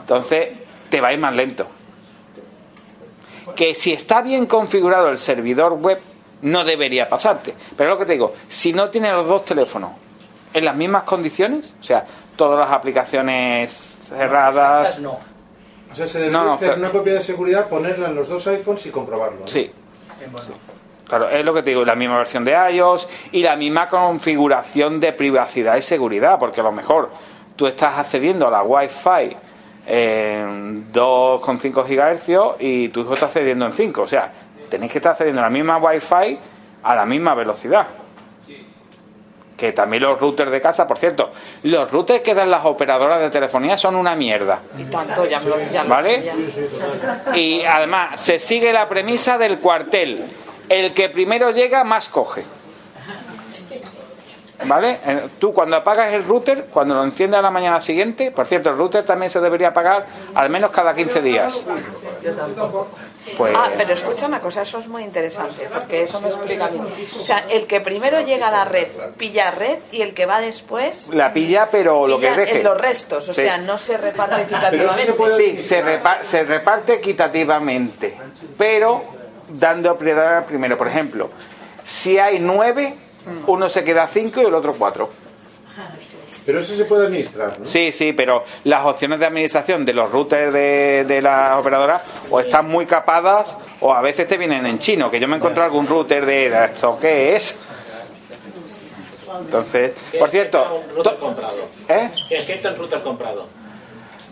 Entonces 0.00 0.48
te 0.88 1.00
va 1.00 1.08
a 1.08 1.12
ir 1.12 1.18
más 1.18 1.34
lento. 1.34 1.66
Que 3.56 3.74
si 3.74 3.92
está 3.92 4.22
bien 4.22 4.46
configurado 4.46 5.08
el 5.08 5.18
servidor 5.18 5.72
web, 5.72 6.00
no 6.42 6.64
debería 6.64 7.08
pasarte. 7.08 7.54
Pero 7.76 7.90
es 7.90 7.94
lo 7.94 7.98
que 7.98 8.06
te 8.06 8.12
digo, 8.12 8.34
si 8.48 8.72
no 8.72 8.90
tiene 8.90 9.10
los 9.12 9.26
dos 9.26 9.44
teléfonos 9.44 9.92
en 10.54 10.64
las 10.64 10.76
mismas 10.76 11.04
condiciones, 11.04 11.74
o 11.80 11.82
sea, 11.82 12.04
todas 12.36 12.58
las 12.58 12.70
aplicaciones 12.76 13.96
cerradas, 14.08 14.98
no. 15.00 15.18
O 15.90 15.94
sea, 15.94 16.06
se 16.08 16.18
debe 16.20 16.30
No, 16.30 16.44
no, 16.44 16.52
hacer 16.54 16.72
cer- 16.74 16.78
una 16.78 16.90
copia 16.90 17.14
de 17.14 17.22
seguridad, 17.22 17.68
ponerla 17.68 18.08
en 18.08 18.14
los 18.14 18.28
dos 18.28 18.46
iPhones 18.46 18.86
y 18.86 18.90
comprobarlo. 18.90 19.40
¿no? 19.40 19.46
Sí. 19.48 19.70
Claro, 21.06 21.28
es 21.28 21.44
lo 21.44 21.52
que 21.52 21.62
te 21.62 21.70
digo, 21.70 21.84
la 21.84 21.94
misma 21.94 22.16
versión 22.18 22.44
de 22.44 22.52
iOS 22.72 23.06
y 23.32 23.42
la 23.42 23.56
misma 23.56 23.86
configuración 23.88 24.98
de 25.00 25.12
privacidad 25.12 25.76
y 25.76 25.82
seguridad, 25.82 26.38
porque 26.38 26.60
a 26.60 26.64
lo 26.64 26.72
mejor 26.72 27.10
tú 27.56 27.66
estás 27.66 27.98
accediendo 27.98 28.48
a 28.48 28.50
la 28.50 28.62
Wi-Fi 28.62 29.36
en 29.86 30.90
2,5 30.92 31.84
GHz 31.84 32.56
y 32.60 32.88
tu 32.88 33.00
hijo 33.00 33.14
está 33.14 33.26
accediendo 33.26 33.66
en 33.66 33.72
5. 33.72 34.02
O 34.02 34.06
sea, 34.06 34.32
tenéis 34.72 34.90
que 34.90 34.98
estar 34.98 35.12
accediendo 35.12 35.42
a 35.42 35.44
la 35.44 35.50
misma 35.50 35.76
Wi-Fi 35.76 36.38
a 36.82 36.94
la 36.96 37.04
misma 37.04 37.34
velocidad. 37.34 37.86
Que 39.56 39.72
también 39.72 40.02
los 40.02 40.18
routers 40.18 40.50
de 40.50 40.60
casa, 40.60 40.86
por 40.88 40.98
cierto, 40.98 41.30
los 41.62 41.90
routers 41.90 42.22
que 42.22 42.34
dan 42.34 42.50
las 42.50 42.64
operadoras 42.64 43.20
de 43.20 43.30
telefonía 43.30 43.76
son 43.76 43.94
una 43.94 44.16
mierda. 44.16 44.60
Y 44.76 44.84
tanto, 44.84 45.26
ya 45.26 45.40
lo, 45.40 45.56
ya 45.70 45.84
¿Vale? 45.84 46.22
ya. 46.22 47.36
Y 47.36 47.62
además 47.64 48.18
se 48.20 48.38
sigue 48.38 48.72
la 48.72 48.88
premisa 48.88 49.38
del 49.38 49.58
cuartel. 49.58 50.24
El 50.68 50.94
que 50.94 51.10
primero 51.10 51.50
llega, 51.50 51.84
más 51.84 52.08
coge. 52.08 52.44
¿Vale? 54.64 54.98
Tú 55.38 55.52
cuando 55.52 55.76
apagas 55.76 56.12
el 56.12 56.24
router, 56.24 56.66
cuando 56.72 56.94
lo 56.94 57.04
enciendes 57.04 57.38
a 57.38 57.42
la 57.42 57.50
mañana 57.50 57.80
siguiente, 57.80 58.30
por 58.30 58.46
cierto, 58.46 58.70
el 58.70 58.78
router 58.78 59.04
también 59.04 59.30
se 59.30 59.40
debería 59.40 59.68
apagar 59.68 60.06
al 60.34 60.50
menos 60.50 60.70
cada 60.70 60.94
15 60.94 61.20
días. 61.22 61.66
Pues 63.36 63.52
Ah, 63.56 63.70
pero 63.76 63.94
escucha 63.94 64.26
una 64.26 64.40
cosa, 64.40 64.62
eso 64.62 64.78
es 64.78 64.88
muy 64.88 65.04
interesante, 65.04 65.68
porque 65.72 66.02
eso 66.02 66.20
me 66.20 66.28
explica 66.28 66.66
bien. 66.68 66.84
O 67.20 67.22
sea, 67.24 67.38
el 67.50 67.66
que 67.66 67.80
primero 67.80 68.20
llega 68.20 68.48
a 68.48 68.50
la 68.50 68.64
red 68.64 68.88
pilla 69.16 69.50
red 69.52 69.78
y 69.92 70.02
el 70.02 70.12
que 70.12 70.26
va 70.26 70.40
después 70.40 71.08
la 71.14 71.32
pilla, 71.32 71.68
pero 71.70 72.06
lo 72.08 72.18
que 72.18 72.30
deje. 72.32 72.58
en 72.58 72.64
los 72.64 72.76
restos, 72.78 73.28
o 73.28 73.32
Sí. 73.32 73.42
sea, 73.42 73.58
no 73.58 73.78
se 73.78 73.96
reparte 73.96 74.42
equitativamente. 74.42 75.14
Sí, 75.36 75.58
se, 75.60 75.82
repa- 75.84 76.22
se 76.24 76.42
reparte 76.44 76.94
equitativamente, 76.94 78.18
pero 78.58 79.04
dando 79.48 79.96
prioridad 79.96 80.38
al 80.38 80.44
primero. 80.44 80.76
Por 80.76 80.88
ejemplo, 80.88 81.30
si 81.84 82.18
hay 82.18 82.40
nueve, 82.40 82.96
uno 83.46 83.68
se 83.68 83.84
queda 83.84 84.08
cinco 84.08 84.40
y 84.42 84.46
el 84.46 84.54
otro 84.54 84.74
cuatro. 84.76 85.10
Pero 86.44 86.60
eso 86.60 86.74
se 86.76 86.84
puede 86.84 87.06
administrar, 87.06 87.58
¿no? 87.58 87.64
Sí, 87.64 87.92
sí, 87.92 88.12
pero 88.12 88.42
las 88.64 88.84
opciones 88.84 89.20
de 89.20 89.26
administración 89.26 89.84
de 89.84 89.92
los 89.92 90.10
routers 90.10 90.52
de, 90.52 91.04
de 91.06 91.22
las 91.22 91.56
operadoras 91.56 92.02
o 92.30 92.40
están 92.40 92.66
muy 92.66 92.84
capadas 92.84 93.56
o 93.80 93.94
a 93.94 94.00
veces 94.00 94.26
te 94.26 94.36
vienen 94.38 94.66
en 94.66 94.78
chino, 94.78 95.10
que 95.10 95.20
yo 95.20 95.28
me 95.28 95.36
encontré 95.36 95.62
algún 95.62 95.86
router 95.86 96.26
de 96.26 96.64
esto, 96.64 96.98
¿qué 97.00 97.36
es? 97.36 97.56
Entonces, 99.40 99.92
por 100.18 100.30
cierto, 100.30 100.82
Un 100.88 100.96
router 100.96 101.16
comprado. 101.16 101.56
¿eh? 101.88 102.10
¿Qué 102.28 102.36
escrito 102.38 102.68
el 102.68 102.76
router 102.76 103.02
comprado? 103.02 103.46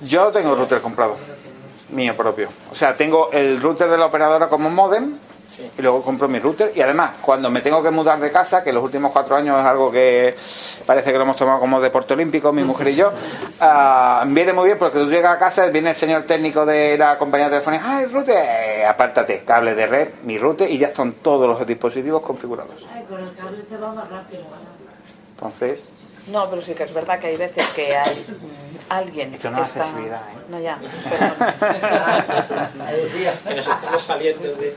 Yo 0.03 0.31
tengo 0.31 0.55
router 0.55 0.81
comprado, 0.81 1.17
mío 1.91 2.17
propio. 2.17 2.49
O 2.71 2.75
sea, 2.75 2.97
tengo 2.97 3.31
el 3.33 3.61
router 3.61 3.89
de 3.89 3.99
la 3.99 4.07
operadora 4.07 4.49
como 4.49 4.69
modem 4.71 5.17
y 5.79 5.83
luego 5.83 6.03
compro 6.03 6.29
mi 6.29 6.39
router 6.39 6.73
y 6.75 6.81
además 6.81 7.13
cuando 7.21 7.51
me 7.51 7.61
tengo 7.61 7.83
que 7.83 7.91
mudar 7.91 8.19
de 8.21 8.31
casa, 8.31 8.63
que 8.63 8.73
los 8.73 8.83
últimos 8.83 9.13
cuatro 9.13 9.37
años 9.37 9.59
es 9.59 9.67
algo 9.67 9.91
que 9.91 10.35
parece 10.87 11.13
que 11.13 11.19
lo 11.19 11.25
hemos 11.25 11.37
tomado 11.37 11.61
como 11.61 11.81
deporte 11.81 12.15
olímpico, 12.15 12.53
mi 12.53 12.65
mujer 12.65 12.89
y 12.89 12.97
yo, 12.97 13.13
ah, 13.61 14.25
viene 14.27 14.53
muy 14.53 14.67
bien 14.67 14.79
porque 14.79 14.99
tú 14.99 15.09
llegas 15.11 15.35
a 15.35 15.39
casa, 15.39 15.67
viene 15.67 15.91
el 15.91 15.97
señor 15.97 16.23
técnico 16.25 16.65
de 16.67 16.97
la 16.99 17.17
compañía 17.19 17.49
telefónica, 17.49 17.85
¡ay, 17.87 18.07
router! 18.07 18.85
Apártate, 18.87 19.45
cable 19.45 19.75
de 19.75 19.87
red, 19.87 20.09
mi 20.23 20.39
router 20.39 20.71
y 20.71 20.79
ya 20.79 20.89
están 20.89 21.13
todos 21.15 21.49
los 21.49 21.67
dispositivos 21.67 22.23
configurados. 22.23 22.87
Ay, 22.93 23.05
con 23.09 23.21
el 23.23 23.33
cable 23.35 23.63
te 23.63 23.77
va 23.77 23.93
más 23.93 24.09
rápido. 24.11 24.43
Entonces, 25.35 25.89
No, 26.29 26.49
pero 26.51 26.61
sí 26.63 26.75
que 26.75 26.85
es 26.85 26.93
verdad 26.93 27.19
que 27.19 27.29
hay 27.29 27.37
veces 27.37 27.67
que 27.71 27.97
hay 27.97 28.17
mm, 28.17 28.93
alguien 28.93 29.35
Esto 29.35 29.51
no 29.51 29.57
que 29.57 29.63
es 29.63 29.69
está... 29.69 29.81
accesibilidad, 29.81 30.21
¿eh? 30.21 30.39
No, 30.49 30.61
ya. 30.61 30.79
Que 33.49 33.55
nos 33.55 33.67
estamos 33.67 34.03
saliendo 34.03 34.55
de... 34.57 34.77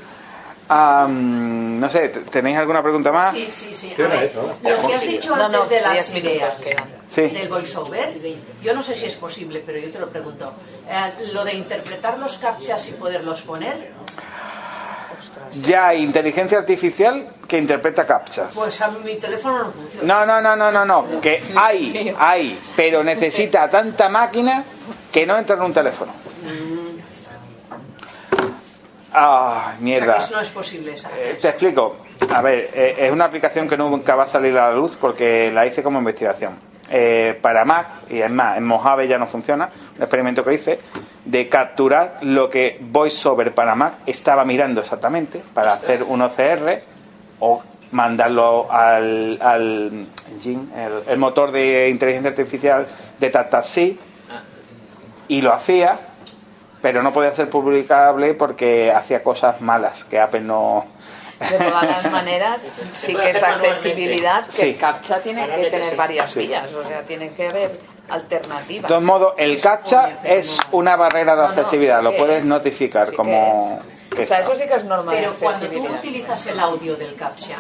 mm, 0.69 1.80
no 1.80 1.90
sé, 1.90 2.10
¿t- 2.10 2.22
¿tenéis 2.22 2.57
alguna 2.57 2.81
pregunta 2.81 3.11
más? 3.11 3.34
Sí, 3.34 3.49
sí, 3.52 3.73
sí. 3.73 3.94
Lo 3.98 4.88
que 4.88 4.94
has 4.95 5.02
dicho 5.02 5.34
antes 5.35 5.52
no, 5.52 5.65
de 5.65 5.81
las 5.81 5.94
10 5.94 6.23
minutos 6.23 6.60
ideas. 6.61 6.84
Sí. 7.07 7.22
del 7.27 7.48
voiceover, 7.49 8.18
yo 8.61 8.73
no 8.73 8.81
sé 8.81 8.95
si 8.95 9.06
es 9.06 9.15
posible, 9.15 9.61
pero 9.65 9.77
yo 9.80 9.91
te 9.91 9.99
lo 9.99 10.10
pregunto. 10.10 10.53
Eh, 10.90 11.30
lo 11.34 11.44
de 11.45 11.53
interpretar 11.53 12.18
los 12.18 12.38
captchas 12.38 12.88
y 12.90 12.91
poderlos 12.94 13.41
poner, 13.41 13.91
Ya 15.61 15.88
hay 15.90 16.02
inteligencia 16.03 16.57
artificial 16.57 17.34
que 17.48 17.57
interpreta 17.60 18.06
captchas. 18.06 18.56
pues 18.56 18.81
a 18.81 18.88
mi 18.90 19.15
teléfono 19.15 19.65
no 19.65 19.72
funciona. 19.72 20.26
No, 20.26 20.26
no, 20.26 20.41
no, 20.41 20.56
no, 20.56 20.72
no, 20.72 20.85
no, 20.85 21.22
que 21.22 21.44
hay, 21.56 22.15
hay, 22.18 22.60
pero 22.76 23.03
necesita 23.03 23.69
tanta 23.69 24.10
máquina 24.10 24.64
que 25.11 25.26
no 25.27 25.38
entra 25.38 25.56
en 25.57 25.61
un 25.64 25.73
teléfono. 25.73 26.11
Ah, 29.14 29.65
O 29.68 29.69
sea, 29.72 29.77
mierda. 29.80 30.18
eso 30.18 30.35
no 30.35 30.41
es 30.41 30.49
posible. 30.49 30.95
Eh, 31.18 31.38
Te 31.41 31.49
explico. 31.49 31.98
A 32.34 32.41
ver, 32.41 32.69
eh, 32.73 32.95
es 32.99 33.11
una 33.11 33.26
aplicación 33.26 33.68
que 33.68 33.77
nunca 33.77 34.15
va 34.15 34.23
a 34.23 34.27
salir 34.27 34.57
a 34.57 34.69
la 34.69 34.73
luz 34.76 34.98
porque 34.99 35.52
la 35.53 35.65
hice 35.65 35.84
como 35.84 35.99
investigación. 35.99 36.57
Eh, 36.90 37.38
para 37.41 37.65
Mac, 37.65 37.88
y 38.10 38.19
es 38.19 38.30
más, 38.31 38.57
en 38.57 38.65
Mojave 38.65 39.07
ya 39.07 39.18
no 39.18 39.26
funciona, 39.26 39.69
un 39.95 40.02
experimento 40.02 40.44
que 40.44 40.53
hice, 40.53 40.80
de 41.26 41.48
capturar 41.48 42.18
lo 42.22 42.49
que 42.49 42.77
VoiceOver 42.81 43.53
para 43.53 43.73
Mac 43.73 43.94
estaba 44.06 44.44
mirando 44.45 44.81
exactamente 44.81 45.41
para 45.53 45.73
hacer 45.73 46.03
un 46.03 46.22
OCR 46.22 46.81
o 47.40 47.64
mandarlo 47.91 48.72
al, 48.72 49.40
al 49.41 50.06
engine, 50.34 50.68
el, 50.76 51.03
el 51.14 51.18
motor 51.18 51.52
de 51.52 51.90
inteligencia 51.90 52.30
artificial 52.30 52.85
de 53.19 53.30
TataSi 53.30 53.99
y 55.30 55.41
lo 55.41 55.53
hacía, 55.53 55.98
pero 56.84 57.02
no 57.02 57.12
podía 57.14 57.32
ser 57.34 57.50
publicable 57.50 58.34
porque 58.36 58.92
hacía 58.92 59.24
cosas 59.24 59.62
malas 59.62 60.04
que 60.04 60.20
Apple 60.20 60.42
no... 60.42 60.86
De 61.40 61.58
todas 61.58 61.84
las 61.86 62.12
maneras, 62.12 62.74
sí 62.96 63.16
que 63.16 63.30
es 63.32 63.42
accesibilidad, 63.42 64.46
que 64.46 64.52
Sí. 64.52 64.62
el 64.70 64.78
CAPTCHA 64.78 65.20
tiene 65.22 65.48
que 65.50 65.66
tener 65.72 65.96
varias 65.96 66.30
Sí. 66.32 66.40
vías, 66.40 66.72
o 66.74 66.84
sea, 66.84 67.04
tiene 67.04 67.32
que 67.32 67.48
haber 67.48 67.80
alternativas. 68.10 68.84
De 68.84 68.88
todos 68.90 69.04
modos, 69.04 69.34
el 69.38 69.60
captcha 69.62 70.20
es 70.24 70.60
una 70.72 70.96
barrera 70.98 71.32
de 71.36 71.42
No, 71.42 71.44
no, 71.44 71.50
accesibilidad, 71.50 72.04
lo 72.04 72.12
¿qué 72.12 72.18
puedes 72.18 72.40
es? 72.40 72.46
notificar 72.46 73.14
como... 73.14 73.80
que 74.14 74.24
O 74.24 74.28
sea, 74.28 74.40
es. 74.42 74.46
eso 74.48 74.56
sí 74.56 74.68
que 74.68 74.76
es 74.76 74.84
normal. 74.84 75.16
Pero 75.18 75.34
cuando 75.40 75.66
tú 75.68 75.86
utilizas 75.86 76.46
el 76.48 76.60
audio 76.60 76.96
del 76.98 77.16
captcha, 77.16 77.56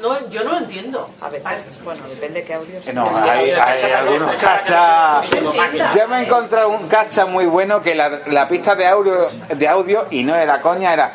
no, 0.00 0.28
yo 0.30 0.44
no 0.44 0.52
lo 0.52 0.58
entiendo. 0.58 1.10
A 1.20 1.28
veces, 1.28 1.78
bueno, 1.84 2.02
depende 2.08 2.40
de 2.40 2.46
qué 2.46 2.54
audio 2.54 2.82
sea. 2.82 2.92
No, 2.92 3.10
hay, 3.16 3.50
hay 3.50 3.92
algunos 3.92 4.34
cachas. 4.36 5.30
Yo 5.94 6.08
me 6.08 6.18
he 6.18 6.24
encontrado 6.24 6.68
un 6.70 6.88
cacha 6.88 7.26
muy 7.26 7.46
bueno 7.46 7.80
que 7.82 7.94
la, 7.94 8.22
la 8.26 8.48
pista 8.48 8.74
de 8.74 8.86
audio, 8.86 9.28
de 9.54 9.68
audio, 9.68 10.06
y 10.10 10.24
no 10.24 10.34
era 10.34 10.60
coña, 10.60 10.92
era. 10.92 11.12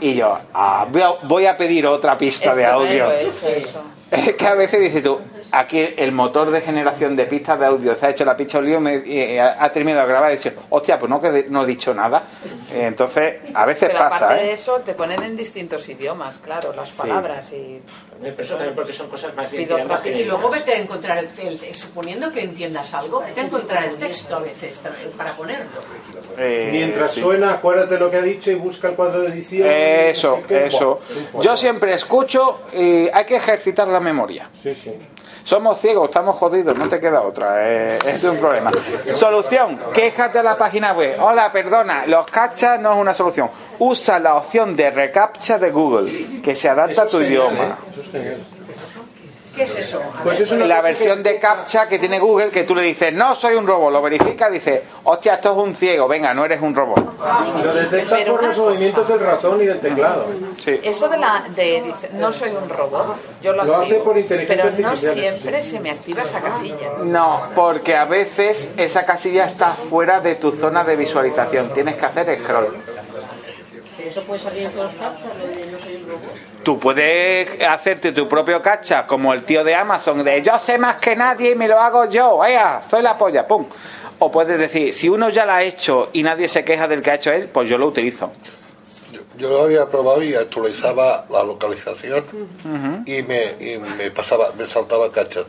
Y 0.00 0.14
yo, 0.16 0.38
ah, 0.52 0.86
voy, 0.90 1.02
a, 1.02 1.10
voy 1.22 1.46
a 1.46 1.56
pedir 1.56 1.86
otra 1.86 2.18
pista 2.18 2.54
de 2.54 2.66
audio. 2.66 3.06
lo 3.06 3.12
he 3.12 3.22
hecho, 3.22 3.48
eso. 3.48 3.82
Es 4.10 4.34
que 4.34 4.46
a 4.46 4.54
veces 4.54 4.80
dices 4.80 5.02
tú, 5.02 5.20
aquí 5.58 5.88
el 5.96 6.12
motor 6.12 6.50
de 6.50 6.60
generación 6.60 7.16
de 7.16 7.26
pistas 7.26 7.58
de 7.58 7.66
audio 7.66 7.94
se 7.94 8.06
ha 8.06 8.10
hecho 8.10 8.24
la 8.24 8.36
pista 8.36 8.60
de 8.60 8.64
audio, 8.66 8.80
me, 8.80 8.96
y 9.06 9.38
ha 9.38 9.62
ha 9.64 9.70
terminado 9.72 10.06
de 10.06 10.12
grabar 10.12 10.30
y 10.30 10.34
he 10.34 10.36
dicho, 10.38 10.52
hostia, 10.70 10.98
pues 10.98 11.08
no, 11.10 11.20
que 11.20 11.46
no 11.48 11.62
he 11.62 11.66
dicho 11.66 11.94
nada. 11.94 12.24
Eh, 12.72 12.86
Entonces, 12.86 13.36
a 13.54 13.64
veces 13.64 13.88
Pero 13.88 13.98
pasa, 14.00 14.24
aparte 14.26 14.42
de 14.44 14.50
¿eh? 14.50 14.54
eso, 14.54 14.74
te 14.80 14.94
ponen 14.94 15.22
en 15.22 15.36
distintos 15.36 15.88
idiomas, 15.88 16.38
claro, 16.38 16.72
las 16.74 16.90
palabras 16.90 17.52
y... 17.52 17.80
Pero 18.20 18.42
eso 18.42 18.54
también 18.54 18.74
porque 18.74 18.92
son 18.92 19.08
cosas 19.08 19.34
más 19.34 19.50
bien 19.50 19.68
Y 20.04 20.24
luego 20.24 20.48
vete 20.48 20.72
a 20.72 20.78
encontrar, 20.78 21.18
el, 21.18 21.28
el- 21.38 21.62
el- 21.64 21.74
suponiendo 21.74 22.32
que 22.32 22.42
entiendas 22.42 22.94
algo, 22.94 23.20
vete 23.20 23.40
a 23.40 23.44
encontrar 23.44 23.84
el 23.84 23.96
texto 23.96 24.36
a 24.36 24.40
veces 24.40 24.80
para 25.16 25.36
ponerlo. 25.36 25.64
Eh, 26.38 26.68
Mientras 26.72 27.12
sí. 27.12 27.20
suena, 27.20 27.52
acuérdate 27.54 27.98
lo 27.98 28.10
que 28.10 28.16
ha 28.16 28.22
dicho 28.22 28.50
y 28.50 28.54
busca 28.54 28.88
el 28.88 28.94
cuadro 28.94 29.20
de 29.22 29.28
edición. 29.28 29.68
Eso, 29.70 30.42
eso. 30.48 31.00
Yo 31.40 31.56
siempre 31.56 31.92
escucho 31.94 32.62
y 32.72 33.08
hay 33.12 33.24
que 33.26 33.36
ejercitar 33.36 33.88
la 33.88 34.00
memoria. 34.00 34.48
Sí, 34.62 34.74
sí. 34.74 34.92
Somos 35.44 35.78
ciegos, 35.78 36.08
estamos 36.08 36.36
jodidos, 36.36 36.76
no 36.78 36.88
te 36.88 36.98
queda 36.98 37.20
otra. 37.20 37.56
eh, 37.60 37.98
es 38.06 38.24
un 38.24 38.38
problema. 38.38 38.70
Solución, 39.12 39.78
quéjate 39.92 40.38
a 40.38 40.42
la 40.42 40.56
página 40.56 40.94
web. 40.94 41.16
Hola, 41.20 41.52
perdona, 41.52 42.06
los 42.06 42.26
cachas 42.26 42.80
no 42.80 42.94
es 42.94 42.98
una 42.98 43.12
solución. 43.12 43.50
Usa 43.78 44.18
la 44.18 44.36
opción 44.36 44.74
de 44.74 44.90
recaptcha 44.90 45.58
de 45.58 45.70
Google, 45.70 46.40
que 46.40 46.54
se 46.56 46.68
adapta 46.68 47.02
a 47.02 47.06
tu 47.06 47.20
idioma. 47.20 47.76
¿Qué 49.54 49.62
es 49.64 49.76
eso? 49.76 50.02
Pues 50.22 50.38
ver. 50.38 50.46
es 50.46 50.52
una 50.52 50.66
La 50.66 50.80
versión 50.80 51.22
de 51.22 51.38
captcha 51.38 51.88
que 51.88 51.98
tiene 51.98 52.18
Google, 52.18 52.50
que 52.50 52.64
tú 52.64 52.74
le 52.74 52.82
dices, 52.82 53.12
no 53.12 53.34
soy 53.34 53.54
un 53.54 53.66
robot, 53.66 53.92
lo 53.92 54.02
verifica, 54.02 54.50
dice, 54.50 54.82
hostia, 55.04 55.34
esto 55.34 55.52
es 55.52 55.58
un 55.58 55.74
ciego, 55.74 56.08
venga, 56.08 56.34
no 56.34 56.44
eres 56.44 56.60
un 56.60 56.74
robot. 56.74 57.14
Lo 57.62 57.74
detecta 57.74 58.24
por 58.26 58.42
los 58.42 58.58
movimientos 58.58 59.08
del 59.08 59.20
ratón 59.20 59.62
y 59.62 59.66
del 59.66 59.80
teclado. 59.80 60.26
Sí. 60.58 60.80
Eso 60.82 61.08
de 61.08 61.18
la 61.18 61.44
de 61.54 61.82
dice, 61.82 62.10
no 62.14 62.32
soy 62.32 62.50
un 62.50 62.68
robot, 62.68 63.16
yo 63.42 63.52
lo, 63.52 63.64
Lo 63.64 63.76
hace 63.76 63.94
por 63.96 64.18
inteligencia 64.18 64.64
pero 64.64 64.82
no 64.82 64.88
artificial, 64.88 65.14
siempre 65.14 65.62
se 65.62 65.80
me 65.80 65.90
activa 65.90 66.22
esa 66.22 66.40
casilla. 66.40 66.90
No, 67.04 67.42
porque 67.54 67.96
a 67.96 68.04
veces 68.04 68.70
esa 68.76 69.04
casilla 69.04 69.44
está 69.44 69.70
fuera 69.70 70.20
de 70.20 70.34
tu 70.34 70.52
zona 70.52 70.84
de 70.84 70.96
visualización. 70.96 71.70
Tienes 71.70 71.96
que 71.96 72.06
hacer 72.06 72.38
scroll. 72.42 72.76
Pero 73.96 74.08
eso 74.10 74.22
puede 74.22 74.40
salir 74.40 74.62
en 74.64 74.72
todos 74.72 74.92
los 74.92 75.02
captchas, 75.02 75.30
lo 75.38 75.46
de 75.46 75.66
no 75.66 75.78
soy 75.78 75.94
un 75.96 76.08
robot. 76.08 76.22
Tú 76.64 76.78
puedes 76.78 77.62
hacerte 77.62 78.12
tu 78.12 78.28
propio 78.28 78.60
cacha, 78.60 79.06
como 79.06 79.32
el 79.32 79.44
tío 79.44 79.62
de 79.64 79.74
Amazon, 79.74 80.24
de 80.24 80.42
yo 80.42 80.58
sé 80.58 80.78
más 80.78 80.96
que 80.96 81.14
nadie 81.14 81.52
y 81.52 81.54
me 81.54 81.68
lo 81.68 81.78
hago 81.78 82.08
yo, 82.08 82.38
vaya, 82.38 82.80
soy 82.88 83.02
la 83.02 83.16
polla, 83.16 83.46
pum. 83.46 83.66
O 84.18 84.30
puedes 84.30 84.58
decir, 84.58 84.92
si 84.94 85.08
uno 85.08 85.28
ya 85.28 85.44
lo 85.46 85.52
ha 85.52 85.62
hecho 85.62 86.10
y 86.12 86.22
nadie 86.22 86.48
se 86.48 86.64
queja 86.64 86.88
del 86.88 87.02
que 87.02 87.10
ha 87.10 87.14
hecho 87.14 87.32
él, 87.32 87.48
pues 87.48 87.68
yo 87.68 87.78
lo 87.78 87.86
utilizo. 87.86 88.30
Yo 89.36 89.50
lo 89.50 89.62
había 89.62 89.86
probado 89.86 90.22
y 90.22 90.34
actualizaba 90.34 91.26
la 91.30 91.42
localización 91.42 92.24
y 93.04 93.22
me, 93.22 93.44
y 93.60 93.78
me 93.78 94.10
pasaba, 94.12 94.52
me 94.56 94.66
saltaba 94.66 95.10
cachas. 95.10 95.44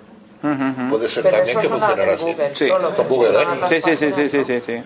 Puede 0.89 1.07
ser 1.09 1.23
Pero 1.23 1.37
también 1.37 1.59
que 1.59 1.67
funcionara 1.69 2.13
así. 2.13 2.23
Google, 2.25 2.49
Sí. 2.55 2.67
solo 2.67 2.95
Con 2.95 3.07
que 3.07 3.13
Google, 3.13 3.31
son 3.31 3.41
¿eh? 3.53 3.67
Sí, 3.67 3.81
sí, 3.81 3.95
sí, 3.95 4.11
sí, 4.11 4.29
sí, 4.29 4.43
sí, 4.43 4.61
sí. 4.61 4.83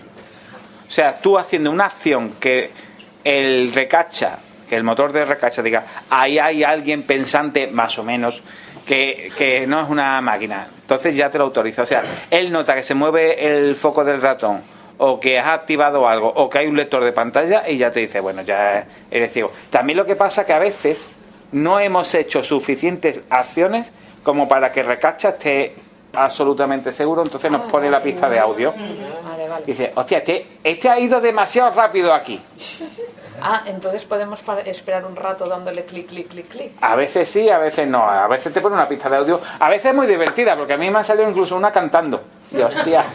O 0.88 0.91
sea, 0.91 1.18
tú 1.19 1.38
haciendo 1.38 1.72
una 1.72 1.86
acción 1.86 2.34
que 2.40 2.72
el 3.24 3.72
recacha, 3.74 4.40
que 4.68 4.76
el 4.76 4.84
motor 4.84 5.12
de 5.12 5.26
recacha 5.26 5.62
diga, 5.62 5.84
ahí 6.10 6.40
hay 6.40 6.64
alguien 6.64 7.04
pensante, 7.04 7.68
más 7.68 7.98
o 7.98 8.04
menos, 8.04 8.41
que, 8.86 9.32
que 9.38 9.68
no 9.68 9.82
es 9.82 9.90
una 9.90 10.22
máquina. 10.22 10.68
Entonces 10.82 11.16
ya 11.16 11.30
te 11.30 11.38
lo 11.38 11.46
autoriza. 11.46 11.84
O 11.84 11.86
sea, 11.86 12.04
él 12.30 12.52
nota 12.52 12.76
que 12.76 12.84
se 12.84 12.96
mueve 12.96 13.46
el 13.48 13.76
foco 13.76 14.04
del 14.04 14.22
ratón 14.22 14.62
o 14.98 15.20
que 15.20 15.40
has 15.40 15.48
activado 15.48 16.08
algo 16.08 16.28
o 16.28 16.50
que 16.50 16.60
hay 16.60 16.68
un 16.68 16.76
lector 16.76 17.04
de 17.04 17.14
pantalla 17.14 17.68
y 17.68 17.78
ya 17.78 17.91
te 17.91 18.02
dice, 18.02 18.20
bueno, 18.20 18.41
ya 18.41 18.86
eres 19.10 19.32
ciego. 19.32 19.52
También 19.70 19.98
lo 19.98 20.06
que 20.06 20.16
pasa 20.16 20.46
que 20.46 20.54
a 20.54 20.60
veces 20.60 21.16
no 21.52 21.80
hemos 21.80 22.14
hecho 22.14 22.44
suficientes 22.44 23.20
acciones 23.30 23.91
como 24.24 24.48
para 24.48 24.72
que 24.72 24.84
recacha 24.84 25.30
esté 25.30 25.76
absolutamente 26.24 26.94
seguro, 26.94 27.24
entonces 27.24 27.50
nos 27.52 27.62
pone 27.72 27.90
la 27.90 28.02
pista 28.02 28.30
de 28.30 28.40
audio. 28.40 28.74
Dice, 29.66 29.91
hostia, 29.96 30.20
este, 30.20 30.60
este 30.64 30.90
ha 30.90 31.00
ido 31.00 31.20
demasiado 31.22 31.72
rápido 31.72 32.14
aquí. 32.14 32.41
Ah, 33.41 33.64
entonces 33.66 34.04
podemos 34.06 34.40
esperar 34.66 35.06
un 35.06 35.16
rato 35.16 35.48
dándole 35.48 35.86
clic, 35.86 36.08
clic, 36.08 36.28
clic, 36.28 36.48
clic. 36.50 36.72
A 36.82 36.96
veces 36.96 37.30
sí, 37.30 37.50
a 37.50 37.58
veces 37.58 37.88
no. 37.88 38.04
A 38.04 38.28
veces 38.28 38.54
te 38.54 38.60
pone 38.60 38.76
una 38.76 38.88
pista 38.88 39.10
de 39.10 39.18
audio. 39.18 39.40
A 39.60 39.70
veces 39.70 39.88
es 39.88 39.96
muy 39.96 40.08
divertida, 40.08 40.58
porque 40.58 40.74
a 40.74 40.78
mí 40.78 40.90
me 40.90 41.00
ha 41.00 41.04
salido 41.04 41.30
incluso 41.30 41.56
una 41.56 41.72
cantando. 41.72 42.22
Y 42.52 42.62
hostia. 42.62 43.06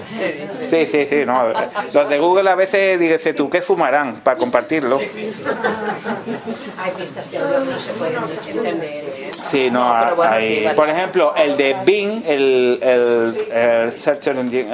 Sí, 0.71 0.87
sí, 0.87 1.07
sí. 1.07 1.25
No. 1.27 1.49
Los 1.93 2.09
de 2.09 2.19
Google 2.19 2.49
a 2.51 2.55
veces 2.55 3.01
dice 3.01 3.35
tú, 3.35 3.51
¿qué 3.51 3.61
fumarán? 3.63 4.17
Para 4.17 4.37
compartirlo. 4.39 4.99
Hay 4.99 6.91
pistas 6.97 7.31
de 7.31 7.39
audio 7.39 7.65
que 7.65 7.71
no 7.71 7.79
se 7.79 7.93
pueden 7.95 8.23
entender. 8.23 8.85
¿eh? 8.85 9.31
Sí, 9.43 9.71
no, 9.71 9.93
hay- 9.93 10.69
por 10.77 10.89
ejemplo, 10.89 11.35
el 11.37 11.57
de 11.57 11.77
Bing, 11.85 12.23
el, 12.27 12.79
el, 12.81 13.53
el 13.53 13.93
Search 13.93 14.29
Engine, 14.29 14.69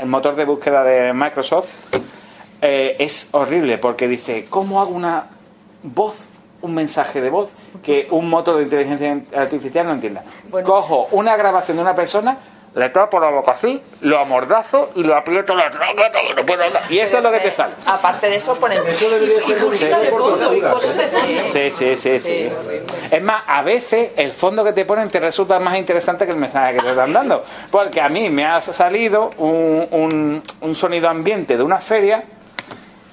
el, 0.00 0.06
motor 0.06 0.34
de 0.36 0.44
búsqueda 0.44 0.82
de 0.84 1.12
Microsoft, 1.12 1.68
eh, 2.62 2.96
es 2.98 3.28
horrible 3.32 3.78
porque 3.78 4.08
dice, 4.08 4.46
¿cómo 4.48 4.80
hago 4.80 4.90
una 4.90 5.26
voz, 5.82 6.28
un 6.62 6.74
mensaje 6.74 7.20
de 7.20 7.30
voz 7.30 7.50
que 7.82 8.08
un 8.10 8.28
motor 8.28 8.56
de 8.56 8.62
inteligencia 8.64 9.20
artificial 9.36 9.86
no 9.86 9.92
entienda? 9.92 10.24
Bueno. 10.50 10.66
Cojo 10.66 11.08
una 11.12 11.36
grabación 11.36 11.76
de 11.76 11.82
una 11.82 11.94
persona, 11.94 12.38
le 12.74 12.88
tapo 12.90 13.18
la 13.18 13.28
boca 13.30 13.52
así, 13.52 13.82
lo 14.02 14.18
amordazo 14.18 14.90
y 14.94 15.02
lo 15.02 15.14
aprieto 15.16 15.54
la 15.54 15.70
tráquea, 15.70 16.10
que 16.12 16.34
no 16.34 16.46
puedo 16.46 16.62
hablar. 16.64 16.82
Y 16.90 16.98
eso 16.98 17.18
es 17.18 17.24
lo 17.24 17.30
que 17.32 17.40
te 17.40 17.50
sale. 17.52 17.74
Aparte 17.86 18.28
de 18.28 18.36
eso, 18.36 18.54
ponen. 18.56 18.80
Sí, 21.46 21.70
sí, 21.70 21.96
sí, 21.96 22.20
sí. 22.20 22.50
Es 23.10 23.22
más, 23.22 23.42
a 23.46 23.62
veces 23.62 24.12
el 24.16 24.32
fondo 24.32 24.64
que 24.64 24.72
te 24.72 24.84
ponen 24.84 25.08
te 25.10 25.18
resulta 25.20 25.58
más 25.58 25.76
interesante 25.78 26.24
que 26.26 26.32
el 26.32 26.38
mensaje 26.38 26.74
que 26.76 26.82
te 26.82 26.90
están 26.90 27.12
dando. 27.12 27.42
Porque 27.70 28.00
a 28.00 28.08
mí 28.08 28.28
me 28.28 28.44
ha 28.44 28.60
salido 28.60 29.30
un, 29.38 29.86
un- 29.90 30.42
un 30.60 30.74
sonido 30.74 31.08
ambiente 31.08 31.56
de 31.56 31.62
una 31.62 31.78
feria 31.78 32.24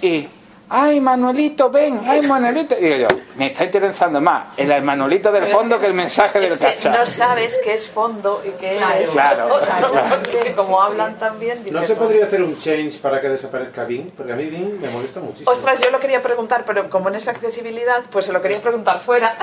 y. 0.02 0.28
¡Ay, 0.68 1.00
Manuelito, 1.00 1.70
ven! 1.70 2.02
¡Ay, 2.06 2.22
Manuelito! 2.24 2.76
Digo 2.76 2.96
yo, 2.96 3.08
me 3.36 3.48
está 3.48 3.66
interesando 3.66 4.20
más 4.20 4.58
el 4.58 4.82
Manuelito 4.82 5.32
del 5.32 5.44
fondo 5.46 5.80
que 5.80 5.86
el 5.86 5.94
mensaje 5.94 6.40
del 6.40 6.58
cacharro. 6.58 7.00
no 7.00 7.08
sabes 7.08 7.60
qué 7.64 7.74
es 7.76 7.88
fondo 7.88 8.42
y 8.44 8.50
qué 8.60 8.80
es. 9.00 9.12
Claro, 9.12 9.48
claro. 9.48 9.94
porque 10.10 10.54
como 10.54 10.82
hablan 10.82 11.20
tan 11.20 11.40
bien. 11.40 11.64
¿No 11.72 11.84
se 11.84 11.96
podría 11.96 12.26
hacer 12.26 12.42
un 12.42 12.60
change 12.60 13.00
para 13.00 13.22
que 13.22 13.30
desaparezca 13.30 13.84
Bing? 13.84 14.10
Porque 14.12 14.34
a 14.34 14.36
mí 14.36 14.46
Bing 14.46 14.80
me 14.82 14.90
molesta 14.90 15.20
muchísimo. 15.20 15.52
Ostras, 15.52 15.80
yo 15.82 15.92
lo 15.92 16.00
quería 16.00 16.22
preguntar, 16.24 16.64
pero 16.66 16.90
como 16.90 17.10
no 17.10 17.18
es 17.18 17.28
accesibilidad, 17.28 18.04
pues 18.12 18.26
se 18.26 18.34
lo 18.34 18.42
quería 18.42 18.60
preguntar 18.60 19.00
fuera. 19.00 19.36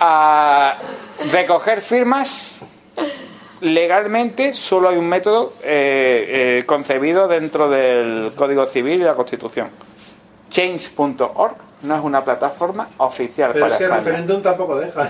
a 0.00 0.76
recoger 1.32 1.82
firmas 1.82 2.62
legalmente 3.60 4.52
solo 4.52 4.88
hay 4.88 4.96
un 4.96 5.08
método 5.08 5.52
eh, 5.62 6.58
eh, 6.60 6.62
concebido 6.66 7.28
dentro 7.28 7.68
del 7.68 8.32
Código 8.34 8.66
Civil 8.66 9.00
y 9.00 9.04
la 9.04 9.14
Constitución. 9.14 9.68
Change.org 10.50 11.54
no 11.82 11.96
es 11.96 12.02
una 12.02 12.22
plataforma 12.22 12.88
oficial 12.98 13.52
Pero 13.54 13.64
para 13.64 13.72
es 13.74 13.78
que 13.78 13.84
el 13.84 13.90
España. 13.90 14.04
referéndum 14.04 14.42
tampoco 14.42 14.78
deja. 14.78 15.08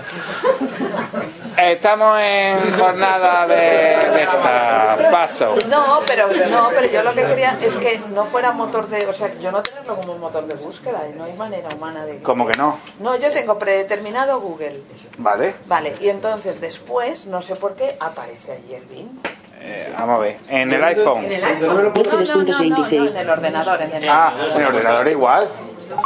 Estamos 1.57 2.17
en 2.21 2.71
jornada 2.79 3.45
de, 3.45 3.55
de 3.55 4.23
esta. 4.23 4.97
Paso. 5.11 5.55
No, 5.69 5.99
pero 6.07 6.27
no, 6.49 6.69
pero 6.69 6.87
yo 6.87 7.03
lo 7.03 7.13
que 7.13 7.25
quería 7.25 7.57
es 7.61 7.75
que 7.75 7.99
no 8.13 8.23
fuera 8.25 8.51
motor 8.53 8.87
de, 8.87 9.05
o 9.05 9.11
sea, 9.13 9.33
yo 9.39 9.51
no 9.51 9.61
tenerlo 9.61 9.95
como 9.97 10.13
un 10.13 10.21
motor 10.21 10.45
de 10.47 10.55
búsqueda, 10.55 11.01
y 11.13 11.17
no 11.17 11.25
hay 11.25 11.33
manera 11.33 11.67
humana 11.75 12.05
de. 12.05 12.19
Como 12.23 12.47
que 12.47 12.57
no. 12.57 12.79
No, 12.99 13.15
yo 13.17 13.31
tengo 13.33 13.59
predeterminado 13.59 14.39
Google, 14.39 14.81
Vale. 15.17 15.55
vale, 15.65 15.95
y 15.99 16.07
entonces 16.09 16.61
después 16.61 17.25
no 17.27 17.41
sé 17.41 17.55
por 17.57 17.75
qué 17.75 17.97
aparece 17.99 18.53
allí 18.53 18.73
el 18.75 18.85
Bing. 18.85 19.19
Eh, 19.63 19.93
vamos 19.97 20.17
a 20.17 20.21
ver. 20.21 20.37
En 20.49 20.71
el 20.73 20.83
iPhone. 20.83 21.25
En 21.25 21.31
el 21.33 21.43
iPhone. 21.43 21.67
No, 21.67 21.73
no, 21.73 21.83
no, 21.83 21.91
no, 21.91 22.43
no, 22.69 22.87
en 22.89 23.17
el 23.17 23.29
ordenador, 23.29 23.81
en 23.81 23.93
el 23.93 24.09
Ah, 24.09 24.33
en 24.55 24.61
el 24.61 24.67
ordenador 24.67 25.07
igual. 25.07 25.47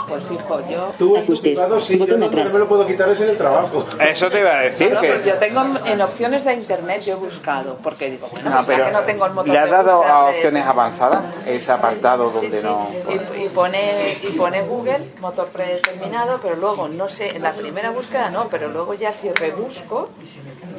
Pues 0.08 0.24
fijo, 0.26 0.68
yo. 0.68 0.94
Tú 0.98 1.16
privado 1.42 1.80
sí, 1.80 2.00
yo 2.00 2.18
donde 2.18 2.44
no 2.44 2.52
me 2.52 2.60
lo 2.60 2.68
puedo 2.68 2.88
quitar 2.88 3.08
es 3.10 3.22
en 3.22 3.30
el 3.30 3.38
trabajo. 3.38 3.86
Eso 4.00 4.32
te 4.32 4.40
iba 4.40 4.50
a 4.58 4.62
decir 4.62 4.92
No, 4.92 5.00
que. 5.00 5.08
pues 5.14 5.26
yo 5.26 5.36
tengo 5.38 5.62
en 5.86 6.02
opciones 6.02 6.44
de 6.44 6.56
internet, 6.56 7.04
yo 7.04 7.14
he 7.14 7.16
buscado, 7.18 7.78
porque 7.84 8.10
digo, 8.10 8.28
bueno, 8.32 8.50
No, 8.50 8.56
pues 8.58 8.68
ya 8.68 8.74
pero 8.74 8.86
que 8.88 8.92
no 8.94 9.00
tengo 9.02 9.26
el 9.28 9.34
motor 9.34 9.54
¿Le 9.54 9.60
has 9.60 9.70
dado 9.70 10.04
a 10.04 10.26
opciones 10.30 10.66
avanzadas 10.66 11.22
ese 11.46 11.72
apartado 11.72 12.30
Sí, 12.32 12.36
donde 12.36 12.60
sí. 12.62 12.66
no.? 12.66 12.88
Y, 13.38 13.44
y 13.44 13.50
pone, 13.50 14.18
y 14.24 14.28
pone 14.32 14.64
Google, 14.64 15.12
motor 15.22 15.48
predeterminado, 15.50 16.40
pero 16.42 16.56
luego, 16.56 16.88
no 16.88 17.08
sé, 17.08 17.36
en 17.36 17.44
la 17.44 17.52
primera 17.52 17.92
búsqueda 17.92 18.32
no, 18.32 18.48
pero 18.50 18.70
luego 18.70 18.96
ya 18.96 19.14
si 19.14 19.32
rebusco, 19.32 20.10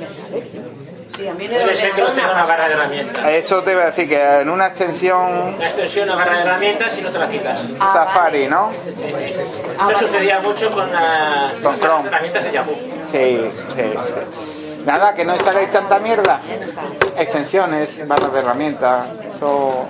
me 0.01 0.07
sale. 0.07 0.96
Sí, 1.17 1.27
a 1.27 1.33
mí 1.35 1.49
Puede 1.49 1.77
ser 1.77 1.93
que 1.93 2.03
no 2.03 2.09
tenga 2.09 2.33
una 2.33 2.45
barra 2.45 2.69
de 2.69 2.75
herramientas. 2.75 3.25
Eso 3.29 3.63
te 3.63 3.73
iba 3.73 3.83
a 3.83 3.87
decir 3.87 4.09
que 4.09 4.41
en 4.41 4.51
una 4.51 4.67
extensión 4.67 5.55
Una 5.57 5.65
extensión, 5.67 6.09
una 6.11 6.17
barra 6.19 6.35
de 6.37 6.43
herramientas 6.43 6.99
y 6.99 7.03
no 7.03 7.11
te 7.11 7.19
la 7.19 7.29
quitas. 7.29 7.61
Safari, 7.79 8.47
¿no? 8.49 8.71
Esto 8.71 10.07
sucedía 10.07 10.41
mucho 10.41 10.71
con, 10.71 10.93
la, 10.93 11.53
Con 11.63 11.73
las 11.73 11.81
Chrome. 11.81 12.09
herramientas 12.09 12.45
de 12.45 12.53
Yahoo. 12.53 12.75
Sí, 13.11 13.51
sí, 13.75 13.83
sí. 13.83 14.66
Nada, 14.87 15.13
que 15.15 15.25
no 15.25 15.35
instaléis 15.35 15.69
tanta 15.71 15.99
mierda. 15.99 16.41
Extensiones, 17.19 18.07
barras 18.07 18.33
de 18.33 18.39
herramientas, 18.39 19.09
eso. 19.35 19.89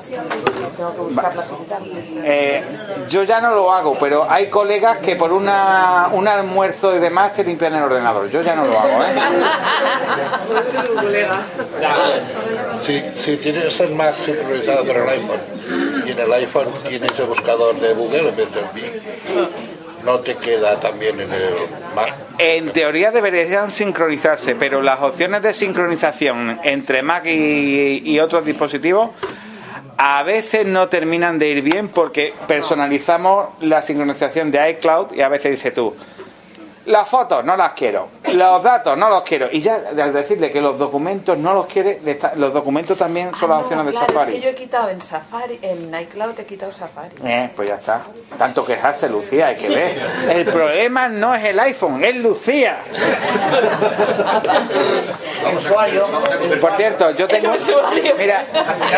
Eh, 2.25 2.65
yo 3.07 3.23
ya 3.25 3.43
no 3.43 3.55
lo 3.55 3.71
hago, 3.73 3.99
pero 3.99 4.29
hay 4.29 4.49
colegas 4.49 4.99
que 4.99 5.15
por 5.17 5.35
una, 5.35 6.09
un 6.13 6.27
almuerzo 6.27 6.97
y 6.97 6.99
demás 6.99 7.35
te 7.35 7.45
limpian 7.45 7.75
el 7.75 7.83
ordenador. 7.83 8.31
Yo 8.31 8.41
ya 8.41 8.55
no 8.57 8.67
lo 8.67 8.79
hago, 8.79 9.03
¿eh? 9.03 9.15
Si, 12.81 13.01
si 13.17 13.37
tienes 13.37 13.79
el 13.81 13.95
Mac 13.95 14.15
sincronizado 14.23 14.87
con 14.87 14.97
el 14.97 15.09
iPhone 15.09 15.41
y 16.07 16.11
en 16.11 16.19
el 16.19 16.33
iPhone 16.33 16.69
tienes 16.89 17.19
el 17.19 17.27
buscador 17.27 17.75
de 17.77 17.93
Google 17.93 18.31
en 18.31 18.37
vez 18.37 18.49
no 20.07 20.21
te 20.21 20.37
queda 20.37 20.81
también 20.81 21.21
en 21.21 21.33
el. 21.33 21.43
En 22.39 22.73
teoría 22.73 23.11
deberían 23.11 23.73
sincronizarse, 23.73 24.55
pero 24.55 24.81
las 24.81 25.03
opciones 25.03 25.43
de 25.43 25.53
sincronización 25.53 26.61
entre 26.63 27.03
Mac 27.03 27.27
y, 27.27 28.03
y 28.05 28.21
otros 28.21 28.45
dispositivos 28.45 29.11
a 29.99 30.23
veces 30.23 30.67
no 30.67 30.89
terminan 30.89 31.39
de 31.39 31.49
ir 31.49 31.63
bien 31.63 31.89
porque 31.89 32.35
personalizamos 32.47 33.49
la 33.61 33.83
sincronización 33.83 34.51
de 34.51 34.71
iCloud 34.71 35.13
y 35.15 35.23
a 35.23 35.29
veces 35.29 35.53
dices 35.53 35.73
tú, 35.75 35.95
las 36.87 37.09
fotos 37.09 37.45
no 37.45 37.57
las 37.57 37.73
quiero, 37.73 38.09
los 38.33 38.63
datos 38.63 38.97
no 38.97 39.09
los 39.09 39.23
quiero. 39.23 39.49
Y 39.51 39.61
ya 39.61 39.77
al 40.01 40.13
decirle 40.13 40.51
que 40.51 40.61
los 40.61 40.79
documentos 40.79 41.37
no 41.39 41.53
los 41.55 41.67
quiere, 41.67 42.01
los 42.37 42.53
documentos 42.53 42.97
también 42.97 43.35
son 43.35 43.51
las 43.51 43.59
No, 43.59 43.63
opciones 43.65 43.87
de 43.87 43.93
claro, 43.93 44.07
Safari. 44.09 44.33
es 44.33 44.39
que 44.39 44.45
yo 44.45 44.51
he 44.51 44.55
quitado 44.55 44.89
en 44.91 45.01
Safari, 45.01 45.59
en 45.63 45.95
iCloud 46.03 46.39
he 46.39 46.45
quitado 46.47 46.73
Safari. 46.73 47.15
Eh, 47.25 47.51
pues 47.55 47.69
ya 47.69 47.75
está. 47.77 48.03
Tanto 48.39 48.65
quejarse, 48.65 49.09
Lucía, 49.09 49.49
hay 49.49 49.57
que 49.57 49.69
ver. 49.69 49.99
El 50.31 50.45
problema 50.47 51.09
no 51.09 51.35
es 51.35 51.45
el 51.45 51.59
iPhone, 51.61 52.05
es 52.05 52.17
Lucía. 52.17 52.79
El 55.49 55.57
usuario. 55.59 56.07
Por 56.61 56.73
cierto, 56.75 57.11
yo 57.13 57.27
tengo, 57.29 57.53
mira, 58.19 58.47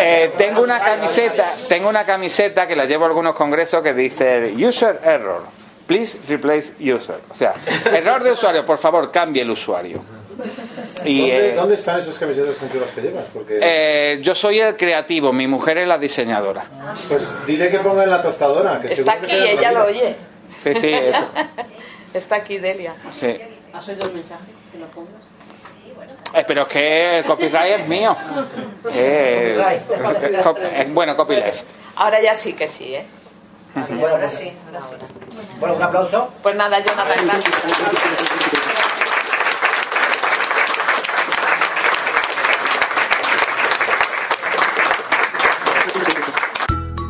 eh, 0.01 0.33
tengo 0.37 0.63
una 0.63 0.81
camiseta, 0.81 1.45
tengo 1.69 1.89
una 1.89 2.05
camiseta 2.05 2.67
que 2.67 2.77
la 2.77 2.85
llevo 2.85 3.05
a 3.05 3.09
algunos 3.09 3.35
congresos 3.35 3.83
que 3.83 3.95
dice 3.95 4.53
user 4.57 5.01
error, 5.05 5.43
please 5.89 6.17
replace 6.29 6.73
user, 6.79 7.17
o 7.29 7.35
sea, 7.35 7.55
error 7.93 8.23
de 8.23 8.31
usuario, 8.33 8.65
por 8.65 8.79
favor 8.79 9.11
cambie 9.11 9.43
el 9.43 9.51
usuario. 9.51 10.01
Y 11.05 11.19
¿Dónde, 11.21 11.49
eh, 11.51 11.55
dónde 11.57 11.75
están 11.75 11.99
esas 11.99 12.17
camisetas 12.17 12.55
tan 12.57 12.71
chulas 12.71 12.91
que 12.93 13.01
llevas? 13.01 13.25
Porque, 13.35 13.59
eh, 13.61 14.19
yo 14.23 14.35
soy 14.37 14.61
el 14.61 14.77
creativo, 14.77 15.33
mi 15.33 15.49
mujer 15.49 15.79
es 15.79 15.89
la 15.89 15.99
diseñadora. 15.99 16.67
pues 17.09 17.29
dile 17.47 17.69
que 17.71 17.79
ponga 17.81 18.05
en 18.05 18.11
la 18.11 18.23
tostadora. 18.23 18.79
Que 18.81 18.93
Está 18.93 19.19
que 19.19 19.27
aquí, 19.27 19.37
ella 19.37 19.73
lo 19.73 19.87
oye. 19.87 20.15
Sí, 20.63 20.75
sí, 20.81 20.93
eso. 20.93 21.27
Está 22.15 22.37
aquí 22.37 22.59
Delia. 22.59 22.95
Sí. 23.11 23.37
¿Has 23.73 23.89
oído 23.89 24.07
el 24.07 24.15
mensaje? 24.15 24.43
Que 24.71 24.79
lo 24.79 24.87
pongas. 24.87 25.13
Eh, 26.35 26.45
pero 26.47 26.63
es 26.63 26.69
que 26.69 27.19
el 27.19 27.25
copyright 27.25 27.81
es 27.81 27.89
mío. 27.89 28.17
Eh, 28.93 29.59
cop- 30.43 30.59
eh, 30.61 30.87
bueno, 30.91 31.15
copyleft. 31.17 31.65
Ahora 31.97 32.21
ya 32.23 32.35
sí 32.35 32.53
que 32.55 32.67
sí, 32.69 32.95
¿eh? 32.95 33.05
Bueno, 33.75 34.07
ahora 34.09 34.29
pues- 34.29 34.35
sí, 34.39 34.53
ahora 34.67 34.87
sí. 34.87 34.95
Bueno, 35.61 35.75
un 35.77 35.83
aplauso. 35.83 36.31
Pues 36.43 36.57
nada, 36.57 36.81
Jonathan, 36.81 37.27
gracias. 37.27 37.55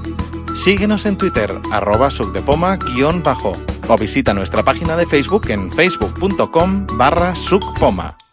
Síguenos 0.55 1.05
en 1.07 1.17
Twitter, 1.19 1.61
arroba 1.73 2.11
subdepoma-bajo 2.11 3.53
o 3.89 3.97
visita 3.97 4.35
nuestra 4.35 4.63
página 4.63 4.97
de 4.97 5.07
Facebook 5.07 5.51
en 5.51 5.73
facebook.com 5.73 6.87
barra 6.97 7.35
subpoma. 7.35 8.28